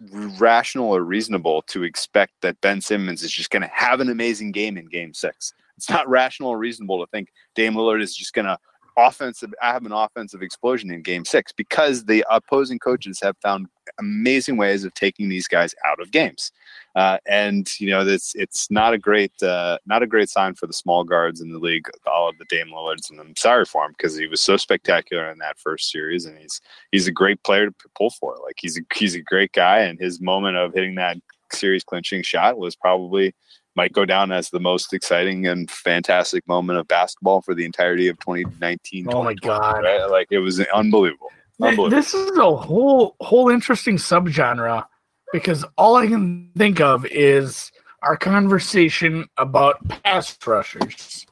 rational 0.00 0.90
or 0.90 1.02
reasonable 1.02 1.62
to 1.62 1.82
expect 1.82 2.32
that 2.42 2.60
Ben 2.60 2.80
Simmons 2.80 3.22
is 3.22 3.32
just 3.32 3.50
going 3.50 3.62
to 3.62 3.70
have 3.72 4.00
an 4.00 4.10
amazing 4.10 4.52
game 4.52 4.76
in 4.76 4.86
game 4.86 5.12
6. 5.12 5.52
It's 5.76 5.90
not 5.90 6.08
rational 6.08 6.50
or 6.50 6.58
reasonable 6.58 7.04
to 7.04 7.10
think 7.10 7.28
Dame 7.54 7.74
Lillard 7.74 8.02
is 8.02 8.16
just 8.16 8.32
going 8.32 8.46
to 8.46 8.58
offensive 8.98 9.54
I 9.62 9.72
have 9.72 9.86
an 9.86 9.92
offensive 9.92 10.42
explosion 10.42 10.90
in 10.90 11.02
game 11.02 11.24
6 11.24 11.52
because 11.52 12.04
the 12.04 12.24
opposing 12.30 12.78
coaches 12.78 13.20
have 13.22 13.36
found 13.42 13.68
amazing 13.98 14.56
ways 14.56 14.84
of 14.84 14.92
taking 14.94 15.28
these 15.28 15.46
guys 15.46 15.74
out 15.86 16.00
of 16.00 16.10
games. 16.10 16.52
Uh, 16.94 17.18
and 17.26 17.70
you 17.78 17.90
know, 17.90 18.06
it's 18.06 18.34
it's 18.34 18.70
not 18.70 18.92
a 18.92 18.98
great 18.98 19.32
uh, 19.42 19.78
not 19.86 20.02
a 20.02 20.06
great 20.06 20.28
sign 20.28 20.54
for 20.54 20.66
the 20.66 20.72
small 20.72 21.04
guards 21.04 21.40
in 21.40 21.52
the 21.52 21.58
league. 21.58 21.88
All 22.06 22.28
of 22.28 22.36
the 22.38 22.44
Dame 22.46 22.72
Lillards, 22.72 23.10
and 23.10 23.20
I'm 23.20 23.36
sorry 23.36 23.64
for 23.64 23.84
him 23.84 23.92
because 23.96 24.16
he 24.16 24.26
was 24.26 24.40
so 24.40 24.56
spectacular 24.56 25.30
in 25.30 25.38
that 25.38 25.58
first 25.58 25.90
series, 25.90 26.26
and 26.26 26.36
he's 26.36 26.60
he's 26.90 27.06
a 27.06 27.12
great 27.12 27.42
player 27.44 27.66
to 27.66 27.74
pull 27.96 28.10
for. 28.10 28.36
Like 28.42 28.56
he's 28.58 28.78
a, 28.78 28.82
he's 28.94 29.14
a 29.14 29.22
great 29.22 29.52
guy, 29.52 29.80
and 29.80 30.00
his 30.00 30.20
moment 30.20 30.56
of 30.56 30.74
hitting 30.74 30.96
that 30.96 31.18
series 31.52 31.84
clinching 31.84 32.22
shot 32.22 32.58
was 32.58 32.74
probably 32.74 33.34
might 33.78 33.92
go 33.92 34.04
down 34.04 34.32
as 34.32 34.50
the 34.50 34.58
most 34.58 34.92
exciting 34.92 35.46
and 35.46 35.70
fantastic 35.70 36.46
moment 36.48 36.80
of 36.80 36.88
basketball 36.88 37.40
for 37.40 37.54
the 37.54 37.64
entirety 37.64 38.08
of 38.08 38.18
2019. 38.18 39.06
Oh 39.08 39.22
my 39.22 39.34
God. 39.34 39.84
Right? 39.84 40.04
Like 40.10 40.26
it 40.30 40.40
was 40.40 40.58
unbelievable. 40.74 41.30
Unbelievable. 41.62 41.88
This 41.88 42.12
is 42.12 42.36
a 42.36 42.56
whole 42.56 43.14
whole 43.20 43.48
interesting 43.48 43.96
subgenre 43.96 44.84
because 45.32 45.64
all 45.76 45.94
I 45.94 46.08
can 46.08 46.50
think 46.58 46.80
of 46.80 47.06
is 47.06 47.70
our 48.02 48.16
conversation 48.16 49.26
about 49.36 49.76
pass 50.02 50.36
rushers. 50.44 51.24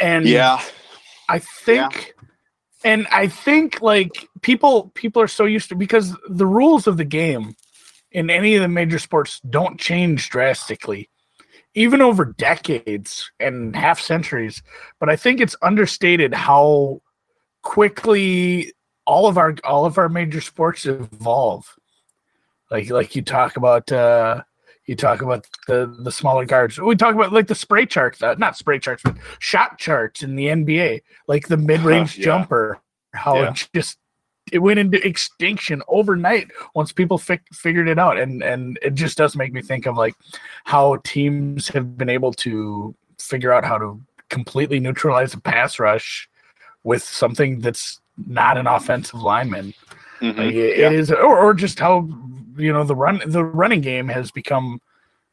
And 0.00 0.24
yeah. 0.24 0.62
I 1.28 1.40
think 1.40 2.14
and 2.84 3.08
I 3.10 3.26
think 3.26 3.82
like 3.82 4.28
people 4.42 4.92
people 4.94 5.20
are 5.20 5.28
so 5.28 5.46
used 5.46 5.68
to 5.70 5.74
because 5.74 6.16
the 6.28 6.46
rules 6.46 6.86
of 6.86 6.96
the 6.96 7.04
game 7.04 7.56
in 8.16 8.30
any 8.30 8.54
of 8.56 8.62
the 8.62 8.68
major 8.68 8.98
sports 8.98 9.40
don't 9.50 9.78
change 9.78 10.30
drastically 10.30 11.08
even 11.74 12.00
over 12.00 12.24
decades 12.24 13.30
and 13.38 13.76
half 13.76 14.00
centuries 14.00 14.62
but 14.98 15.08
I 15.10 15.16
think 15.16 15.40
it's 15.40 15.54
understated 15.60 16.32
how 16.32 17.02
quickly 17.62 18.72
all 19.04 19.26
of 19.26 19.36
our 19.36 19.54
all 19.64 19.84
of 19.84 19.98
our 19.98 20.08
major 20.08 20.40
sports 20.40 20.86
evolve 20.86 21.64
like 22.70 22.88
like 22.90 23.14
you 23.14 23.22
talk 23.22 23.56
about 23.56 23.90
uh 23.92 24.42
you 24.86 24.94
talk 24.96 25.20
about 25.20 25.46
the 25.66 25.94
the 26.04 26.12
smaller 26.12 26.46
guards 26.46 26.78
we 26.80 26.96
talk 26.96 27.14
about 27.14 27.32
like 27.32 27.48
the 27.48 27.54
spray 27.54 27.84
charts 27.84 28.22
uh, 28.22 28.34
not 28.38 28.56
spray 28.56 28.78
charts 28.78 29.02
but 29.04 29.16
shot 29.40 29.78
charts 29.78 30.22
in 30.22 30.36
the 30.36 30.46
nba 30.46 31.02
like 31.28 31.48
the 31.48 31.56
mid-range 31.70 32.16
Yeah. 32.16 32.24
jumper 32.24 32.80
how 33.12 33.42
Yeah. 33.42 33.50
it 33.50 33.68
just 33.74 33.98
it 34.52 34.58
went 34.60 34.78
into 34.78 35.04
extinction 35.06 35.82
overnight 35.88 36.48
once 36.74 36.92
people 36.92 37.18
fi- 37.18 37.40
figured 37.52 37.88
it 37.88 37.98
out 37.98 38.18
and 38.18 38.42
and 38.42 38.78
it 38.82 38.94
just 38.94 39.18
does 39.18 39.34
make 39.36 39.52
me 39.52 39.60
think 39.62 39.86
of 39.86 39.96
like 39.96 40.14
how 40.64 40.96
teams 41.04 41.68
have 41.68 41.96
been 41.98 42.08
able 42.08 42.32
to 42.32 42.94
figure 43.18 43.52
out 43.52 43.64
how 43.64 43.76
to 43.78 44.00
completely 44.30 44.78
neutralize 44.80 45.34
a 45.34 45.40
pass 45.40 45.78
rush 45.78 46.28
with 46.84 47.02
something 47.02 47.60
that's 47.60 48.00
not 48.26 48.56
an 48.56 48.66
offensive 48.66 49.20
lineman 49.20 49.74
Mhm. 50.20 50.36
like, 50.38 50.54
it- 50.54 50.78
Yeah. 50.78 50.86
it 50.86 50.92
is, 50.92 51.10
or, 51.12 51.36
or 51.38 51.52
just 51.54 51.78
how 51.78 52.08
you 52.56 52.72
know 52.72 52.84
the 52.84 52.96
run 52.96 53.20
the 53.26 53.44
running 53.44 53.82
game 53.82 54.08
has 54.08 54.30
become 54.30 54.80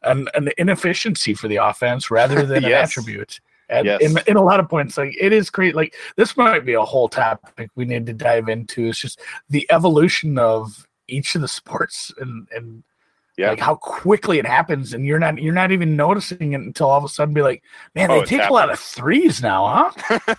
an, 0.02 0.28
an 0.34 0.50
inefficiency 0.58 1.34
for 1.34 1.48
the 1.48 1.56
offense 1.58 2.12
rather 2.12 2.46
than 2.46 2.66
an 2.66 2.72
attribute. 2.84 3.40
And 3.70 3.86
Yes. 3.86 4.02
in, 4.02 4.18
in 4.28 4.36
a 4.38 4.44
lot 4.44 4.60
of 4.60 4.70
points, 4.70 4.98
like 4.98 5.16
it 5.20 5.32
is 5.34 5.50
great. 5.50 5.76
Like 5.76 5.96
this 6.18 6.36
might 6.38 6.66
be 6.66 6.74
a 6.74 6.82
whole 6.84 7.08
topic 7.10 7.70
we 7.76 7.86
need 7.86 8.06
to 8.08 8.14
dive 8.14 8.50
into. 8.50 8.88
It's 8.90 9.00
just 9.00 9.20
the 9.50 9.66
evolution 9.72 10.38
of 10.38 10.86
each 11.08 11.36
of 11.36 11.42
the 11.42 11.48
sports 11.48 12.12
and 12.20 12.48
and 12.56 12.84
Yeah. 13.38 13.50
like 13.50 13.60
how 13.60 13.76
quickly 13.76 14.38
it 14.38 14.46
happens, 14.46 14.94
and 14.94 15.06
you're 15.06 15.18
not 15.20 15.42
you're 15.42 15.54
not 15.54 15.72
even 15.72 15.96
noticing 15.96 16.54
it 16.54 16.62
until 16.62 16.90
all 16.90 16.98
of 17.00 17.04
a 17.04 17.10
sudden 17.10 17.34
be 17.34 17.42
like, 17.42 17.64
man, 17.96 18.12
Oh, 18.12 18.20
they 18.20 18.26
take 18.26 18.48
a 18.48 18.54
lot 18.54 18.70
of 18.70 18.80
threes 18.80 19.42
now, 19.42 19.92
huh? 19.98 20.36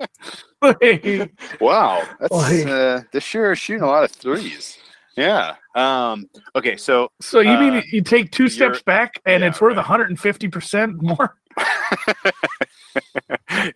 Like, 0.62 1.32
Wow, 1.60 2.02
that's 2.18 2.32
Like- 2.32 2.66
uh, 2.66 3.00
they 3.12 3.20
sure 3.20 3.54
shooting 3.54 3.82
a 3.82 3.86
lot 3.86 4.04
of 4.04 4.10
threes. 4.10 4.76
Yeah. 5.20 5.54
Um. 5.74 6.26
Okay. 6.56 6.76
So 6.76 7.10
So 7.20 7.40
you 7.40 7.50
Uh, 7.50 7.60
mean 7.60 7.82
you 7.92 8.02
take 8.02 8.30
two 8.32 8.48
steps 8.48 8.82
back 8.82 9.20
and 9.26 9.42
yeah, 9.42 9.48
it's 9.48 9.60
worth 9.60 9.76
right. 9.76 9.88
150 9.88 10.48
percent 10.48 11.02
more? 11.02 11.36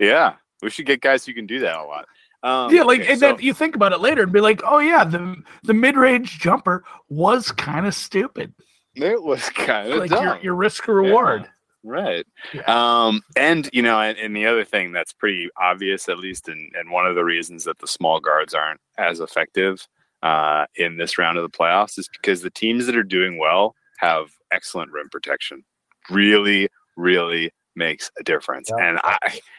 yeah, 0.01 0.35
we 0.63 0.71
should 0.71 0.87
get 0.87 1.01
guys 1.01 1.25
who 1.27 1.35
can 1.35 1.47
do 1.47 1.61
that 1.61 1.77
a 1.77 1.83
lot. 1.85 2.07
Um, 2.43 2.75
yeah, 2.75 2.83
like 2.83 3.01
okay, 3.01 3.13
and 3.13 3.21
so- 3.21 3.33
then 3.33 3.43
you 3.43 3.55
think 3.55 3.75
about 3.75 3.93
it 3.93 4.01
later 4.01 4.23
and 4.23 4.33
be 4.33 4.41
like, 4.41 4.63
oh 4.65 4.79
yeah, 4.79 5.05
the 5.05 5.37
the 5.63 5.75
mid 5.75 5.97
range 5.97 6.39
jumper 6.39 6.85
was 7.09 7.53
kind 7.53 7.87
of 7.87 7.95
stupid. 7.95 8.55
it 8.95 9.23
was 9.23 9.49
kind 9.51 9.91
of 9.93 9.99
Like 9.99 10.11
your 10.11 10.39
your 10.43 10.55
risk 10.55 10.87
reward. 10.89 11.49
Right. 11.87 12.25
Yeah. 12.55 12.63
Um, 12.67 13.21
and 13.37 13.69
you 13.75 13.83
know, 13.83 14.01
and, 14.01 14.17
and 14.19 14.35
the 14.35 14.47
other 14.47 14.65
thing 14.65 14.93
that's 14.93 15.13
pretty 15.13 15.49
obvious, 15.61 16.09
at 16.09 16.19
least, 16.19 16.49
and 16.49 16.73
and 16.75 16.91
one 16.91 17.07
of 17.07 17.15
the 17.15 17.25
reasons 17.25 17.65
that 17.65 17.79
the 17.79 17.87
small 17.87 18.21
guards 18.21 18.55
aren't 18.55 18.81
as 18.99 19.21
effective 19.21 19.87
uh, 20.25 20.65
in 20.77 20.97
this 20.97 21.19
round 21.19 21.39
of 21.39 21.43
the 21.43 21.57
playoffs 21.57 21.99
is 21.99 22.09
because 22.09 22.41
the 22.41 22.51
teams 22.51 22.87
that 22.87 22.97
are 22.97 23.05
doing 23.05 23.39
well 23.39 23.75
have 23.99 24.31
excellent 24.53 24.91
rim 24.91 25.09
protection. 25.11 25.63
Really, 26.11 26.69
really 26.97 27.53
makes 27.77 28.11
a 28.19 28.23
difference. 28.25 28.71
Yeah. 28.77 28.89
And 28.89 28.99
I, 29.05 29.19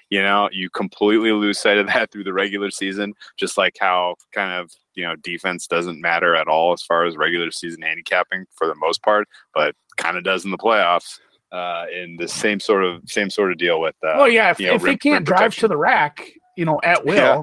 you 0.09 0.21
know, 0.21 0.49
you 0.51 0.69
completely 0.69 1.31
lose 1.31 1.59
sight 1.59 1.77
of 1.77 1.87
that 1.87 2.11
through 2.11 2.23
the 2.23 2.33
regular 2.33 2.71
season, 2.71 3.13
just 3.37 3.57
like 3.57 3.75
how 3.79 4.15
kind 4.33 4.51
of 4.53 4.71
you 4.95 5.03
know 5.03 5.15
defense 5.17 5.67
doesn't 5.67 6.01
matter 6.01 6.35
at 6.35 6.47
all 6.47 6.73
as 6.73 6.81
far 6.81 7.05
as 7.05 7.15
regular 7.15 7.51
season 7.51 7.81
handicapping 7.81 8.45
for 8.55 8.67
the 8.67 8.75
most 8.75 9.03
part, 9.03 9.27
but 9.53 9.75
kind 9.97 10.17
of 10.17 10.23
does 10.23 10.45
in 10.45 10.51
the 10.51 10.57
playoffs 10.57 11.19
uh, 11.51 11.85
in 11.93 12.17
the 12.17 12.27
same 12.27 12.59
sort 12.59 12.83
of 12.83 13.01
same 13.05 13.29
sort 13.29 13.51
of 13.51 13.57
deal 13.57 13.79
with. 13.79 13.95
Uh, 14.03 14.13
well, 14.17 14.29
yeah, 14.29 14.51
if, 14.51 14.59
you 14.59 14.67
know, 14.67 14.73
if 14.73 14.83
rim- 14.83 14.93
they 14.93 14.97
can't 14.97 15.25
drive 15.25 15.55
to 15.55 15.67
the 15.67 15.77
rack, 15.77 16.31
you 16.57 16.65
know, 16.65 16.79
at 16.83 17.05
will. 17.05 17.15
Yeah, 17.15 17.41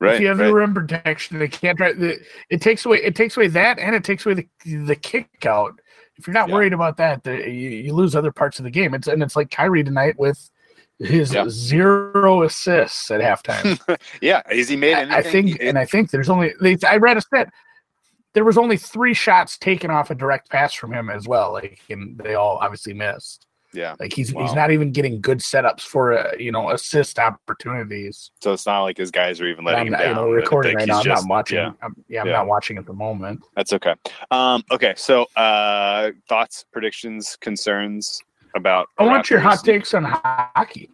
right, 0.00 0.14
if 0.14 0.20
you 0.20 0.26
have 0.28 0.38
right. 0.38 0.46
your 0.46 0.56
rim 0.56 0.74
protection, 0.74 1.38
they 1.38 1.48
can't 1.48 1.76
drive. 1.76 1.98
The, 1.98 2.18
it 2.48 2.60
takes 2.60 2.84
away 2.84 2.98
it 2.98 3.14
takes 3.14 3.36
away 3.36 3.48
that, 3.48 3.78
and 3.78 3.94
it 3.94 4.04
takes 4.04 4.26
away 4.26 4.34
the 4.34 4.48
the 4.84 4.96
kick 4.96 5.46
out. 5.46 5.80
If 6.16 6.26
you're 6.26 6.34
not 6.34 6.48
Yeah. 6.48 6.54
worried 6.54 6.72
about 6.72 6.96
that, 6.98 7.24
the, 7.24 7.36
you, 7.48 7.70
you 7.70 7.94
lose 7.94 8.14
other 8.14 8.32
parts 8.32 8.58
of 8.58 8.64
the 8.64 8.70
game. 8.70 8.94
It's 8.94 9.06
and 9.06 9.22
it's 9.22 9.36
like 9.36 9.50
Kyrie 9.50 9.84
tonight 9.84 10.18
with 10.18 10.50
his 10.98 11.32
Yeah. 11.32 11.46
zero 11.48 12.42
assists 12.42 13.10
at 13.10 13.20
halftime. 13.20 13.78
yeah, 14.20 14.42
has 14.46 14.68
he 14.68 14.76
made 14.76 14.94
anything? 14.94 15.14
I 15.14 15.22
think, 15.22 15.58
and 15.60 15.78
I 15.78 15.86
think 15.86 16.10
there's 16.10 16.28
only 16.28 16.52
they, 16.60 16.76
I 16.86 16.96
read 16.96 17.16
a 17.16 17.20
stat. 17.22 17.52
There 18.32 18.44
was 18.44 18.58
only 18.58 18.76
three 18.76 19.14
shots 19.14 19.58
taken 19.58 19.90
off 19.90 20.10
a 20.10 20.14
direct 20.14 20.50
pass 20.50 20.72
from 20.74 20.92
him 20.92 21.10
as 21.10 21.26
well. 21.26 21.52
Like, 21.52 21.80
and 21.88 22.16
they 22.18 22.34
all 22.34 22.58
obviously 22.58 22.92
missed. 22.94 23.46
Yeah. 23.72 23.94
Like 24.00 24.12
he's 24.12 24.32
Wow. 24.34 24.42
he's 24.46 24.54
not 24.54 24.70
even 24.72 24.90
getting 24.92 25.20
good 25.20 25.38
setups 25.38 25.82
for 25.82 26.18
uh, 26.18 26.32
you 26.38 26.50
know 26.52 26.70
assist 26.70 27.18
opportunities. 27.18 28.30
So 28.40 28.52
it's 28.52 28.66
not 28.66 28.82
like 28.82 28.96
his 28.96 29.10
guys 29.10 29.40
are 29.40 29.46
even 29.46 29.60
I'm 29.66 29.72
letting 29.74 29.86
him 29.88 29.92
down. 29.92 30.08
you 30.08 30.14
know 30.14 30.30
recording 30.30 30.76
right 30.76 30.88
now. 30.88 30.98
I'm 30.98 31.04
just- 31.04 31.22
not 31.24 31.30
watching. 31.30 31.58
Yeah, 31.58 31.72
I'm, 31.82 31.94
yeah, 32.08 32.20
I'm 32.22 32.26
Yeah. 32.26 32.32
not 32.32 32.46
watching 32.46 32.78
at 32.78 32.86
the 32.86 32.92
moment. 32.92 33.42
that's 33.54 33.72
okay. 33.72 33.94
Um, 34.30 34.64
okay, 34.70 34.94
so 34.96 35.24
uh, 35.36 36.10
thoughts, 36.28 36.64
predictions, 36.72 37.36
concerns 37.40 38.22
about. 38.56 38.88
I 38.98 39.04
want 39.04 39.30
your 39.30 39.40
hot 39.40 39.62
takes 39.64 39.94
on 39.94 40.04
hockey. 40.04 40.90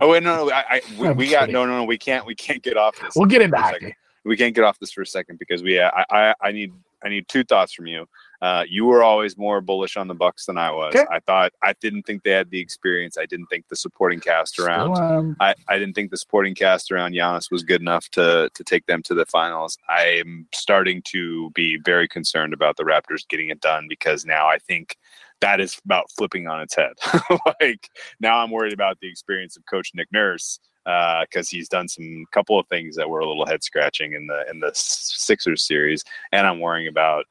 Oh 0.00 0.10
wait, 0.10 0.22
no, 0.22 0.44
no, 0.46 0.50
I, 0.52 0.64
I 0.70 0.80
we, 0.98 1.10
we 1.12 1.30
got 1.30 1.48
no, 1.48 1.64
no, 1.64 1.78
no. 1.78 1.84
We 1.84 1.96
can't, 1.96 2.26
we 2.26 2.34
can't 2.34 2.62
get 2.62 2.76
off 2.76 2.98
this. 3.00 3.14
We'll 3.16 3.26
get 3.26 3.40
into 3.40 3.56
a 3.56 3.62
second. 3.62 3.82
hockey. 3.88 3.96
we 4.24 4.36
can't 4.36 4.54
get 4.54 4.64
off 4.64 4.78
this 4.78 4.92
for 4.92 5.02
a 5.02 5.06
second 5.06 5.38
because 5.38 5.62
we 5.62 5.78
uh, 5.78 5.90
I, 5.94 6.04
I 6.10 6.34
I 6.48 6.52
need 6.52 6.72
I 7.04 7.08
need 7.08 7.28
two 7.28 7.44
thoughts 7.44 7.72
from 7.72 7.86
you. 7.86 8.06
Uh, 8.42 8.64
you 8.68 8.84
were 8.84 9.02
always 9.02 9.36
more 9.36 9.60
bullish 9.60 9.96
on 9.96 10.08
the 10.08 10.14
Bucks 10.14 10.46
than 10.46 10.58
I 10.58 10.70
was. 10.70 10.94
Okay. 10.94 11.06
I 11.10 11.20
thought 11.20 11.52
I 11.62 11.74
didn't 11.80 12.02
think 12.02 12.22
they 12.22 12.30
had 12.30 12.50
the 12.50 12.60
experience. 12.60 13.16
I 13.18 13.26
didn't 13.26 13.46
think 13.46 13.68
the 13.68 13.76
supporting 13.76 14.20
cast 14.20 14.58
around. 14.58 14.96
Um, 14.98 15.36
I, 15.40 15.54
I 15.68 15.78
didn't 15.78 15.94
think 15.94 16.10
the 16.10 16.16
supporting 16.16 16.54
cast 16.54 16.90
around 16.90 17.12
Giannis 17.12 17.50
was 17.50 17.62
good 17.62 17.80
enough 17.80 18.08
to 18.10 18.50
to 18.52 18.64
take 18.64 18.86
them 18.86 19.02
to 19.04 19.14
the 19.14 19.26
finals. 19.26 19.78
I'm 19.88 20.46
starting 20.54 21.02
to 21.06 21.50
be 21.50 21.78
very 21.84 22.08
concerned 22.08 22.52
about 22.52 22.76
the 22.76 22.84
Raptors 22.84 23.26
getting 23.28 23.48
it 23.48 23.60
done 23.60 23.86
because 23.88 24.24
now 24.24 24.48
I 24.48 24.58
think 24.58 24.96
that 25.40 25.60
is 25.60 25.78
about 25.84 26.10
flipping 26.10 26.46
on 26.46 26.60
its 26.60 26.74
head. 26.74 26.92
like 27.60 27.90
now 28.20 28.38
I'm 28.38 28.50
worried 28.50 28.72
about 28.72 28.98
the 29.00 29.08
experience 29.08 29.56
of 29.56 29.64
Coach 29.66 29.92
Nick 29.94 30.08
Nurse 30.12 30.58
because 30.84 31.48
he's 31.48 31.68
done 31.68 31.88
some 31.88 32.24
couple 32.32 32.58
of 32.58 32.66
things 32.68 32.96
that 32.96 33.08
were 33.08 33.18
a 33.20 33.26
little 33.26 33.46
head 33.46 33.64
scratching 33.64 34.12
in 34.12 34.26
the 34.26 34.48
in 34.50 34.60
the 34.60 34.70
Sixers 34.74 35.62
series, 35.66 36.04
and 36.32 36.46
I'm 36.46 36.60
worrying 36.60 36.88
about 36.88 37.24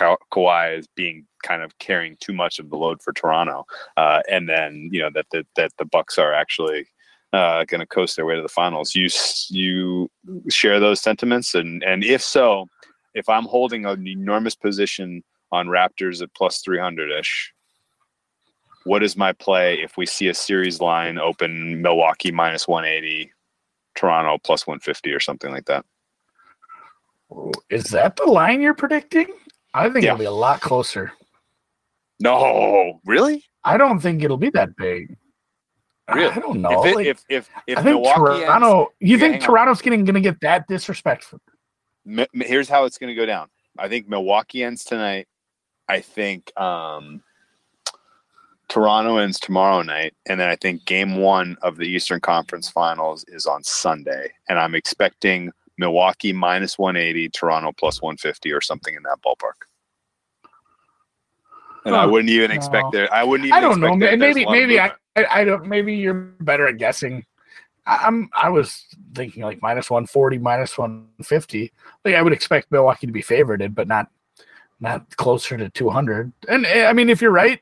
Ka- 0.00 0.16
Kawhi 0.32 0.78
as 0.78 0.86
being 0.88 1.26
kind 1.42 1.62
of 1.62 1.78
carrying 1.78 2.16
too 2.20 2.32
much 2.32 2.58
of 2.58 2.70
the 2.70 2.76
load 2.76 3.02
for 3.02 3.12
Toronto, 3.12 3.66
uh, 3.98 4.20
and 4.30 4.48
then 4.48 4.88
you 4.92 5.00
know 5.00 5.10
that 5.14 5.26
the, 5.30 5.46
that 5.56 5.72
the 5.78 5.84
Bucks 5.84 6.16
are 6.16 6.32
actually 6.32 6.86
uh, 7.34 7.64
going 7.64 7.80
to 7.80 7.86
coast 7.86 8.16
their 8.16 8.24
way 8.24 8.34
to 8.34 8.42
the 8.42 8.48
finals. 8.48 8.94
You 8.94 9.08
you 9.50 10.10
share 10.48 10.80
those 10.80 11.00
sentiments, 11.02 11.54
and 11.54 11.84
and 11.84 12.02
if 12.02 12.22
so, 12.22 12.66
if 13.14 13.28
I'm 13.28 13.44
holding 13.44 13.84
an 13.84 14.08
enormous 14.08 14.54
position 14.54 15.22
on 15.52 15.66
Raptors 15.66 16.22
at 16.22 16.34
plus 16.34 16.62
three 16.62 16.80
hundred 16.80 17.10
ish, 17.10 17.52
what 18.84 19.02
is 19.02 19.18
my 19.18 19.32
play 19.32 19.82
if 19.82 19.98
we 19.98 20.06
see 20.06 20.28
a 20.28 20.34
series 20.34 20.80
line 20.80 21.18
open 21.18 21.82
Milwaukee 21.82 22.32
minus 22.32 22.66
one 22.66 22.86
eighty, 22.86 23.32
Toronto 23.94 24.38
plus 24.42 24.66
one 24.66 24.80
fifty 24.80 25.12
or 25.12 25.20
something 25.20 25.50
like 25.50 25.66
that? 25.66 25.84
is 27.68 27.84
that 27.84 28.16
the 28.16 28.24
line 28.24 28.60
you're 28.60 28.74
predicting? 28.74 29.28
I 29.74 29.88
think 29.90 30.04
Yeah. 30.04 30.10
it'll 30.12 30.18
be 30.18 30.24
a 30.24 30.30
lot 30.30 30.60
closer. 30.60 31.12
No, 32.18 33.00
really, 33.06 33.44
I 33.64 33.76
don't 33.76 34.00
think 34.00 34.22
it'll 34.22 34.36
be 34.36 34.50
that 34.50 34.76
big. 34.76 35.16
Really? 36.12 36.30
I 36.32 36.38
don't 36.40 36.60
know. 36.60 36.84
if, 36.84 36.92
it, 36.92 36.96
Like, 36.96 37.06
if 37.06 37.24
if 37.28 37.48
if 37.66 37.78
I 37.78 37.82
think 37.82 37.94
Milwaukee 38.02 38.44
Toronto. 38.44 38.92
you 38.98 39.16
Yeah, 39.16 39.18
think. 39.18 39.42
Toronto's 39.42 39.80
getting 39.80 40.04
going 40.04 40.14
to 40.14 40.20
get 40.20 40.40
that 40.40 40.66
disrespectful? 40.68 41.40
Here's 42.32 42.68
how 42.68 42.84
it's 42.84 42.98
going 42.98 43.08
to 43.08 43.14
go 43.14 43.26
down. 43.26 43.48
I 43.78 43.88
think 43.88 44.08
Milwaukee 44.08 44.64
ends 44.64 44.84
tonight. 44.84 45.28
I 45.88 46.00
think 46.00 46.50
um, 46.60 47.22
Toronto 48.68 49.18
ends 49.18 49.38
tomorrow 49.40 49.82
night, 49.82 50.14
and 50.26 50.38
then 50.40 50.48
I 50.48 50.56
think 50.56 50.84
Game 50.84 51.16
One 51.16 51.56
of 51.62 51.76
the 51.76 51.84
Eastern 51.86 52.20
Conference 52.20 52.68
Finals 52.68 53.24
is 53.28 53.46
on 53.46 53.62
Sunday, 53.62 54.32
and 54.48 54.58
I'm 54.58 54.74
expecting 54.74 55.52
Milwaukee 55.80 56.32
minus 56.32 56.78
180, 56.78 57.28
Toronto 57.30 57.72
plus 57.72 58.00
150, 58.00 58.52
or 58.52 58.60
something 58.60 58.94
in 58.94 59.02
that 59.02 59.18
ballpark. 59.26 59.66
And 61.84 61.96
I 61.96 62.06
wouldn't 62.06 62.30
even 62.30 62.50
expect 62.50 62.84
No. 62.84 62.90
there. 62.92 63.12
I 63.12 63.24
wouldn't 63.24 63.46
even. 63.48 63.56
I 63.56 63.60
don't 63.60 63.80
know. 63.80 63.94
expect 63.94 64.00
Maybe 64.18 64.20
there's 64.20 64.36
a 64.36 64.40
lot 64.40 64.54
of 64.54 64.60
maybe 64.60 64.80
I. 64.80 64.92
I 65.16 65.40
I 65.40 65.44
don't. 65.44 65.66
Maybe 65.66 65.94
you're 65.96 66.14
better 66.40 66.68
at 66.68 66.76
guessing. 66.76 67.24
I- 67.86 68.02
I'm. 68.04 68.28
I 68.34 68.50
was 68.50 68.84
thinking 69.14 69.42
like 69.42 69.60
minus 69.62 69.90
one 69.90 70.06
forty, 70.06 70.38
minus 70.38 70.76
one 70.76 71.08
fifty. 71.22 71.72
Like 72.04 72.14
I 72.14 72.22
would 72.22 72.34
expect 72.34 72.70
Milwaukee 72.70 73.06
to 73.06 73.12
be 73.12 73.22
favored, 73.22 73.74
but 73.74 73.88
not 73.88 74.08
not 74.78 75.16
closer 75.16 75.56
to 75.56 75.70
two 75.70 75.88
hundred. 75.88 76.32
And 76.48 76.66
eh, 76.66 76.84
I 76.86 76.92
mean, 76.92 77.08
if 77.08 77.22
you're 77.22 77.30
right, 77.30 77.60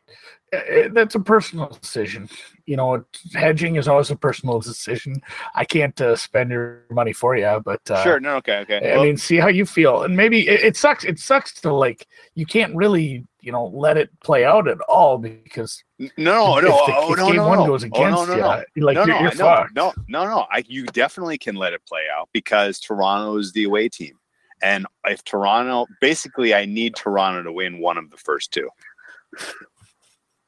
that's 0.92 1.14
a 1.14 1.20
personal 1.20 1.66
decision. 1.80 2.28
You 2.66 2.76
know, 2.76 3.04
hedging 3.34 3.76
is 3.76 3.88
always 3.88 4.10
a 4.10 4.16
personal 4.16 4.60
decision. 4.60 5.20
I 5.54 5.64
can't 5.64 5.98
uh, 6.00 6.16
spend 6.16 6.50
your 6.50 6.84
money 6.90 7.12
for 7.12 7.36
you, 7.36 7.60
but 7.64 7.80
uh, 7.90 8.02
Sure. 8.02 8.20
No. 8.20 8.36
Okay. 8.36 8.58
Okay. 8.58 8.92
I 8.92 8.94
Well, 8.96 9.04
mean, 9.04 9.16
see 9.16 9.36
how 9.36 9.48
you 9.48 9.64
feel, 9.66 10.02
and 10.02 10.16
maybe 10.16 10.48
it, 10.48 10.60
it 10.60 10.76
sucks. 10.76 11.04
It 11.04 11.18
sucks 11.18 11.52
to 11.62 11.72
like 11.72 12.06
you 12.34 12.44
can't 12.46 12.74
really, 12.76 13.26
you 13.40 13.52
know, 13.52 13.66
let 13.66 13.96
it 13.96 14.10
play 14.20 14.44
out 14.44 14.68
at 14.68 14.80
all 14.82 15.18
because 15.18 15.82
no. 15.98 16.58
if 16.58 16.64
No. 16.64 16.86
the- 16.86 16.94
Oh 16.96 17.14
no. 17.16 17.26
game 17.26 17.36
No. 17.36 17.48
one 17.48 17.58
no. 17.60 17.66
goes 17.66 17.84
Oh, 17.84 17.86
against 17.86 18.28
no, 18.28 18.36
no, 18.36 18.36
no. 18.36 18.62
you, 18.74 18.84
like 18.84 18.94
no, 18.96 19.04
you're, 19.06 19.20
you're 19.20 19.34
no, 19.36 19.66
no, 19.74 19.92
no, 20.08 20.24
no. 20.24 20.46
I, 20.50 20.62
you 20.66 20.84
definitely 20.86 21.38
can 21.38 21.56
let 21.56 21.72
it 21.72 21.80
play 21.86 22.02
out 22.14 22.28
because 22.32 22.80
Toronto 22.80 23.36
is 23.38 23.52
the 23.52 23.64
away 23.64 23.88
team, 23.88 24.18
and 24.62 24.86
if 25.06 25.24
Toronto, 25.24 25.86
basically, 26.00 26.54
I 26.54 26.64
need 26.66 26.96
Toronto 26.96 27.42
to 27.44 27.52
win 27.52 27.78
one 27.78 27.96
of 27.98 28.10
the 28.10 28.16
first 28.18 28.52
two, 28.52 28.68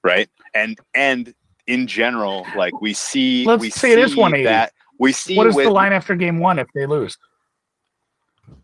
right? 0.03 0.29
And 0.55 0.79
and 0.95 1.35
in 1.67 1.87
general, 1.87 2.47
like 2.57 2.81
we 2.81 2.93
see, 2.95 3.45
Let's 3.45 3.61
we 3.61 3.71
say 3.71 3.93
it 3.93 3.99
is 3.99 4.17
180. 4.17 4.45
That 4.45 4.73
we 4.99 5.13
see 5.13 5.37
What 5.37 5.47
is 5.47 5.55
with, 5.55 5.67
the 5.67 5.71
line 5.71 5.93
after 5.93 6.15
game 6.15 6.39
one 6.39 6.59
if 6.59 6.69
they 6.75 6.87
lose? 6.87 7.17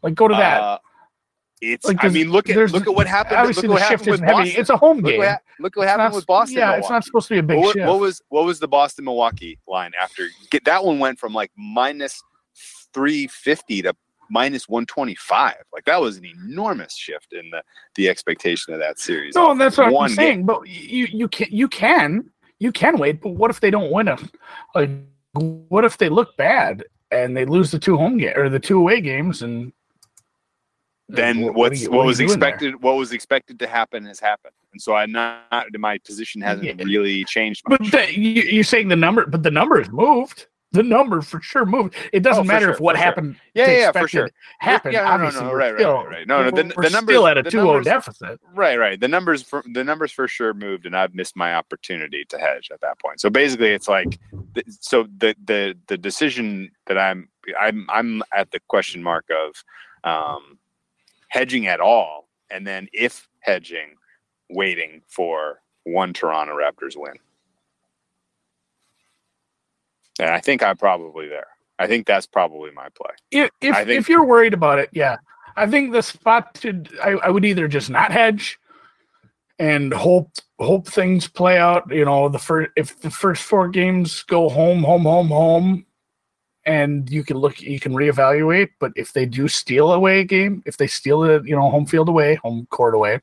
Like 0.03 0.15
go 0.15 0.29
to 0.29 0.35
that. 0.35 0.61
uh, 0.61 0.79
it's. 1.63 1.87
Like, 1.87 2.05
I 2.05 2.09
mean, 2.09 2.31
look 2.31 2.51
at 2.51 2.57
look 2.73 2.87
at 2.87 2.95
what 2.95 3.07
happened. 3.07 3.39
Obviously, 3.39 3.69
look 3.69 3.79
the 3.79 3.89
shift 3.89 4.07
isn't 4.07 4.27
heavy. 4.27 4.51
It's 4.51 4.69
a 4.69 4.77
home 4.77 4.99
Look 4.99 5.07
game. 5.07 5.19
what, 5.19 5.41
look 5.59 5.77
what 5.77 5.85
It's 5.85 5.91
happened 5.91 6.13
not- 6.13 6.15
with 6.17 6.27
Boston. 6.27 6.59
Yeah, 6.59 6.77
it's 6.77 6.91
not 6.91 7.05
supposed 7.05 7.29
to 7.29 7.35
be 7.35 7.39
a 7.39 7.43
big 7.43 7.59
what, 7.59 7.73
shift. 7.75 7.87
what 7.87 7.99
was 8.01 8.21
what 8.29 8.45
was 8.45 8.59
the 8.61 8.69
Boston 8.69 9.07
Milwaukee 9.07 9.59
line 9.67 9.93
after 10.01 10.27
get 10.51 10.65
that 10.67 10.85
one 10.85 10.99
went 10.99 11.19
from 11.19 11.33
like 11.33 11.51
minus 11.57 12.23
350 12.93 13.83
to 13.83 13.97
minus 14.31 14.69
125 14.69 15.55
like 15.73 15.85
that 15.85 16.01
was 16.01 16.17
an 16.19 16.25
enormous 16.25 16.95
shift 16.97 17.33
in 17.33 17.49
the 17.51 17.63
the 17.95 18.09
expectation 18.09 18.73
of 18.75 18.81
that 18.81 18.99
series 18.99 19.35
no, 19.35 19.55
that's 19.57 19.79
what 19.79 19.93
One 19.93 20.11
I'm 20.11 20.17
saying. 20.17 20.47
But 20.47 20.67
you 20.69 21.07
you 21.11 21.29
can 21.29 21.49
you 21.51 21.69
can 21.69 22.31
you 22.59 22.73
can 22.73 22.97
wait. 22.99 23.21
But 23.21 23.31
what 23.31 23.51
if 23.51 23.61
they 23.61 23.71
don't 23.71 23.91
win 23.93 24.07
them? 24.07 24.31
Like 24.75 24.91
what 25.35 25.85
if 25.85 25.99
they 25.99 26.09
look 26.09 26.37
bad 26.39 26.85
and 27.11 27.37
they 27.37 27.45
lose 27.45 27.71
the 27.71 27.79
two 27.79 27.97
home 27.97 28.17
game 28.19 28.33
or 28.37 28.49
the 28.49 28.59
two 28.59 28.79
away 28.79 29.01
games 29.01 29.43
and 29.43 29.73
then 31.09 31.41
what- 31.43 31.55
what 31.55 31.71
what's 31.71 31.81
are 31.81 31.85
you- 31.85 31.91
what, 31.91 31.99
are 31.99 32.03
you 32.03 32.07
was 32.07 32.17
doing 32.19 32.29
there? 32.29 32.37
expected 32.49 32.83
what 32.83 32.97
was 32.97 33.13
expected 33.13 33.59
to 33.61 33.67
happen 33.67 34.05
has 34.07 34.19
happened 34.19 34.55
and 34.73 34.81
so 34.83 34.95
i'm 34.95 35.13
not 35.13 35.67
my 35.79 35.99
position 35.99 36.41
hasn't 36.43 36.65
Yeah. 36.67 36.85
really 36.85 37.25
changed 37.25 37.63
But 37.69 37.81
the, 37.93 38.13
you, 38.13 38.43
you're 38.43 38.65
saying 38.65 38.89
the 38.89 38.97
number, 38.97 39.25
but 39.27 39.43
the 39.43 39.51
number 39.51 39.79
has 39.79 39.91
moved. 39.91 40.47
The 40.77 40.83
number 40.83 41.23
for 41.23 41.41
sure 41.41 41.65
moved. 41.65 41.95
It 42.13 42.21
doesn't 42.21 42.43
Oh, 42.43 42.45
matter 42.45 42.67
sure, 42.67 42.75
if 42.75 42.81
what 42.81 42.97
for 42.97 42.99
sure. 42.99 43.05
happened. 43.07 43.37
yeah 43.55 43.71
yeah 43.71 43.93
for 43.93 44.07
sure 44.09 44.29
Happened. 44.61 44.93
Yeah, 44.95 45.17
no, 45.17 45.31
no, 45.31 45.41
no, 45.41 45.49
we're 45.51 45.57
right, 45.57 45.71
right, 45.73 45.81
still, 45.81 45.95
right, 46.05 46.07
right. 46.09 46.27
No, 46.29 46.43
no, 46.43 46.51
the- 46.51 46.75
we're 46.77 46.83
the 46.85 46.91
numbers- 46.91 47.15
still 47.15 47.27
at 47.27 47.39
a 47.39 47.43
the 47.43 47.51
2-0 47.51 47.83
deficit. 47.85 48.41
Right, 48.55 48.79
right. 48.79 49.01
The 49.01 49.09
numbers 49.09 49.43
for 49.43 49.63
the 49.73 49.83
numbers 49.83 50.13
for 50.13 50.29
sure 50.29 50.53
moved, 50.55 50.85
and 50.87 50.95
I've 50.97 51.15
missed 51.15 51.35
my 51.37 51.55
opportunity 51.55 52.25
to 52.29 52.39
hedge 52.39 52.71
at 52.73 52.81
that 52.83 52.99
point. 52.99 53.21
So 53.21 53.31
basically, 53.31 53.71
it's 53.71 53.89
like, 53.89 54.19
so 54.81 55.07
the 55.19 55.35
the 55.45 55.77
the 55.87 55.97
decision 55.97 56.71
that 56.87 56.99
I'm 56.99 57.29
I'm 57.59 57.87
I'm 57.91 58.23
at 58.35 58.51
the 58.51 58.61
question 58.69 59.03
mark 59.03 59.27
of 59.31 59.65
um, 60.05 60.59
hedging 61.29 61.67
at 61.69 61.81
all, 61.81 62.29
and 62.51 62.67
then 62.67 62.89
if 62.93 63.29
hedging, 63.41 63.95
waiting 64.51 65.03
for 65.09 65.61
one 65.85 66.13
Toronto 66.13 66.55
Raptors 66.55 66.97
win. 66.97 67.15
And 70.19 70.31
I 70.31 70.41
think 70.41 70.63
I'm 70.63 70.77
probably 70.77 71.29
there. 71.29 71.49
I 71.79 71.87
think 71.87 72.07
that's 72.07 72.27
probably 72.27 72.71
my 72.71 72.89
play. 72.95 73.15
If 73.31 73.51
if, 73.61 73.77
think- 73.77 73.91
if 73.91 74.09
you're 74.09 74.25
worried 74.25 74.55
about 74.55 74.79
it, 74.79 74.89
yeah, 74.93 75.17
I 75.57 75.67
think 75.67 75.93
the 75.93 76.03
spot 76.03 76.55
to 76.57 76.83
I, 77.03 77.11
I 77.13 77.31
would 77.31 77.45
either 77.45 77.69
just 77.69 77.91
not 77.91 78.13
hedge 78.13 78.59
and 79.59 79.93
hope 79.93 80.31
hope 80.59 80.87
things 80.87 81.29
play 81.29 81.59
out. 81.59 81.85
You 81.91 82.05
know, 82.05 82.29
the 82.29 82.39
first 82.39 82.71
if 82.77 82.99
the 83.01 83.11
first 83.11 83.43
four 83.43 83.69
games 83.69 84.23
go 84.23 84.49
home, 84.49 84.83
home, 84.83 85.03
home, 85.03 85.29
home, 85.29 85.87
and 86.65 87.09
you 87.11 87.23
can 87.23 87.37
look, 87.37 87.61
you 87.61 87.79
can 87.81 87.93
reevaluate. 87.93 88.71
But 88.81 88.93
if 88.97 89.13
they 89.13 89.27
do 89.27 89.49
steal 89.49 89.93
away 89.93 90.21
a 90.21 90.25
game, 90.25 90.63
if 90.67 90.77
they 90.79 90.87
steal 90.87 91.25
it, 91.25 91.47
you 91.47 91.55
know, 91.55 91.71
home 91.71 91.87
field 91.87 92.09
away, 92.09 92.37
home 92.37 92.67
court 92.71 92.95
away, 92.95 93.21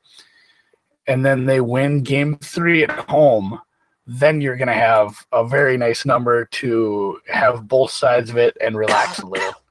and 1.06 1.24
then 1.24 1.46
they 1.46 1.60
win 1.60 2.02
game 2.02 2.38
three 2.38 2.82
at 2.82 2.90
home, 2.90 3.60
then 4.06 4.40
you're 4.40 4.56
going 4.56 4.68
to 4.68 4.74
have 4.74 5.24
a 5.32 5.46
very 5.46 5.76
nice 5.76 6.04
number 6.04 6.44
to 6.46 7.20
have 7.28 7.66
both 7.68 7.90
sides 7.90 8.30
of 8.30 8.36
it 8.36 8.56
and 8.60 8.76
relax 8.76 9.18
a 9.20 9.26
little. 9.26 9.52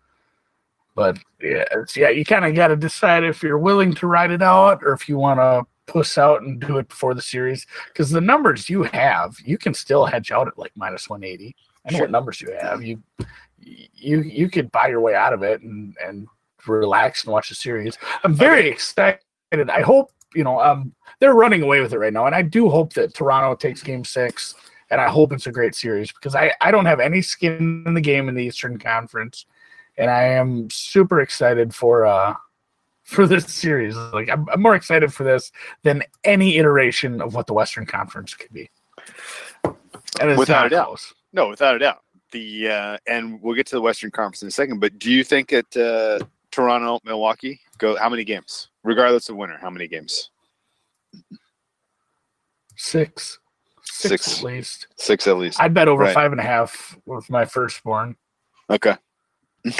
But 0.95 1.17
yeah, 1.41 1.63
yeah, 1.95 2.09
you 2.09 2.23
kind 2.23 2.45
of 2.45 2.53
got 2.53 2.67
to 2.67 2.75
decide 2.75 3.23
if 3.23 3.41
you're 3.41 3.57
willing 3.57 3.95
to 3.95 4.05
ride 4.05 4.29
it 4.29 4.43
out 4.43 4.83
or 4.83 4.93
if 4.93 5.09
you 5.09 5.17
want 5.17 5.39
to 5.39 5.63
puss 5.91 6.19
out 6.19 6.43
and 6.43 6.59
do 6.59 6.77
it 6.77 6.87
before 6.87 7.15
the 7.15 7.21
series. 7.21 7.65
Because 7.87 8.11
the 8.11 8.21
numbers 8.21 8.69
you 8.69 8.83
have, 8.83 9.35
you 9.43 9.57
can 9.57 9.73
still 9.73 10.05
hedge 10.05 10.29
out 10.29 10.47
at 10.47 10.55
like 10.55 10.71
minus 10.75 11.09
180. 11.09 11.55
I 11.87 11.91
know 11.91 11.97
Sure. 11.97 12.03
what 12.03 12.11
numbers 12.11 12.41
you 12.41 12.55
have. 12.61 12.83
You 12.83 13.01
you 13.57 14.21
you 14.21 14.49
could 14.51 14.71
buy 14.71 14.87
your 14.87 15.01
way 15.01 15.15
out 15.15 15.33
of 15.33 15.41
it 15.41 15.61
and 15.61 15.95
and 16.05 16.27
relax 16.67 17.23
and 17.23 17.33
watch 17.33 17.49
the 17.49 17.55
series. 17.55 17.97
I'm 18.23 18.35
very 18.35 18.69
excited. 18.69 19.19
I 19.51 19.81
hope 19.81 20.11
you 20.35 20.43
know, 20.43 20.59
um, 20.59 20.93
they're 21.19 21.33
running 21.33 21.61
away 21.61 21.81
with 21.81 21.93
it 21.93 21.99
right 21.99 22.13
now, 22.13 22.25
and 22.25 22.35
I 22.35 22.41
do 22.41 22.69
hope 22.69 22.93
that 22.93 23.13
Toronto 23.13 23.55
takes 23.55 23.81
Game 23.83 24.03
Six, 24.03 24.55
and 24.89 24.99
I 24.99 25.09
hope 25.09 25.31
it's 25.33 25.47
a 25.47 25.51
great 25.51 25.75
series 25.75 26.11
because 26.11 26.35
I 26.35 26.53
I 26.61 26.71
don't 26.71 26.85
have 26.85 26.99
any 26.99 27.21
skin 27.21 27.83
in 27.85 27.93
the 27.93 28.01
game 28.01 28.29
in 28.29 28.35
the 28.35 28.43
Eastern 28.43 28.77
Conference, 28.77 29.45
and 29.97 30.09
I 30.09 30.23
am 30.23 30.69
super 30.69 31.21
excited 31.21 31.73
for 31.73 32.05
uh 32.05 32.35
for 33.03 33.27
this 33.27 33.45
series. 33.53 33.95
Like 33.95 34.29
I'm, 34.29 34.47
I'm 34.49 34.61
more 34.61 34.75
excited 34.75 35.13
for 35.13 35.23
this 35.23 35.51
than 35.83 36.03
any 36.23 36.57
iteration 36.57 37.21
of 37.21 37.35
what 37.35 37.47
the 37.47 37.53
Western 37.53 37.85
Conference 37.85 38.33
could 38.33 38.51
be. 38.53 38.69
And 40.19 40.29
it's 40.29 40.39
Without 40.39 40.67
a 40.67 40.69
doubt. 40.69 40.87
close. 40.87 41.13
No, 41.33 41.49
without 41.49 41.75
a 41.75 41.79
doubt. 41.79 42.03
The 42.31 42.69
uh, 42.69 42.97
and 43.07 43.41
we'll 43.41 43.55
get 43.55 43.67
to 43.67 43.75
the 43.75 43.81
Western 43.81 44.11
Conference 44.11 44.41
in 44.41 44.47
a 44.47 44.51
second. 44.51 44.79
But 44.79 44.99
do 44.99 45.11
you 45.11 45.23
think 45.23 45.49
that 45.49 45.77
uh, 45.77 46.25
Toronto, 46.53 46.99
Milwaukee 47.03 47.59
go 47.79 47.95
how 47.97 48.09
many 48.09 48.23
games, 48.23 48.69
regardless 48.83 49.27
of 49.29 49.35
winner? 49.35 49.57
How 49.59 49.71
many 49.71 49.87
games? 49.87 50.29
Six. 52.75 53.39
Six, 53.83 54.25
Six. 54.25 54.37
at 54.39 54.43
least. 54.45 54.87
Six 54.97 55.27
at 55.27 55.37
least. 55.37 55.59
I'd 55.59 55.73
bet 55.73 55.87
over 55.87 56.03
Right. 56.03 56.13
five 56.13 56.31
and 56.31 56.39
a 56.39 56.43
half 56.43 56.97
with 57.05 57.29
my 57.29 57.45
firstborn. 57.45 58.15
Okay. 58.69 58.95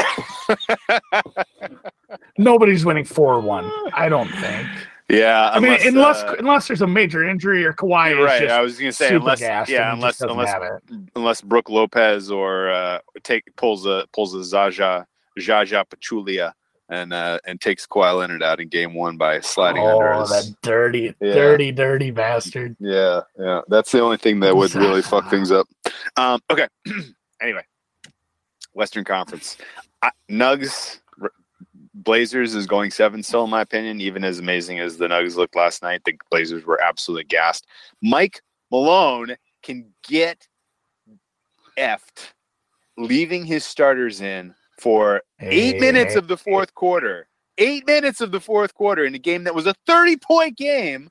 Nobody's 2.38 2.86
winning 2.86 3.06
four 3.06 3.40
one. 3.40 3.72
I 3.94 4.10
don't 4.10 4.30
think. 4.30 4.68
yeah, 5.10 5.50
I 5.54 5.60
mean, 5.60 5.78
unless 5.86 6.24
uh, 6.24 6.36
unless 6.40 6.68
there's 6.68 6.82
a 6.82 6.88
major 6.88 7.28
injury 7.28 7.66
or 7.66 7.74
Kawhi 7.74 8.12
is 8.18 8.26
right. 8.26 8.42
just 8.42 8.52
I 8.52 8.62
was 8.62 8.80
gonna 8.80 8.92
say 8.94 9.16
unless 9.16 9.42
yeah, 9.42 9.94
unless 9.94 10.22
unless 10.22 10.54
unless 11.16 11.42
Brook 11.42 11.70
Lopez 11.70 12.32
or 12.32 12.70
uh, 12.72 13.00
take 13.24 13.44
pulls 13.58 13.86
a 13.86 14.06
pulls 14.14 14.34
a 14.36 14.38
Zaja 14.40 15.06
Jaja 15.40 15.84
Pachulia 15.86 16.54
and 16.90 17.14
uh, 17.14 17.40
and 17.46 17.60
takes 17.62 17.88
Kawhi 17.88 18.18
Leonard 18.18 18.44
out 18.44 18.60
in 18.60 18.68
game 18.68 18.94
one 18.94 19.18
by 19.18 19.40
sliding 19.40 19.86
under 19.86 20.14
Oh, 20.14 20.22
his. 20.22 20.30
that 20.30 20.56
dirty, 20.62 21.14
Yeah. 21.22 21.34
dirty, 21.34 21.72
dirty 21.72 22.12
bastard. 22.12 22.76
Yeah, 22.80 23.22
yeah, 23.40 23.62
that's 23.68 23.92
the 23.92 24.02
only 24.02 24.18
thing 24.18 24.40
that 24.42 24.56
would 24.56 24.74
really 24.76 25.02
fuck 25.02 25.30
things 25.30 25.52
up. 25.52 25.68
Um, 26.18 26.42
okay, 26.52 26.68
anyway, 27.42 27.64
Western 28.74 29.04
Conference, 29.06 29.58
I, 30.02 30.12
Nugs, 30.30 31.00
R- 31.22 31.32
Blazers 31.94 32.54
is 32.56 32.68
going 32.68 32.92
seven 32.92 33.24
still 33.24 33.46
in 33.46 33.50
my 33.50 33.62
opinion. 33.62 34.02
Even 34.02 34.24
as 34.24 34.40
amazing 34.40 34.80
as 34.80 34.98
the 34.98 35.08
Nugs 35.08 35.36
looked 35.36 35.56
last 35.56 35.82
night, 35.84 36.02
the 36.06 36.18
Blazers 36.32 36.66
were 36.66 36.82
absolutely 36.82 37.26
gassed. 37.26 37.66
Mike 38.02 38.42
Malone 38.72 39.36
can 39.62 39.86
get 40.08 40.48
effed, 41.78 42.34
leaving 42.98 43.46
his 43.46 43.64
starters 43.64 44.20
in 44.22 44.54
for 44.80 45.22
eight 45.40 45.76
Hey, 45.76 45.80
minutes 45.80 46.14
hey, 46.14 46.20
of 46.20 46.28
the 46.28 46.38
fourth 46.38 46.74
quarter. 46.74 47.28
Eight 47.58 47.86
minutes 47.86 48.22
of 48.22 48.32
the 48.32 48.40
fourth 48.40 48.74
quarter 48.74 49.06
in 49.06 49.14
a 49.14 49.20
game 49.20 49.44
that 49.44 49.56
was 49.56 49.68
a 49.68 49.76
30 49.86 50.18
point 50.18 50.58
game. 50.58 51.10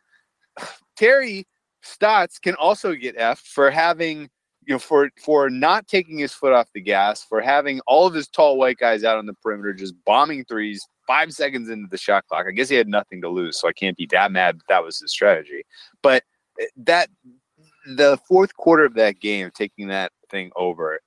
Terry 0.97 1.47
Stotts 1.83 2.39
can 2.39 2.55
also 2.55 2.95
get 2.95 3.17
F 3.17 3.41
for 3.41 3.71
having, 3.71 4.29
you 4.67 4.75
know, 4.75 4.79
for 4.79 5.11
for 5.25 5.51
not 5.51 5.89
taking 5.89 6.19
his 6.19 6.33
foot 6.33 6.53
off 6.53 6.69
the 6.75 6.81
gas, 6.81 7.25
for 7.25 7.41
having 7.41 7.81
all 7.87 8.07
of 8.07 8.15
his 8.15 8.29
tall 8.29 8.57
white 8.57 8.79
guys 8.79 9.05
out 9.05 9.19
on 9.19 9.27
the 9.27 9.35
perimeter 9.35 9.73
just 9.73 9.95
bombing 10.05 10.45
threes 10.45 10.87
five 11.07 11.33
seconds 11.33 11.69
into 11.69 11.89
the 11.91 11.99
shot 11.99 12.27
clock. 12.29 12.47
I 12.49 12.53
guess 12.53 12.69
he 12.69 12.77
had 12.77 12.89
nothing 12.89 13.21
to 13.23 13.29
lose, 13.29 13.61
so 13.61 13.69
I 13.69 13.73
can't 13.73 13.97
be 13.97 14.07
that 14.13 14.31
mad 14.31 14.59
that, 14.59 14.69
that 14.69 14.85
was 14.85 15.01
his 15.01 15.11
strategy. 15.11 15.65
But 16.03 16.23
eh, 16.61 16.67
that 16.77 17.09
the 17.97 18.19
fourth 18.29 18.55
quarter 18.57 18.85
of 18.85 18.95
that 18.95 19.21
game, 19.21 19.51
taking 19.55 19.89
that 19.89 20.13
thing 20.31 20.51
over, 20.57 21.01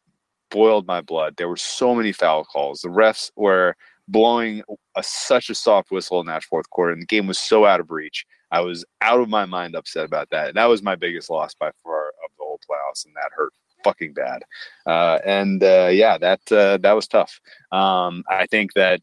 boiled 0.49 0.87
my 0.87 1.01
blood. 1.01 1.35
There 1.37 1.49
were 1.49 1.57
so 1.57 1.95
many 1.95 2.11
foul 2.11 2.45
calls. 2.45 2.81
The 2.81 2.89
refs 2.89 3.31
were 3.35 3.75
blowing 4.07 4.63
a, 4.95 5.03
such 5.03 5.49
a 5.49 5.55
soft 5.55 5.91
whistle 5.91 6.19
in 6.19 6.27
that 6.27 6.43
fourth 6.43 6.69
quarter, 6.69 6.93
and 6.93 7.01
the 7.01 7.07
game 7.07 7.27
was 7.27 7.39
so 7.39 7.65
out 7.65 7.79
of 7.79 7.91
reach. 7.91 8.25
I 8.51 8.61
was 8.61 8.85
out 9.01 9.19
of 9.19 9.29
my 9.29 9.45
mind 9.45 9.75
upset 9.75 10.05
about 10.05 10.29
that. 10.29 10.49
And 10.49 10.57
that 10.57 10.65
was 10.65 10.81
my 10.81 10.95
biggest 10.95 11.29
loss 11.29 11.53
by 11.55 11.71
far 11.83 12.07
of 12.07 12.31
the 12.37 12.43
whole 12.43 12.59
playoffs, 12.69 13.05
and 13.05 13.15
that 13.15 13.31
hurt 13.35 13.53
fucking 13.83 14.13
bad. 14.13 14.43
Uh, 14.85 15.19
and 15.25 15.63
uh, 15.63 15.89
yeah, 15.91 16.17
that 16.17 16.41
uh, 16.51 16.77
that 16.77 16.93
was 16.93 17.07
tough. 17.07 17.39
Um, 17.71 18.23
I 18.29 18.45
think 18.45 18.73
that 18.73 19.01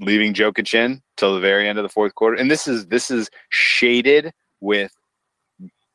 leaving 0.00 0.34
Jokic 0.34 0.74
in 0.74 1.02
till 1.16 1.34
the 1.34 1.40
very 1.40 1.68
end 1.68 1.78
of 1.78 1.82
the 1.82 1.88
fourth 1.88 2.14
quarter, 2.14 2.36
and 2.36 2.50
this 2.50 2.66
is 2.66 2.86
this 2.86 3.10
is 3.10 3.30
shaded 3.50 4.32
with 4.60 4.92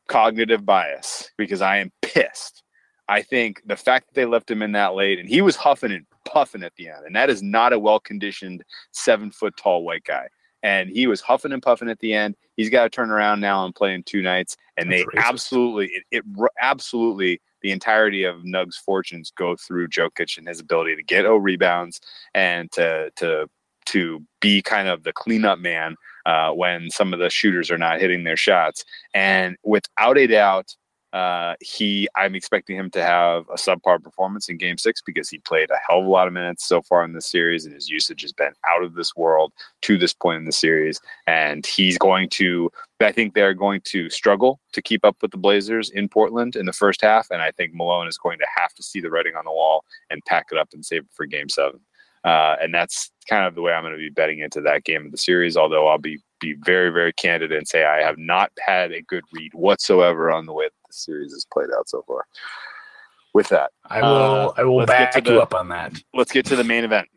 cognitive 0.08 0.64
bias 0.64 1.30
because 1.36 1.60
I 1.60 1.78
am 1.78 1.92
pissed. 2.02 2.62
I 3.08 3.22
think 3.22 3.62
the 3.66 3.76
fact 3.76 4.08
that 4.08 4.14
they 4.14 4.24
left 4.24 4.50
him 4.50 4.62
in 4.62 4.72
that 4.72 4.94
late 4.94 5.18
and 5.18 5.28
he 5.28 5.40
was 5.40 5.56
huffing 5.56 5.92
and 5.92 6.06
puffing 6.24 6.62
at 6.62 6.74
the 6.76 6.88
end, 6.88 7.06
and 7.06 7.14
that 7.14 7.30
is 7.30 7.42
not 7.42 7.72
a 7.72 7.78
well 7.78 8.00
conditioned 8.00 8.64
seven 8.92 9.30
foot 9.30 9.56
tall 9.56 9.84
white 9.84 10.04
guy. 10.04 10.28
And 10.62 10.90
he 10.90 11.06
was 11.06 11.20
huffing 11.20 11.52
and 11.52 11.62
puffing 11.62 11.88
at 11.88 12.00
the 12.00 12.12
end. 12.12 12.34
He's 12.56 12.70
got 12.70 12.84
to 12.84 12.90
turn 12.90 13.10
around 13.10 13.40
now 13.40 13.64
and 13.64 13.74
play 13.74 13.94
in 13.94 14.02
two 14.02 14.22
nights. 14.22 14.56
And 14.76 14.90
That's 14.90 15.04
they 15.12 15.18
absolutely, 15.20 15.86
it, 15.86 16.04
it 16.10 16.24
absolutely, 16.60 17.40
the 17.62 17.70
entirety 17.70 18.24
of 18.24 18.44
Nug's 18.44 18.76
fortunes 18.76 19.30
go 19.36 19.54
through 19.54 19.88
Jokic 19.88 20.36
and 20.36 20.48
his 20.48 20.58
ability 20.58 20.96
to 20.96 21.02
get 21.04 21.26
O 21.26 21.36
rebounds 21.36 22.00
and 22.34 22.72
to 22.72 23.10
to 23.16 23.48
to 23.86 24.22
be 24.40 24.60
kind 24.60 24.88
of 24.88 25.04
the 25.04 25.12
cleanup 25.12 25.60
man 25.60 25.94
uh, 26.26 26.50
when 26.50 26.90
some 26.90 27.12
of 27.12 27.20
the 27.20 27.30
shooters 27.30 27.70
are 27.70 27.78
not 27.78 28.00
hitting 28.00 28.24
their 28.24 28.36
shots. 28.36 28.84
And 29.14 29.56
without 29.62 30.18
a 30.18 30.26
doubt, 30.26 30.74
uh, 31.16 31.54
he 31.60 32.06
I'm 32.14 32.34
expecting 32.34 32.76
him 32.76 32.90
to 32.90 33.02
have 33.02 33.48
a 33.48 33.54
subpar 33.54 34.02
performance 34.02 34.50
in 34.50 34.58
Game 34.58 34.76
Six 34.76 35.00
because 35.00 35.30
he 35.30 35.38
played 35.38 35.70
a 35.70 35.78
hell 35.88 36.00
of 36.00 36.04
a 36.04 36.10
lot 36.10 36.26
of 36.26 36.34
minutes 36.34 36.68
so 36.68 36.82
far 36.82 37.04
in 37.04 37.14
this 37.14 37.24
series, 37.24 37.64
and 37.64 37.74
his 37.74 37.88
usage 37.88 38.20
has 38.20 38.34
been 38.34 38.52
out 38.68 38.84
of 38.84 38.94
this 38.94 39.16
world 39.16 39.54
to 39.82 39.96
this 39.96 40.12
point 40.12 40.40
in 40.40 40.44
the 40.44 40.52
series. 40.52 41.00
And 41.26 41.64
he's 41.64 41.96
going 41.96 42.28
to, 42.30 42.70
I 43.00 43.12
think 43.12 43.32
they're 43.32 43.54
going 43.54 43.80
to 43.84 44.10
struggle 44.10 44.60
to 44.74 44.82
keep 44.82 45.06
up 45.06 45.16
with 45.22 45.30
the 45.30 45.38
Blazers 45.38 45.88
in 45.88 46.06
Portland 46.06 46.54
in 46.54 46.66
the 46.66 46.72
first 46.74 47.00
half, 47.00 47.28
and 47.30 47.40
I 47.40 47.50
think 47.50 47.72
Malone 47.72 48.08
is 48.08 48.18
going 48.18 48.38
to 48.38 48.46
have 48.54 48.74
to 48.74 48.82
see 48.82 49.00
the 49.00 49.10
writing 49.10 49.36
on 49.36 49.46
the 49.46 49.52
wall 49.52 49.84
and 50.10 50.22
pack 50.26 50.48
it 50.52 50.58
up 50.58 50.68
and 50.74 50.84
save 50.84 51.04
it 51.04 51.14
for 51.14 51.24
Game 51.24 51.48
Seven. 51.48 51.80
Uh, 52.24 52.56
and 52.60 52.74
that's 52.74 53.10
kind 53.30 53.46
of 53.46 53.54
the 53.54 53.62
way 53.62 53.72
I'm 53.72 53.84
going 53.84 53.94
to 53.94 53.98
be 53.98 54.10
betting 54.10 54.40
into 54.40 54.60
that 54.62 54.84
game 54.84 55.06
of 55.06 55.12
the 55.12 55.18
series. 55.18 55.56
Although 55.56 55.86
I'll 55.86 55.96
be 55.96 56.20
be 56.40 56.54
very 56.64 56.90
very 56.90 57.12
candid 57.14 57.52
and 57.52 57.66
say 57.66 57.84
I 57.84 58.02
have 58.02 58.18
not 58.18 58.50
had 58.58 58.92
a 58.92 59.00
good 59.00 59.24
read 59.32 59.54
whatsoever 59.54 60.30
on 60.30 60.44
the 60.44 60.52
way 60.52 60.68
series 60.96 61.32
has 61.32 61.46
played 61.52 61.68
out 61.76 61.88
so 61.88 62.02
far. 62.06 62.24
With 63.34 63.48
that, 63.48 63.70
I 63.84 64.00
will. 64.00 64.08
Uh, 64.08 64.52
I 64.56 64.64
will 64.64 64.76
let's 64.76 64.90
get 64.90 65.12
back 65.12 65.24
to 65.24 65.30
you 65.30 65.36
the- 65.36 65.42
up 65.42 65.54
on 65.54 65.68
that. 65.68 65.92
let's 66.14 66.32
get 66.32 66.46
to 66.46 66.56
the 66.56 66.64
main 66.64 66.84
event. 66.84 67.08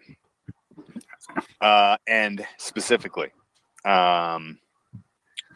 Uh, 1.61 1.97
and 2.07 2.45
specifically, 2.57 3.31
um, 3.85 4.57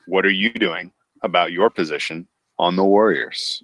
what 0.08 0.26
are 0.26 0.32
you 0.32 0.52
doing 0.54 0.92
about 1.24 1.52
your 1.52 1.70
position 1.70 2.28
on 2.60 2.76
the 2.76 2.84
Warriors? 2.84 3.64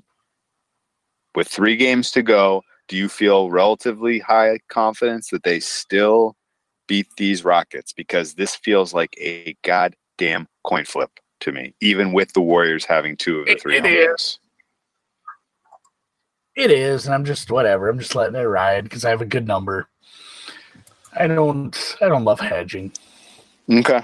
With 1.36 1.48
three 1.48 1.76
games 1.76 2.12
to 2.12 2.22
go, 2.24 2.64
do 2.88 2.98
you 2.98 3.08
feel 3.08 3.52
relatively 3.52 4.20
high 4.20 4.60
confidence 4.70 5.30
that 5.30 5.44
they 5.44 5.60
still 5.60 6.36
beat 6.88 7.08
these 7.18 7.46
Rockets? 7.46 7.94
Because 7.94 8.34
this 8.34 8.56
feels 8.56 8.94
like 8.94 9.16
a 9.20 9.56
goddamn 9.64 10.48
coin 10.64 10.86
flip 10.86 11.12
to 11.42 11.52
me, 11.52 11.76
even 11.82 12.12
with 12.14 12.34
the 12.34 12.42
Warriors 12.42 12.84
having 12.86 13.16
two 13.16 13.40
of 13.42 13.46
the 13.46 13.56
three 13.56 13.78
it 13.78 13.84
home 13.84 14.14
is. 14.16 14.40
It 16.60 16.72
is, 16.72 17.06
and 17.06 17.16
I'm 17.16 17.24
just 17.24 17.50
whatever. 17.50 17.88
I'm 17.88 18.00
just 18.00 18.16
letting 18.16 18.36
it 18.36 18.44
ride 18.44 18.84
because 18.84 19.06
I 19.06 19.12
have 19.12 19.22
a 19.22 19.26
good 19.26 19.48
number. 19.48 19.88
I 21.18 21.26
don't. 21.26 21.96
I 22.02 22.10
don't 22.10 22.26
love 22.26 22.42
hedging. 22.42 22.92
Okay. 23.72 24.02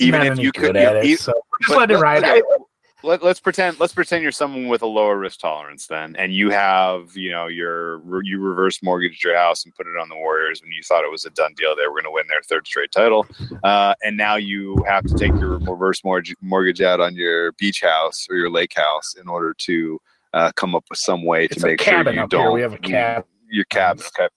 Even 0.00 0.22
if 0.22 0.40
you 0.40 0.50
could, 0.50 0.76
at 0.76 1.06
you- 1.06 1.14
it, 1.14 1.20
so 1.20 1.32
just 1.62 1.78
let 1.78 1.92
it 1.92 1.98
ride. 1.98 2.24
okay. 2.24 2.42
I- 2.44 2.56
let, 3.04 3.22
let's 3.22 3.38
pretend 3.38 3.78
let's 3.78 3.92
pretend 3.94 4.24
you're 4.24 4.32
someone 4.32 4.66
with 4.66 4.82
a 4.82 4.86
lower 4.86 5.16
risk 5.16 5.38
tolerance 5.38 5.86
then 5.86 6.16
and 6.16 6.34
you 6.34 6.50
have 6.50 7.16
you 7.16 7.30
know 7.30 7.46
your 7.46 8.02
you 8.24 8.40
reverse 8.40 8.82
mortgaged 8.82 9.22
your 9.22 9.36
house 9.36 9.64
and 9.64 9.72
put 9.76 9.86
it 9.86 9.96
on 9.96 10.08
the 10.08 10.16
warriors 10.16 10.60
when 10.60 10.72
you 10.72 10.82
thought 10.82 11.04
it 11.04 11.10
was 11.10 11.24
a 11.24 11.30
done 11.30 11.54
deal 11.56 11.76
they 11.76 11.86
were 11.86 11.92
going 11.92 12.02
to 12.02 12.10
win 12.10 12.26
their 12.28 12.42
third 12.42 12.66
straight 12.66 12.90
title 12.90 13.24
uh, 13.62 13.94
and 14.02 14.16
now 14.16 14.34
you 14.34 14.82
have 14.88 15.04
to 15.04 15.14
take 15.14 15.30
your 15.38 15.58
reverse 15.60 16.02
mortgage, 16.02 16.34
mortgage 16.40 16.80
out 16.80 16.98
on 16.98 17.14
your 17.14 17.52
beach 17.52 17.82
house 17.82 18.26
or 18.28 18.34
your 18.34 18.50
lake 18.50 18.74
house 18.74 19.14
in 19.14 19.28
order 19.28 19.54
to 19.54 20.00
uh, 20.34 20.52
come 20.56 20.74
up 20.74 20.84
with 20.90 20.98
some 20.98 21.24
way 21.24 21.46
to 21.48 21.60
make 21.66 21.80
sure 21.80 22.12
you 22.12 22.26
don't 22.28 22.52
We 22.54 22.60
have 22.62 22.74
a 22.74 22.78
cabin. 22.78 23.24
your 23.50 23.64
cabin 23.66 24.04
okay 24.18 24.28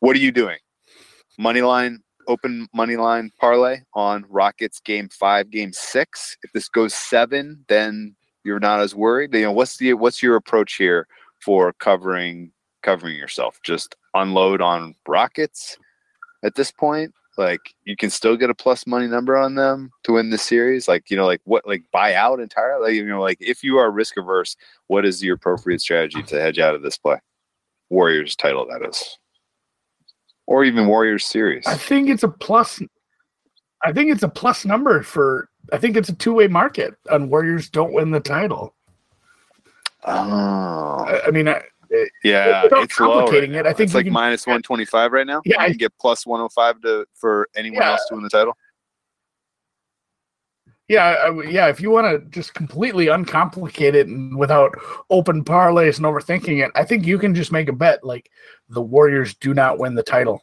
what 0.00 0.16
are 0.16 0.20
you 0.20 0.32
doing 0.32 0.58
money 1.38 1.62
line 1.62 2.00
open 2.26 2.66
money 2.74 2.96
line 2.96 3.30
parlay 3.40 3.80
on 3.94 4.24
Rockets 4.28 4.80
game 4.80 5.08
five, 5.08 5.50
game 5.50 5.72
six. 5.72 6.36
If 6.42 6.52
this 6.52 6.68
goes 6.68 6.94
seven, 6.94 7.64
then 7.68 8.14
you're 8.44 8.60
not 8.60 8.80
as 8.80 8.94
worried. 8.94 9.34
You 9.34 9.42
know, 9.42 9.52
what's 9.52 9.76
the 9.76 9.94
what's 9.94 10.22
your 10.22 10.36
approach 10.36 10.76
here 10.76 11.06
for 11.40 11.72
covering 11.74 12.50
covering 12.82 13.16
yourself? 13.16 13.58
Just 13.62 13.94
unload 14.14 14.60
on 14.62 14.94
Rockets 15.06 15.76
at 16.42 16.54
this 16.54 16.70
point. 16.70 17.12
Like 17.36 17.74
you 17.84 17.96
can 17.96 18.10
still 18.10 18.36
get 18.36 18.50
a 18.50 18.54
plus 18.54 18.86
money 18.86 19.06
number 19.06 19.36
on 19.36 19.54
them 19.54 19.90
to 20.04 20.12
win 20.12 20.30
the 20.30 20.38
series. 20.38 20.88
Like 20.88 21.10
you 21.10 21.16
know, 21.16 21.26
like 21.26 21.40
what, 21.44 21.66
like 21.66 21.84
buy 21.92 22.14
out 22.14 22.40
entirely. 22.40 22.86
Like, 22.86 22.94
you 22.94 23.06
know, 23.06 23.20
like 23.20 23.38
if 23.40 23.62
you 23.62 23.78
are 23.78 23.90
risk 23.90 24.16
averse, 24.16 24.56
what 24.86 25.04
is 25.04 25.20
the 25.20 25.30
appropriate 25.30 25.80
strategy 25.80 26.22
to 26.22 26.40
hedge 26.40 26.58
out 26.58 26.74
of 26.74 26.82
this 26.82 26.98
play? 26.98 27.18
Warriors 27.90 28.36
title 28.36 28.66
that 28.66 28.86
is, 28.88 29.18
or 30.46 30.64
even 30.64 30.86
Warriors 30.86 31.24
series. 31.24 31.66
I 31.66 31.76
think 31.76 32.08
it's 32.08 32.22
a 32.22 32.28
plus. 32.28 32.80
I 33.82 33.92
think 33.92 34.10
it's 34.10 34.22
a 34.22 34.28
plus 34.28 34.64
number 34.64 35.02
for. 35.02 35.48
I 35.72 35.78
think 35.78 35.96
it's 35.96 36.08
a 36.08 36.14
two 36.14 36.34
way 36.34 36.48
market 36.48 36.94
on 37.10 37.30
Warriors 37.30 37.68
don't 37.68 37.92
win 37.92 38.10
the 38.10 38.20
title. 38.20 38.74
Oh, 40.06 41.04
I, 41.08 41.22
I 41.26 41.30
mean, 41.30 41.48
I, 41.48 41.62
yeah, 42.22 42.62
without 42.64 42.84
it's 42.84 42.98
low. 43.00 43.20
complicating 43.20 43.52
right 43.52 43.60
it, 43.60 43.66
I 43.66 43.72
think 43.72 43.88
it's 43.88 43.94
like 43.94 44.04
can- 44.04 44.12
minus 44.12 44.46
one 44.46 44.62
twenty 44.62 44.84
five 44.84 45.12
right 45.12 45.26
now. 45.26 45.42
Yeah, 45.44 45.62
you 45.62 45.70
can 45.70 45.76
get 45.78 45.92
plus 46.00 46.26
one 46.26 46.40
hundred 46.40 46.52
five 46.52 46.80
to 46.82 47.06
for 47.14 47.48
anyone 47.56 47.82
Yeah. 47.82 47.90
else 47.92 48.04
to 48.08 48.14
win 48.14 48.24
the 48.24 48.30
title. 48.30 48.56
yeah, 50.88 51.04
I, 51.26 51.42
yeah. 51.44 51.68
If 51.68 51.80
you 51.80 51.90
want 51.90 52.06
to 52.10 52.28
just 52.30 52.52
completely 52.54 53.06
uncomplicate 53.08 53.94
it 53.94 54.06
and 54.06 54.36
without 54.36 54.74
open 55.08 55.42
parlays 55.42 55.96
and 55.96 56.04
overthinking 56.06 56.62
it, 56.64 56.70
I 56.74 56.84
think 56.84 57.06
you 57.06 57.18
can 57.18 57.34
just 57.34 57.52
make 57.52 57.68
a 57.68 57.72
bet 57.72 58.04
like 58.04 58.30
the 58.68 58.82
Warriors 58.82 59.34
do 59.34 59.54
not 59.54 59.78
win 59.78 59.94
the 59.94 60.02
title. 60.02 60.42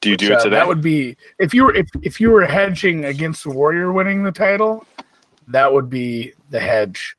Do 0.00 0.08
you 0.08 0.14
Which, 0.14 0.20
do 0.20 0.32
it 0.32 0.40
uh. 0.46 0.48
That 0.48 0.66
would 0.66 0.80
be 0.80 1.14
if 1.38 1.52
you 1.52 1.64
were 1.64 1.74
if, 1.74 1.88
if 2.02 2.20
you 2.20 2.30
were 2.30 2.46
hedging 2.46 3.04
against 3.04 3.44
the 3.44 3.50
Warrior 3.50 3.92
winning 3.92 4.22
the 4.22 4.32
title, 4.32 4.86
that 5.48 5.70
would 5.70 5.90
be 5.90 6.32
the 6.48 6.60
hedge. 6.60 7.14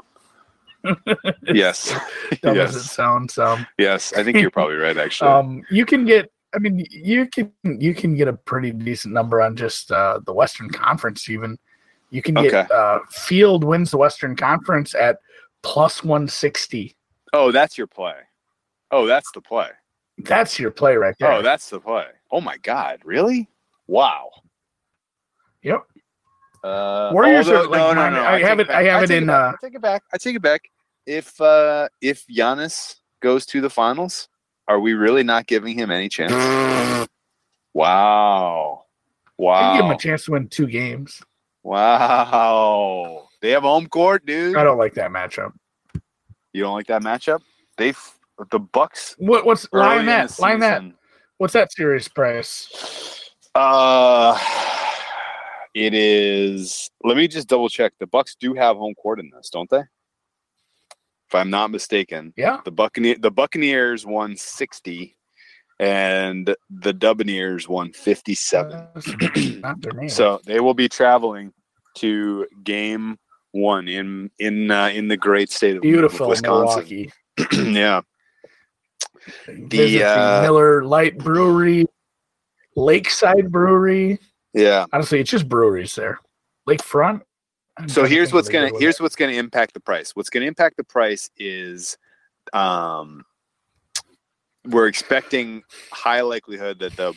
Yes, 1.44 1.92
Dumb 2.42 2.58
as 2.58 2.76
it 2.76 2.80
yes, 2.80 2.92
sounds. 2.92 3.38
Um, 3.38 3.66
yes. 3.78 4.14
I 4.14 4.24
think 4.24 4.38
you're 4.38 4.52
probably 4.52 4.76
right. 4.76 4.98
Actually, 5.06 5.30
um, 5.30 5.64
you 5.70 5.86
can 5.86 6.06
get. 6.06 6.32
I 6.54 6.60
mean, 6.60 6.86
you 6.90 7.28
can 7.28 7.52
you 7.64 7.94
can 7.96 8.16
get 8.16 8.28
a 8.28 8.34
pretty 8.34 8.72
decent 8.72 9.14
number 9.14 9.42
on 9.42 9.56
just 9.56 9.92
uh, 9.92 10.20
the 10.26 10.34
Western 10.34 10.70
Conference. 10.70 11.30
Even 11.30 11.58
you 12.10 12.22
can 12.22 12.36
get 12.36 12.46
Okay. 12.54 12.68
uh, 12.74 13.00
Field 13.10 13.64
wins 13.64 13.92
the 13.92 13.98
Western 13.98 14.36
Conference 14.36 14.94
at 14.96 15.18
plus 15.62 16.04
one 16.04 16.28
sixty. 16.28 16.96
oh, 17.34 17.52
that's 17.52 17.78
your 17.78 17.88
play. 17.88 18.16
Oh, 18.92 19.06
that's 19.06 19.32
the 19.32 19.40
play. 19.42 19.70
That's 20.18 20.60
your 20.60 20.72
play 20.72 20.98
right 20.98 21.16
there. 21.20 21.32
Oh, 21.32 21.42
that's 21.42 21.70
the 21.70 21.80
play. 21.80 22.08
Oh 22.32 22.42
my 22.42 22.58
God, 22.58 23.00
really? 23.06 23.48
Wow. 23.88 24.30
yep. 25.64 25.84
Uh, 26.64 27.09
Warriors 27.14 27.47
although- 27.47 27.64
are 27.64 27.68
like 27.68 27.95
mine. 27.95 28.14
I 28.14 28.38
take 28.38 28.47
have 28.47 28.59
it-. 28.59 28.70
I 28.70 28.84
have 28.84 29.03
it 29.03 29.07
take 29.07 29.18
in, 29.22 29.28
back. 29.28 29.53
uh, 29.53 29.57
I 29.57 29.66
take 29.66 29.76
it 29.76 29.82
back. 29.82 30.03
I 30.14 30.18
take 30.18 30.36
it 30.36 30.41
back. 30.41 30.62
If 31.05 31.39
uh, 31.41 31.88
if 32.01 32.26
Giannis 32.28 32.95
goes 33.22 33.45
to 33.47 33.62
the 33.62 33.70
finals, 33.70 34.28
are 34.68 34.80
we 34.80 34.93
really 34.93 35.24
not 35.24 35.47
giving 35.47 35.78
him 35.78 35.91
any 35.91 36.09
chance? 36.09 36.32
Wow. 37.74 38.84
I 39.41 39.78
give 39.78 39.86
him 39.86 39.91
a 39.91 39.97
chance 39.97 40.26
to 40.26 40.32
win 40.32 40.49
two 40.49 40.68
games. 40.68 41.22
Wow. 41.64 43.30
They 43.41 43.51
have 43.51 43.64
home 43.64 43.88
court, 43.88 44.26
dude. 44.26 44.57
I 44.57 44.64
don't 44.64 44.78
like 44.78 44.93
that 44.95 45.09
matchup. 45.09 45.53
You 46.53 46.64
don't 46.64 46.74
like 46.74 46.88
that 46.88 47.01
matchup? 47.01 47.39
They 47.78 47.93
the 48.51 48.59
Bucks. 48.59 49.16
What 49.18 49.45
what's 49.45 49.72
line 49.72 50.05
that? 50.07 50.38
Line 50.39 50.59
that. 50.59 50.84
What's 51.38 51.53
that 51.53 51.72
serious 51.72 52.07
price? 52.07 53.32
Uh, 53.55 54.38
it 55.74 55.94
is. 55.94 56.90
Let 57.04 57.18
me 57.18 57.28
just 57.28 57.48
double 57.48 57.70
check. 57.70 57.94
The 58.00 58.08
Bucks 58.08 58.36
do 58.40 58.54
have 58.54 58.78
home 58.78 58.94
court 58.96 59.20
in 59.20 59.30
this, 59.36 59.50
don't 59.50 59.70
they? 59.70 59.80
If 61.28 61.36
I'm 61.36 61.50
not 61.50 61.72
mistaken, 61.72 62.34
Yeah. 62.36 62.60
the 62.66 62.72
Buccaneer 62.72 63.16
the 63.20 63.32
Buccaneers 63.32 64.06
won 64.06 64.36
sixty, 64.36 65.16
and 65.80 66.54
the 66.70 66.94
Dubneers 66.94 67.68
won 67.70 67.94
fifty 67.94 68.36
seven. 68.36 68.86
That's 68.94 69.56
not 69.62 69.82
their 69.82 69.94
name. 69.94 70.10
So 70.10 70.42
they 70.46 70.60
will 70.60 70.74
be 70.74 70.90
traveling 70.90 71.54
to 71.98 72.48
Game 72.64 73.18
One 73.52 73.88
in 73.88 74.30
in 74.40 74.72
uh, 74.72 74.88
in 74.90 75.08
the 75.08 75.16
great 75.18 75.50
state 75.52 75.78
of 75.78 75.82
beautiful 75.84 76.28
Wisconsin. 76.28 76.80
Milwaukee. 76.86 77.12
yeah, 77.72 78.02
Visit 79.48 80.04
uh, 80.04 80.42
Miller 80.42 80.84
Light 80.84 81.18
Brewery, 81.18 81.86
Lakeside 82.76 83.50
Brewery. 83.52 84.20
Yeah. 84.54 84.86
Honestly, 84.91 85.20
it's 85.20 85.32
just 85.32 85.47
breweries 85.47 85.95
there. 85.95 86.20
Lakefront. 86.68 87.22
So 87.88 88.06
here's 88.06 88.34
what's 88.34 88.47
of 88.49 88.56
a 88.56 88.58
good 88.58 88.70
gonna 88.72 88.80
here's 88.80 88.99
what's 88.99 89.16
gonna 89.16 89.32
impact 89.34 89.74
the 89.74 89.80
price 89.80 90.16
what's 90.16 90.30
gonna 90.30 90.45
impact 90.45 90.78
the 90.78 90.84
price 90.84 91.30
is 91.38 91.97
um 92.54 93.24
we're 94.66 94.88
expecting 94.88 95.64
high 95.91 96.22
likelihood 96.22 96.80
that 96.80 96.95
the 96.97 97.14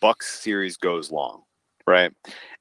bucks 0.00 0.40
series 0.40 0.76
goes 0.76 1.10
long 1.10 1.42
right 1.86 2.12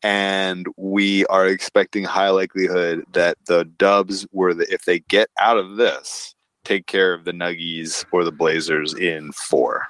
and 0.01 0.65
we 0.77 1.25
are 1.25 1.47
expecting 1.47 2.03
high 2.03 2.29
likelihood 2.29 3.03
that 3.11 3.37
the 3.45 3.65
dubs 3.77 4.25
were 4.31 4.53
the 4.53 4.71
if 4.73 4.85
they 4.85 4.99
get 4.99 5.29
out 5.37 5.57
of 5.57 5.75
this 5.75 6.33
take 6.63 6.87
care 6.87 7.13
of 7.13 7.25
the 7.25 7.31
nuggies 7.33 8.05
or 8.11 8.23
the 8.23 8.31
blazers 8.31 8.93
in 8.93 9.31
four 9.33 9.85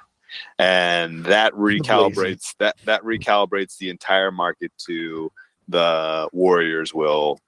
and 0.58 1.24
that 1.24 1.52
recalibrates 1.52 2.54
that 2.58 2.76
that 2.84 3.02
recalibrates 3.02 3.78
the 3.78 3.90
entire 3.90 4.30
market 4.30 4.72
to 4.86 5.30
the 5.68 6.28
Warriors 6.32 6.92
will 6.92 7.38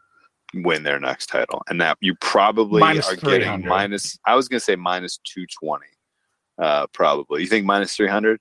win 0.54 0.82
their 0.82 0.98
next 0.98 1.26
title, 1.26 1.62
and 1.68 1.80
that 1.80 1.98
you 2.00 2.14
probably 2.20 2.80
Minus 2.80 3.10
are 3.10 3.16
getting 3.16 3.66
minus. 3.66 4.18
I 4.26 4.34
was 4.34 4.48
going 4.48 4.60
to 4.60 4.64
say 4.64 4.76
minus 4.76 5.18
two 5.24 5.46
twenty, 5.46 5.86
uh, 6.58 6.86
probably. 6.88 7.42
You 7.42 7.48
think 7.48 7.66
minus 7.66 7.94
three 7.94 8.08
hundred? 8.08 8.40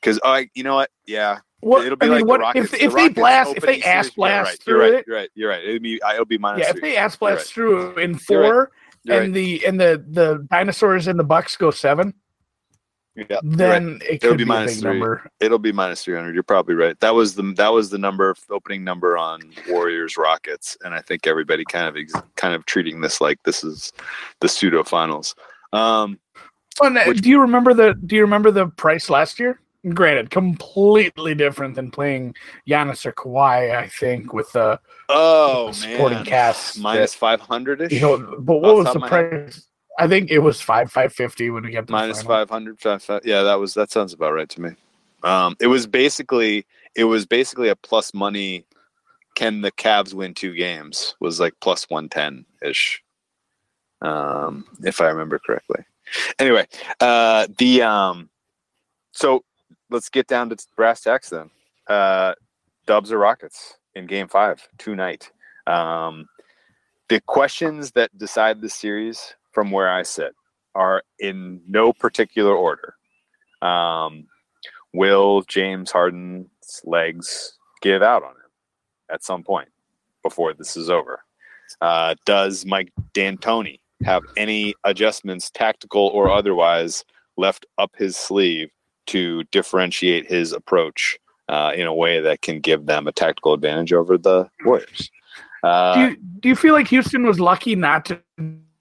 Because 0.00 0.20
I, 0.24 0.48
you 0.54 0.64
know 0.64 0.74
what? 0.74 0.90
Yeah, 1.06 1.38
What, 1.60 1.86
it'll 1.86 1.96
be 1.96 2.04
I 2.04 2.08
mean, 2.10 2.18
like 2.18 2.26
what 2.26 2.36
the 2.38 2.42
Rockets. 2.42 2.74
if, 2.74 2.78
the 2.78 2.84
if 2.84 2.94
they 2.94 3.08
blast 3.08 3.56
if 3.56 3.62
they 3.62 3.82
ass 3.82 4.10
blast 4.10 4.34
yeah, 4.34 4.42
right, 4.42 4.62
through 4.62 4.74
you're 4.74 4.82
right, 4.82 4.94
it? 4.94 5.04
You're 5.06 5.16
right. 5.16 5.30
You're 5.34 5.50
right. 5.50 5.64
It'll 5.64 5.80
be. 5.80 6.00
It'll 6.12 6.24
be 6.26 6.38
minus 6.38 6.66
Yeah, 6.66 6.70
if 6.70 6.80
they 6.82 6.96
ass 6.96 7.16
blast 7.16 7.52
through 7.52 7.94
in 7.96 8.10
You're 8.10 8.18
four 8.18 8.72
You're 9.04 9.22
and 9.22 9.34
the 9.34 9.64
and 9.66 9.80
the 9.80 10.04
the 10.10 10.46
dinosaurs 10.50 11.06
and 11.06 11.18
the 11.18 11.24
Bucks 11.24 11.56
go 11.56 11.70
seven. 11.70 12.12
Yeah, 13.16 13.24
you're 13.28 13.38
right. 13.40 13.56
then 13.56 14.00
it 14.02 14.14
It'll 14.16 14.30
could 14.30 14.38
be 14.38 14.44
be, 14.44 14.50
big 14.50 14.70
three. 14.70 14.90
number. 14.90 15.30
It'll 15.38 15.58
be 15.60 15.70
minus 15.72 16.02
three 16.04 16.16
hundred. 16.16 16.34
You're 16.34 16.42
probably 16.42 16.74
right. 16.74 16.98
That 17.00 17.14
was 17.14 17.34
the 17.36 17.42
that 17.56 17.72
was 17.72 17.90
the 17.90 17.98
number 17.98 18.34
opening 18.50 18.82
number 18.82 19.16
on 19.16 19.40
Warriors 19.68 20.16
Rockets, 20.16 20.76
and 20.84 20.92
I 20.94 21.00
think 21.00 21.26
everybody 21.26 21.64
kind 21.64 21.86
of 21.88 21.96
ex, 21.96 22.12
kind 22.36 22.54
of 22.54 22.66
treating 22.66 23.00
this 23.00 23.20
like 23.20 23.40
this 23.44 23.62
is 23.62 23.92
the 24.40 24.48
pseudo 24.48 24.82
finals. 24.82 25.34
Um, 25.72 26.18
And, 26.82 26.98
uh, 26.98 27.04
Which- 27.04 27.20
do 27.20 27.28
you 27.30 27.40
remember 27.40 27.72
the 27.72 27.94
Do 28.06 28.16
you 28.16 28.22
remember 28.22 28.50
the 28.50 28.66
price 28.68 29.08
last 29.08 29.38
year? 29.38 29.60
Granted, 29.92 30.30
completely 30.30 31.34
different 31.34 31.74
than 31.74 31.90
playing 31.90 32.34
Giannis 32.66 33.04
or 33.04 33.12
Kawhi. 33.12 33.76
I 33.76 33.86
think 33.86 34.32
with 34.32 34.50
the 34.52 34.80
oh 35.10 35.70
Supporting 35.72 36.18
man, 36.18 36.24
cast 36.26 36.80
minus 36.80 37.14
five 37.14 37.40
hundred 37.40 37.82
ish. 37.82 37.92
you 37.92 38.00
know, 38.00 38.16
but 38.40 38.56
what 38.56 38.68
the 38.70 38.74
was 38.76 38.92
the 38.94 39.00
price? 39.00 39.68
I 39.98 40.08
think 40.08 40.30
it 40.30 40.40
was 40.40 40.60
five 40.60 40.90
five 40.90 41.12
fifty 41.12 41.50
when 41.50 41.64
we 41.64 41.72
the 41.74 41.84
minus 41.88 42.22
five 42.22 42.50
hundred. 42.50 42.78
Yeah, 43.24 43.42
that 43.42 43.58
was 43.60 43.74
that 43.74 43.90
sounds 43.90 44.12
about 44.12 44.32
right 44.32 44.48
to 44.48 44.60
me. 44.60 44.70
Um, 45.22 45.56
it 45.60 45.68
was 45.68 45.86
basically 45.86 46.66
it 46.94 47.04
was 47.04 47.26
basically 47.26 47.68
a 47.68 47.76
plus 47.76 48.12
money. 48.12 48.64
Can 49.34 49.62
the 49.62 49.72
Cavs 49.72 50.14
win 50.14 50.34
two 50.34 50.54
games? 50.54 51.14
Was 51.20 51.40
like 51.40 51.54
plus 51.60 51.84
one 51.90 52.08
ten 52.08 52.44
ish, 52.62 53.02
um, 54.02 54.64
if 54.84 55.00
I 55.00 55.06
remember 55.06 55.38
correctly. 55.38 55.84
Anyway, 56.38 56.66
uh, 57.00 57.46
the 57.58 57.82
um, 57.82 58.30
so 59.12 59.44
let's 59.90 60.08
get 60.08 60.26
down 60.26 60.50
to 60.50 60.56
brass 60.76 61.02
tacks 61.02 61.30
then. 61.30 61.50
Uh, 61.86 62.34
Dubs 62.86 63.12
or 63.12 63.18
Rockets 63.18 63.74
in 63.94 64.06
Game 64.06 64.28
Five 64.28 64.68
tonight. 64.78 65.30
Um, 65.66 66.28
the 67.08 67.20
questions 67.20 67.92
that 67.92 68.16
decide 68.16 68.60
the 68.60 68.68
series, 68.68 69.34
from 69.54 69.70
where 69.70 69.88
I 69.88 70.02
sit, 70.02 70.34
are 70.74 71.02
in 71.18 71.60
no 71.68 71.92
particular 71.92 72.54
order. 72.54 72.96
Um, 73.62 74.26
will 74.92 75.42
James 75.42 75.90
Harden's 75.90 76.82
legs 76.84 77.56
give 77.80 78.02
out 78.02 78.22
on 78.22 78.30
him 78.30 78.50
at 79.10 79.24
some 79.24 79.42
point 79.42 79.68
before 80.22 80.52
this 80.52 80.76
is 80.76 80.90
over? 80.90 81.20
Uh, 81.80 82.14
does 82.26 82.66
Mike 82.66 82.92
D'Antoni 83.14 83.80
have 84.04 84.22
any 84.36 84.74
adjustments, 84.84 85.50
tactical 85.50 86.08
or 86.08 86.30
otherwise, 86.30 87.04
left 87.36 87.66
up 87.78 87.92
his 87.96 88.16
sleeve 88.16 88.70
to 89.06 89.44
differentiate 89.44 90.26
his 90.26 90.52
approach 90.52 91.18
uh, 91.48 91.72
in 91.74 91.86
a 91.86 91.94
way 91.94 92.20
that 92.20 92.42
can 92.42 92.60
give 92.60 92.86
them 92.86 93.06
a 93.06 93.12
tactical 93.12 93.52
advantage 93.52 93.92
over 93.92 94.18
the 94.18 94.48
Warriors? 94.64 95.10
Uh, 95.62 95.94
do 95.94 96.00
you 96.00 96.16
do 96.40 96.48
you 96.50 96.56
feel 96.56 96.74
like 96.74 96.88
Houston 96.88 97.26
was 97.26 97.40
lucky 97.40 97.74
not 97.74 98.04
to 98.06 98.20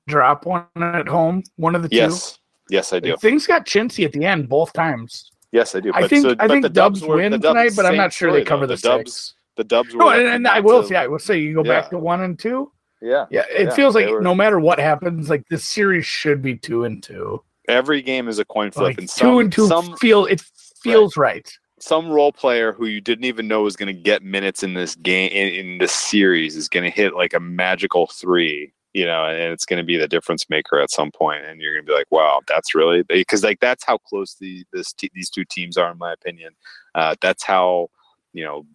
drop 0.07 0.45
one 0.45 0.65
at 0.75 1.07
home? 1.07 1.43
One 1.55 1.75
of 1.75 1.81
the 1.83 1.89
two. 1.89 1.95
yes, 1.97 2.39
yes, 2.69 2.93
I 2.93 2.99
do. 2.99 3.15
Things 3.17 3.47
got 3.47 3.65
chintzy 3.65 4.05
at 4.05 4.11
the 4.13 4.25
end 4.25 4.49
both 4.49 4.73
times. 4.73 5.29
Yes, 5.51 5.75
I 5.75 5.79
do. 5.79 5.91
I 5.93 6.01
But 6.01 6.09
think 6.09 6.23
so- 6.23 6.31
I 6.31 6.35
but 6.35 6.49
think 6.49 6.63
the 6.63 6.69
Dubs, 6.69 7.01
were- 7.03 7.17
win 7.17 7.31
the 7.31 7.37
Dubs- 7.37 7.53
tonight, 7.53 7.71
but 7.75 7.85
I'm 7.85 7.95
not 7.97 8.11
sure 8.13 8.29
story, 8.29 8.41
they 8.41 8.45
cover 8.45 8.65
though. 8.67 8.75
the, 8.75 8.81
Dubs. 8.81 9.13
six. 9.13 9.33
The 9.55 9.63
Dubs 9.63 9.93
were. 9.93 9.99
No, 9.99 10.09
and, 10.09 10.27
and 10.27 10.47
I 10.47 10.59
will 10.59 10.81
say, 10.83 10.95
I 10.95 11.05
will 11.07 11.19
say, 11.19 11.37
you 11.37 11.53
go 11.53 11.63
back 11.63 11.89
to 11.91 11.99
one 11.99 12.21
and 12.21 12.37
two. 12.39 12.71
Yeah, 13.01 13.25
Yeah, 13.29 13.43
it 13.51 13.65
Yeah, 13.67 13.73
feels 13.75 13.95
like 13.95 14.07
were- 14.09 14.21
no 14.21 14.33
matter 14.33 14.59
what 14.59 14.79
happens, 14.79 15.29
like 15.29 15.43
this 15.49 15.63
series 15.65 16.05
should 16.05 16.41
be 16.41 16.55
two 16.55 16.85
and 16.85 17.03
two. 17.03 17.43
every 17.67 18.01
game 18.01 18.27
is 18.27 18.39
a 18.39 18.45
coin 18.45 18.71
flip, 18.71 18.83
Like 18.87 18.97
and 18.97 19.09
some 19.09 19.27
two 19.27 19.39
and 19.39 19.51
two 19.53 19.67
some 19.67 19.95
feel 19.97 20.25
it 20.25 20.41
feels 20.81 21.15
right. 21.17 21.49
some 21.79 22.09
role 22.09 22.31
player 22.31 22.71
who 22.73 22.85
you 22.87 22.99
didn't 23.01 23.25
even 23.25 23.47
know 23.47 23.61
was 23.61 23.75
going 23.75 23.93
to 23.93 24.01
get 24.01 24.23
minutes 24.23 24.63
in 24.63 24.73
this 24.73 24.95
game 24.95 25.29
in, 25.31 25.47
in 25.53 25.77
this 25.79 25.91
series 25.91 26.55
is 26.55 26.67
going 26.69 26.83
to 26.83 26.89
hit 26.89 27.13
like 27.13 27.33
a 27.33 27.39
magical 27.41 28.07
three, 28.07 28.73
you 28.93 29.05
know, 29.05 29.25
and 29.25 29.51
it's 29.51 29.65
going 29.65 29.77
to 29.77 29.85
be 29.85 29.97
the 29.97 30.07
difference 30.07 30.49
maker 30.49 30.79
at 30.79 30.91
some 30.91 31.11
point, 31.11 31.45
and 31.45 31.59
you're 31.59 31.73
going 31.73 31.85
to 31.85 31.91
be 31.91 31.97
like, 31.97 32.11
wow, 32.11 32.41
that's 32.47 32.75
really 32.75 33.03
because 33.03 33.43
like 33.43 33.59
that's 33.59 33.83
how 33.83 33.97
close 33.97 34.35
the 34.35 34.63
this 34.71 34.93
te- 34.93 35.11
these 35.13 35.29
two 35.29 35.45
teams 35.45 35.77
are, 35.77 35.91
in 35.91 35.97
my 35.97 36.13
opinion. 36.13 36.53
Uh, 36.95 37.15
that's 37.21 37.43
how 37.43 37.87
you 38.33 38.43
know 38.43 38.65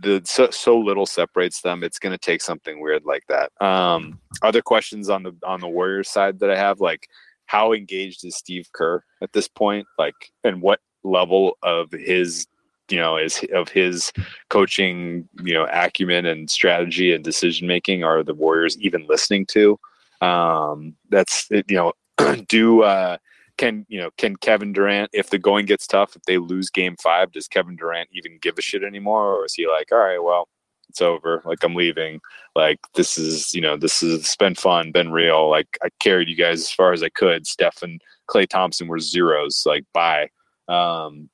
the 0.00 0.20
so, 0.24 0.50
so 0.50 0.78
little 0.78 1.06
separates 1.06 1.62
them. 1.62 1.82
It's 1.82 1.98
going 1.98 2.12
to 2.12 2.18
take 2.18 2.42
something 2.42 2.80
weird 2.80 3.04
like 3.04 3.24
that. 3.28 3.50
Um, 3.64 4.20
other 4.42 4.62
questions 4.62 5.08
on 5.08 5.22
the 5.22 5.32
on 5.44 5.60
the 5.60 5.68
Warriors 5.68 6.10
side 6.10 6.40
that 6.40 6.50
I 6.50 6.56
have, 6.56 6.80
like 6.80 7.08
how 7.46 7.72
engaged 7.72 8.24
is 8.24 8.36
Steve 8.36 8.68
Kerr 8.72 9.02
at 9.22 9.32
this 9.32 9.48
point? 9.48 9.86
Like, 9.98 10.32
and 10.42 10.62
what 10.62 10.80
level 11.02 11.56
of 11.62 11.90
his 11.92 12.46
you 12.90 12.98
know 12.98 13.16
is 13.16 13.44
of 13.52 13.68
his 13.68 14.12
coaching 14.50 15.28
you 15.42 15.54
know 15.54 15.66
acumen 15.70 16.26
and 16.26 16.50
strategy 16.50 17.12
and 17.14 17.24
decision 17.24 17.66
making 17.66 18.04
are 18.04 18.22
the 18.22 18.34
warriors 18.34 18.78
even 18.80 19.06
listening 19.06 19.46
to. 19.46 19.78
Um 20.20 20.96
that's 21.10 21.48
you 21.50 21.62
know 21.70 21.92
do 22.48 22.82
uh 22.82 23.16
can 23.56 23.86
you 23.88 24.00
know 24.00 24.10
can 24.18 24.36
Kevin 24.36 24.72
Durant 24.72 25.10
if 25.12 25.30
the 25.30 25.38
going 25.38 25.66
gets 25.66 25.86
tough 25.86 26.16
if 26.16 26.22
they 26.22 26.38
lose 26.38 26.70
game 26.70 26.96
5 27.02 27.32
does 27.32 27.48
Kevin 27.48 27.76
Durant 27.76 28.08
even 28.12 28.38
give 28.40 28.58
a 28.58 28.62
shit 28.62 28.82
anymore? 28.82 29.34
Or 29.34 29.44
is 29.44 29.54
he 29.54 29.66
like 29.68 29.92
all 29.92 29.98
right 29.98 30.22
well 30.22 30.48
it's 30.94 31.02
over. 31.02 31.42
Like 31.44 31.64
I'm 31.64 31.74
leaving. 31.74 32.20
Like 32.54 32.78
this 32.94 33.18
is 33.18 33.52
you 33.52 33.60
know 33.60 33.76
this 33.76 34.00
is 34.02 34.20
it's 34.20 34.36
been 34.36 34.54
fun 34.54 34.92
been 34.92 35.10
real. 35.10 35.50
Like 35.50 35.76
I 35.82 35.88
carried 35.98 36.28
you 36.28 36.36
guys 36.36 36.60
as 36.60 36.70
far 36.70 36.92
as 36.92 37.02
I 37.02 37.08
could. 37.08 37.48
Steph 37.48 37.82
and 37.82 38.00
Klay 38.28 38.48
Thompson 38.48 38.86
were 38.86 39.00
zeros. 39.00 39.64
Like 39.66 39.84
bye. 39.92 40.28
Um 40.68 41.30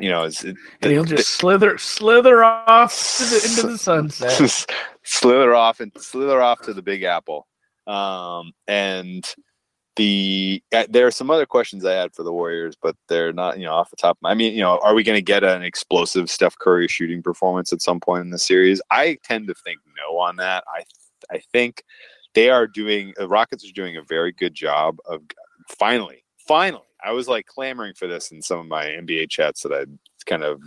you 0.00 0.10
know, 0.10 0.24
it's, 0.24 0.44
and 0.44 0.56
he'll 0.82 1.04
just 1.04 1.16
the, 1.16 1.22
slither 1.22 1.78
slither 1.78 2.44
off 2.44 2.94
the, 3.18 3.42
into 3.44 3.72
the 3.72 3.78
sunset, 3.78 4.66
slither 5.02 5.54
off 5.54 5.80
and 5.80 5.92
slither 5.98 6.40
off 6.40 6.62
to 6.62 6.72
the 6.72 6.82
Big 6.82 7.02
Apple. 7.02 7.46
Um, 7.86 8.52
and 8.66 9.26
the 9.96 10.62
uh, 10.72 10.86
there 10.88 11.06
are 11.06 11.10
some 11.10 11.30
other 11.30 11.46
questions 11.46 11.84
I 11.84 11.92
had 11.92 12.14
for 12.14 12.22
the 12.22 12.32
Warriors, 12.32 12.76
but 12.80 12.96
they're 13.08 13.32
not 13.32 13.58
you 13.58 13.66
know 13.66 13.74
off 13.74 13.90
the 13.90 13.96
top. 13.96 14.16
Of 14.16 14.22
my, 14.22 14.30
I 14.30 14.34
mean, 14.34 14.54
you 14.54 14.60
know, 14.60 14.78
are 14.82 14.94
we 14.94 15.02
going 15.02 15.18
to 15.18 15.22
get 15.22 15.44
an 15.44 15.62
explosive 15.62 16.30
Steph 16.30 16.56
Curry 16.58 16.88
shooting 16.88 17.22
performance 17.22 17.72
at 17.72 17.82
some 17.82 18.00
point 18.00 18.22
in 18.22 18.30
the 18.30 18.38
series? 18.38 18.80
I 18.90 19.18
tend 19.24 19.48
to 19.48 19.54
think 19.54 19.80
no 19.96 20.18
on 20.18 20.36
that. 20.36 20.64
I 20.74 20.84
I 21.34 21.40
think 21.52 21.82
they 22.34 22.48
are 22.48 22.66
doing 22.66 23.12
the 23.16 23.28
Rockets 23.28 23.68
are 23.68 23.72
doing 23.72 23.96
a 23.96 24.02
very 24.02 24.32
good 24.32 24.54
job 24.54 24.98
of 25.06 25.22
finally 25.68 26.24
finally 26.46 26.87
I 27.04 27.12
was 27.12 27.28
like 27.28 27.46
clamoring 27.46 27.94
for 27.94 28.06
this 28.06 28.30
in 28.30 28.42
some 28.42 28.58
of 28.58 28.66
my 28.66 28.86
NBA 28.86 29.30
chats 29.30 29.62
that 29.62 29.72
I 29.72 29.84
kind 30.26 30.44
of 30.44 30.60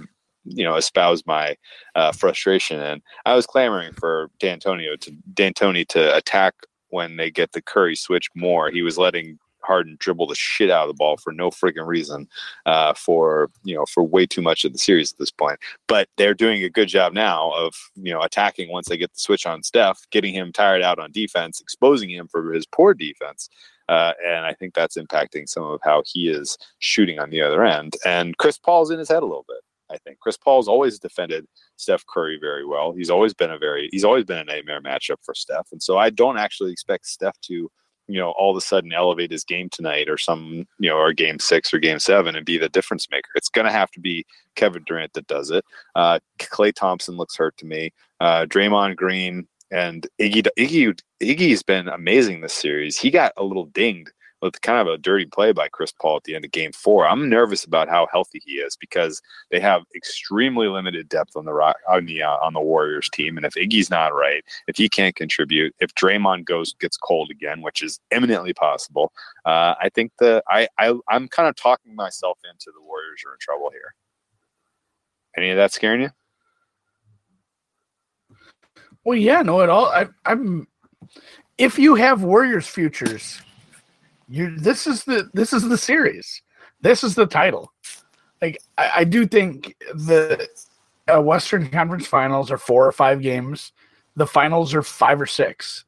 you 0.44 0.64
know 0.64 0.76
espouse 0.76 1.24
my 1.26 1.56
uh, 1.96 2.12
frustration 2.12 2.80
and 2.80 3.02
I 3.26 3.36
was 3.36 3.46
clamoring 3.46 3.94
for 3.94 4.30
D'Antonio 4.40 4.96
to 4.96 5.12
D'Antoni 5.34 5.88
to 5.90 6.16
attack 6.16 6.56
when 6.90 7.18
they 7.18 7.32
get 7.32 7.52
the 7.52 7.62
Curry 7.62 7.96
switch 7.96 8.28
more. 8.36 8.70
He 8.70 8.82
was 8.82 8.98
letting 8.98 9.38
Harden 9.64 9.96
dribble 10.00 10.28
the 10.28 10.36
shit 10.36 10.70
out 10.72 10.84
of 10.84 10.88
the 10.90 10.98
ball 10.98 11.18
for 11.18 11.32
no 11.32 11.50
freaking 11.50 11.86
reason, 11.86 12.28
uh, 12.66 12.94
for 12.94 13.50
you 13.64 13.76
know 13.76 13.86
for 13.86 14.04
way 14.04 14.26
too 14.26 14.42
much 14.42 14.66
of 14.66 14.74
the 14.74 14.80
series 14.80 15.12
at 15.12 15.20
this 15.20 15.32
point. 15.32 15.60
But 15.88 16.10
they're 16.18 16.34
doing 16.34 16.64
a 16.64 16.70
good 16.70 16.88
job 16.88 17.14
now 17.14 17.52
of 17.52 17.74
you 17.96 18.12
know 18.12 18.22
attacking 18.22 18.72
once 18.72 18.88
they 18.90 18.98
get 18.98 19.14
the 19.14 19.20
switch 19.20 19.46
on 19.46 19.64
Steph, 19.64 20.00
getting 20.12 20.34
him 20.34 20.52
tired 20.52 20.82
out 20.82 21.00
on 21.00 21.12
defense, 21.12 21.62
exposing 21.62 22.10
him 22.10 22.28
for 22.28 22.52
his 22.54 22.66
poor 22.66 22.94
defense, 22.94 23.50
uh, 23.92 24.14
and 24.26 24.46
I 24.46 24.54
think 24.54 24.74
that's 24.74 24.98
impacting 24.98 25.50
some 25.50 25.64
of 25.64 25.82
how 25.84 26.02
he 26.06 26.30
is 26.30 26.58
shooting 26.80 27.20
on 27.20 27.30
the 27.30 27.42
other 27.42 27.66
end. 27.66 27.94
And 28.06 28.38
Chris 28.38 28.58
Paul's 28.58 28.89
in 28.89 28.98
his 28.98 29.10
head 29.10 29.22
a 29.22 29.26
little 29.26 29.46
bit. 29.48 29.58
I 29.92 29.98
think 29.98 30.20
Chris 30.20 30.38
Paul's 30.38 30.70
always 30.70 30.98
defended 30.98 31.46
Steph 31.76 32.06
Curry 32.08 32.38
very 32.39 32.66
well. 32.66 32.94
He's 32.94 33.10
always 33.10 33.34
been 33.34 33.52
a 33.52 33.60
very 33.60 33.89
he's 33.92 34.06
always 34.06 34.24
been 34.24 34.38
a 34.38 34.46
nightmare 34.46 34.82
matchup 34.82 35.18
for 35.22 35.36
Steph, 35.36 35.68
and 35.74 35.84
so 35.84 35.98
I 35.98 36.10
don't 36.10 36.38
actually 36.38 36.72
expect 36.72 37.06
Steph 37.06 37.38
to 37.42 37.70
you 38.08 38.18
know 38.18 38.32
all 38.38 38.52
of 38.52 38.58
a 38.58 38.62
sudden 38.62 38.94
elevate 38.94 39.32
his 39.32 39.44
game 39.44 39.68
tonight 39.70 40.08
or 40.08 40.18
some 40.18 40.66
you 40.80 40.89
know 40.89 40.96
or 40.96 41.12
game 41.12 41.39
six 41.39 41.74
or 41.74 41.80
game 41.80 42.00
seven 42.00 42.38
and 42.38 42.46
be 42.46 42.58
the 42.58 42.70
difference 42.70 43.08
maker. 43.12 43.30
It's 43.36 43.50
going 43.50 43.66
to 43.66 43.74
have 43.74 43.92
to 43.92 44.00
be 44.00 44.26
Kevin 44.56 44.84
Durant 44.88 45.12
that 45.14 45.28
does 45.28 45.52
it. 45.52 45.66
Uh, 45.96 46.20
Klay 46.39 46.74
Thompson 46.74 47.18
looks 47.18 47.36
hurt 47.36 47.58
to 47.58 47.66
me. 47.66 47.92
Uh, 48.22 48.46
Draymond 48.46 48.96
Green 48.96 49.46
and 49.72 50.08
Iggy 50.20 50.46
Iggy 50.58 51.00
Iggy's 51.22 51.64
been 51.64 51.88
amazing 51.88 52.42
this 52.42 52.54
series. 52.54 52.98
He 52.98 53.10
got 53.10 53.34
a 53.38 53.44
little 53.44 53.66
dinged 53.66 54.12
with 54.42 54.60
kind 54.62 54.80
of 54.80 54.92
a 54.92 54.98
dirty 54.98 55.26
play 55.26 55.52
by 55.52 55.70
Chris 55.70 55.92
Paul 55.92 56.18
at 56.18 56.24
the 56.24 56.36
end 56.36 56.46
of 56.46 56.52
game 56.52 56.72
four. 56.72 57.08
I'm 57.08 57.30
nervous 57.30 57.64
about 57.64 57.90
how 57.90 58.08
healthy 58.12 58.42
he 58.44 58.54
is 58.54 58.76
because 58.76 59.22
they 59.52 59.60
have 59.60 59.84
extremely 59.96 60.68
limited 60.68 61.08
depth 61.10 61.36
on 61.36 61.46
the 61.46 61.54
rock, 61.54 61.76
on 61.88 62.06
the 62.06 62.24
uh, 62.24 62.38
on 62.38 62.54
the 62.54 62.60
Warriors 62.60 63.10
team. 63.10 63.38
And 63.38 63.46
if 63.46 63.54
Iggy's 63.54 63.90
not 63.90 64.16
right, 64.16 64.44
if 64.68 64.78
he 64.78 64.90
can't 64.90 65.16
contribute, 65.16 65.76
if 65.80 65.94
Draymond 65.96 66.46
goes 66.46 66.74
gets 66.80 66.98
cold 66.98 67.30
again, 67.30 67.62
which 67.62 67.82
is 67.82 68.00
eminently 68.12 68.54
possible, 68.54 69.12
uh, 69.46 69.76
I 69.80 69.90
think 69.94 70.12
the 70.20 70.44
I, 70.50 70.68
I 70.78 70.94
I'm 71.10 71.28
kind 71.28 71.48
of 71.48 71.56
talking 71.56 71.96
myself 71.96 72.40
into 72.50 72.72
the 72.74 72.84
Warriors 72.84 73.22
are 73.26 73.34
in 73.34 73.40
trouble 73.40 73.70
here. 73.72 73.94
Any 75.38 75.52
of 75.52 75.58
that 75.58 75.72
scaring 75.72 76.02
you? 76.02 76.10
Well, 79.04 79.18
yeah, 79.18 79.41
no, 79.41 79.62
at 79.62 79.70
all. 79.70 79.86
I, 79.86 80.08
I'm. 80.26 80.68
If 81.58 81.78
you 81.78 81.95
have 81.95 82.24
Warriors 82.24 82.68
futures, 82.68 83.41
you 84.28 84.56
this 84.58 84.88
is 84.88 85.04
the 85.04 85.30
this 85.34 85.54
is 85.54 85.68
the 85.68 85.78
series. 85.78 86.41
This 86.82 87.04
is 87.04 87.16
the 87.16 87.26
title. 87.26 87.72
Like 88.41 88.62
I, 88.78 88.91
I 88.97 89.04
do 89.04 89.26
think 89.26 89.76
the 89.93 90.47
uh, 91.08 91.22
Western 91.22 91.70
Conference 91.70 92.08
Finals 92.08 92.52
are 92.52 92.58
four 92.58 92.86
or 92.86 92.91
five 92.91 93.22
games. 93.22 93.72
The 94.16 94.28
finals 94.28 94.74
are 94.74 94.84
five 94.84 95.22
or 95.22 95.26
six, 95.26 95.86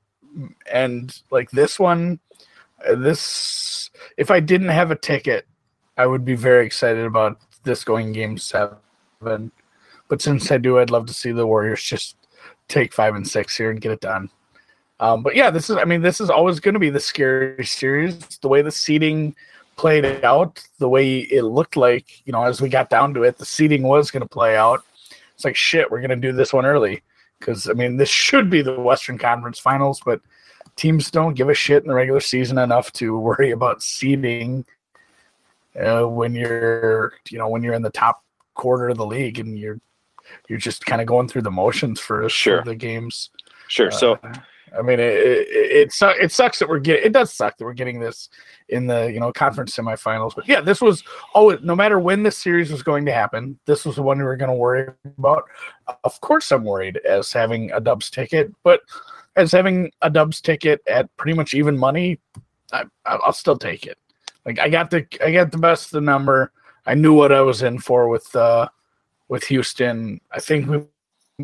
and 0.72 1.16
like 1.30 1.52
this 1.52 1.80
one, 1.80 2.20
uh, 2.88 2.96
this 2.96 3.90
if 4.18 4.32
I 4.32 4.40
didn't 4.40 4.70
have 4.70 4.92
a 4.92 4.96
ticket, 4.96 5.46
I 5.98 6.08
would 6.08 6.26
be 6.26 6.36
very 6.36 6.66
excited 6.66 7.06
about 7.06 7.40
this 7.64 7.84
going 7.84 8.12
game 8.12 8.38
seven. 8.38 9.52
But 10.08 10.22
since 10.22 10.52
I 10.52 10.58
do, 10.58 10.80
I'd 10.80 10.90
love 10.90 11.06
to 11.08 11.14
see 11.14 11.32
the 11.32 11.48
Warriors 11.48 11.84
just 11.84 12.18
take 12.68 12.94
five 12.94 13.16
and 13.16 13.28
six 13.28 13.56
here 13.58 13.72
and 13.72 13.82
get 13.82 13.92
it 13.92 14.02
done. 14.02 14.30
Um, 15.00 15.24
but 15.24 15.36
yeah, 15.36 15.50
this 15.50 15.70
is 15.70 15.78
I 15.78 15.86
mean, 15.86 16.02
this 16.02 16.22
is 16.22 16.30
always 16.30 16.60
going 16.60 16.74
to 16.74 16.80
be 16.80 16.90
the 16.90 17.00
scary 17.00 17.66
series. 17.66 18.18
The 18.42 18.48
way 18.48 18.62
the 18.62 18.72
seating 18.72 19.36
played 19.76 20.24
out, 20.24 20.64
the 20.80 20.90
way 20.90 21.20
it 21.20 21.44
looked 21.44 21.76
like, 21.76 22.26
you 22.26 22.32
know, 22.32 22.44
as 22.44 22.62
we 22.62 22.70
got 22.70 22.90
down 22.90 23.14
to 23.16 23.24
it, 23.24 23.38
the 23.38 23.46
seating 23.46 23.84
was 23.84 24.12
going 24.12 24.22
to 24.22 24.30
play 24.30 24.56
out. 24.56 24.84
It's 25.36 25.46
like 25.46 25.56
shit, 25.56 25.90
we're 25.90 26.00
going 26.00 26.10
to 26.10 26.16
do 26.16 26.32
this 26.32 26.54
one 26.54 26.66
early 26.66 27.02
because 27.40 27.70
I 27.70 27.74
mean, 27.74 27.98
this 27.98 28.10
should 28.10 28.50
be 28.50 28.62
the 28.62 28.80
Western 28.80 29.18
Conference 29.18 29.60
Finals, 29.60 30.02
but 30.06 30.22
teams 30.76 31.12
don't 31.12 31.34
give 31.34 31.50
a 31.50 31.54
shit 31.54 31.84
in 31.84 31.90
the 31.90 31.96
regular 31.96 32.20
season 32.20 32.58
enough 32.58 32.92
to 32.94 33.18
worry 33.18 33.52
about 33.52 33.84
seeding 33.84 34.66
uh, 35.76 36.04
when 36.04 36.34
you're, 36.34 37.14
you 37.30 37.38
know, 37.38 37.50
when 37.50 37.64
you're 37.64 37.74
in 37.74 37.82
the 37.82 37.90
top 37.90 38.24
quarter 38.54 38.90
of 38.90 38.98
the 38.98 39.06
league 39.06 39.40
and 39.40 39.58
you're 39.58 39.80
you're 40.48 40.60
just 40.60 40.86
kind 40.86 41.02
of 41.02 41.08
going 41.08 41.28
through 41.28 41.44
the 41.44 41.52
motions 41.52 42.00
for, 42.00 42.28
sure. 42.30 42.64
for 42.64 42.70
the 42.70 42.76
games. 42.76 43.30
Sure. 43.68 43.92
So, 43.92 44.14
uh, 44.24 44.34
I 44.78 44.82
mean, 44.82 45.00
it, 45.00 45.14
it, 45.14 45.48
it, 45.52 45.94
it 46.02 46.32
sucks 46.32 46.58
that 46.58 46.68
we're 46.68 46.80
getting, 46.80 47.06
it 47.06 47.14
does 47.14 47.32
suck 47.32 47.58
that 47.58 47.64
we're 47.64 47.74
getting 47.74 48.00
this 48.00 48.30
in 48.70 48.88
the, 48.88 49.12
you 49.14 49.20
know, 49.20 49.32
conference 49.32 49.76
semifinals. 49.78 50.34
But 50.36 50.48
yeah, 50.48 50.62
this 50.62 50.82
was 50.82 51.04
always, 51.36 51.60
no 51.62 51.76
matter 51.76 52.00
when 52.00 52.24
this 52.24 52.40
series 52.40 52.72
was 52.72 52.82
going 52.82 53.06
to 53.06 53.14
happen, 53.14 53.60
this 53.66 53.86
was 53.86 53.98
the 53.98 54.02
one 54.02 54.18
we 54.18 54.24
were 54.24 54.36
going 54.36 54.50
to 54.50 54.56
worry 54.56 54.90
about. 55.18 55.44
Of 56.04 56.20
course, 56.22 56.52
I'm 56.52 56.64
worried 56.64 56.98
as 57.06 57.32
having 57.32 57.72
a 57.72 57.80
Dubs 57.80 58.10
ticket, 58.10 58.52
but 58.64 58.82
as 59.36 59.52
having 59.52 59.92
a 60.02 60.10
Dubs 60.10 60.42
ticket 60.42 60.82
at 60.88 61.16
pretty 61.18 61.38
much 61.38 61.54
even 61.54 61.78
money, 61.78 62.20
I, 62.72 62.86
I'll 63.06 63.32
still 63.32 63.58
take 63.58 63.86
it. 63.86 64.00
Like 64.44 64.58
I 64.58 64.70
got 64.70 64.90
the, 64.90 65.06
I 65.24 65.32
got 65.32 65.52
the 65.52 65.60
best 65.60 65.86
of 65.86 65.92
the 65.92 66.02
number. 66.02 66.52
I 66.88 66.96
knew 66.96 67.14
what 67.14 67.32
I 67.32 67.42
was 67.42 67.62
in 67.62 67.78
for 67.78 68.08
with, 68.10 68.36
uh, 68.36 68.70
with 69.28 69.44
Houston. 69.46 70.22
I 70.32 70.40
think 70.40 70.68
we 70.68 70.84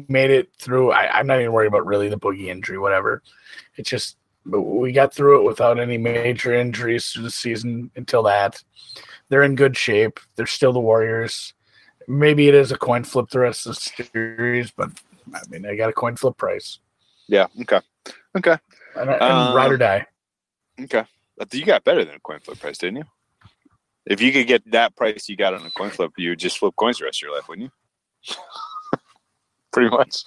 made 0.08 0.32
it 0.32 0.50
through. 0.58 0.92
I, 0.92 1.20
am 1.20 1.28
not 1.28 1.40
even 1.40 1.52
worried 1.52 1.68
about 1.68 1.86
really 1.86 2.10
the 2.10 2.20
boogie 2.20 2.48
injury, 2.48 2.78
whatever. 2.78 3.22
It's 3.76 3.90
just 3.90 4.18
we 4.46 4.92
got 4.92 5.14
through 5.14 5.42
it 5.42 5.48
without 5.48 5.80
any 5.80 5.98
major 5.98 6.54
injuries 6.54 7.10
through 7.10 7.24
the 7.24 7.32
season 7.32 7.92
until 7.96 8.24
that. 8.24 8.64
They're 9.30 9.44
in 9.44 9.56
good 9.56 9.78
shape. 9.78 10.20
They're 10.36 10.48
still 10.48 10.74
the 10.74 10.80
Warriors. 10.80 11.54
Maybe 12.08 12.48
it 12.48 12.56
is 12.56 12.72
a 12.72 12.78
coin 12.78 13.04
flip 13.04 13.30
the 13.30 13.40
rest 13.40 13.68
of 13.68 13.76
the 13.76 14.06
series, 14.14 14.72
but 14.72 14.90
I 15.34 15.42
mean, 15.50 15.66
I 15.66 15.76
got 15.76 15.90
a 15.90 15.94
coin 15.94 16.16
flip 16.16 16.38
price. 16.38 16.80
Yeah. 17.28 17.48
Okay. 17.62 17.80
Okay. 18.36 18.58
And, 18.96 19.10
and 19.10 19.22
um, 19.22 19.56
ride 19.56 19.72
or 19.72 19.78
die. 19.78 20.08
Okay. 20.82 21.04
You 21.52 21.66
got 21.66 21.84
better 21.84 22.04
than 22.04 22.16
a 22.16 22.20
coin 22.20 22.40
flip 22.40 22.60
price, 22.60 22.80
didn't 22.80 22.98
you? 22.98 23.04
If 24.06 24.22
you 24.22 24.32
could 24.32 24.48
get 24.48 24.70
that 24.72 24.96
price 24.96 25.30
you 25.30 25.36
got 25.36 25.54
on 25.54 25.66
a 25.66 25.70
coin 25.70 25.90
flip, 25.90 26.12
you 26.18 26.30
would 26.30 26.40
just 26.40 26.58
flip 26.58 26.76
coins 26.76 27.00
the 27.00 27.06
rest 27.06 27.22
of 27.22 27.28
your 27.28 27.36
life, 27.36 27.48
wouldn't 27.48 27.72
you? 28.28 28.36
Pretty 29.72 29.90
much. 29.90 30.24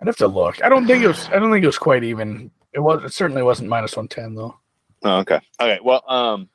I'd 0.00 0.06
have 0.06 0.16
to 0.16 0.28
look. 0.28 0.62
I 0.62 0.68
don't 0.68 0.86
think 0.86 1.02
it 1.02 1.08
was. 1.08 1.28
I 1.28 1.38
don't 1.38 1.50
think 1.50 1.64
it 1.64 1.68
was 1.68 1.78
quite 1.78 2.04
even. 2.04 2.50
It 2.72 2.80
was. 2.80 3.02
It 3.04 3.12
certainly 3.12 3.42
wasn't 3.42 3.68
minus 3.68 3.96
one 3.96 4.08
ten 4.08 4.34
though. 4.34 4.56
Oh, 5.04 5.18
okay. 5.18 5.40
Okay. 5.60 5.80
Well, 5.82 6.02
um, 6.08 6.48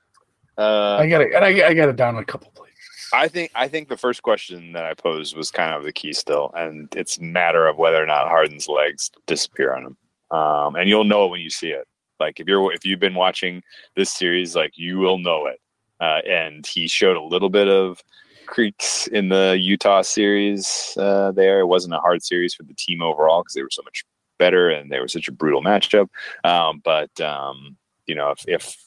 uh, 0.57 0.97
I 0.97 1.07
got 1.07 1.21
it. 1.21 1.33
I, 1.35 1.67
I 1.67 1.73
got 1.73 1.89
it 1.89 1.95
down 1.95 2.17
a 2.17 2.23
couple 2.23 2.51
places. 2.51 3.09
I 3.11 3.27
think. 3.27 3.51
I 3.55 3.67
think 3.67 3.89
the 3.89 3.97
first 3.97 4.21
question 4.21 4.73
that 4.73 4.85
I 4.85 4.93
posed 4.93 5.35
was 5.35 5.51
kind 5.51 5.73
of 5.73 5.83
the 5.83 5.91
key 5.91 6.13
still, 6.13 6.51
and 6.55 6.87
it's 6.95 7.17
a 7.17 7.23
matter 7.23 7.67
of 7.67 7.77
whether 7.77 8.01
or 8.01 8.05
not 8.05 8.29
Harden's 8.29 8.67
legs 8.67 9.11
disappear 9.25 9.73
on 9.73 9.87
him. 9.87 9.97
Um, 10.37 10.75
and 10.75 10.87
you'll 10.87 11.03
know 11.03 11.25
it 11.25 11.31
when 11.31 11.41
you 11.41 11.49
see 11.49 11.69
it. 11.69 11.87
Like 12.19 12.39
if 12.39 12.47
you're 12.47 12.71
if 12.71 12.85
you've 12.85 12.99
been 12.99 13.15
watching 13.15 13.63
this 13.95 14.11
series, 14.11 14.55
like 14.55 14.77
you 14.77 14.99
will 14.99 15.17
know 15.17 15.47
it 15.47 15.59
uh, 16.03 16.19
and 16.27 16.67
he 16.67 16.85
showed 16.87 17.15
a 17.15 17.23
little 17.23 17.49
bit 17.49 17.69
of 17.69 18.03
creaks 18.45 19.07
in 19.07 19.29
the 19.29 19.57
Utah 19.57 20.01
series 20.01 20.97
uh, 20.97 21.31
there. 21.31 21.61
It 21.61 21.67
wasn't 21.67 21.93
a 21.93 21.99
hard 21.99 22.21
series 22.21 22.53
for 22.53 22.63
the 22.63 22.73
team 22.73 23.01
overall 23.01 23.41
because 23.41 23.53
they 23.53 23.63
were 23.63 23.69
so 23.69 23.83
much 23.83 24.03
better 24.37 24.69
and 24.69 24.91
they 24.91 24.99
were 24.99 25.07
such 25.07 25.29
a 25.29 25.31
brutal 25.31 25.63
matchup. 25.63 26.09
Um, 26.43 26.81
but 26.83 27.19
um, 27.21 27.77
you 28.05 28.15
know, 28.15 28.31
if, 28.31 28.43
if 28.47 28.77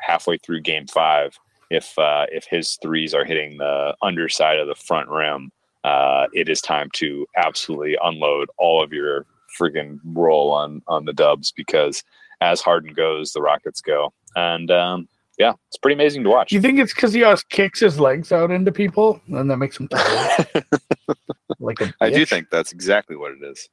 halfway 0.00 0.38
through 0.38 0.62
Game 0.62 0.86
Five, 0.86 1.38
if 1.70 1.98
uh, 1.98 2.24
if 2.32 2.46
his 2.46 2.78
threes 2.80 3.12
are 3.12 3.26
hitting 3.26 3.58
the 3.58 3.94
underside 4.00 4.58
of 4.58 4.68
the 4.68 4.74
front 4.74 5.10
rim, 5.10 5.50
uh, 5.84 6.28
it 6.32 6.48
is 6.48 6.62
time 6.62 6.88
to 6.94 7.26
absolutely 7.36 7.98
unload 8.02 8.48
all 8.56 8.82
of 8.82 8.90
your 8.90 9.26
friggin' 9.60 9.98
roll 10.02 10.50
on 10.50 10.80
on 10.88 11.04
the 11.04 11.12
Dubs 11.12 11.52
because 11.52 12.02
as 12.40 12.62
Harden 12.62 12.94
goes, 12.94 13.32
the 13.32 13.42
Rockets 13.42 13.82
go, 13.82 14.14
and 14.34 14.70
um, 14.70 15.08
yeah, 15.38 15.52
it's 15.68 15.76
pretty 15.78 15.94
amazing 15.94 16.24
to 16.24 16.30
watch. 16.30 16.50
Do 16.50 16.56
you 16.56 16.60
think 16.62 16.78
it's 16.78 16.92
because 16.94 17.12
he 17.12 17.22
always 17.24 17.42
kicks 17.44 17.80
his 17.80 17.98
legs 18.00 18.32
out 18.32 18.50
into 18.50 18.72
people 18.72 19.20
and 19.28 19.50
that 19.50 19.56
makes 19.58 19.78
him 19.78 19.88
like 21.60 21.80
a 21.80 21.92
I 22.00 22.10
do 22.10 22.26
think 22.26 22.50
that's 22.50 22.72
exactly 22.72 23.16
what 23.16 23.32
it 23.32 23.42
is. 23.42 23.68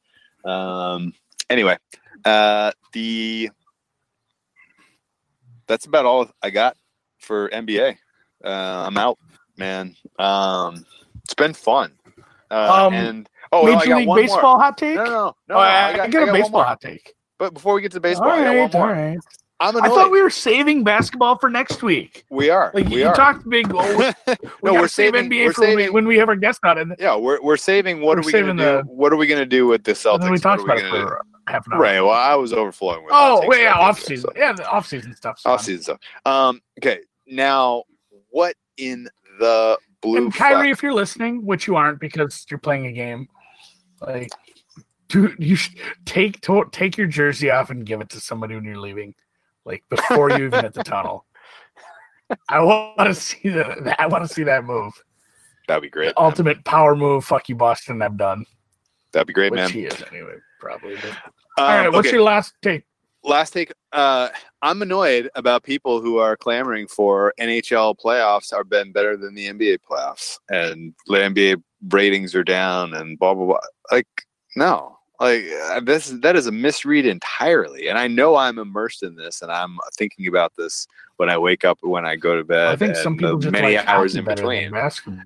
Um, 0.45 1.13
anyway, 1.49 1.77
uh, 2.23 2.71
the 2.93 3.49
that's 5.67 5.85
about 5.85 6.05
all 6.05 6.29
I 6.41 6.49
got 6.51 6.77
for 7.19 7.49
NBA. 7.49 7.97
Uh, 8.43 8.83
I'm 8.87 8.97
out, 8.97 9.17
man. 9.57 9.95
Um, 10.19 10.85
it's 11.23 11.33
been 11.33 11.53
fun. 11.53 11.93
Uh, 12.51 12.85
Um, 12.87 12.93
and 12.93 13.29
oh, 13.51 13.63
no, 13.65 13.71
I 13.71 13.75
Major 13.75 13.87
got 13.89 13.97
League 13.97 14.07
one 14.07 14.21
Baseball 14.21 14.41
more. 14.43 14.59
hot 14.61 14.77
take? 14.77 14.95
No, 14.97 15.03
no, 15.03 15.11
no. 15.11 15.35
no 15.49 15.55
Oh, 15.55 15.59
I, 15.59 15.87
I, 15.89 15.97
got, 15.97 16.05
I 16.05 16.07
get 16.09 16.19
I 16.19 16.23
a 16.23 16.25
got 16.27 16.33
baseball 16.33 16.63
hot 16.63 16.81
take. 16.81 17.13
But 17.39 17.53
before 17.55 17.73
we 17.73 17.81
get 17.81 17.91
to 17.93 17.99
baseball, 17.99 18.29
all 18.29 18.37
I 18.39 18.43
got 18.43 18.55
one 18.55 18.71
more. 18.71 18.87
all 18.89 18.93
right. 18.93 19.17
I'm 19.61 19.77
I 19.81 19.87
thought 19.87 20.11
we 20.11 20.21
were 20.21 20.29
saving 20.29 20.83
basketball 20.83 21.37
for 21.37 21.49
next 21.49 21.81
week. 21.81 22.25
we 22.29 22.49
are. 22.49 22.71
Like 22.73 22.87
we 22.89 22.97
you 23.01 23.07
are. 23.07 23.15
talked 23.15 23.47
big. 23.49 23.67
Oh, 23.73 23.97
we 23.97 24.03
no, 24.27 24.35
gotta 24.63 24.73
we're 24.81 24.87
saving. 24.89 25.29
NBA 25.29 25.45
we're 25.45 25.53
for 25.53 25.61
when 25.61 25.75
we, 25.75 25.81
saving. 25.83 25.93
when 25.93 26.07
we 26.07 26.17
have 26.17 26.27
our 26.27 26.35
guest 26.35 26.59
on, 26.65 26.77
and 26.77 26.95
yeah, 26.99 27.15
we're 27.15 27.41
we're 27.41 27.55
saving. 27.55 28.01
What 28.01 28.17
We're 28.17 28.23
are 28.23 28.25
we 28.25 28.31
going 28.33 28.43
to 28.45 28.49
saving 28.49 28.57
do? 28.57 28.63
the- 28.63 28.83
what 28.93 29.13
are 29.13 29.15
we 29.15 29.27
going 29.27 29.39
to 29.39 29.45
do 29.45 29.65
with 29.67 29.83
the 29.85 29.93
Celtics? 29.93 30.21
then 30.21 30.31
we 30.31 30.39
talked 30.39 30.61
about 30.63 30.77
it 30.77 30.81
gonna 30.81 30.99
do? 31.03 31.07
for 31.07 31.21
half 31.47 31.65
an 31.67 31.73
hour. 31.73 31.79
Right. 31.79 32.01
Well, 32.01 32.09
I 32.11 32.35
was 32.35 32.51
overflowing 32.51 33.03
with. 33.05 33.13
Oh, 33.15 33.41
wait, 33.47 33.57
takes 33.57 33.63
yeah, 33.63 33.73
off 33.73 33.99
season. 33.99 34.29
so- 34.35 34.39
Yeah, 34.39 34.51
the 34.53 34.67
off 34.69 34.87
season 34.87 35.15
stuff. 35.15 35.39
off 35.45 35.61
season 35.61 35.83
stuff. 35.83 35.99
Um. 36.25 36.59
Okay. 36.79 36.99
Now, 37.25 37.83
what 38.31 38.55
in 38.77 39.07
the 39.39 39.77
blue? 40.01 40.17
And 40.17 40.33
Kyrie, 40.33 40.67
fuck- 40.71 40.77
if 40.79 40.83
you're 40.83 40.93
listening, 40.93 41.45
which 41.45 41.65
you 41.65 41.77
aren't 41.77 42.01
because 42.01 42.45
you're 42.51 42.59
playing 42.59 42.87
a 42.87 42.91
game, 42.91 43.29
like, 44.01 44.29
dude, 45.07 45.35
you 45.39 45.55
should 45.55 45.77
take 46.05 46.41
to, 46.41 46.65
take 46.73 46.97
your 46.97 47.07
jersey 47.07 47.49
off 47.51 47.69
and 47.69 47.85
give 47.85 48.01
it 48.01 48.09
to 48.09 48.19
somebody 48.19 48.53
when 48.55 48.65
you're 48.65 48.77
leaving, 48.79 49.15
like 49.65 49.83
before 49.89 50.29
you 50.29 50.45
even 50.45 50.63
hit 50.63 50.73
the 50.73 50.83
tunnel. 50.83 51.25
I 52.49 52.59
want 52.61 52.97
to 52.99 53.13
see 53.13 53.49
that. 53.49 53.95
I 53.99 54.07
want 54.07 54.27
to 54.27 54.33
see 54.33 54.43
that 54.43 54.65
move. 54.65 54.93
That'd 55.67 55.83
be 55.83 55.89
great. 55.89 56.09
The 56.09 56.21
ultimate 56.21 56.63
power 56.63 56.95
move. 56.95 57.25
Fuck 57.25 57.49
you, 57.49 57.55
Boston. 57.55 58.01
I'm 58.01 58.17
done. 58.17 58.45
That'd 59.11 59.27
be 59.27 59.33
great, 59.33 59.51
Which 59.51 59.59
man. 59.59 59.69
he 59.69 59.85
is 59.85 60.03
anyway, 60.11 60.35
probably. 60.59 60.95
But. 60.95 61.05
Um, 61.05 61.15
All 61.57 61.67
right, 61.67 61.91
what's 61.91 62.07
okay, 62.07 62.17
your 62.17 62.23
last 62.23 62.53
take? 62.61 62.83
last 63.23 63.51
take? 63.51 63.71
Uh, 63.91 64.29
I'm 64.61 64.81
annoyed 64.81 65.29
about 65.35 65.63
people 65.63 66.01
who 66.01 66.17
are 66.17 66.37
clamoring 66.37 66.87
for 66.87 67.33
NHL 67.39 67.95
playoffs 67.97 68.53
are 68.53 68.63
been 68.63 68.91
better 68.91 69.17
than 69.17 69.33
the 69.33 69.47
NBA 69.47 69.79
playoffs, 69.89 70.37
and 70.49 70.93
the 71.07 71.13
NBA 71.15 71.63
ratings 71.89 72.35
are 72.35 72.43
down, 72.43 72.93
and 72.93 73.17
blah 73.17 73.33
blah 73.33 73.45
blah. 73.45 73.59
Like, 73.91 74.07
no, 74.55 74.94
like 75.19 75.45
uh, 75.69 75.79
this 75.81 76.09
that 76.21 76.35
is 76.35 76.47
a 76.47 76.51
misread 76.51 77.05
entirely. 77.05 77.87
And 77.87 77.97
I 77.97 78.07
know 78.07 78.35
I'm 78.35 78.59
immersed 78.59 79.03
in 79.03 79.15
this, 79.15 79.41
and 79.41 79.51
I'm 79.51 79.77
thinking 79.97 80.27
about 80.27 80.53
this 80.57 80.87
when 81.17 81.29
I 81.29 81.37
wake 81.37 81.63
up, 81.63 81.79
when 81.81 82.05
I 82.05 82.15
go 82.15 82.35
to 82.35 82.43
bed. 82.43 82.67
I 82.67 82.75
think 82.75 82.95
some 82.95 83.17
people 83.17 83.37
many 83.51 83.77
like 83.77 83.87
hours 83.87 84.15
in 84.15 84.25
between. 84.25 84.71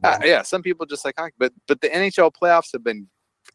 Uh, 0.03 0.19
yeah, 0.23 0.41
some 0.41 0.61
people 0.61 0.85
just 0.85 1.05
like 1.05 1.15
hockey, 1.17 1.35
but 1.37 1.53
but 1.67 1.81
the 1.81 1.89
NHL 1.89 2.31
playoffs 2.31 2.71
have 2.73 2.83
been 2.83 3.07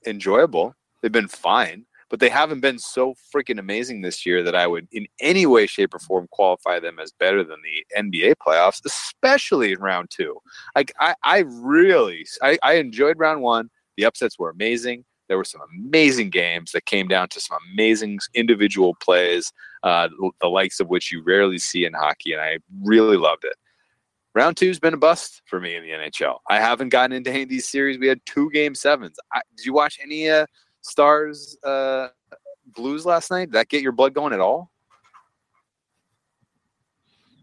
enjoyable. 0.07 0.75
They've 1.03 1.13
been 1.13 1.29
fine, 1.29 1.85
but 2.11 2.21
they 2.21 2.29
haven't 2.29 2.61
been 2.61 2.79
so 2.79 3.15
freaking 3.35 3.59
amazing 3.59 4.01
this 4.01 4.25
year 4.25 4.43
that 4.43 4.55
I 4.55 4.67
would, 4.67 4.89
in 4.93 5.07
any 5.21 5.47
way, 5.47 5.67
shape, 5.67 5.95
or 5.95 5.99
form, 5.99 6.29
qualify 6.31 6.81
them 6.81 6.99
as 6.99 7.13
better 7.13 7.45
than 7.45 7.59
the 7.63 8.01
NBA 8.03 8.35
playoffs, 8.45 8.81
especially 8.85 9.73
in 9.73 9.81
round 9.81 10.11
two. 10.11 10.39
Like 10.75 10.93
I, 10.99 11.15
I 11.23 11.39
really, 11.47 12.27
I, 12.43 12.59
I 12.63 12.75
enjoyed 12.75 13.19
round 13.19 13.43
one. 13.43 13.69
The 13.97 14.07
upsets 14.07 14.39
were 14.39 14.51
amazing. 14.51 15.05
There 15.29 15.37
were 15.39 15.45
some 15.45 15.61
amazing 15.79 16.31
games 16.31 16.73
that 16.73 16.85
came 16.87 17.09
down 17.09 17.29
to 17.31 17.41
some 17.41 17.59
amazing 17.73 18.19
individual 18.35 18.95
plays, 19.03 19.53
uh, 19.83 20.09
the 20.41 20.49
likes 20.49 20.81
of 20.81 20.89
which 20.89 21.11
you 21.13 21.23
rarely 21.23 21.59
see 21.59 21.85
in 21.85 21.93
hockey, 21.95 22.33
and 22.33 22.41
I 22.43 22.59
really 22.83 23.17
loved 23.17 23.45
it 23.45 23.55
round 24.37 24.57
two's 24.57 24.81
been 24.81 24.95
a 24.95 24.97
bust 24.97 25.43
for 25.47 25.61
me 25.61 25.77
in 25.77 25.83
the 25.85 25.91
NHL. 25.91 26.39
I 26.51 26.59
haven't 26.59 26.89
gotten 26.89 27.13
into 27.17 27.31
any 27.31 27.45
of 27.45 27.49
these 27.49 27.69
series. 27.69 27.99
We 28.01 28.09
had 28.09 28.21
two 28.27 28.51
game 28.51 28.75
sevens. 28.75 29.17
I, 29.33 29.41
did 29.57 29.65
you 29.65 29.73
watch 29.73 30.01
any 30.03 30.29
uh, 30.29 30.47
Stars 30.81 31.57
uh, 31.65 32.09
Blues 32.75 33.07
last 33.07 33.31
night? 33.31 33.45
Did 33.47 33.53
that 33.53 33.69
get 33.69 33.81
your 33.81 33.93
blood 33.93 34.13
going 34.13 34.33
at 34.33 34.41
all? 34.41 34.73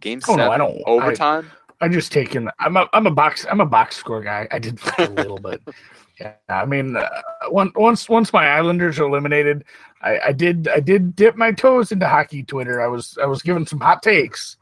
Game 0.02 0.20
Oh, 0.28 0.36
seven, 0.36 0.46
no, 0.48 0.52
I 0.52 0.58
don't- 0.58 0.82
overtime. 0.86 1.50
I 1.50 1.61
just 1.88 2.12
taken. 2.12 2.50
I'm 2.60 2.78
a 2.78 2.88
I'm 2.94 3.08
a 3.08 3.12
box 3.12 3.46
I'm 3.50 3.62
a 3.62 3.66
box 3.66 3.98
score 3.98 4.22
guy. 4.22 4.48
I 4.52 4.60
did 4.60 4.80
a 4.98 5.08
little 5.10 5.40
bit. 5.40 5.62
Yeah, 6.20 6.34
I 6.50 6.66
mean, 6.66 6.96
uh, 6.96 7.10
once 7.50 7.72
once 7.76 8.10
once 8.10 8.34
my 8.34 8.48
Islanders 8.48 9.00
are 9.00 9.06
eliminated, 9.06 9.64
I, 10.02 10.20
I 10.28 10.32
did 10.32 10.68
I 10.68 10.80
did 10.80 11.16
dip 11.16 11.36
my 11.36 11.52
toes 11.52 11.92
into 11.92 12.08
hockey 12.08 12.44
Twitter. 12.44 12.82
I 12.82 12.88
was 12.88 13.18
I 13.22 13.26
was 13.26 13.42
giving 13.42 13.66
some 13.66 13.80
hot 13.80 14.04
takes, 14.04 14.58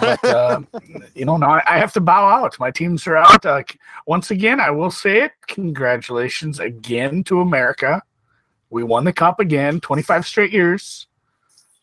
but 0.00 0.22
uh, 0.24 0.60
you 1.14 1.24
know 1.24 1.38
now 1.38 1.52
I, 1.52 1.62
I 1.66 1.78
have 1.78 1.92
to 1.94 2.00
bow 2.00 2.28
out. 2.28 2.58
My 2.60 2.70
teams 2.70 3.06
are 3.06 3.16
out. 3.16 3.46
Uh, 3.46 3.62
once 4.06 4.30
again, 4.30 4.60
I 4.60 4.70
will 4.70 4.90
say 4.90 5.22
it. 5.22 5.32
Congratulations 5.46 6.60
again 6.60 7.24
to 7.24 7.40
America. 7.40 8.02
We 8.68 8.84
won 8.84 9.04
the 9.04 9.12
cup 9.12 9.40
again, 9.40 9.80
25 9.80 10.26
straight 10.26 10.52
years. 10.52 11.06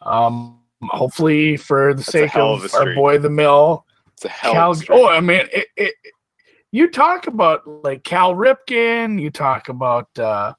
Um, 0.01 0.59
hopefully 0.83 1.57
for 1.57 1.93
the 1.93 1.97
That's 1.97 2.11
sake 2.11 2.35
of, 2.35 2.63
of 2.63 2.73
our 2.75 2.93
boy 2.93 3.17
the 3.17 3.29
Mill. 3.29 3.85
It's 4.17 4.25
a 4.25 4.29
hell. 4.29 4.53
Cal, 4.53 4.71
of 4.71 4.77
a 4.77 4.79
streak. 4.81 4.99
oh, 4.99 5.07
I 5.07 5.19
mean, 5.21 5.41
it, 5.53 5.67
it, 5.77 5.93
you 6.71 6.89
talk 6.89 7.27
about 7.27 7.67
like 7.83 8.03
Cal 8.03 8.33
Ripken. 8.33 9.21
You 9.21 9.29
talk 9.29 9.69
about 9.69 10.09
uh, 10.17 10.53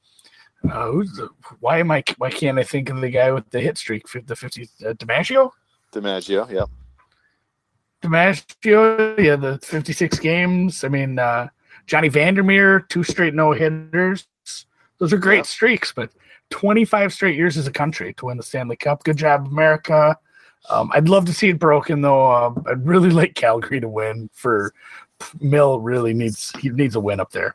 uh, 0.70 0.90
who's 0.92 1.12
the, 1.14 1.28
why 1.58 1.78
am 1.80 1.90
I 1.90 2.04
why 2.18 2.30
can't 2.30 2.56
I 2.58 2.62
think 2.62 2.88
of 2.88 3.00
the 3.00 3.10
guy 3.10 3.32
with 3.32 3.50
the 3.50 3.60
hit 3.60 3.76
streak? 3.76 4.04
The 4.26 4.36
fifty 4.36 4.68
uh, 4.86 4.92
DiMaggio, 4.92 5.50
DiMaggio, 5.92 6.48
yeah. 6.50 6.64
DiMaggio, 8.02 9.18
yeah, 9.18 9.36
the 9.36 9.58
fifty 9.58 9.92
six 9.92 10.20
games. 10.20 10.84
I 10.84 10.88
mean, 10.88 11.18
uh, 11.18 11.48
Johnny 11.86 12.08
Vander 12.08 12.44
Meer, 12.44 12.80
two 12.80 13.02
straight 13.02 13.34
no 13.34 13.52
hitters. 13.52 14.28
Those 14.98 15.12
are 15.12 15.18
great 15.18 15.38
Yeah. 15.38 15.42
streaks, 15.42 15.92
but 15.92 16.10
twenty 16.50 16.84
five 16.84 17.12
straight 17.12 17.36
years 17.36 17.56
as 17.56 17.66
a 17.66 17.72
country 17.72 18.14
to 18.14 18.26
win 18.26 18.36
the 18.36 18.42
Stanley 18.44 18.76
Cup. 18.76 19.02
Good 19.02 19.16
job, 19.16 19.48
America. 19.48 20.16
Um, 20.70 20.90
I'd 20.94 21.08
love 21.08 21.24
to 21.26 21.32
see 21.32 21.48
it 21.48 21.58
broken 21.58 22.02
though. 22.02 22.30
Um, 22.30 22.64
I'd 22.66 22.86
really 22.86 23.10
like 23.20 23.34
Calgary 23.34 23.80
to 23.80 23.88
win. 23.88 24.30
For 24.32 24.72
Mill, 25.40 25.80
really 25.80 26.14
needs 26.14 26.52
he 26.58 26.70
needs 26.70 26.94
a 26.94 27.00
win 27.00 27.20
up 27.20 27.32
there. 27.32 27.52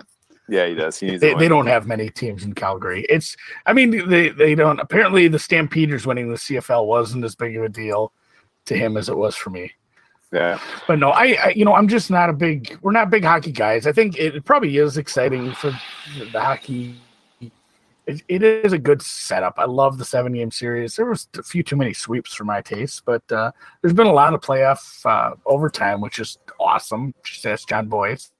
Yeah, 0.49 0.67
he 0.67 0.75
does. 0.75 0.99
He 0.99 1.07
needs 1.07 1.21
They, 1.21 1.33
they 1.35 1.47
don't 1.47 1.67
have 1.67 1.87
many 1.87 2.09
teams 2.09 2.43
in 2.43 2.53
Calgary. 2.53 3.05
It's 3.09 3.35
I 3.65 3.73
mean 3.73 4.09
they 4.09 4.29
they 4.29 4.55
don't. 4.55 4.79
Apparently, 4.79 5.27
the 5.27 5.39
Stampeders 5.39 6.05
winning 6.05 6.29
the 6.29 6.37
CFL 6.37 6.85
wasn't 6.85 7.23
as 7.23 7.35
big 7.35 7.55
of 7.55 7.63
a 7.63 7.69
deal 7.69 8.11
to 8.65 8.75
him 8.75 8.97
as 8.97 9.09
it 9.09 9.17
was 9.17 9.35
for 9.35 9.49
me. 9.49 9.71
Yeah, 10.31 10.57
But 10.87 10.97
no, 10.97 11.11
I, 11.11 11.37
I 11.43 11.53
you 11.55 11.63
know 11.63 11.75
I'm 11.75 11.87
just 11.87 12.09
not 12.09 12.27
a 12.29 12.33
big. 12.33 12.77
We're 12.81 12.91
not 12.91 13.11
big 13.11 13.23
hockey 13.23 13.51
guys. 13.51 13.85
I 13.85 13.91
think 13.91 14.17
it, 14.17 14.35
it 14.35 14.43
probably 14.43 14.75
is 14.77 14.97
exciting 14.97 15.53
for 15.53 15.69
the 16.31 16.41
hockey. 16.41 16.95
It, 18.05 18.21
it 18.27 18.43
is 18.43 18.73
a 18.73 18.77
good 18.77 19.01
setup. 19.01 19.55
I 19.57 19.65
love 19.65 19.97
the 19.97 20.05
seven 20.05 20.33
game 20.33 20.51
series. 20.51 20.95
There 20.95 21.05
was 21.05 21.27
a 21.37 21.43
few 21.43 21.63
too 21.63 21.75
many 21.75 21.93
sweeps 21.93 22.33
for 22.33 22.43
my 22.43 22.61
taste, 22.61 23.03
but 23.05 23.23
uh, 23.31 23.51
there's 23.81 23.93
been 23.93 24.07
a 24.07 24.13
lot 24.13 24.33
of 24.33 24.41
playoff 24.41 25.05
uh, 25.05 25.35
overtime, 25.45 26.01
which 26.01 26.19
is 26.19 26.37
awesome. 26.59 27.13
Just 27.23 27.45
ask 27.45 27.67
John 27.67 27.87
Boyce. 27.87 28.31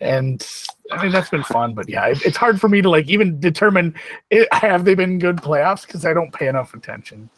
And 0.00 0.46
I 0.90 1.02
mean 1.02 1.12
that's 1.12 1.28
been 1.28 1.42
fun, 1.42 1.74
but 1.74 1.88
yeah, 1.88 2.06
it, 2.06 2.24
it's 2.24 2.36
hard 2.36 2.60
for 2.60 2.68
me 2.68 2.80
to 2.80 2.88
like 2.88 3.08
even 3.08 3.38
determine 3.38 3.94
it, 4.30 4.48
have 4.52 4.84
they 4.84 4.94
been 4.94 5.18
good 5.18 5.36
playoffs 5.36 5.86
because 5.86 6.06
I 6.06 6.14
don't 6.14 6.32
pay 6.32 6.48
enough 6.48 6.72
attention. 6.72 7.28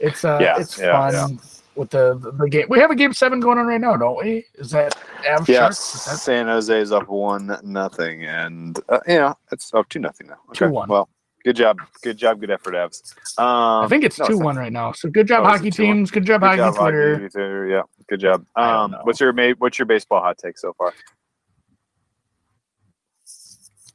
It's 0.00 0.24
uh, 0.24 0.38
Yeah, 0.40 0.58
it's 0.58 0.78
yeah, 0.78 1.10
fun 1.10 1.38
with 1.78 1.90
the, 1.90 2.18
the 2.18 2.32
the 2.32 2.48
game. 2.48 2.66
We 2.68 2.78
have 2.80 2.90
a 2.90 2.94
game 2.96 3.12
seven 3.12 3.40
going 3.40 3.56
on 3.58 3.66
right 3.66 3.80
now, 3.80 3.96
don't 3.96 4.18
we? 4.22 4.44
Is 4.56 4.70
that 4.72 4.94
Avs 5.24 5.48
yeah. 5.48 5.68
That 5.68 5.74
San 5.74 6.46
Jose 6.46 6.78
is 6.78 6.92
up 6.92 7.08
one 7.08 7.56
nothing, 7.62 8.24
and 8.24 8.78
uh, 8.88 8.98
yeah, 9.06 9.32
it's 9.52 9.72
up 9.72 9.88
two 9.88 10.00
nothing 10.00 10.26
now. 10.26 10.36
Okay. 10.50 10.66
2-1. 10.66 10.88
Well, 10.88 11.08
good 11.44 11.56
job, 11.56 11.78
good 12.02 12.16
job, 12.18 12.40
good 12.40 12.50
effort, 12.50 12.74
Avs. 12.74 13.14
Um, 13.38 13.84
I 13.84 13.88
think 13.88 14.04
it's 14.04 14.18
no, 14.18 14.26
two 14.26 14.38
one 14.38 14.56
right 14.56 14.72
now. 14.72 14.92
So 14.92 15.08
good 15.08 15.28
job, 15.28 15.44
Oh, 15.44 15.48
hockey 15.48 15.70
teams. 15.70 16.10
Good 16.10 16.26
job, 16.26 16.40
Good 16.40 16.46
hockey 16.48 16.58
job, 16.58 16.74
Twitter. 16.74 17.12
hockey 17.14 17.28
Twitter. 17.30 17.66
Yeah, 17.68 17.82
good 18.08 18.20
job. 18.20 18.44
Um, 18.56 18.96
what's 19.04 19.20
your 19.20 19.32
what's 19.54 19.78
your 19.78 19.86
baseball 19.86 20.20
hot 20.20 20.36
take 20.38 20.58
so 20.58 20.74
far? 20.76 20.92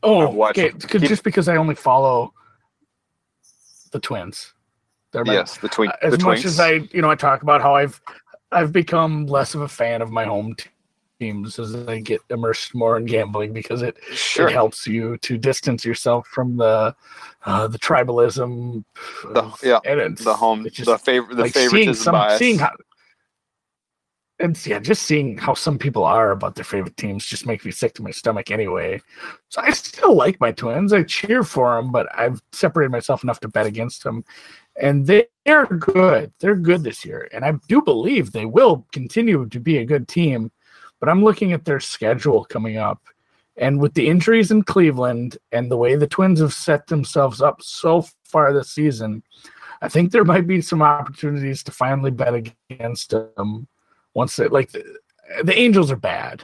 Oh, 0.02 0.44
okay. 0.50 0.72
keep- 0.72 1.02
just 1.04 1.24
because 1.24 1.48
I 1.48 1.56
only 1.58 1.76
follow 1.76 2.34
the 3.92 4.00
Twins. 4.00 4.53
They're 5.14 5.24
my, 5.24 5.34
yes, 5.34 5.58
the 5.58 5.70
twink. 5.70 5.94
as 6.02 6.18
the 6.18 6.26
much 6.26 6.40
Twinks. 6.40 6.46
as 6.46 6.60
I, 6.60 6.72
you 6.92 7.02
know, 7.02 7.10
I 7.10 7.16
talk 7.16 7.42
about 7.44 7.62
how 7.62 7.76
I've 7.76 8.02
I've 8.52 8.72
become 8.74 9.26
less 9.28 9.56
of 9.56 9.62
a 9.62 9.68
fan 9.68 10.02
of 10.02 10.12
my 10.12 10.26
home 10.26 10.56
teams 11.20 11.58
as 11.60 11.74
I 11.88 12.00
get 12.00 12.20
immersed 12.30 12.76
more 12.76 12.98
in 12.98 13.06
gambling 13.06 13.54
because 13.54 13.82
it, 13.84 13.96
Sure. 14.12 14.48
it 14.50 14.52
helps 14.54 14.86
you 14.86 15.18
to 15.20 15.38
distance 15.38 15.86
yourself 15.86 16.28
from 16.28 16.58
the 16.58 16.94
uh, 17.46 17.68
the 17.68 17.80
tribalism. 17.80 18.84
The- 19.34 19.44
of- 19.44 19.60
yeah, 19.64 19.80
and 19.86 20.18
the 20.18 20.34
home, 20.36 20.68
just 20.70 20.86
the 20.90 20.98
favorite, 20.98 21.36
the 21.36 21.44
like 21.44 21.54
seeing 21.56 21.94
some 21.94 22.14
bias. 22.14 22.40
seeing 22.40 22.60
how 22.60 22.72
and 24.40 24.66
yeah, 24.66 24.80
just 24.80 25.04
seeing 25.04 25.38
how 25.38 25.54
some 25.54 25.78
people 25.78 26.04
are 26.04 26.32
about 26.32 26.56
their 26.56 26.66
favorite 26.66 26.98
teams 26.98 27.26
just 27.26 27.46
makes 27.46 27.64
me 27.64 27.72
sick 27.72 27.94
to 27.94 28.02
my 28.02 28.12
stomach 28.12 28.50
anyway. 28.52 29.00
So 29.50 29.62
I 29.62 29.70
still 29.72 30.16
like 30.16 30.40
my 30.42 30.52
twins. 30.52 30.92
I 30.92 31.04
cheer 31.04 31.44
for 31.44 31.76
them, 31.76 31.92
but 31.92 32.08
I've 32.18 32.42
separated 32.52 32.90
myself 32.92 33.24
enough 33.24 33.40
to 33.42 33.48
bet 33.48 33.68
against 33.68 34.04
them. 34.04 34.26
And 34.76 35.06
they 35.06 35.28
are 35.48 35.66
good. 35.68 36.34
They're 36.40 36.56
good 36.56 36.84
this 36.84 37.06
year. 37.06 37.28
And 37.32 37.46
I 37.46 37.54
do 37.68 37.82
believe 37.82 38.32
they 38.32 38.46
will 38.46 38.88
continue 38.92 39.48
to 39.48 39.60
be 39.60 39.78
a 39.78 39.86
good 39.86 40.08
team. 40.08 40.52
But 41.00 41.10
I'm 41.10 41.24
looking 41.24 41.54
at 41.54 41.66
their 41.66 41.80
schedule 41.80 42.46
coming 42.46 42.78
up. 42.78 43.02
And 43.58 43.80
with 43.80 43.94
the 43.94 44.08
injuries 44.08 44.50
in 44.50 44.64
Cleveland 44.64 45.38
and 45.52 45.70
the 45.70 45.78
way 45.78 45.96
the 45.96 46.08
Twins 46.08 46.40
have 46.40 46.54
set 46.54 46.88
themselves 46.88 47.40
up 47.42 47.62
so 47.62 48.06
far 48.24 48.52
this 48.52 48.72
season, 48.72 49.22
I 49.82 49.90
think 49.90 50.12
there 50.12 50.24
might 50.26 50.48
be 50.48 50.60
some 50.62 50.82
opportunities 50.82 51.62
to 51.64 51.72
finally 51.72 52.10
bet 52.10 52.34
against 52.34 53.12
them 53.12 53.68
once 54.16 54.36
they 54.38 54.48
like 54.48 54.72
the, 54.72 54.84
the 55.44 55.56
Angels 55.56 55.92
are 55.92 55.98
bad. 55.98 56.44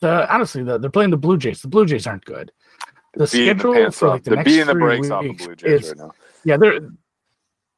The 0.00 0.30
honestly, 0.32 0.62
the, 0.64 0.76
they're 0.76 0.90
playing 0.90 1.12
the 1.12 1.16
Blue 1.16 1.38
Jays. 1.38 1.62
The 1.62 1.68
Blue 1.68 1.86
Jays 1.86 2.06
aren't 2.06 2.24
good. 2.26 2.52
The 3.14 3.20
the 3.20 3.26
schedule 3.28 3.74
pants 3.74 3.98
for 3.98 4.08
like 4.08 4.24
the 4.24 4.30
They're 4.30 4.44
next 4.44 4.66
the 4.66 4.72
three 4.72 5.10
off 5.10 5.22
the 5.22 5.28
weeks 5.28 5.46
Blue 5.46 5.54
Jays 5.56 5.82
is- 5.82 5.88
right 5.90 5.98
now. 5.98 6.12
yeah, 6.44 6.56
they're 6.58 6.80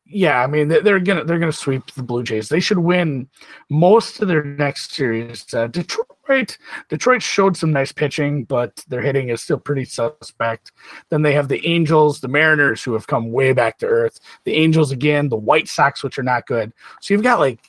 yeah. 0.09 0.43
I 0.43 0.47
mean, 0.47 0.69
they're, 0.69 1.01
gonna 1.01 1.25
they're 1.25 1.39
gonna 1.39 1.53
sweep 1.53 1.91
the 1.93 2.03
Blue 2.03 2.23
Jays. 2.23 2.49
They 2.49 2.61
should 2.61 2.79
win 2.79 3.29
most 3.69 4.21
of 4.23 4.29
their 4.29 4.45
next 4.45 4.93
series. 4.93 5.53
Uh, 5.53 5.67
Detroit 5.67 6.59
Detroit 6.89 7.23
showed 7.23 7.57
some 7.57 7.73
nice 7.73 7.93
pitching, 7.93 8.45
but 8.45 8.85
their 8.89 9.01
hitting 9.01 9.29
is 9.29 9.43
still 9.43 9.59
pretty 9.59 9.85
suspect. 9.85 10.73
Then 11.09 11.23
they 11.23 11.33
have 11.33 11.49
the 11.49 11.65
Angels, 11.67 12.21
the 12.21 12.29
Mariners, 12.29 12.83
who 12.83 12.93
have 12.95 13.07
come 13.07 13.33
way 13.33 13.53
back 13.53 13.79
to 13.79 13.87
earth. 13.87 14.19
The 14.45 14.55
Angels 14.55 14.91
again, 14.91 15.29
the 15.29 15.37
White 15.37 15.69
Sox, 15.69 16.03
which 16.03 16.19
are 16.19 16.25
not 16.25 16.47
good. 16.47 16.73
So 17.01 17.15
you've 17.15 17.23
got 17.23 17.41
like 17.41 17.61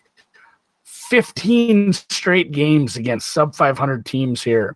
15 0.84 1.94
straight 1.94 2.52
games 2.52 2.98
against 2.98 3.30
sub 3.30 3.56
500 3.56 4.06
teams 4.06 4.42
here. 4.42 4.76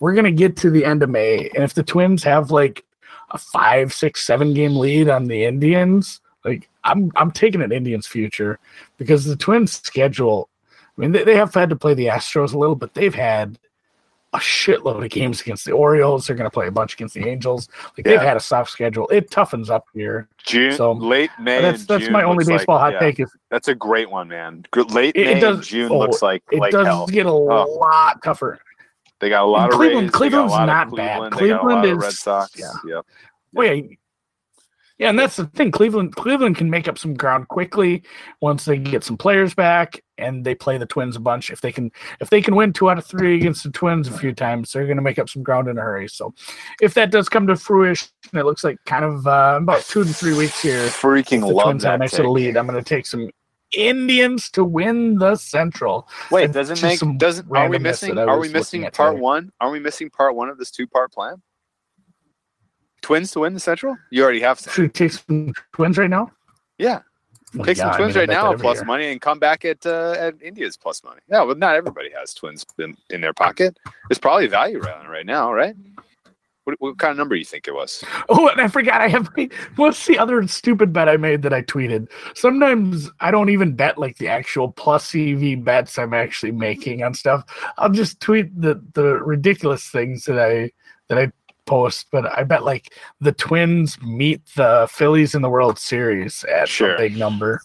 We're 0.00 0.14
gonna 0.14 0.32
get 0.32 0.56
to 0.58 0.70
the 0.70 0.84
end 0.84 1.02
of 1.02 1.10
May, 1.10 1.50
and 1.54 1.64
if 1.64 1.74
the 1.74 1.82
Twins 1.82 2.22
have 2.22 2.50
like 2.50 2.84
a 3.30 3.38
five, 3.38 3.92
six, 3.92 4.24
seven 4.24 4.54
game 4.54 4.76
lead 4.76 5.08
on 5.08 5.24
the 5.24 5.44
Indians, 5.44 6.20
like 6.44 6.68
I'm 6.88 7.12
I'm 7.16 7.30
taking 7.30 7.62
an 7.62 7.72
Indians 7.72 8.06
future 8.06 8.58
because 8.96 9.24
the 9.24 9.36
Twins 9.36 9.72
schedule. 9.72 10.48
I 10.96 11.00
mean, 11.00 11.12
they, 11.12 11.22
they 11.24 11.36
have 11.36 11.54
had 11.54 11.70
to 11.70 11.76
play 11.76 11.94
the 11.94 12.06
Astros 12.06 12.52
a 12.54 12.58
little, 12.58 12.74
but 12.74 12.94
they've 12.94 13.14
had 13.14 13.58
a 14.34 14.38
shitload 14.38 15.02
of 15.04 15.10
games 15.10 15.40
against 15.40 15.64
the 15.64 15.72
Orioles. 15.72 16.26
They're 16.26 16.36
going 16.36 16.50
to 16.50 16.52
play 16.52 16.66
a 16.66 16.70
bunch 16.72 16.92
against 16.94 17.14
the 17.14 17.26
Angels. 17.26 17.68
Like 17.96 18.04
they've 18.04 18.20
had 18.20 18.36
a 18.36 18.40
soft 18.40 18.70
schedule. 18.70 19.08
It 19.08 19.30
toughens 19.30 19.70
up 19.70 19.86
here. 19.94 20.28
June, 20.44 20.72
So, 20.72 20.92
late 20.92 21.30
May. 21.40 21.62
that's 21.62 21.86
that's 21.86 22.04
June 22.04 22.12
my 22.12 22.24
only 22.24 22.38
looks 22.44 22.48
like- 22.48 22.58
baseball 22.58 22.78
hot 22.78 22.92
yeah, 22.94 22.98
take. 22.98 23.20
Is 23.20 23.30
That's 23.50 23.68
a 23.68 23.74
great 23.74 24.10
one, 24.10 24.28
man. 24.28 24.64
Late 24.90 25.14
It- 25.16 25.28
it 25.28 25.34
May 25.34 25.40
does- 25.40 25.66
June 25.66 25.90
oh, 25.92 25.98
looks 25.98 26.20
like 26.20 26.42
it 26.50 26.58
like 26.58 26.72
does 26.72 26.86
hell. 26.86 27.06
get 27.06 27.26
a 27.26 27.30
oh. 27.30 27.78
lot 27.80 28.22
tougher. 28.22 28.58
They 29.20 29.28
got 29.30 29.44
a 29.44 29.46
lot 29.46 29.64
And 29.64 29.72
of 29.72 29.78
Cleveland- 29.78 30.06
Rays, 30.12 30.20
they 30.20 30.28
got 30.30 30.44
a 30.44 30.48
Cleveland's 30.48 30.52
lot 30.52 30.66
not 30.66 30.96
bad. 30.96 31.32
Cleveland, 31.32 31.32
they 31.40 31.48
got 31.48 31.62
a 31.62 31.64
lot 31.64 31.80
Cleveland 31.80 31.98
is- 31.98 32.04
Red 32.04 32.12
Sox. 32.12 32.52
yeah. 32.58 32.72
Yep. 32.86 33.06
Oh 33.56 33.62
yeah, 33.62 33.82
yeah, 34.98 35.10
and 35.10 35.18
that's 35.18 35.36
the 35.36 35.46
thing. 35.46 35.70
Cleveland, 35.70 36.16
Cleveland 36.16 36.56
can 36.56 36.68
make 36.68 36.88
up 36.88 36.98
some 36.98 37.14
ground 37.14 37.46
quickly 37.48 38.02
once 38.40 38.64
they 38.64 38.78
get 38.78 39.04
some 39.04 39.16
players 39.16 39.54
back, 39.54 40.02
and 40.18 40.44
they 40.44 40.56
play 40.56 40.76
the 40.76 40.86
Twins 40.86 41.14
a 41.14 41.20
bunch. 41.20 41.50
If 41.50 41.60
they 41.60 41.70
can, 41.70 41.92
if 42.20 42.30
they 42.30 42.42
can 42.42 42.56
win 42.56 42.72
two 42.72 42.90
out 42.90 42.98
of 42.98 43.06
three 43.06 43.36
against 43.36 43.62
the 43.62 43.70
Twins 43.70 44.08
a 44.08 44.18
few 44.18 44.34
times, 44.34 44.72
they're 44.72 44.86
going 44.86 44.96
to 44.96 45.02
make 45.02 45.20
up 45.20 45.28
some 45.28 45.44
ground 45.44 45.68
in 45.68 45.78
a 45.78 45.80
hurry. 45.80 46.08
So, 46.08 46.34
if 46.82 46.94
that 46.94 47.12
does 47.12 47.28
come 47.28 47.46
to 47.46 47.54
fruition, 47.54 48.08
it 48.34 48.44
looks 48.44 48.64
like 48.64 48.78
kind 48.86 49.04
of 49.04 49.24
uh, 49.26 49.58
about 49.62 49.82
two 49.82 50.02
to 50.02 50.12
three 50.12 50.36
weeks 50.36 50.60
here. 50.60 50.86
Freaking 50.88 51.40
The 51.40 51.46
love 51.46 51.66
Twins 51.66 51.82
that. 51.84 52.00
nice 52.00 52.14
little 52.14 52.32
lead. 52.32 52.56
I'm 52.56 52.66
going 52.66 52.82
to 52.82 52.88
take 52.88 53.06
some 53.06 53.30
Indians 53.76 54.50
to 54.50 54.64
win 54.64 55.16
the 55.18 55.36
Central. 55.36 56.08
Wait, 56.30 56.52
doesn't 56.52 56.82
make 56.82 57.00
doesn't 57.18 57.46
are 57.54 57.68
we 57.68 57.78
missing 57.78 58.18
are 58.18 58.38
we 58.38 58.48
missing 58.48 58.88
part 58.92 59.18
one? 59.18 59.52
Are 59.60 59.70
we 59.70 59.78
missing 59.78 60.10
part 60.10 60.34
one 60.34 60.48
of 60.48 60.58
this 60.58 60.70
two 60.70 60.86
part 60.86 61.12
plan? 61.12 61.40
Twins 63.02 63.30
to 63.32 63.40
win 63.40 63.54
the 63.54 63.60
Central? 63.60 63.96
You 64.10 64.22
already 64.22 64.40
have 64.40 64.58
some. 64.58 64.72
Should 64.72 64.82
we 64.82 64.88
take 64.88 65.12
some 65.12 65.52
Twins 65.72 65.98
right 65.98 66.10
now? 66.10 66.30
Yeah. 66.78 67.00
Oh, 67.58 67.64
Take 67.64 67.78
some 67.78 67.88
yeah, 67.88 67.94
I 67.94 67.96
twins 67.96 68.14
mean, 68.14 68.20
right 68.20 68.28
now 68.28 68.42
that 68.42 68.48
at 68.48 68.52
every 68.54 68.62
plus 68.62 68.76
year. 68.78 68.84
money 68.84 69.10
and 69.10 69.20
come 69.20 69.38
back 69.38 69.64
at 69.64 69.84
uh, 69.86 70.14
at 70.18 70.34
India's 70.42 70.76
plus 70.76 71.02
money. 71.02 71.20
Yeah, 71.30 71.42
well, 71.42 71.56
not 71.56 71.76
everybody 71.76 72.10
has 72.10 72.34
twins 72.34 72.66
in, 72.78 72.94
in 73.08 73.22
their 73.22 73.32
pocket. 73.32 73.78
It's 74.10 74.18
probably 74.18 74.48
value 74.48 74.80
right 74.80 75.24
now, 75.24 75.50
right? 75.52 75.74
What, 76.64 76.76
what 76.80 76.98
kind 76.98 77.12
of 77.12 77.16
number 77.16 77.34
do 77.34 77.38
you 77.38 77.46
think 77.46 77.66
it 77.66 77.74
was? 77.74 78.04
Oh, 78.28 78.48
and 78.48 78.60
I 78.60 78.68
forgot 78.68 79.00
I 79.00 79.08
have. 79.08 79.30
What's 79.76 80.04
the 80.06 80.18
other 80.18 80.46
stupid 80.46 80.92
bet 80.92 81.08
I 81.08 81.16
made 81.16 81.40
that 81.40 81.54
I 81.54 81.62
tweeted? 81.62 82.10
Sometimes 82.34 83.10
I 83.20 83.30
don't 83.30 83.48
even 83.48 83.72
bet 83.74 83.96
like 83.96 84.18
the 84.18 84.28
actual 84.28 84.70
plus 84.70 85.14
EV 85.14 85.64
bets 85.64 85.98
I'm 85.98 86.12
actually 86.12 86.52
making 86.52 87.02
on 87.02 87.14
stuff. 87.14 87.44
I'll 87.78 87.88
just 87.88 88.20
tweet 88.20 88.60
the 88.60 88.82
the 88.92 89.14
ridiculous 89.22 89.88
things 89.88 90.26
that 90.26 90.38
I 90.38 90.70
that 91.08 91.18
I 91.18 91.32
post. 91.68 92.06
But 92.10 92.26
I 92.36 92.42
bet 92.44 92.64
like 92.64 92.94
the 93.20 93.32
Twins 93.32 94.00
meet 94.02 94.40
the 94.56 94.88
Phillies 94.90 95.34
in 95.34 95.42
the 95.42 95.50
World 95.50 95.78
Series 95.78 96.44
at 96.44 96.68
Sure. 96.68 96.94
a 96.94 96.98
big 96.98 97.16
number. 97.16 97.60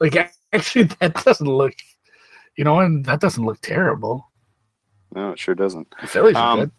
Like 0.00 0.16
actually, 0.52 0.84
that 1.00 1.22
doesn't 1.24 1.46
look. 1.46 1.74
You 2.56 2.64
know, 2.64 2.80
and 2.80 3.04
that 3.06 3.20
doesn't 3.20 3.44
look 3.44 3.60
terrible. 3.60 4.26
No, 5.14 5.32
it 5.32 5.38
sure 5.38 5.54
doesn't. 5.54 5.92
The 6.00 6.06
Phillies 6.06 6.36
are 6.36 6.52
Um, 6.52 6.58
good. 6.60 6.70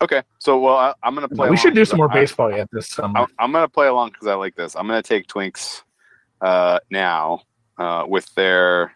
Okay, 0.00 0.22
so 0.38 0.60
well, 0.60 0.76
I, 0.76 0.94
I'm 1.02 1.14
gonna 1.14 1.28
play. 1.28 1.50
we 1.50 1.56
should 1.56 1.74
do 1.74 1.84
some 1.84 1.96
more 1.96 2.10
I- 2.10 2.14
baseball 2.14 2.50
yet 2.54 2.68
this 2.72 2.88
summer. 2.88 3.20
I, 3.20 3.26
I'm 3.38 3.50
gonna 3.52 3.68
play 3.68 3.88
along 3.88 4.10
because 4.10 4.28
I 4.28 4.34
like 4.34 4.54
this. 4.54 4.76
I'm 4.76 4.86
gonna 4.86 5.02
take 5.02 5.26
Twinks 5.26 5.82
uh, 6.40 6.78
now 6.90 7.42
uh, 7.78 8.04
with 8.08 8.32
their. 8.34 8.92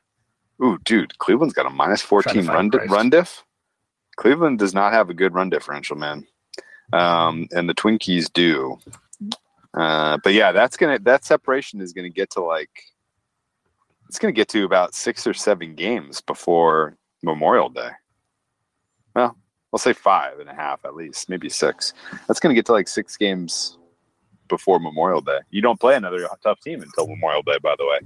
Ooh, 0.63 0.79
dude, 0.85 1.19
Cleveland's 1.19 1.55
got 1.55 1.67
a 1.67 1.71
minus 1.71 2.03
14 2.03 2.47
run 2.47 2.71
run 2.89 3.11
diff. 3.11 3.43
Cleveland 4.17 4.61
does 4.61 4.75
not 4.75 4.93
have 4.93 5.11
a 5.11 5.15
good 5.15 5.35
run 5.35 5.51
differential, 5.51 5.97
man, 5.97 6.25
um, 6.93 7.49
and 7.53 7.69
the 7.69 7.75
Twinkies 7.75 8.33
do. 8.33 8.79
Uh, 9.75 10.19
but 10.23 10.35
yeah, 10.35 10.53
that's 10.53 10.77
gonna 10.77 10.99
that 11.01 11.25
separation 11.25 11.81
is 11.81 11.93
gonna 11.93 12.11
get 12.11 12.31
to 12.31 12.43
like 12.43 12.71
it's 14.09 14.19
gonna 14.19 14.33
get 14.33 14.49
to 14.49 14.65
about 14.65 14.95
six 14.95 15.27
or 15.27 15.33
seven 15.33 15.75
games 15.75 16.21
before 16.21 16.97
Memorial 17.23 17.71
Day. 17.71 17.89
Well, 19.17 19.37
I'll 19.73 19.79
say 19.79 19.95
five 19.95 20.41
and 20.41 20.49
a 20.51 20.55
half 20.55 20.85
at 20.85 20.95
least, 20.95 21.31
maybe 21.31 21.49
six. 21.49 21.95
That's 22.29 22.39
gonna 22.39 22.55
get 22.55 22.67
to 22.67 22.73
like 22.73 22.89
six 22.89 23.17
games 23.17 23.79
before 24.49 24.79
Memorial 24.79 25.23
Day. 25.23 25.39
You 25.51 25.63
don't 25.63 25.81
play 25.81 25.95
another 25.95 26.29
tough 26.43 26.61
team 26.61 26.83
until 26.83 27.07
Memorial 27.07 27.43
Day, 27.43 27.57
by 27.63 27.75
the 27.79 27.87
way. 27.87 28.01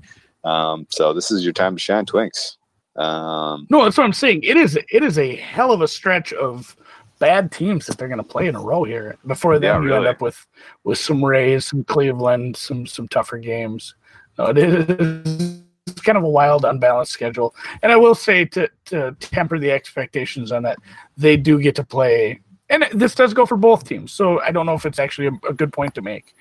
Um, 0.45 0.87
so 0.91 1.13
this 1.13 1.33
is 1.33 1.43
your 1.43 1.53
time 1.53 1.75
to 1.75 1.81
shine, 1.81 2.07
Twinks. 2.07 2.57
Um, 2.95 3.67
No, 3.69 3.83
that's 3.83 3.99
what 3.99 4.05
I'm 4.05 4.13
saying. 4.13 4.45
It 4.45 4.57
is 4.57 4.79
it 4.91 5.03
is 5.03 5.19
a 5.19 5.35
hell 5.37 5.73
of 5.73 5.81
a 5.83 5.89
stretch 5.89 6.33
of 6.33 6.77
bad 7.19 7.51
teams 7.53 7.87
that 7.87 7.99
they're 7.99 8.09
going 8.09 8.19
to 8.19 8.25
play 8.25 8.47
in 8.47 8.55
a 8.55 8.61
row 8.61 8.85
here. 8.85 9.17
Before 9.27 9.59
then, 9.59 9.83
Yeah, 9.83 9.89
you 9.89 9.95
end 9.95 10.07
up 10.07 10.21
with 10.21 10.47
with 10.85 10.99
some 10.99 11.25
Rays, 11.25 11.67
some 11.67 11.85
Cleveland, 11.85 12.57
some 12.57 12.87
some 12.87 13.09
tougher 13.09 13.39
games. 13.39 13.95
No, 14.39 14.47
it 14.47 14.59
is 14.59 15.63
it's 15.87 16.01
kind 16.01 16.19
of 16.19 16.25
a 16.25 16.29
wild, 16.29 16.65
unbalanced 16.65 17.13
schedule. 17.13 17.55
And 17.83 17.93
I 17.93 17.97
will 17.97 18.15
say 18.15 18.45
to 18.47 18.69
to 18.87 19.17
temper 19.21 19.59
the 19.59 19.71
expectations 19.71 20.53
on 20.53 20.63
that, 20.65 20.79
they 21.17 21.37
do 21.37 21.61
get 21.61 21.75
to 21.77 21.85
play. 21.85 22.41
And 22.69 22.85
this 22.93 23.15
does 23.15 23.33
go 23.33 23.47
for 23.47 23.57
both 23.57 23.85
teams, 23.85 24.11
so 24.13 24.41
I 24.41 24.51
don't 24.51 24.67
know 24.67 24.75
if 24.75 24.85
it's 24.85 24.99
actually 24.99 25.29
a, 25.29 25.49
a 25.49 25.55
good 25.55 25.73
point 25.73 25.95
to 25.95 26.03
make, 26.03 26.35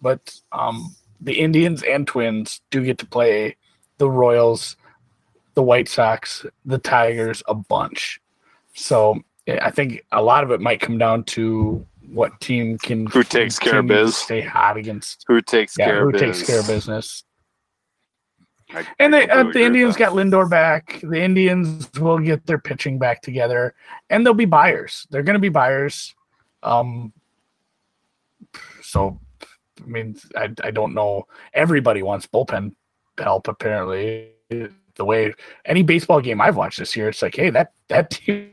but 0.00 0.32
um, 0.52 0.94
the 1.20 1.40
Indians 1.40 1.82
and 1.82 2.06
Twins 2.06 2.60
do 2.70 2.84
get 2.84 2.98
to 2.98 3.06
play 3.06 3.56
the 3.98 4.08
Royals, 4.08 4.76
the 5.54 5.62
White 5.62 5.88
Sox, 5.88 6.46
the 6.64 6.78
Tigers 6.78 7.42
a 7.48 7.54
bunch. 7.54 8.20
So 8.74 9.22
I 9.48 9.70
think 9.70 10.04
a 10.12 10.22
lot 10.22 10.44
of 10.44 10.50
it 10.50 10.60
might 10.60 10.80
come 10.80 10.98
down 10.98 11.24
to 11.24 11.84
what 12.12 12.38
team 12.40 12.78
can 12.78 13.06
Who 13.06 13.22
takes 13.24 13.58
care 13.58 13.78
of 13.80 13.86
business, 13.86 14.16
stay 14.18 14.40
hot 14.40 14.76
against. 14.76 15.24
who 15.26 15.40
takes 15.40 15.76
Yeah, 15.78 15.86
care 15.86 16.02
who 16.02 16.08
of 16.10 16.14
takes 16.20 16.38
biz? 16.40 16.46
care 16.46 16.60
of 16.60 16.66
business. 16.66 17.24
I- 18.74 18.86
And 18.98 19.12
they, 19.12 19.28
uh, 19.28 19.44
the 19.44 19.62
Indians 19.62 19.96
got 19.96 20.12
Lindor 20.12 20.48
back. 20.48 21.00
The 21.02 21.20
Indians 21.20 21.90
will 21.98 22.18
get 22.18 22.46
their 22.46 22.58
pitching 22.58 22.98
back 22.98 23.20
together, 23.20 23.74
and 24.10 24.24
they'll 24.24 24.32
be 24.34 24.44
buyers. 24.46 25.06
They're 25.10 25.22
going 25.22 25.34
to 25.34 25.40
be 25.40 25.48
buyers. 25.48 26.14
Um, 26.62 27.12
so, 28.82 29.20
I 29.82 29.86
mean, 29.86 30.16
I, 30.36 30.50
I 30.62 30.70
don't 30.70 30.94
know. 30.94 31.26
Everybody 31.52 32.02
wants 32.02 32.26
bullpen 32.26 32.74
help. 33.18 33.48
Apparently, 33.48 34.30
the 34.48 35.04
way 35.04 35.34
any 35.64 35.82
baseball 35.82 36.20
game 36.20 36.40
I've 36.40 36.56
watched 36.56 36.78
this 36.78 36.96
year, 36.96 37.08
it's 37.08 37.22
like, 37.22 37.34
hey, 37.36 37.50
that 37.50 37.72
that 37.88 38.10
team 38.10 38.52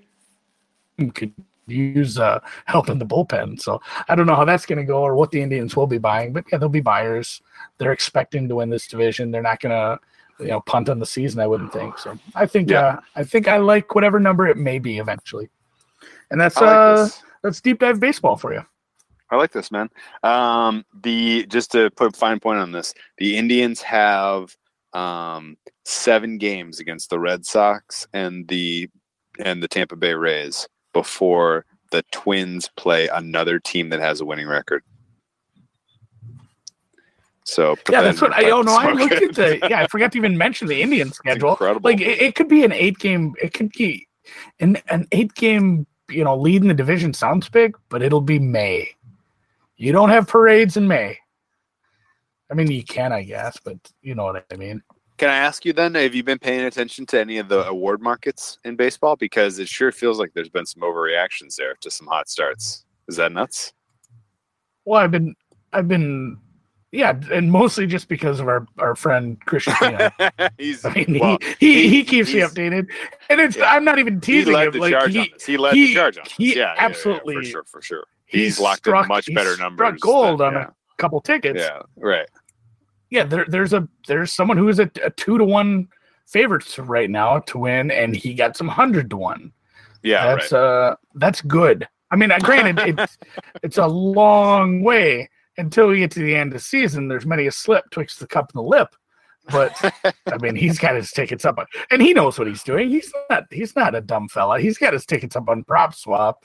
could 1.12 1.34
use 1.68 2.18
uh, 2.18 2.40
help 2.66 2.90
in 2.90 3.00
the 3.00 3.06
bullpen. 3.06 3.60
So 3.62 3.82
I 4.08 4.16
don't 4.16 4.26
know 4.26 4.36
how 4.36 4.46
that's 4.46 4.66
going 4.66 4.80
to 4.80 4.84
go 4.86 5.02
or 5.02 5.16
what 5.16 5.32
the 5.32 5.42
Indians 5.42 5.76
will 5.76 5.88
be 5.88 5.98
buying, 5.98 6.34
but 6.34 6.46
yeah, 6.52 6.58
they'll 6.58 6.70
be 6.70 6.82
buyers. 6.82 7.42
They're 7.78 7.92
expecting 7.92 8.48
to 8.50 8.56
win 8.56 8.70
this 8.70 8.88
division. 8.88 9.32
They're 9.32 9.42
not 9.42 9.60
going 9.60 9.72
to 9.72 10.00
you 10.44 10.48
know 10.48 10.62
punt 10.62 10.90
on 10.90 11.00
the 11.00 11.06
season. 11.06 11.40
I 11.40 11.48
wouldn't 11.48 11.74
think 11.74 11.98
so. 11.98 12.18
I 12.36 12.46
think 12.46 12.70
Yeah. 12.70 12.82
uh, 12.82 13.00
I 13.16 13.24
think 13.24 13.48
I 13.48 13.58
like 13.58 13.94
whatever 13.96 14.20
number 14.20 14.48
it 14.48 14.58
may 14.58 14.80
be 14.80 14.98
eventually, 14.98 15.50
and 16.32 16.40
that's 16.40 16.56
like 16.58 16.70
uh 16.70 17.04
this. 17.04 17.24
that's 17.44 17.62
deep 17.62 17.80
dive 17.80 18.00
baseball 18.00 18.38
for 18.38 18.54
you. 18.54 18.66
I 19.32 19.36
like 19.36 19.52
this, 19.52 19.72
man. 19.72 19.90
Um, 20.24 20.86
the 21.04 21.46
just 21.48 21.72
to 21.74 21.92
put 21.92 22.16
a 22.16 22.18
fine 22.18 22.40
point 22.40 22.60
on 22.60 22.72
this, 22.72 22.94
the 23.18 23.38
Indians 23.38 23.82
have 23.82 24.56
um, 24.94 25.56
seven 25.86 26.38
games 26.40 26.80
against 26.80 27.10
the 27.12 27.20
Red 27.20 27.46
Sox 27.46 28.08
and 28.14 28.48
the 28.48 28.90
and 29.44 29.62
the 29.62 29.68
Tampa 29.68 29.96
Bay 29.96 30.14
Rays 30.14 30.68
before 30.94 31.66
the 31.92 32.04
Twins 32.12 32.70
play 32.76 33.08
another 33.08 33.60
team 33.60 33.90
that 33.90 34.00
has 34.00 34.22
a 34.22 34.26
winning 34.26 34.48
record. 34.48 34.84
So 37.50 37.76
Yeah, 37.90 38.02
that's 38.02 38.22
what 38.22 38.34
I. 38.34 38.52
Oh 38.52 38.62
no, 38.62 38.76
I 38.76 38.92
looked 38.94 39.14
at 39.14 39.36
the. 39.36 39.60
Yeah, 39.70 39.82
I 39.82 39.88
forgot 39.88 40.12
to 40.12 40.18
even 40.18 40.38
mention 40.38 40.68
the 40.68 40.82
Indian 40.82 41.12
schedule. 41.12 41.58
Like 41.82 42.00
it, 42.00 42.22
it 42.22 42.36
could 42.36 42.48
be 42.48 42.64
an 42.64 42.72
eight 42.72 43.00
game. 43.00 43.34
It 43.42 43.54
could 43.54 43.72
be 43.72 44.08
an 44.60 44.78
an 44.90 45.08
eight 45.12 45.34
game. 45.34 45.88
You 46.10 46.24
know, 46.24 46.36
lead 46.36 46.62
in 46.62 46.68
the 46.68 46.74
division 46.74 47.14
sounds 47.14 47.50
big, 47.50 47.76
but 47.90 48.02
it'll 48.02 48.22
be 48.22 48.40
May. 48.40 48.90
You 49.78 49.92
don't 49.92 50.10
have 50.10 50.28
parades 50.28 50.78
in 50.78 50.88
May. 50.88 51.18
I 52.52 52.56
mean, 52.56 52.70
you 52.70 52.84
can, 52.84 53.14
I 53.14 53.24
guess, 53.24 53.58
but 53.64 53.78
you 54.02 54.16
know 54.16 54.26
what 54.26 54.46
I 54.52 54.56
mean. 54.56 54.82
Can 55.20 55.30
I 55.30 55.36
ask 55.36 55.66
you 55.66 55.74
then, 55.74 55.96
have 55.96 56.16
you 56.16 56.24
been 56.24 56.40
paying 56.40 56.62
attention 56.62 57.06
to 57.08 57.20
any 57.20 57.40
of 57.40 57.50
the 57.50 57.68
award 57.68 58.02
markets 58.02 58.58
in 58.64 58.78
baseball? 58.78 59.18
Because 59.18 59.60
it 59.60 59.68
sure 59.68 59.92
feels 59.92 60.18
like 60.18 60.32
there's 60.34 60.48
been 60.50 60.66
some 60.66 60.82
overreactions 60.82 61.56
there 61.58 61.76
to 61.82 61.92
some 61.92 62.08
hot 62.08 62.30
starts. 62.30 62.86
Is 63.10 63.18
that 63.18 63.34
nuts? 63.34 63.74
Well, 64.86 65.02
I've 65.02 65.12
been, 65.12 65.36
I've 65.74 65.90
been, 65.90 66.38
yeah, 66.94 67.20
and 67.34 67.52
mostly 67.52 67.86
just 67.86 68.08
because 68.08 68.40
of 68.40 68.48
our 68.48 68.66
our 68.78 68.96
friend 68.96 69.38
Christian. 69.46 69.76
He's 70.58 70.86
I 70.86 70.94
mean, 70.94 71.20
well, 71.20 71.38
he, 71.60 71.74
he, 71.84 71.90
he- 71.90 72.04
keeps 72.06 72.34
me 72.34 72.40
updated, 72.40 72.88
and 73.30 73.42
it's 73.42 73.58
Yeah. 73.58 73.74
I'm 73.74 73.84
not 73.84 74.00
even 74.00 74.22
teasing 74.22 74.48
he 74.48 74.54
led 74.56 74.68
him. 74.68 74.74
the 74.74 74.80
Like 74.80 74.92
charge 74.94 75.16
on 75.18 75.24
he, 75.26 75.30
this. 75.34 75.46
He 75.46 75.58
led 75.58 75.74
he- 75.74 75.88
the 75.88 75.94
charge 75.96 76.18
on 76.18 76.24
this. 76.24 76.34
he 76.38 76.50
yeah, 76.52 76.56
yeah, 76.56 76.74
yeah, 76.76 76.86
absolutely- 76.86 77.36
for 77.36 77.44
sure, 77.44 77.64
for 77.66 77.82
sure. 77.82 78.04
he 78.26 78.46
He's 78.46 78.58
locked 78.60 78.80
struck- 78.80 79.04
in 79.04 79.10
much 79.10 79.28
better 79.36 79.54
struck 79.56 79.60
numbers. 79.78 80.00
gold 80.00 80.40
than- 80.40 80.56
on 80.56 80.62
a 80.64 80.74
couple 80.98 81.20
tickets. 81.20 81.60
yeah, 81.60 81.82
yeah, 81.98 82.04
right. 82.04 82.30
Yeah, 83.10 83.24
there, 83.24 83.46
there's 83.48 83.74
a 83.74 83.88
there's 84.08 84.32
someone 84.32 84.58
who 84.58 84.70
is 84.70 84.80
a, 84.80 84.90
a 85.04 85.10
two 85.12 85.38
to 85.38 85.44
one 85.44 85.88
favorite 86.28 86.78
right 86.78 87.10
now 87.10 87.40
to 87.40 87.58
win, 87.58 87.92
and 87.92 88.16
he 88.16 88.34
got 88.34 88.56
some 88.56 88.68
hundred 88.68 89.10
to 89.10 89.18
one. 89.18 89.52
Yeah, 90.04 90.36
that's 90.36 90.52
right. 90.52 90.60
uh 90.60 90.96
that's 91.16 91.42
good. 91.42 91.88
I 92.12 92.16
mean, 92.16 92.32
uh, 92.32 92.40
granted, 92.40 92.80
it's 93.00 93.18
it's 93.64 93.78
a 93.78 93.88
long 93.88 94.84
way 94.84 95.30
until 95.58 95.88
we 95.88 96.00
get 96.00 96.12
to 96.12 96.20
the 96.20 96.36
end 96.36 96.54
of 96.54 96.60
the 96.60 96.64
season. 96.64 97.08
There's 97.08 97.26
many 97.26 97.48
a 97.48 97.52
slip 97.52 97.90
twixt 97.92 98.20
the 98.20 98.28
cup 98.28 98.52
and 98.54 98.60
the 98.60 98.68
lip, 98.68 98.96
but 99.52 99.74
I 100.04 100.38
mean, 100.40 100.56
he's 100.56 100.80
got 100.80 100.96
his 100.96 101.12
tickets 101.12 101.46
up, 101.46 101.58
on, 101.58 101.66
and 101.92 102.02
he 102.02 102.14
knows 102.14 102.38
what 102.38 102.48
he's 102.48 102.64
doing. 102.64 102.90
He's 102.90 103.12
not 103.30 103.46
he's 103.52 103.76
not 103.76 103.96
a 103.96 104.02
dumb 104.02 104.28
fella. 104.30 104.60
He's 104.60 104.78
got 104.78 104.94
his 104.94 105.06
tickets 105.06 105.36
up 105.36 105.50
on 105.50 105.64
PropSwap, 105.64 106.36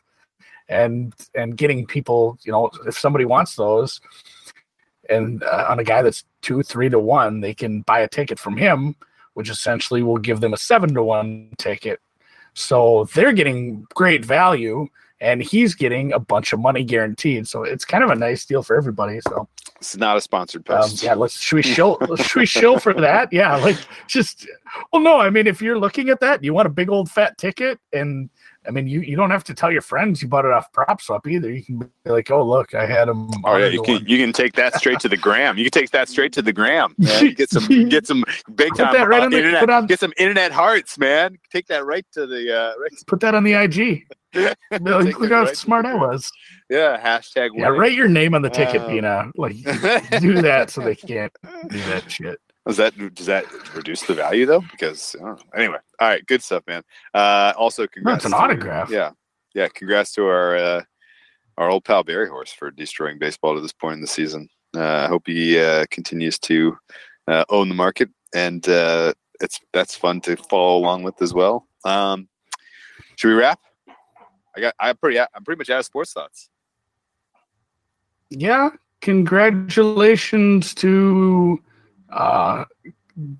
and 0.68 1.14
and 1.34 1.56
getting 1.56 1.86
people, 1.86 2.38
you 2.44 2.52
know, 2.52 2.70
if 2.86 2.98
somebody 2.98 3.24
wants 3.24 3.56
those, 3.56 4.00
and 5.08 5.42
uh, 5.42 5.66
on 5.68 5.78
a 5.78 5.84
guy 5.84 6.02
that's 6.02 6.24
two, 6.42 6.62
three 6.62 6.88
to 6.88 6.98
one, 6.98 7.40
they 7.40 7.54
can 7.54 7.82
buy 7.82 8.00
a 8.00 8.08
ticket 8.08 8.38
from 8.38 8.56
him, 8.56 8.96
which 9.34 9.50
essentially 9.50 10.02
will 10.02 10.18
give 10.18 10.40
them 10.40 10.52
a 10.52 10.56
seven 10.56 10.94
to 10.94 11.02
one 11.02 11.50
ticket. 11.58 12.00
So 12.54 13.08
they're 13.14 13.32
getting 13.32 13.86
great 13.94 14.24
value, 14.24 14.86
and 15.20 15.42
he's 15.42 15.74
getting 15.74 16.12
a 16.12 16.18
bunch 16.18 16.52
of 16.52 16.60
money 16.60 16.84
guaranteed. 16.84 17.48
So 17.48 17.64
it's 17.64 17.84
kind 17.84 18.04
of 18.04 18.10
a 18.10 18.14
nice 18.14 18.44
deal 18.46 18.62
for 18.62 18.76
everybody. 18.76 19.20
So 19.28 19.48
it's 19.76 19.96
not 19.96 20.16
a 20.16 20.20
sponsored 20.20 20.68
um, 20.70 20.82
post. 20.82 21.02
yeah, 21.02 21.14
let's 21.14 21.38
should 21.38 21.56
we 21.56 21.62
show 21.74 21.98
should 22.16 22.40
we 22.40 22.46
show 22.46 22.78
for 22.78 22.94
that? 22.94 23.32
Yeah, 23.32 23.56
like 23.56 23.78
just 24.06 24.46
well, 24.92 25.02
no, 25.02 25.18
I 25.18 25.30
mean 25.30 25.46
if 25.46 25.60
you're 25.60 25.78
looking 25.78 26.10
at 26.10 26.20
that, 26.20 26.44
you 26.44 26.54
want 26.54 26.66
a 26.66 26.70
big 26.70 26.90
old 26.90 27.10
fat 27.10 27.36
ticket, 27.38 27.78
and 27.92 28.30
I 28.66 28.70
mean 28.70 28.86
you 28.86 29.00
you 29.00 29.16
don't 29.16 29.30
have 29.30 29.44
to 29.44 29.54
tell 29.54 29.70
your 29.70 29.82
friends 29.82 30.22
you 30.22 30.28
bought 30.28 30.44
it 30.44 30.52
off 30.52 30.70
PropSwap 30.72 31.26
either. 31.30 31.50
You 31.52 31.62
can 31.64 31.78
be 31.78 32.10
like, 32.10 32.30
oh 32.30 32.42
look, 32.42 32.74
I 32.74 32.86
had 32.86 33.08
them. 33.08 33.28
Oh 33.44 33.56
yeah, 33.56 33.66
you 33.66 33.82
can 33.82 34.04
you 34.06 34.18
can 34.18 34.32
take 34.32 34.52
that 34.54 34.74
straight 34.76 35.00
to 35.00 35.08
the 35.08 35.16
gram. 35.16 35.58
You 35.58 35.64
can 35.64 35.70
take 35.82 35.90
that 35.90 36.08
straight 36.08 36.32
to 36.34 36.42
the 36.42 36.52
gram. 36.52 36.94
Man. 36.98 37.34
Get 37.34 37.50
some 37.50 37.66
get 37.88 38.06
some 38.06 38.24
big 38.54 38.70
Put 38.70 38.78
time 38.78 38.92
that 38.94 39.08
right 39.08 39.22
uh, 39.22 39.26
on 39.26 39.30
the- 39.30 39.38
internet. 39.38 39.70
on- 39.70 39.86
get 39.86 40.00
some 40.00 40.12
internet 40.16 40.52
hearts, 40.52 40.98
man. 40.98 41.36
Take 41.52 41.66
that 41.68 41.84
right 41.84 42.06
to 42.12 42.26
the 42.26 42.56
uh, 42.56 42.72
right. 42.80 42.90
put 43.06 43.20
that 43.20 43.34
on 43.34 43.44
the 43.44 43.52
IG. 43.54 44.04
Like, 44.34 44.50
look 45.20 45.22
it 45.22 45.30
how 45.30 45.44
smart 45.52 45.86
I 45.86 45.94
was. 45.94 46.28
Yeah, 46.68 47.00
hashtag. 47.00 47.50
Yeah, 47.54 47.66
winning. 47.68 47.80
write 47.80 47.92
your 47.92 48.08
name 48.08 48.34
on 48.34 48.42
the 48.42 48.50
ticket, 48.50 48.80
Uh, 48.82 48.88
Pina. 48.88 49.30
Like 49.36 49.54
do 50.20 50.42
that 50.42 50.70
so 50.70 50.80
they 50.80 50.96
can't 50.96 51.32
do 51.68 51.78
that 51.78 52.10
shit. 52.10 52.40
Does 52.66 52.78
that 52.78 53.14
does 53.14 53.26
that 53.26 53.44
reduce 53.74 54.02
the 54.02 54.14
value 54.14 54.46
though? 54.46 54.62
Because 54.70 55.14
I 55.20 55.24
don't 55.24 55.38
know. 55.38 55.44
anyway, 55.54 55.78
all 56.00 56.08
right, 56.08 56.24
good 56.26 56.42
stuff, 56.42 56.62
man. 56.66 56.82
Uh, 57.12 57.52
also, 57.56 57.86
congrats. 57.86 58.24
an 58.24 58.30
to- 58.30 58.36
autograph. 58.38 58.90
Yeah, 58.90 59.10
yeah. 59.54 59.68
Congrats 59.68 60.12
to 60.14 60.26
our 60.26 60.56
uh, 60.56 60.82
our 61.58 61.68
old 61.68 61.84
pal 61.84 62.02
Barry 62.04 62.28
Horse 62.28 62.52
for 62.52 62.70
destroying 62.70 63.18
baseball 63.18 63.54
to 63.54 63.60
this 63.60 63.72
point 63.72 63.96
in 63.96 64.00
the 64.00 64.06
season. 64.06 64.48
Uh, 64.74 65.04
I 65.04 65.08
hope 65.08 65.24
he 65.26 65.58
uh, 65.58 65.84
continues 65.90 66.38
to 66.40 66.76
uh, 67.28 67.44
own 67.50 67.68
the 67.68 67.74
market, 67.74 68.08
and 68.34 68.66
uh, 68.66 69.12
it's 69.40 69.60
that's 69.74 69.94
fun 69.94 70.22
to 70.22 70.36
follow 70.36 70.78
along 70.78 71.02
with 71.02 71.20
as 71.20 71.34
well. 71.34 71.68
Um, 71.84 72.28
should 73.16 73.28
we 73.28 73.34
wrap? 73.34 73.60
I 74.56 74.60
got. 74.60 74.74
I'm 74.80 74.96
pretty. 74.96 75.20
I'm 75.20 75.44
pretty 75.44 75.58
much 75.58 75.68
out 75.68 75.80
of 75.80 75.84
sports 75.84 76.14
thoughts. 76.14 76.48
Yeah, 78.30 78.70
congratulations 79.02 80.74
to 80.76 81.62
uh, 82.14 82.64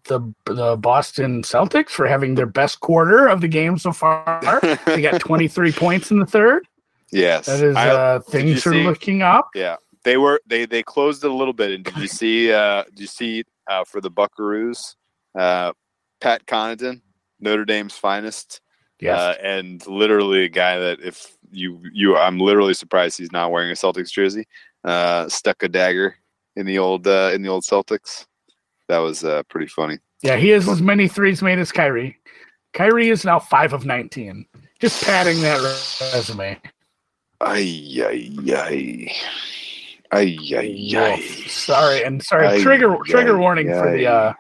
the 0.05 0.21
the 0.47 0.77
Boston 0.77 1.43
Celtics 1.43 1.91
for 1.91 2.07
having 2.07 2.35
their 2.35 2.47
best 2.47 2.81
quarter 2.81 3.27
of 3.27 3.41
the 3.41 3.49
game 3.49 3.79
so 3.79 3.93
far. 3.93 4.61
they 4.87 5.01
got 5.03 5.21
23 5.21 5.73
points 5.73 6.11
in 6.11 6.19
the 6.19 6.27
third. 6.27 6.67
yes, 7.11 7.47
That 7.47 7.61
is 7.63 7.77
I- 7.77 7.89
uh, 7.89 8.21
things 8.21 8.67
are 8.67 8.73
see- 8.73 8.85
looking 8.85 9.23
up. 9.23 9.49
Yeah, 9.55 9.77
they 10.05 10.17
were 10.17 10.41
they 10.47 10.67
they 10.67 10.83
closed 10.83 11.25
it 11.25 11.31
a 11.31 11.35
little 11.35 11.55
bit. 11.55 11.73
And 11.73 11.85
did 11.85 11.97
you 11.97 12.09
see? 12.09 12.53
Uh, 12.53 12.85
did 12.85 13.01
you 13.01 13.07
see 13.07 13.45
uh, 13.69 13.85
for 13.85 14.01
the 14.01 14.11
Buckaroos, 14.11 14.95
uh, 15.39 15.73
Pat 16.21 16.47
Connaughton, 16.47 17.01
Notre 17.41 17.65
Dame's 17.65 17.97
finest, 17.97 18.61
Yes. 19.01 19.19
uh, 19.19 19.35
and 19.43 19.85
literally 19.87 20.45
a 20.45 20.49
guy 20.49 20.79
that 20.79 21.01
if 21.01 21.37
you 21.51 21.81
you 21.93 22.17
I'm 22.17 22.39
literally 22.39 22.75
surprised 22.75 23.19
he's 23.19 23.33
not 23.33 23.51
wearing 23.51 23.71
a 23.71 23.75
Celtics 23.75 24.11
jersey. 24.13 24.45
Uh, 24.85 25.29
stuck 25.29 25.63
a 25.63 25.69
dagger 25.69 26.15
in 26.57 26.67
the 26.67 26.79
old 26.79 27.07
uh, 27.09 27.31
in 27.35 27.43
the 27.43 27.49
old 27.49 27.65
Celtics. 27.65 28.27
That 28.89 28.99
was 28.99 29.25
uh, 29.25 29.43
pretty 29.45 29.67
funny. 29.67 29.99
yeah, 30.23 30.37
he 30.37 30.49
has 30.51 30.69
as 30.69 30.83
many 30.83 31.09
threes 31.09 31.43
made 31.43 31.59
as 31.59 31.73
Kyrie. 31.73 32.19
Kyrie 32.73 33.09
is 33.09 33.25
now 33.25 33.39
five 33.39 33.73
of 33.73 33.87
19. 33.87 34.45
Just 34.81 35.05
padding 35.05 35.41
that 35.43 35.61
resume. 36.13 36.61
Ay 37.41 38.03
ay 38.03 38.31
ay. 38.53 39.13
Ay 40.13 40.39
ay 40.53 40.97
ay. 40.97 41.21
Sorry, 41.47 42.03
and 42.03 42.23
sorry. 42.23 42.47
Ay, 42.49 42.63
trigger 42.63 42.97
trigger 43.07 43.37
ay, 43.37 43.41
warning 43.41 43.69
for 43.69 43.97
the 43.97 44.07
uh, 44.07 44.33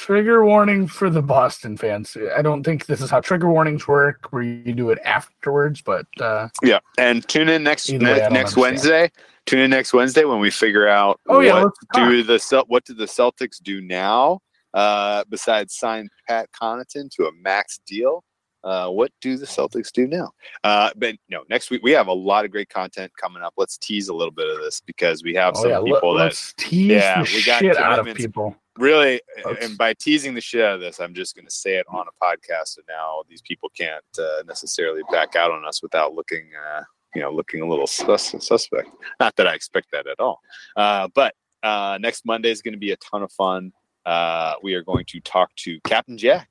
trigger 0.00 0.44
warning 0.46 0.86
for 0.86 1.10
the 1.10 1.20
Boston 1.20 1.76
fans. 1.76 2.16
I 2.34 2.40
don't 2.40 2.64
think 2.64 2.86
this 2.86 3.02
is 3.02 3.10
how 3.10 3.20
trigger 3.20 3.50
warnings 3.50 3.86
work, 3.86 4.28
where 4.30 4.42
you 4.42 4.72
do 4.72 4.88
it 4.88 4.98
afterwards. 5.04 5.82
But 5.82 6.06
uh, 6.18 6.48
Yeah, 6.62 6.78
and 6.96 7.26
tune 7.28 7.50
in 7.50 7.62
next 7.62 7.90
ne- 7.90 7.98
next 7.98 8.26
understand. 8.26 8.56
Wednesday. 8.56 9.12
Tune 9.44 9.60
in 9.60 9.70
next 9.70 9.92
Wednesday 9.92 10.24
when 10.24 10.40
we 10.40 10.50
figure 10.50 10.88
out 10.88 11.20
oh 11.28 11.40
yeah, 11.40 11.62
what 11.62 11.74
do 11.92 12.22
the 12.22 12.38
Cel- 12.38 12.64
what 12.68 12.84
did 12.84 12.96
the 12.96 13.04
Celtics 13.04 13.62
do 13.62 13.82
now 13.82 14.40
uh, 14.72 15.24
besides 15.28 15.74
sign 15.74 16.08
Pat 16.26 16.48
Connaughton 16.60 17.10
to 17.16 17.26
a 17.26 17.32
max 17.42 17.78
deal. 17.86 18.24
Uh, 18.62 18.88
what 18.88 19.10
do 19.20 19.36
the 19.36 19.46
Celtics 19.46 19.90
do 19.90 20.06
now? 20.06 20.30
Uh, 20.64 20.90
but 20.96 21.16
no, 21.30 21.44
next 21.48 21.70
week 21.70 21.82
we 21.82 21.92
have 21.92 22.08
a 22.08 22.12
lot 22.12 22.44
of 22.44 22.50
great 22.50 22.68
content 22.68 23.10
coming 23.20 23.42
up. 23.42 23.54
Let's 23.56 23.78
tease 23.78 24.08
a 24.08 24.14
little 24.14 24.32
bit 24.32 24.48
of 24.48 24.62
this 24.62 24.80
because 24.80 25.22
we 25.22 25.34
have 25.34 25.54
Oh 25.56 25.62
some 25.62 25.70
yeah, 25.70 25.80
people 25.84 26.14
let, 26.14 26.32
that 26.32 26.52
tease 26.56 26.90
Yeah, 26.90 27.22
we 27.22 27.42
got 27.42 27.60
shit 27.60 27.76
out 27.76 27.98
of 27.98 28.14
people. 28.14 28.56
Really 28.80 29.20
Let's- 29.44 29.64
and 29.64 29.78
by 29.78 29.94
teasing 29.94 30.34
the 30.34 30.40
shit 30.40 30.64
out 30.64 30.74
of 30.76 30.80
this 30.80 31.00
i'm 31.00 31.14
just 31.14 31.34
going 31.36 31.44
to 31.46 31.50
say 31.50 31.76
it 31.76 31.86
on 31.88 32.06
a 32.08 32.24
podcast 32.24 32.68
so 32.68 32.82
now 32.88 33.22
these 33.28 33.42
people 33.42 33.70
can't 33.76 34.04
uh, 34.18 34.42
necessarily 34.46 35.02
back 35.12 35.36
out 35.36 35.50
on 35.50 35.64
us 35.64 35.82
without 35.82 36.14
looking 36.14 36.48
uh, 36.66 36.82
you 37.14 37.20
know 37.22 37.30
looking 37.30 37.60
a 37.60 37.66
little 37.66 37.86
sus- 37.86 38.34
suspect. 38.44 38.88
Not 39.18 39.36
that 39.36 39.46
i 39.46 39.54
expect 39.54 39.88
that 39.92 40.06
at 40.06 40.18
all. 40.20 40.40
Uh, 40.76 41.08
but 41.14 41.34
uh, 41.62 41.98
next 42.00 42.24
monday 42.24 42.50
is 42.50 42.62
going 42.62 42.72
to 42.72 42.78
be 42.78 42.92
a 42.92 42.96
ton 42.96 43.22
of 43.22 43.32
fun. 43.32 43.72
Uh, 44.06 44.54
we 44.62 44.74
are 44.74 44.82
going 44.82 45.04
to 45.08 45.20
talk 45.20 45.54
to 45.56 45.78
captain 45.80 46.16
jack 46.16 46.48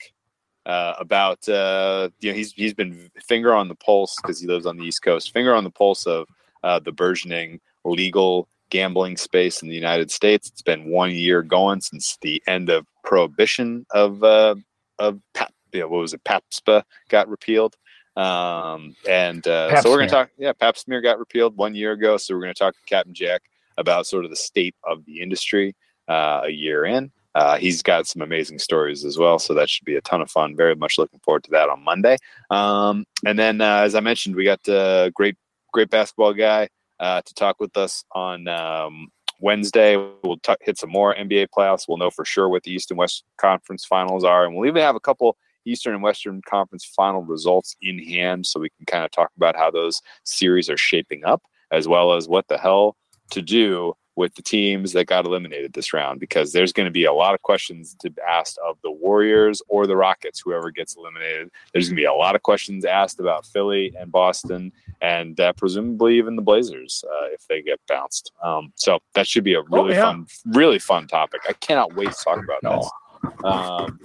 uh, 0.66 0.94
about 1.00 1.48
uh, 1.50 2.10
you 2.20 2.30
know 2.30 2.36
he's 2.36 2.54
he's 2.54 2.74
been 2.76 3.10
finger 3.26 3.54
on 3.56 3.68
the 3.68 3.76
pulse 3.76 4.16
because 4.22 4.40
he 4.40 4.48
lives 4.48 4.66
on 4.68 4.78
the 4.78 4.84
east 4.84 5.02
coast 5.02 5.32
finger 5.34 5.56
on 5.56 5.64
the 5.64 5.72
pulse 5.72 6.06
of 6.06 6.28
uh, 6.64 6.80
the 6.80 6.92
burgeoning 6.92 7.60
legal 7.86 8.48
gambling 8.70 9.18
space 9.18 9.62
in 9.62 9.70
the 9.70 9.76
United 9.76 10.12
States. 10.12 10.48
It's 10.48 10.62
been 10.62 10.90
one 10.90 11.12
year 11.12 11.42
going 11.42 11.82
since 11.82 12.18
the 12.22 12.42
end 12.48 12.70
of 12.70 12.86
prohibition 13.04 13.86
of 13.92 14.24
uh, 14.24 14.56
of 14.98 15.20
pap, 15.34 15.54
you 15.74 15.82
know, 15.82 15.88
what 15.88 16.02
was 16.02 16.14
it? 16.14 16.24
PASPA 16.24 16.84
got 17.10 17.28
repealed. 17.30 17.76
Um, 18.16 18.96
and 19.08 19.48
uh, 19.48 19.82
so 19.82 19.90
we're 19.90 19.98
going 19.98 20.10
to 20.10 20.14
talk. 20.14 20.30
Yeah, 20.38 20.52
Pap 20.52 20.78
smear 20.78 21.00
got 21.00 21.20
repealed 21.20 21.56
one 21.56 21.74
year 21.74 21.94
ago. 21.94 22.18
So 22.18 22.36
we're 22.36 22.42
going 22.42 22.54
to 22.54 22.60
talk 22.60 22.74
to 22.74 22.82
Captain 22.86 23.14
Jack 23.14 23.44
about 23.78 24.08
sort 24.08 24.26
of 24.26 24.30
the 24.30 24.36
state 24.36 24.76
of 24.84 25.06
the 25.06 25.22
industry 25.22 25.74
uh, 26.10 26.42
a 26.44 26.50
year 26.50 26.86
in. 26.86 27.12
uh, 27.36 27.58
he's 27.58 27.82
got 27.82 28.08
some 28.08 28.22
amazing 28.22 28.60
stories 28.60 29.06
as 29.06 29.18
well. 29.18 29.40
So 29.40 29.54
that 29.54 29.70
should 29.70 29.86
be 29.86 29.96
a 29.96 30.02
ton 30.02 30.22
of 30.22 30.32
fun. 30.32 30.56
Very 30.56 30.76
much 30.76 30.98
looking 30.98 31.20
forward 31.20 31.44
to 31.46 31.52
that 31.52 31.70
on 31.70 31.84
Monday. 31.84 32.18
Um, 32.50 33.06
and 33.26 33.38
then, 33.38 33.62
uh, 33.62 33.82
as 33.82 33.96
I 33.96 34.00
mentioned, 34.00 34.36
we 34.36 34.44
got 34.44 34.60
a 34.68 35.12
great, 35.14 35.36
great 35.72 35.90
basketball 35.90 36.34
guy 36.34 36.68
uh, 37.00 37.22
to 37.22 37.34
talk 37.34 37.60
with 37.60 37.76
us 37.78 38.04
on 38.14 38.48
um, 38.48 39.08
Wednesday. 39.40 39.96
We'll 39.98 40.38
t- 40.44 40.56
hit 40.62 40.78
some 40.78 40.92
more 40.92 41.16
NBA 41.16 41.48
playoffs. 41.56 41.86
We'll 41.88 41.98
know 41.98 42.10
for 42.10 42.26
sure 42.26 42.50
what 42.50 42.64
the 42.64 42.72
East 42.72 42.92
and 42.92 42.98
West 42.98 43.24
Conference 43.38 43.86
finals 43.86 44.24
are. 44.24 44.46
And 44.46 44.56
we'll 44.56 44.68
even 44.68 44.82
have 44.82 44.96
a 44.96 45.00
couple 45.00 45.38
Eastern 45.66 45.94
and 45.94 46.04
Western 46.04 46.42
Conference 46.48 46.86
final 46.86 47.22
results 47.22 47.76
in 47.82 48.00
hand 48.00 48.46
so 48.46 48.60
we 48.60 48.70
can 48.70 48.86
kind 48.86 49.06
of 49.06 49.12
talk 49.12 49.32
about 49.38 49.56
how 49.56 49.70
those 49.70 50.02
series 50.24 50.70
are 50.70 50.78
shaping 50.78 51.24
up, 51.26 51.42
as 51.72 51.88
well 51.88 52.14
as 52.14 52.28
what 52.28 52.48
the 52.48 52.58
hell 52.58 52.96
to 53.32 53.42
do 53.42 53.94
with 54.20 54.36
the 54.36 54.42
teams 54.42 54.92
that 54.92 55.06
got 55.06 55.26
eliminated 55.26 55.72
this 55.72 55.94
round 55.94 56.20
because 56.20 56.52
there's 56.52 56.74
going 56.74 56.86
to 56.86 56.92
be 56.92 57.06
a 57.06 57.14
lot 57.14 57.34
of 57.34 57.42
questions 57.42 57.96
to 58.02 58.10
be 58.10 58.22
asked 58.30 58.60
of 58.68 58.78
the 58.84 58.92
Warriors 58.92 59.62
or 59.70 59.88
the 59.88 59.96
Rockets, 59.96 60.42
whoever 60.44 60.72
gets 60.72 60.98
eliminated. 60.98 61.50
There's 61.72 61.88
going 61.88 61.96
to 61.96 62.02
be 62.02 62.06
a 62.06 62.14
lot 62.14 62.36
of 62.36 62.44
questions 62.44 62.84
asked 62.84 63.22
about 63.22 63.46
Philly 63.46 63.94
and 63.98 64.12
Boston 64.12 64.74
and 65.00 65.40
uh, 65.40 65.54
presumably 65.54 66.18
even 66.18 66.36
the 66.36 66.42
Blazers 66.42 67.06
uh, 67.08 67.28
if 67.32 67.48
they 67.48 67.62
get 67.62 67.80
bounced. 67.88 68.34
Um, 68.44 68.74
so 68.76 69.00
that 69.14 69.26
should 69.26 69.46
be 69.46 69.54
a 69.54 69.62
really 69.62 69.94
oh, 69.94 69.96
yeah. 69.96 70.02
fun, 70.02 70.28
really 70.48 70.80
fun 70.80 71.08
topic. 71.08 71.40
I 71.48 71.54
cannot 71.54 71.96
wait 71.96 72.12
to 72.12 72.18
talk 72.22 72.44
about 72.44 72.62
no. 72.62 72.76
this. 72.76 73.32
Um, 73.46 74.00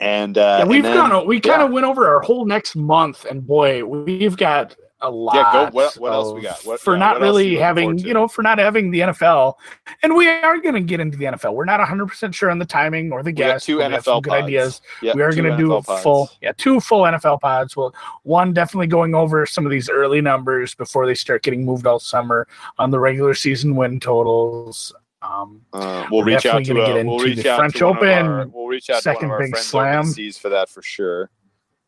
and 0.00 0.36
uh, 0.36 0.56
yeah, 0.58 0.64
we've 0.64 0.84
and 0.84 0.98
then, 0.98 1.10
gone. 1.10 1.26
We 1.28 1.38
kind 1.38 1.62
of 1.62 1.70
went 1.70 1.86
over 1.86 2.08
our 2.08 2.22
whole 2.22 2.44
next 2.44 2.74
month, 2.74 3.24
and 3.24 3.46
boy, 3.46 3.84
we've 3.84 4.36
got 4.36 4.74
a 5.00 5.10
lot. 5.10 5.34
Yeah, 5.34 5.52
go. 5.52 5.70
What, 5.70 5.94
what 5.94 6.12
else 6.12 6.34
we 6.34 6.42
got? 6.42 6.64
What, 6.64 6.80
for 6.80 6.94
yeah, 6.94 6.98
not 6.98 7.20
really 7.20 7.56
having, 7.56 7.98
you 7.98 8.14
know, 8.14 8.26
for 8.26 8.42
not 8.42 8.58
having 8.58 8.90
the 8.90 9.00
NFL, 9.00 9.54
and 10.02 10.14
we 10.14 10.28
are 10.28 10.58
going 10.58 10.74
to 10.74 10.80
get 10.80 11.00
into 11.00 11.16
the 11.16 11.26
NFL. 11.26 11.54
We're 11.54 11.64
not 11.64 11.80
100 11.80 12.06
percent 12.06 12.34
sure 12.34 12.50
on 12.50 12.58
the 12.58 12.64
timing 12.64 13.12
or 13.12 13.22
the 13.22 13.32
guests. 13.32 13.66
Two 13.66 13.78
NFL 13.78 14.22
good 14.22 14.32
ideas. 14.32 14.80
Yep, 15.02 15.14
we 15.14 15.22
are 15.22 15.32
going 15.32 15.50
to 15.50 15.56
do 15.56 15.80
pods. 15.82 16.02
full, 16.02 16.30
yeah, 16.40 16.52
two 16.56 16.80
full 16.80 17.02
NFL 17.02 17.40
pods. 17.40 17.76
Well, 17.76 17.94
one 18.24 18.52
definitely 18.52 18.88
going 18.88 19.14
over 19.14 19.46
some 19.46 19.64
of 19.64 19.70
these 19.70 19.88
early 19.88 20.20
numbers 20.20 20.74
before 20.74 21.06
they 21.06 21.14
start 21.14 21.42
getting 21.42 21.64
moved 21.64 21.86
all 21.86 21.98
summer 21.98 22.48
on 22.78 22.90
the 22.90 22.98
regular 22.98 23.34
season 23.34 23.76
win 23.76 24.00
totals. 24.00 24.94
Um, 25.20 25.62
uh, 25.72 26.06
we'll 26.10 26.22
reach 26.22 26.46
out 26.46 26.64
to, 26.64 26.80
uh, 26.80 27.02
we'll 27.04 27.18
reach 27.18 27.44
out 27.44 27.58
French 27.58 27.82
Open. 27.82 28.08
Our, 28.08 28.46
we'll 28.46 28.68
reach 28.68 28.88
out 28.88 29.02
second 29.02 29.22
to 29.22 29.28
one 29.28 29.34
of 29.34 29.40
our 29.40 29.46
big 29.46 29.56
slam 29.56 30.12
for 30.32 30.48
that 30.48 30.68
for 30.68 30.82
sure. 30.82 31.30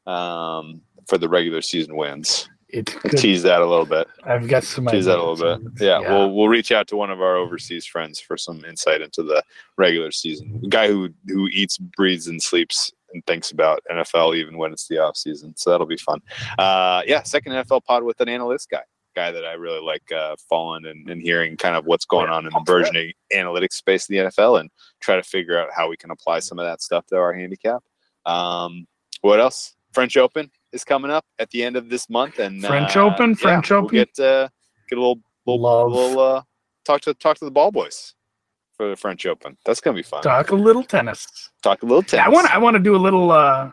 Um, 0.06 0.82
for 1.06 1.18
the 1.18 1.28
regular 1.28 1.60
season 1.60 1.94
wins 1.94 2.49
it 2.72 2.86
could, 2.86 3.18
tease 3.18 3.42
that 3.42 3.60
a 3.60 3.66
little 3.66 3.86
bit. 3.86 4.08
I've 4.24 4.48
got 4.48 4.64
some 4.64 4.86
tease 4.86 5.06
that 5.06 5.18
a 5.18 5.22
little 5.22 5.58
bit. 5.58 5.72
Yeah, 5.80 6.00
yeah, 6.00 6.10
we'll 6.10 6.34
we'll 6.34 6.48
reach 6.48 6.72
out 6.72 6.88
to 6.88 6.96
one 6.96 7.10
of 7.10 7.20
our 7.20 7.36
overseas 7.36 7.86
friends 7.86 8.20
for 8.20 8.36
some 8.36 8.64
insight 8.64 9.00
into 9.00 9.22
the 9.22 9.42
regular 9.76 10.10
season. 10.10 10.60
guy 10.68 10.88
who 10.88 11.10
who 11.26 11.48
eats, 11.48 11.78
breathes, 11.78 12.26
and 12.26 12.42
sleeps 12.42 12.92
and 13.12 13.24
thinks 13.26 13.50
about 13.50 13.82
NFL 13.90 14.36
even 14.36 14.56
when 14.56 14.72
it's 14.72 14.86
the 14.88 14.98
off 14.98 15.16
season. 15.16 15.54
So 15.56 15.70
that'll 15.70 15.86
be 15.86 15.96
fun. 15.96 16.20
Uh, 16.58 17.02
yeah, 17.06 17.22
second 17.22 17.52
NFL 17.52 17.84
pod 17.84 18.04
with 18.04 18.20
an 18.20 18.28
analyst 18.28 18.70
guy, 18.70 18.82
guy 19.14 19.30
that 19.30 19.44
I 19.44 19.54
really 19.54 19.80
like 19.80 20.10
uh, 20.12 20.36
following 20.48 20.86
and, 20.86 21.08
and 21.10 21.20
hearing 21.20 21.56
kind 21.56 21.76
of 21.76 21.86
what's 21.86 22.04
going 22.04 22.30
on 22.30 22.46
in 22.46 22.52
the 22.52 22.60
burgeoning 22.60 23.12
analytics 23.34 23.74
space 23.74 24.04
of 24.04 24.08
the 24.08 24.16
NFL 24.16 24.60
and 24.60 24.70
try 25.00 25.16
to 25.16 25.22
figure 25.22 25.58
out 25.58 25.70
how 25.74 25.88
we 25.88 25.96
can 25.96 26.10
apply 26.10 26.40
some 26.40 26.58
of 26.58 26.66
that 26.66 26.82
stuff 26.82 27.06
to 27.06 27.16
our 27.16 27.32
handicap. 27.32 27.82
Um, 28.26 28.86
what 29.22 29.40
else? 29.40 29.74
French 29.92 30.16
Open 30.16 30.50
is 30.72 30.84
coming 30.84 31.10
up 31.10 31.24
at 31.38 31.50
the 31.50 31.62
end 31.62 31.76
of 31.76 31.88
this 31.88 32.08
month, 32.08 32.38
and 32.38 32.64
French 32.64 32.96
uh, 32.96 33.06
Open, 33.06 33.34
French 33.34 33.70
yeah, 33.70 33.76
Open. 33.76 33.96
We'll 33.96 34.04
get 34.04 34.18
uh, 34.18 34.48
get 34.88 34.98
a 34.98 35.00
little 35.00 35.20
little, 35.46 35.60
Love. 35.60 35.92
little 35.92 36.20
uh, 36.20 36.42
talk 36.84 37.00
to 37.02 37.14
talk 37.14 37.38
to 37.38 37.44
the 37.44 37.50
ball 37.50 37.70
boys 37.70 38.14
for 38.76 38.88
the 38.88 38.96
French 38.96 39.26
Open. 39.26 39.56
That's 39.64 39.80
gonna 39.80 39.96
be 39.96 40.02
fun. 40.02 40.22
Talk 40.22 40.50
a 40.50 40.56
little 40.56 40.82
tennis. 40.82 41.50
Talk 41.62 41.82
a 41.82 41.86
little 41.86 42.02
tennis. 42.02 42.26
I 42.26 42.28
want 42.28 42.50
I 42.50 42.58
want 42.58 42.74
to 42.74 42.82
do 42.82 42.94
a 42.94 42.98
little. 42.98 43.30
uh 43.30 43.70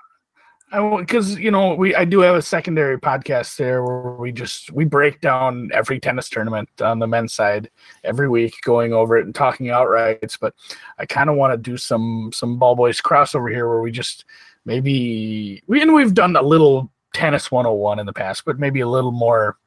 I 0.70 0.98
because 1.00 1.40
you 1.40 1.50
know 1.50 1.76
we 1.76 1.96
I 1.96 2.04
do 2.04 2.20
have 2.20 2.36
a 2.36 2.42
secondary 2.42 3.00
podcast 3.00 3.56
there 3.56 3.84
where 3.84 4.18
we 4.18 4.34
just 4.34 4.70
we 4.74 4.84
break 4.84 5.22
down 5.22 5.70
every 5.74 5.98
tennis 5.98 6.28
tournament 6.28 6.70
on 6.82 7.00
the 7.00 7.08
men's 7.08 7.34
side 7.34 7.70
every 8.04 8.28
week, 8.28 8.54
going 8.64 8.92
over 8.92 9.18
it 9.18 9.26
and 9.26 9.34
talking 9.34 9.68
outrights. 9.68 10.38
But 10.38 10.54
I 10.98 11.06
kind 11.06 11.30
of 11.30 11.38
want 11.38 11.54
to 11.54 11.58
do 11.58 11.78
some 11.78 12.32
some 12.34 12.60
ball 12.60 12.76
boys 12.76 13.00
crossover 13.00 13.50
here 13.50 13.70
where 13.70 13.80
we 13.80 13.92
just 13.92 14.26
maybe 14.68 15.64
we 15.66 15.82
and 15.82 15.94
we've 15.94 16.14
done 16.14 16.36
a 16.36 16.42
little 16.42 16.92
tennis 17.14 17.50
101 17.50 17.98
in 17.98 18.06
the 18.06 18.14
past, 18.14 18.44
but 18.46 18.60
maybe 18.60 18.82
a 18.82 18.88
little 18.88 19.12
more 19.12 19.58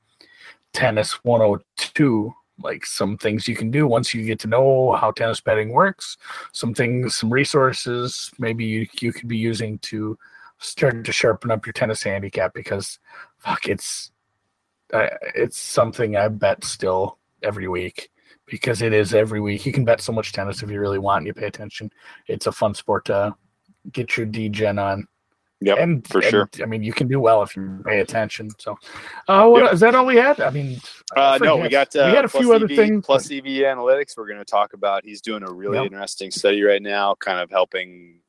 tennis 0.73 1.25
102 1.25 2.33
like 2.63 2.85
some 2.85 3.17
things 3.17 3.49
you 3.49 3.57
can 3.57 3.71
do 3.71 3.87
once 3.87 4.13
you 4.13 4.23
get 4.25 4.39
to 4.39 4.47
know 4.47 4.93
how 4.93 5.11
tennis 5.11 5.41
betting 5.41 5.71
works 5.71 6.19
some 6.53 6.75
things 6.75 7.17
some 7.17 7.33
resources 7.33 8.31
maybe 8.39 8.65
you, 8.65 8.87
you 9.01 9.13
could 9.13 9.27
be 9.27 9.37
using 9.37 9.79
to 9.79 10.17
start 10.59 11.03
to 11.05 11.11
sharpen 11.11 11.51
up 11.51 11.65
your 11.67 11.73
tennis 11.73 12.03
handicap 12.03 12.53
because 12.55 13.01
fuck 13.39 13.67
it's 13.67 14.13
uh, 14.93 15.09
it's 15.35 15.59
something 15.59 16.17
i 16.17 16.29
bet 16.29 16.63
still 16.63 17.19
every 17.43 17.67
week 17.67 18.11
because 18.51 18.83
it 18.83 18.93
is 18.93 19.15
every 19.15 19.41
week. 19.41 19.65
You 19.65 19.73
can 19.73 19.85
bet 19.85 20.01
so 20.01 20.13
much 20.13 20.33
tennis 20.33 20.63
if 20.63 20.71
you 20.71 20.81
really 20.81 20.99
want 20.99 21.19
and 21.19 21.27
you 21.29 21.33
pay 21.33 21.47
attention. 21.47 21.91
It's 22.27 22.47
a 22.47 22.53
fun 22.53 22.75
sport 22.75 23.05
to 23.07 23.35
get 23.93 24.17
your 24.17 24.27
D-gen 24.27 24.79
on. 24.79 25.07
Yep, 25.63 25.79
and 25.79 26.09
for 26.09 26.21
and, 26.21 26.31
sure. 26.31 26.51
I 26.63 26.67
mean, 26.67 26.83
you 26.83 26.95
can 26.95 27.07
do 27.07 27.21
well 27.21 27.43
if 27.43 27.55
you 27.55 27.83
pay 27.85 28.01
attention. 28.01 28.49
So, 28.59 28.79
uh, 29.29 29.47
what, 29.47 29.65
yep. 29.65 29.73
is 29.75 29.81
that 29.81 29.95
all 29.95 30.07
we 30.07 30.17
had? 30.17 30.41
I 30.41 30.49
mean, 30.49 30.81
uh, 31.15 31.39
no, 31.41 31.59
we 31.59 31.69
got 31.69 31.95
uh, 31.95 32.05
we 32.07 32.17
had 32.17 32.25
a 32.25 32.29
few 32.29 32.55
EV, 32.55 32.63
other 32.63 32.75
things. 32.75 33.05
Plus 33.05 33.31
EV 33.31 33.45
analytics. 33.45 34.17
We're 34.17 34.27
going 34.27 34.39
to 34.39 34.45
talk 34.45 34.73
about. 34.73 35.05
He's 35.05 35.21
doing 35.21 35.43
a 35.43 35.53
really 35.53 35.77
yep. 35.77 35.87
interesting 35.87 36.31
study 36.31 36.63
right 36.63 36.81
now, 36.81 37.15
kind 37.15 37.41
of 37.41 37.51
helping, 37.51 38.21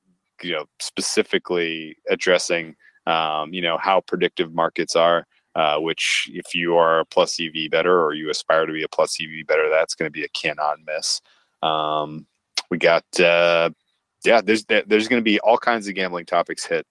you 0.41 0.51
know, 0.51 0.65
specifically 0.81 1.95
addressing, 2.09 2.75
um, 3.07 3.53
you 3.53 3.61
know, 3.61 3.77
how 3.77 4.01
predictive 4.01 4.53
markets 4.53 4.97
are. 4.97 5.25
Uh, 5.53 5.77
which, 5.79 6.29
if 6.33 6.55
you 6.55 6.77
are 6.77 7.01
a 7.01 7.05
plus 7.05 7.37
EV 7.39 7.69
better 7.69 8.01
or 8.01 8.13
you 8.13 8.29
aspire 8.29 8.65
to 8.65 8.71
be 8.71 8.83
a 8.83 8.87
plus 8.87 9.17
EV 9.21 9.45
better, 9.47 9.69
that's 9.69 9.95
going 9.95 10.07
to 10.07 10.11
be 10.11 10.23
a 10.23 10.29
cannot 10.29 10.77
miss. 10.85 11.21
Um, 11.61 12.25
we 12.69 12.77
got 12.77 13.03
uh, 13.19 13.69
yeah, 14.23 14.41
there's 14.41 14.65
there's 14.65 15.07
going 15.07 15.19
to 15.19 15.23
be 15.23 15.39
all 15.39 15.57
kinds 15.57 15.87
of 15.87 15.95
gambling 15.95 16.25
topics 16.25 16.65
hit. 16.65 16.85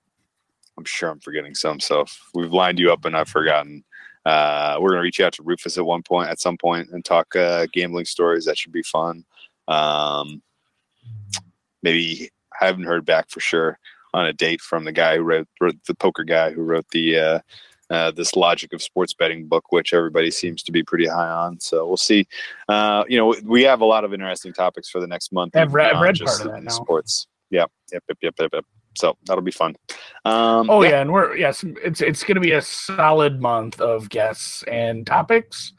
I'm 0.77 0.85
sure 0.85 1.11
I'm 1.11 1.20
forgetting 1.20 1.55
some. 1.55 1.81
So 1.81 2.07
we've 2.35 2.52
lined 2.52 2.78
you 2.78 2.93
up 2.93 3.05
and 3.05 3.16
I've 3.16 3.28
forgotten. 3.28 3.85
Uh, 4.27 4.77
we're 4.81 4.90
going 4.90 4.98
to 4.98 5.05
reach 5.05 5.20
out 5.20 5.32
to 5.35 5.43
Rufus 5.43 5.78
at 5.78 5.85
one 5.85 6.02
point, 6.02 6.28
at 6.28 6.40
some 6.40 6.57
point, 6.57 6.90
and 6.90 7.05
talk 7.05 7.35
uh, 7.36 7.66
gambling 7.73 8.05
stories. 8.05 8.44
That 8.44 8.59
should 8.59 8.73
be 8.73 8.82
fun. 8.82 9.24
Um, 9.69 10.43
maybe 11.82 12.31
I 12.61 12.66
haven't 12.66 12.85
heard 12.85 13.07
back 13.07 13.31
for 13.31 13.40
sure 13.40 13.78
on 14.12 14.27
a 14.27 14.32
date 14.32 14.61
from 14.61 14.85
the 14.85 14.93
guy 14.93 15.16
who 15.16 15.23
wrote, 15.23 15.48
wrote 15.61 15.77
the 15.86 15.94
poker 15.94 16.24
guy 16.24 16.51
who 16.51 16.62
wrote 16.62 16.86
the 16.90 17.19
uh, 17.19 17.39
uh, 17.91 18.11
this 18.12 18.37
logic 18.37 18.73
of 18.73 18.81
sports 18.83 19.12
betting 19.12 19.47
book, 19.47 19.65
which 19.71 19.93
everybody 19.93 20.31
seems 20.31 20.62
to 20.62 20.73
be 20.73 20.83
pretty 20.83 21.07
high 21.07 21.29
on. 21.29 21.59
So 21.61 21.87
we'll 21.87 21.97
see. 21.97 22.27
Uh, 22.69 23.05
you 23.09 23.19
know, 23.19 23.35
we 23.45 23.62
have 23.65 23.81
a 23.81 23.85
lot 23.85 24.05
of 24.05 24.15
interesting 24.15 24.53
topics 24.53 24.89
for 24.89 25.01
the 25.01 25.07
next 25.07 25.33
month. 25.33 25.57
I've 25.57 25.75
read, 25.75 26.01
read 26.01 26.19
part 26.19 26.41
of 26.41 26.53
that 26.53 26.62
now. 26.62 26.71
Sports. 26.71 27.27
Yeah. 27.51 27.67
Yep. 27.93 28.05
Yep. 28.09 28.19
Yep. 28.23 28.35
Yep. 28.39 28.51
yep. 28.53 28.65
So 28.97 29.17
that'll 29.27 29.43
be 29.43 29.53
fun. 29.53 29.77
Um, 30.25 30.69
oh 30.69 30.83
yeah. 30.83 30.91
yeah, 30.91 31.01
and 31.03 31.12
we're 31.12 31.37
yes, 31.37 31.65
it's 31.85 32.01
it's 32.01 32.25
going 32.25 32.35
to 32.35 32.41
be 32.41 32.53
a 32.53 32.61
solid 32.61 33.41
month 33.41 33.81
of 33.81 34.09
guests 34.09 34.65
and 34.65 35.07
topics. 35.07 35.73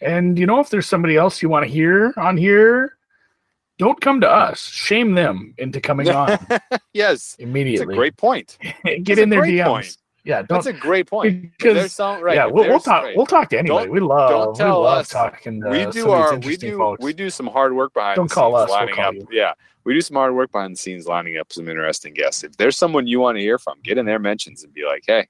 And 0.00 0.36
you 0.36 0.46
know, 0.46 0.58
if 0.58 0.68
there's 0.68 0.86
somebody 0.86 1.16
else 1.16 1.40
you 1.40 1.48
want 1.48 1.66
to 1.66 1.70
hear 1.70 2.12
on 2.16 2.36
here, 2.36 2.96
don't 3.78 4.00
come 4.00 4.20
to 4.22 4.28
us. 4.28 4.60
Shame 4.60 5.14
them 5.14 5.54
into 5.56 5.80
coming 5.80 6.08
on. 6.14 6.36
yes, 6.92 7.36
immediately. 7.38 7.84
It's 7.84 7.92
a 7.92 7.96
great 7.96 8.16
point. 8.16 8.58
Get 9.04 9.20
in 9.20 9.28
their 9.28 9.42
DMs. 9.42 9.66
Point 9.66 9.96
yeah, 10.28 10.42
that's 10.42 10.66
a 10.66 10.74
great 10.74 11.06
point. 11.06 11.52
Because 11.56 11.90
some, 11.94 12.22
right, 12.22 12.36
yeah, 12.36 12.44
we'll, 12.44 12.68
we'll 12.68 12.80
talk. 12.80 13.06
We'll 13.16 13.24
talk 13.24 13.48
to 13.48 13.58
anybody. 13.58 13.86
Don't, 13.86 13.94
we 13.94 14.00
love. 14.00 14.30
Don't 14.30 14.54
tell 14.54 14.82
we 14.82 14.88
us. 14.88 15.08
talking. 15.08 15.62
To 15.62 15.70
we 15.70 15.86
do 15.86 16.10
our. 16.10 16.36
We 16.36 16.54
do. 16.58 16.76
Folks. 16.76 17.02
We 17.02 17.14
do 17.14 17.30
some 17.30 17.46
hard 17.46 17.72
work 17.72 17.94
behind. 17.94 18.16
Don't 18.16 18.30
call 18.30 18.54
us. 18.54 18.68
Lining 18.68 18.94
we'll 18.98 19.06
up. 19.06 19.14
You. 19.14 19.26
Yeah, 19.32 19.54
we 19.84 19.94
do 19.94 20.02
some 20.02 20.16
hard 20.16 20.34
work 20.34 20.52
behind 20.52 20.74
the 20.74 20.78
scenes, 20.78 21.06
lining 21.06 21.38
up 21.38 21.50
some 21.50 21.66
interesting 21.66 22.12
guests. 22.12 22.44
If 22.44 22.58
there's 22.58 22.76
someone 22.76 23.06
you 23.06 23.20
want 23.20 23.38
to 23.38 23.40
hear 23.40 23.56
from, 23.56 23.78
get 23.82 23.96
in 23.96 24.04
their 24.04 24.18
mentions 24.18 24.64
and 24.64 24.74
be 24.74 24.84
like, 24.84 25.04
"Hey, 25.06 25.28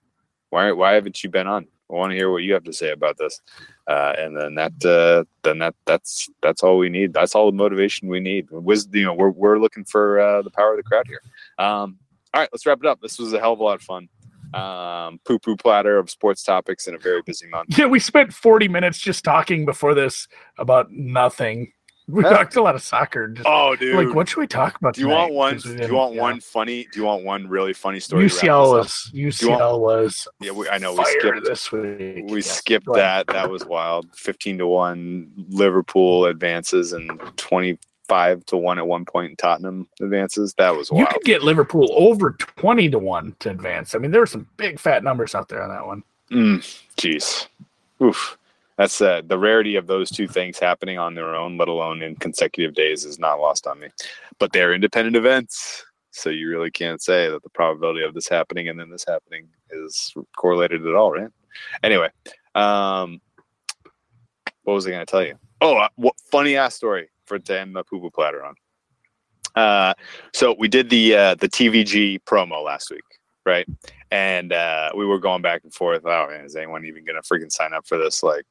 why 0.50 0.72
why 0.72 0.94
haven't 0.94 1.22
you 1.22 1.30
been 1.30 1.46
on? 1.46 1.68
I 1.88 1.94
want 1.94 2.10
to 2.10 2.16
hear 2.16 2.32
what 2.32 2.42
you 2.42 2.52
have 2.54 2.64
to 2.64 2.72
say 2.72 2.90
about 2.90 3.18
this." 3.18 3.40
Uh, 3.86 4.14
and 4.18 4.36
then 4.36 4.56
that 4.56 4.84
uh, 4.84 5.24
then 5.44 5.60
that 5.60 5.76
that's 5.86 6.28
that's 6.42 6.64
all 6.64 6.76
we 6.76 6.88
need. 6.88 7.12
That's 7.12 7.36
all 7.36 7.46
the 7.46 7.56
motivation 7.56 8.08
we 8.08 8.18
need. 8.18 8.50
Was 8.50 8.88
you 8.92 9.04
know 9.04 9.14
we're 9.14 9.30
we're 9.30 9.60
looking 9.60 9.84
for 9.84 10.18
uh, 10.18 10.42
the 10.42 10.50
power 10.50 10.72
of 10.72 10.78
the 10.78 10.82
crowd 10.82 11.06
here. 11.06 11.22
Um, 11.56 11.98
all 12.34 12.40
right, 12.40 12.48
let's 12.52 12.66
wrap 12.66 12.80
it 12.82 12.86
up. 12.86 13.00
This 13.00 13.20
was 13.20 13.32
a 13.32 13.38
hell 13.38 13.52
of 13.52 13.60
a 13.60 13.62
lot 13.62 13.76
of 13.76 13.82
fun 13.82 14.08
um, 14.54 15.20
poo 15.24 15.38
poo 15.38 15.56
platter 15.56 15.98
of 15.98 16.10
sports 16.10 16.42
topics 16.42 16.86
in 16.86 16.94
a 16.94 16.98
very 16.98 17.22
busy 17.22 17.46
month. 17.48 17.78
Yeah, 17.78 17.86
we 17.86 18.00
spent 18.00 18.32
40 18.32 18.68
minutes 18.68 18.98
just 18.98 19.24
talking 19.24 19.64
before 19.64 19.94
this 19.94 20.28
about 20.58 20.90
nothing. 20.90 21.72
We 22.08 22.24
yeah. 22.24 22.30
talked 22.30 22.56
a 22.56 22.62
lot 22.62 22.74
of 22.74 22.82
soccer. 22.82 23.28
Just, 23.28 23.46
oh, 23.46 23.76
dude! 23.76 23.94
Like, 23.94 24.14
what 24.14 24.30
should 24.30 24.40
we 24.40 24.46
talk 24.46 24.76
about? 24.76 24.94
Do 24.94 25.02
you 25.02 25.08
want 25.08 25.34
one? 25.34 25.58
Do 25.58 25.74
you 25.74 25.94
want 25.94 26.14
yeah. 26.14 26.22
one 26.22 26.40
funny? 26.40 26.88
Do 26.90 27.00
you 27.00 27.04
want 27.04 27.22
one 27.22 27.46
really 27.46 27.74
funny 27.74 28.00
story? 28.00 28.24
UCL 28.24 28.72
was 28.72 29.10
UCL 29.14 29.58
want, 29.60 29.82
was. 29.82 30.26
Yeah, 30.40 30.52
we, 30.52 30.66
I 30.70 30.78
know 30.78 30.94
we 30.94 31.04
skipped 31.04 31.44
this 31.44 31.70
week. 31.70 32.24
We 32.24 32.36
yes. 32.36 32.50
skipped 32.50 32.86
that. 32.94 33.26
That 33.26 33.50
was 33.50 33.66
wild. 33.66 34.06
Fifteen 34.16 34.56
to 34.56 34.66
one. 34.66 35.30
Liverpool 35.50 36.24
advances 36.24 36.94
and 36.94 37.20
twenty 37.36 37.78
five 38.08 38.44
to 38.46 38.56
one 38.56 38.78
at 38.78 38.86
one 38.86 39.04
point 39.04 39.30
in 39.30 39.36
Tottenham 39.36 39.88
advances. 40.00 40.54
That 40.54 40.74
was 40.74 40.90
You 40.90 41.06
could 41.06 41.22
get 41.22 41.42
Liverpool 41.42 41.88
over 41.92 42.32
twenty 42.32 42.88
to 42.90 42.98
one 42.98 43.36
to 43.40 43.50
advance. 43.50 43.94
I 43.94 43.98
mean, 43.98 44.10
there 44.10 44.20
were 44.20 44.26
some 44.26 44.48
big 44.56 44.80
fat 44.80 45.04
numbers 45.04 45.34
out 45.34 45.48
there 45.48 45.62
on 45.62 45.68
that 45.70 45.86
one. 45.86 46.02
Mm, 46.30 46.82
jeez. 46.96 47.46
Oof. 48.02 48.36
That's 48.76 49.00
uh, 49.00 49.22
the 49.26 49.38
rarity 49.38 49.74
of 49.74 49.88
those 49.88 50.08
two 50.08 50.28
things 50.28 50.56
happening 50.58 50.98
on 50.98 51.14
their 51.14 51.34
own, 51.34 51.58
let 51.58 51.66
alone 51.66 52.00
in 52.00 52.14
consecutive 52.14 52.74
days, 52.74 53.04
is 53.04 53.18
not 53.18 53.40
lost 53.40 53.66
on 53.66 53.80
me. 53.80 53.88
But 54.38 54.52
they're 54.52 54.72
independent 54.72 55.16
events, 55.16 55.84
so 56.12 56.30
you 56.30 56.48
really 56.48 56.70
can't 56.70 57.02
say 57.02 57.28
that 57.28 57.42
the 57.42 57.50
probability 57.50 58.04
of 58.04 58.14
this 58.14 58.28
happening 58.28 58.68
and 58.68 58.78
then 58.78 58.88
this 58.88 59.04
happening 59.06 59.48
is 59.70 60.14
correlated 60.36 60.86
at 60.86 60.94
all, 60.94 61.10
right? 61.10 61.28
Anyway, 61.82 62.08
um, 62.54 63.20
what 64.62 64.74
was 64.74 64.86
I 64.86 64.90
going 64.90 65.04
to 65.04 65.10
tell 65.10 65.24
you? 65.24 65.34
Oh, 65.60 65.76
uh, 65.76 65.88
what 65.96 66.14
funny 66.30 66.56
ass 66.56 66.76
story 66.76 67.08
for 67.28 67.38
to 67.38 67.60
end 67.60 67.76
the 67.76 67.84
poo 67.84 68.00
poo 68.00 68.10
platter 68.10 68.44
on. 68.44 68.54
Uh, 69.54 69.94
so 70.32 70.54
we 70.58 70.68
did 70.68 70.90
the 70.90 71.14
uh, 71.14 71.34
the 71.34 71.48
TVG 71.48 72.20
promo 72.24 72.64
last 72.64 72.90
week, 72.90 73.04
right? 73.44 73.66
and 74.10 74.52
uh, 74.52 74.90
we 74.96 75.04
were 75.04 75.18
going 75.18 75.42
back 75.42 75.64
and 75.64 75.74
forth. 75.74 76.02
Oh 76.06 76.28
man, 76.30 76.44
is 76.44 76.56
anyone 76.56 76.84
even 76.84 77.04
gonna 77.04 77.20
freaking 77.20 77.52
sign 77.52 77.74
up 77.74 77.86
for 77.86 77.98
this? 77.98 78.22
Like, 78.22 78.46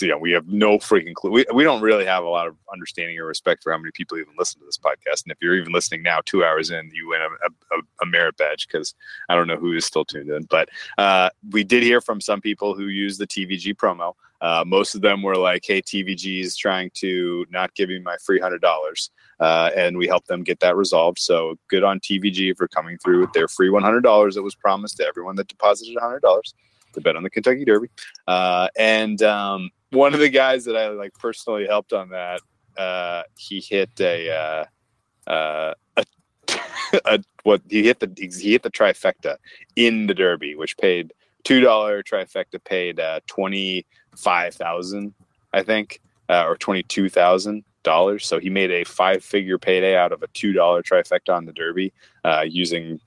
you 0.00 0.08
know, 0.08 0.16
we 0.16 0.32
have 0.32 0.48
no 0.48 0.78
freaking 0.78 1.14
clue. 1.14 1.30
We, 1.30 1.44
we 1.52 1.64
don't 1.64 1.82
really 1.82 2.06
have 2.06 2.24
a 2.24 2.28
lot 2.28 2.46
of 2.46 2.56
understanding 2.72 3.18
or 3.18 3.26
respect 3.26 3.62
for 3.62 3.72
how 3.72 3.78
many 3.78 3.90
people 3.92 4.16
even 4.16 4.32
listen 4.38 4.60
to 4.60 4.66
this 4.66 4.78
podcast. 4.78 5.24
And 5.24 5.32
if 5.32 5.38
you're 5.40 5.56
even 5.56 5.72
listening 5.72 6.02
now, 6.02 6.20
two 6.24 6.44
hours 6.44 6.70
in, 6.70 6.90
you 6.94 7.08
win 7.08 7.20
a, 7.20 7.76
a, 7.76 7.80
a 8.02 8.06
merit 8.06 8.36
badge 8.38 8.66
because 8.66 8.94
I 9.28 9.34
don't 9.34 9.48
know 9.48 9.56
who 9.56 9.74
is 9.74 9.84
still 9.84 10.04
tuned 10.04 10.30
in. 10.30 10.44
But 10.44 10.70
uh, 10.96 11.28
we 11.50 11.62
did 11.62 11.82
hear 11.82 12.00
from 12.00 12.20
some 12.20 12.40
people 12.40 12.74
who 12.74 12.86
use 12.86 13.18
the 13.18 13.26
TVG 13.26 13.76
promo. 13.76 14.14
Uh, 14.42 14.64
most 14.66 14.94
of 14.96 15.00
them 15.00 15.22
were 15.22 15.36
like, 15.36 15.62
"Hey, 15.64 15.80
TVG 15.80 16.40
is 16.40 16.56
trying 16.56 16.90
to 16.94 17.46
not 17.50 17.74
give 17.74 17.88
me 17.88 18.00
my 18.00 18.16
free 18.26 18.40
hundred 18.40 18.60
dollars," 18.60 19.10
uh, 19.40 19.70
and 19.76 19.96
we 19.96 20.08
helped 20.08 20.26
them 20.26 20.42
get 20.42 20.58
that 20.60 20.76
resolved. 20.76 21.20
So 21.20 21.56
good 21.68 21.84
on 21.84 22.00
TVG 22.00 22.56
for 22.56 22.66
coming 22.66 22.98
through 22.98 23.20
with 23.20 23.32
their 23.32 23.46
free 23.46 23.70
one 23.70 23.82
hundred 23.84 24.02
dollars 24.02 24.34
that 24.34 24.42
was 24.42 24.56
promised 24.56 24.96
to 24.96 25.06
everyone 25.06 25.36
that 25.36 25.46
deposited 25.46 25.96
hundred 26.00 26.22
dollars 26.22 26.54
to 26.94 27.00
bet 27.00 27.16
on 27.16 27.22
the 27.22 27.30
Kentucky 27.30 27.64
Derby. 27.64 27.88
Uh, 28.26 28.68
and 28.76 29.22
um, 29.22 29.70
one 29.90 30.14
of 30.14 30.20
the 30.20 30.28
guys 30.28 30.64
that 30.64 30.76
I 30.76 30.88
like 30.88 31.14
personally 31.14 31.66
helped 31.66 31.92
on 31.92 32.10
that, 32.10 32.40
uh, 32.76 33.22
he 33.36 33.60
hit 33.60 33.90
a, 34.00 34.30
uh, 34.30 35.30
uh, 35.30 35.74
a, 35.96 36.04
a 37.04 37.18
what 37.44 37.62
he 37.68 37.82
hit 37.82 38.00
the 38.00 38.12
he 38.16 38.52
hit 38.52 38.62
the 38.62 38.70
trifecta 38.70 39.36
in 39.76 40.06
the 40.06 40.14
Derby, 40.14 40.54
which 40.54 40.76
paid 40.78 41.12
two 41.44 41.60
dollar 41.60 42.02
trifecta 42.02 42.62
paid 42.64 43.00
uh, 43.00 43.20
twenty 43.26 43.86
five 44.16 44.54
thousand, 44.54 45.14
I 45.52 45.62
think, 45.62 46.00
uh, 46.28 46.44
or 46.46 46.56
twenty 46.56 46.82
two 46.82 47.08
thousand 47.08 47.64
dollars. 47.82 48.26
So 48.26 48.38
he 48.38 48.50
made 48.50 48.70
a 48.70 48.84
five 48.84 49.24
figure 49.24 49.58
payday 49.58 49.96
out 49.96 50.12
of 50.12 50.22
a 50.22 50.28
two 50.28 50.52
dollar 50.52 50.82
trifecta 50.82 51.34
on 51.34 51.46
the 51.46 51.52
Derby 51.52 51.92
uh, 52.24 52.44
using 52.48 53.00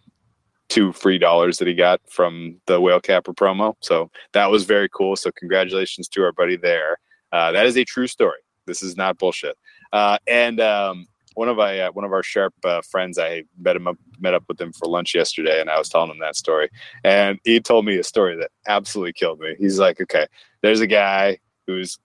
two 0.67 0.91
free 0.91 1.17
dollars 1.17 1.57
that 1.59 1.67
he 1.67 1.73
got 1.73 2.01
from 2.09 2.59
the 2.65 2.81
whale 2.81 2.99
capper 2.99 3.33
promo. 3.33 3.75
So 3.81 4.09
that 4.33 4.49
was 4.49 4.65
very 4.65 4.89
cool. 4.89 5.15
So 5.15 5.31
congratulations 5.31 6.07
to 6.09 6.23
our 6.23 6.31
buddy 6.31 6.57
there. 6.57 6.97
Uh, 7.31 7.51
that 7.51 7.65
is 7.65 7.77
a 7.77 7.83
true 7.83 8.07
story. 8.07 8.39
This 8.65 8.81
is 8.81 8.97
not 8.97 9.17
bullshit. 9.17 9.57
Uh, 9.93 10.17
and 10.27 10.59
um, 10.59 11.07
one 11.35 11.47
of 11.47 11.57
my 11.57 11.79
uh, 11.79 11.91
one 11.91 12.05
of 12.05 12.11
our 12.11 12.23
sharp 12.23 12.53
uh, 12.63 12.81
friends, 12.81 13.17
I 13.17 13.43
met 13.59 13.75
him 13.75 13.87
up, 13.87 13.97
met 14.19 14.33
up 14.33 14.43
with 14.47 14.59
him 14.59 14.73
for 14.73 14.87
lunch 14.87 15.13
yesterday, 15.13 15.61
and 15.61 15.69
I 15.69 15.77
was 15.77 15.89
telling 15.89 16.11
him 16.11 16.19
that 16.19 16.35
story, 16.35 16.69
and 17.03 17.39
he 17.43 17.59
told 17.59 17.85
me 17.85 17.97
a 17.97 18.03
story 18.03 18.35
that 18.37 18.51
absolutely 18.67 19.13
killed 19.13 19.39
me. 19.39 19.55
He's 19.59 19.79
like, 19.79 20.01
"Okay, 20.01 20.25
there's 20.61 20.81
a 20.81 20.87
guy 20.87 21.37
who's 21.67 21.97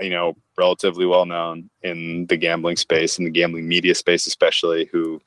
you 0.00 0.10
know 0.10 0.34
relatively 0.58 1.06
well 1.06 1.24
known 1.24 1.70
in 1.82 2.26
the 2.26 2.36
gambling 2.36 2.76
space 2.76 3.18
in 3.18 3.24
the 3.24 3.30
gambling 3.30 3.68
media 3.68 3.94
space 3.94 4.26
especially 4.26 4.88
who 4.90 5.20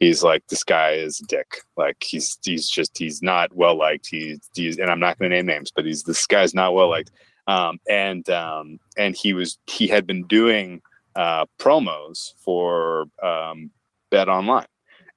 he's 0.00 0.22
like 0.22 0.44
this 0.48 0.64
guy 0.64 0.92
is 0.92 1.20
a 1.20 1.24
dick. 1.24 1.58
Like 1.76 2.02
he's 2.02 2.38
he's 2.42 2.68
just 2.68 2.98
he's 2.98 3.22
not 3.22 3.54
well 3.54 3.76
liked. 3.76 4.08
He's, 4.10 4.40
he's 4.54 4.78
and 4.78 4.90
i'm 4.90 4.98
not 4.98 5.18
going 5.18 5.30
to 5.30 5.36
name 5.36 5.46
names 5.46 5.70
but 5.74 5.84
he's 5.84 6.02
this 6.02 6.26
guy's 6.26 6.54
not 6.54 6.74
well 6.74 6.88
liked. 6.88 7.12
Um, 7.46 7.78
and 7.88 8.28
um, 8.30 8.78
and 8.96 9.16
he 9.16 9.32
was 9.32 9.58
he 9.66 9.86
had 9.86 10.06
been 10.06 10.24
doing 10.26 10.82
uh, 11.16 11.46
promos 11.58 12.34
for 12.38 13.06
um, 13.22 13.70
BetOnline. 14.12 14.66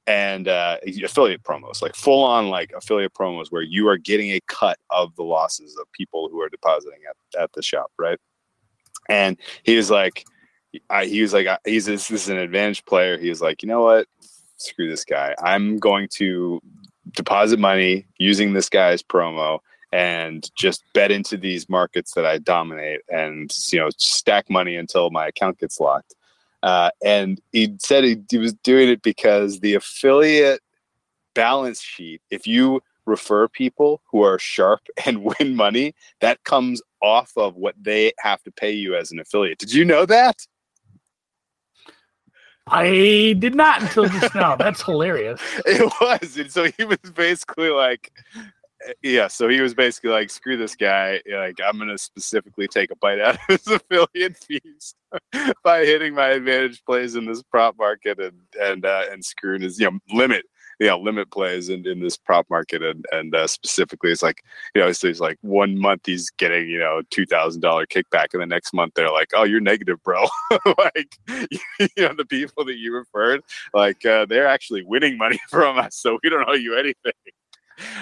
And 0.06 0.50
uh, 0.50 0.80
affiliate 1.06 1.44
promos 1.44 1.82
like 1.82 1.96
full 1.96 2.26
on 2.26 2.50
like 2.50 2.74
affiliate 2.76 3.14
promos 3.14 3.48
where 3.52 3.62
you 3.62 3.88
are 3.88 3.96
getting 3.96 4.32
a 4.32 4.42
cut 4.48 4.78
of 4.90 5.16
the 5.16 5.24
losses 5.24 5.78
of 5.78 5.90
people 5.94 6.28
who 6.30 6.42
are 6.42 6.50
depositing 6.50 7.00
at, 7.10 7.42
at 7.42 7.54
the 7.54 7.62
shop 7.62 7.90
right? 7.98 8.20
And 9.08 9.38
he 9.64 9.78
was 9.78 9.90
like 9.90 10.26
I, 10.90 11.06
he 11.06 11.22
was 11.22 11.32
like 11.32 11.48
I- 11.48 11.60
he's 11.64 11.86
this, 11.86 12.10
this 12.10 12.24
is 12.24 12.30
an 12.30 12.38
advantage 12.38 12.84
player. 12.84 13.18
He 13.18 13.30
was 13.30 13.42
like 13.42 13.64
you 13.64 13.70
know 13.70 13.82
what? 13.82 14.08
Screw 14.58 14.90
this 14.90 15.06
guy. 15.06 15.36
I'm 15.42 15.78
going 15.78 16.10
to 16.16 16.60
deposit 17.12 17.58
money 17.58 18.06
using 18.18 18.52
this 18.52 18.68
guy's 18.68 19.02
promo 19.02 19.60
and 19.94 20.50
just 20.56 20.84
bet 20.94 21.12
into 21.12 21.38
these 21.38 21.70
markets 21.70 22.14
that 22.14 22.26
i 22.26 22.38
dominate 22.40 23.02
and 23.10 23.52
you 23.72 23.80
know 23.80 23.90
stack 23.98 24.50
money 24.50 24.76
until 24.76 25.10
my 25.12 25.28
account 25.28 25.58
gets 25.60 25.80
locked 25.80 26.16
uh, 26.64 26.90
and 27.04 27.42
he 27.52 27.76
said 27.78 28.06
he, 28.06 28.18
he 28.32 28.38
was 28.38 28.54
doing 28.54 28.88
it 28.88 29.02
because 29.02 29.60
the 29.60 29.76
affiliate 29.76 30.62
balance 31.36 31.82
sheet 31.82 32.22
if 32.32 32.48
you 32.48 32.82
refer 33.06 33.48
people 33.48 34.02
who 34.10 34.22
are 34.24 34.40
sharp 34.40 34.80
and 35.06 35.24
win 35.24 35.56
money 35.56 35.94
that 36.22 36.44
comes 36.44 36.82
off 37.02 37.32
of 37.38 37.56
what 37.56 37.76
they 37.82 38.14
have 38.20 38.42
to 38.44 38.52
pay 38.52 38.72
you 38.72 38.96
as 38.96 39.12
an 39.12 39.20
affiliate. 39.20 39.60
Did 39.60 39.74
you 39.74 39.84
know 39.84 40.06
that? 40.06 40.38
I 42.68 43.36
did 43.40 43.56
not 43.56 43.82
until 43.82 44.08
just 44.08 44.34
now. 44.34 44.56
That's 44.56 44.82
hilarious. 44.82 45.42
It 45.66 45.92
was. 46.00 46.38
And 46.38 46.50
so 46.50 46.72
he 46.78 46.86
was 46.86 46.98
basically 47.14 47.70
like, 47.70 48.10
yeah, 49.02 49.28
so 49.28 49.48
he 49.48 49.62
was 49.62 49.74
basically 49.74 50.12
like, 50.12 50.30
screw 50.30 50.58
this 50.58 50.76
guy. 50.76 51.22
Like, 51.32 51.60
I'm 51.64 51.80
to 51.80 51.98
specifically 51.98 52.68
take 52.68 52.92
a 52.92 52.96
bite 52.96 53.20
out 53.20 53.36
of 53.36 53.42
his 53.48 53.68
affiliate 53.68 54.38
fees 54.38 54.96
by 55.64 55.86
hitting 55.86 56.14
my 56.14 56.30
advantage 56.30 56.84
plays 56.86 57.16
in 57.16 57.26
this 57.26 57.44
prop 57.44 57.78
market 57.78 58.20
and, 58.20 58.40
and, 58.60 58.86
uh, 58.86 59.04
and 59.12 59.24
screwing 59.24 59.62
his, 59.62 59.80
you 59.80 59.90
know, 59.90 60.00
limit 60.12 60.46
you 60.80 60.88
know 60.88 61.00
limit 61.00 61.30
plays 61.32 61.70
in, 61.70 61.88
in 61.88 62.00
this 62.00 62.18
prop 62.18 62.46
market 62.50 62.82
and 62.82 63.06
and 63.12 63.36
uh, 63.36 63.48
specifically 63.48 64.12
it's 64.12 64.24
like 64.24 64.44
you 64.76 64.82
know 64.82 64.92
so 64.92 65.08
he's 65.08 65.20
like 65.20 65.38
one 65.42 65.78
month 65.78 66.02
he's 66.06 66.30
getting 66.32 66.68
you 66.68 66.80
know 66.80 67.02
two 67.10 67.26
thousand 67.26 67.62
dollar 67.62 67.86
kickback 67.86 68.28
and 68.34 68.42
the 68.42 68.46
next 68.46 68.74
month 68.74 68.94
they're 68.96 69.12
like 69.12 69.30
oh 69.34 69.44
you're 69.44 69.60
negative 69.60 70.02
bro 70.04 70.26
like 70.66 71.18
you 71.28 71.48
know 71.98 72.14
the 72.14 72.26
people 72.28 72.66
that 72.66 72.78
you 72.78 72.94
referred 72.94 73.42
like 73.74 74.06
uh, 74.06 74.26
they're 74.26 74.48
actually 74.48 74.84
winning 74.84 75.18
money 75.18 75.40
from 75.50 75.78
us 75.78 75.96
so 75.96 76.18
we 76.24 76.30
don't 76.30 76.48
owe 76.50 76.54
you 76.54 76.76
anything 76.78 77.14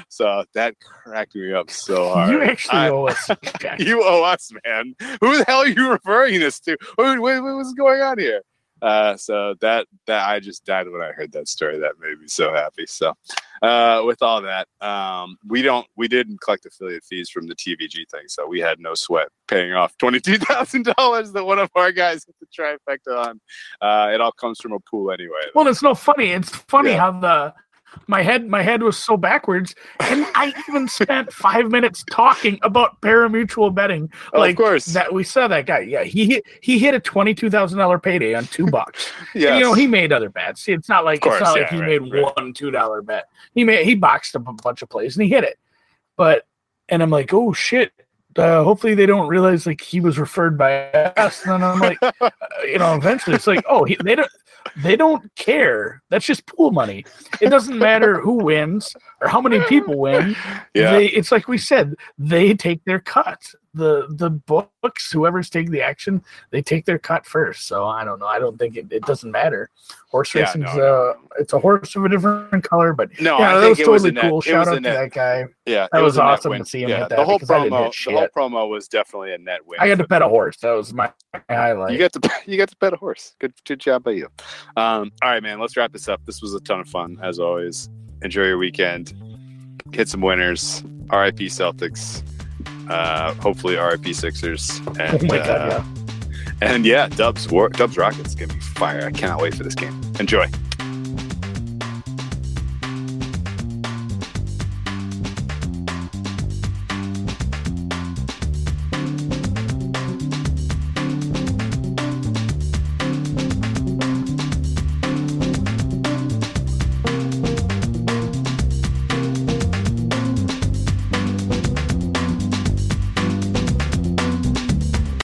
so 0.10 0.44
that 0.54 0.76
cracked 0.80 1.36
me 1.36 1.54
up 1.54 1.70
so 1.70 2.10
hard 2.14 2.32
You 2.32 2.42
actually 2.44 2.78
I- 2.80 2.90
owe 2.90 3.08
us. 3.08 3.30
You 3.80 4.04
owe 4.04 4.24
us, 4.24 4.52
man. 4.66 4.96
Who 5.22 5.38
the 5.38 5.46
hell 5.48 5.60
are 5.60 5.68
you 5.68 5.90
referring 5.92 6.40
this 6.40 6.60
to? 6.62 6.78
What, 6.96 7.20
what, 7.20 7.42
what's 7.44 7.74
going 7.74 8.02
on 8.02 8.20
here? 8.20 8.42
Uh, 8.82 9.16
so 9.16 9.54
that 9.62 9.86
that 10.08 10.28
I 10.28 10.40
just 10.40 10.66
died 10.66 10.90
when 10.90 11.04
I 11.04 11.12
heard 11.12 11.32
that 11.34 11.48
story. 11.48 11.78
That 11.78 12.00
made 12.00 12.20
me 12.20 12.28
so 12.28 12.52
happy. 12.52 12.88
So, 12.88 13.14
uh, 13.62 14.02
with 14.08 14.24
all 14.24 14.42
that, 14.42 14.68
um, 14.82 15.38
we 15.48 15.62
don't 15.62 15.86
we 15.96 16.08
didn't 16.08 16.42
collect 16.42 16.66
affiliate 16.66 17.04
fees 17.04 17.30
from 17.30 17.46
the 17.46 17.54
TVG 17.54 18.10
thing, 18.10 18.24
so 18.28 18.48
we 18.48 18.60
had 18.60 18.80
no 18.80 18.96
sweat 18.96 19.28
paying 19.48 19.74
off 19.74 19.96
twenty 20.00 20.20
two 20.20 20.40
thousand 20.40 20.86
dollars 20.98 21.32
that 21.34 21.46
one 21.46 21.60
of 21.60 21.70
our 21.76 21.92
guys 21.92 22.26
hit 22.26 22.36
the 22.40 22.48
trifecta 22.48 23.28
on. 23.28 23.40
Uh, 23.82 24.12
it 24.16 24.20
all 24.20 24.32
comes 24.32 24.60
from 24.60 24.72
a 24.72 24.80
pool 24.80 25.12
anyway. 25.12 25.44
Well, 25.54 25.68
it's 25.68 25.84
no 25.84 25.94
funny. 25.94 26.32
It's 26.32 26.50
funny 26.50 26.90
Yeah. 26.90 26.98
how 26.98 27.12
the 27.12 27.54
my 28.08 28.22
head 28.22 28.48
my 28.48 28.62
head 28.62 28.84
was 28.84 28.98
so 28.98 29.18
backwards, 29.18 29.76
and 30.00 30.26
I 30.36 30.54
even 30.70 30.88
spent 30.88 31.32
five 31.32 31.70
minutes 31.70 32.04
talking 32.10 32.60
about 32.62 33.00
parimutuel 33.02 33.74
betting. 33.74 34.12
Oh, 34.34 34.40
like 34.40 34.52
of 34.52 34.58
course, 34.58 34.86
that 34.88 35.14
we 35.14 35.24
saw 35.24 35.48
that 35.48 35.66
guy. 35.66 35.80
Yeah, 35.80 36.04
he 36.04 36.26
hit 36.26 36.46
he 36.62 36.80
hit 36.80 36.94
a 36.94 37.00
twenty 37.00 37.34
two 37.34 37.50
thousand 37.50 37.80
dollar 37.80 38.00
payday 38.00 38.34
on 38.34 38.46
two 38.46 38.68
bucks. 38.68 39.12
yeah 39.36 39.58
You 39.58 39.64
know, 39.64 39.74
he 39.74 39.88
made 39.88 40.12
other 40.12 40.30
bets. 40.30 40.68
It's 40.68 40.90
not 40.90 41.06
like 41.06 41.22
course, 41.22 41.36
it's 41.36 41.44
not 41.44 41.58
like 41.58 41.70
he 41.70 41.80
right, 41.80 42.02
made 42.02 42.14
right. 42.14 42.34
one 42.36 42.54
two 42.54 42.72
dollar 42.72 43.02
bet. 43.02 43.26
He 43.54 43.64
made 43.64 43.86
he 43.86 43.96
boxed 43.96 44.36
up 44.36 44.48
a 44.48 44.54
bunch 44.54 44.82
of 44.82 44.90
plays 44.90 45.16
and 45.16 45.24
he 45.24 45.30
hit 45.30 45.44
it. 45.44 45.60
But 46.18 46.46
and 46.90 47.02
I'm 47.02 47.10
like, 47.10 47.34
oh 47.34 47.54
shit. 47.54 47.92
Uh, 48.38 48.64
hopefully 48.64 48.96
they 48.96 49.06
don't 49.06 49.28
realize 49.28 49.66
like 49.66 49.82
he 49.82 50.00
was 50.00 50.18
referred 50.18 50.58
by 50.58 50.90
us. 50.92 51.44
And 51.44 51.52
then 51.52 51.64
I'm 51.64 51.80
like, 51.80 51.98
uh, 52.22 52.30
you 52.64 52.80
know, 52.80 52.96
eventually 52.96 53.36
it's 53.36 53.48
like, 53.48 53.64
oh, 53.68 53.84
he, 53.84 53.98
they 54.04 54.16
don't 54.16 54.32
they 54.78 54.96
don't 54.96 55.34
care. 55.36 56.02
That's 56.10 56.26
just 56.26 56.46
pool 56.46 56.72
money. 56.72 57.06
It 57.40 57.50
doesn't 57.50 57.78
matter 57.78 58.20
who 58.20 58.44
wins 58.44 58.96
or 59.22 59.28
how 59.28 59.42
many 59.42 59.60
people 59.62 59.98
win. 59.98 60.36
yeah, 60.74 60.92
They, 60.92 61.08
it's 61.08 61.32
like 61.32 61.48
we 61.48 61.58
said, 61.58 61.96
they 62.18 62.54
take 62.54 62.84
their 62.86 63.00
cut. 63.00 63.42
The 63.74 64.08
the 64.10 64.30
books, 64.30 65.12
whoever's 65.12 65.50
taking 65.50 65.72
the 65.72 65.82
action, 65.82 66.22
they 66.50 66.62
take 66.62 66.86
their 66.86 67.00
cut 67.00 67.26
first. 67.26 67.68
So 67.68 67.86
I 67.86 68.04
don't 68.04 68.20
know. 68.20 68.26
I 68.28 68.38
don't 68.40 68.58
think 68.58 68.76
it, 68.76 68.88
it 68.92 69.04
doesn't 69.04 69.32
matter. 69.32 69.70
Horse 70.10 70.36
Yeah, 70.36 70.42
racing's 70.42 70.66
no, 70.66 70.76
no, 70.76 70.84
uh, 70.84 71.14
it's 71.40 71.54
a 71.54 71.60
horse 71.60 71.96
of 71.96 72.04
a 72.04 72.10
different 72.10 72.64
color, 72.66 72.92
but 72.94 73.10
No, 73.22 73.40
yeah, 73.40 73.52
I 73.52 73.54
that 73.56 73.62
think 73.62 73.70
was 73.70 73.80
it 73.80 73.88
was 73.90 74.02
totally 74.04 74.10
a 74.10 74.22
net. 74.24 74.30
cool. 74.30 74.40
It 74.40 74.44
Shout 74.44 74.68
out 74.68 74.74
to 74.74 74.80
net. 74.82 74.94
that 74.96 75.12
guy. 75.14 75.46
Yeah, 75.66 75.88
That 75.94 76.02
was 76.04 76.18
net 76.18 76.26
awesome 76.26 76.52
to 76.58 76.66
see 76.66 76.84
him 76.84 76.90
yeah, 76.90 77.08
the 77.08 77.24
whole 77.24 77.38
because 77.40 77.50
I 77.50 77.64
didn't 77.64 77.72
promo, 77.74 78.06
the 78.06 78.12
whole 78.12 78.28
promo 78.36 78.70
was 78.70 78.88
definitely 78.90 79.34
a 79.34 79.38
net 79.38 79.66
win. 79.66 79.80
I 79.80 79.88
got 79.88 80.00
to 80.00 80.08
pet 80.08 80.22
a 80.22 80.28
horse. 80.28 80.58
That 80.58 80.72
was 80.72 80.94
my 80.94 81.10
highlight. 81.50 81.94
You 81.94 81.98
got 82.00 82.12
to 82.14 82.32
you 82.46 82.58
got 82.58 82.68
to 82.70 82.76
pet 82.76 82.92
a 82.92 82.98
horse. 82.98 83.36
Good 83.40 83.54
good 83.66 83.80
job 83.80 84.04
by 84.04 84.12
you. 84.12 84.28
Um, 84.76 85.12
all 85.22 85.30
right, 85.30 85.42
man. 85.42 85.60
Let's 85.60 85.78
wrap 85.78 85.94
this 85.94 86.10
up. 86.10 86.22
This 86.26 86.42
was 86.42 86.54
a 86.54 86.60
ton 86.60 86.82
of 86.82 86.90
fun 86.90 87.18
as 87.24 87.40
always. 87.40 87.90
Enjoy 88.22 88.44
your 88.44 88.58
weekend. 88.58 89.14
Hit 89.94 90.10
some 90.10 90.22
winners. 90.22 90.84
R.I.P. 91.10 91.48
Celtics. 91.48 92.22
Uh, 92.92 93.34
hopefully 93.36 93.78
R.I.P. 93.78 94.12
Sixers. 94.12 94.82
oh 94.86 94.96
And, 95.00 95.24
my 95.30 95.40
uh, 95.40 95.82
yeah. 95.82 95.86
And 96.62 96.86
yeah, 96.86 97.08
Dubs 97.08 97.50
War, 97.50 97.70
Dubs 97.70 97.98
Rockets 97.98 98.36
gonna 98.36 98.54
be 98.54 98.60
fire. 98.60 99.06
I 99.08 99.12
cannot 99.12 99.42
wait 99.42 99.56
for 99.56 99.64
this 99.64 99.76
game. 99.76 100.00
Enjoy. 100.20 100.46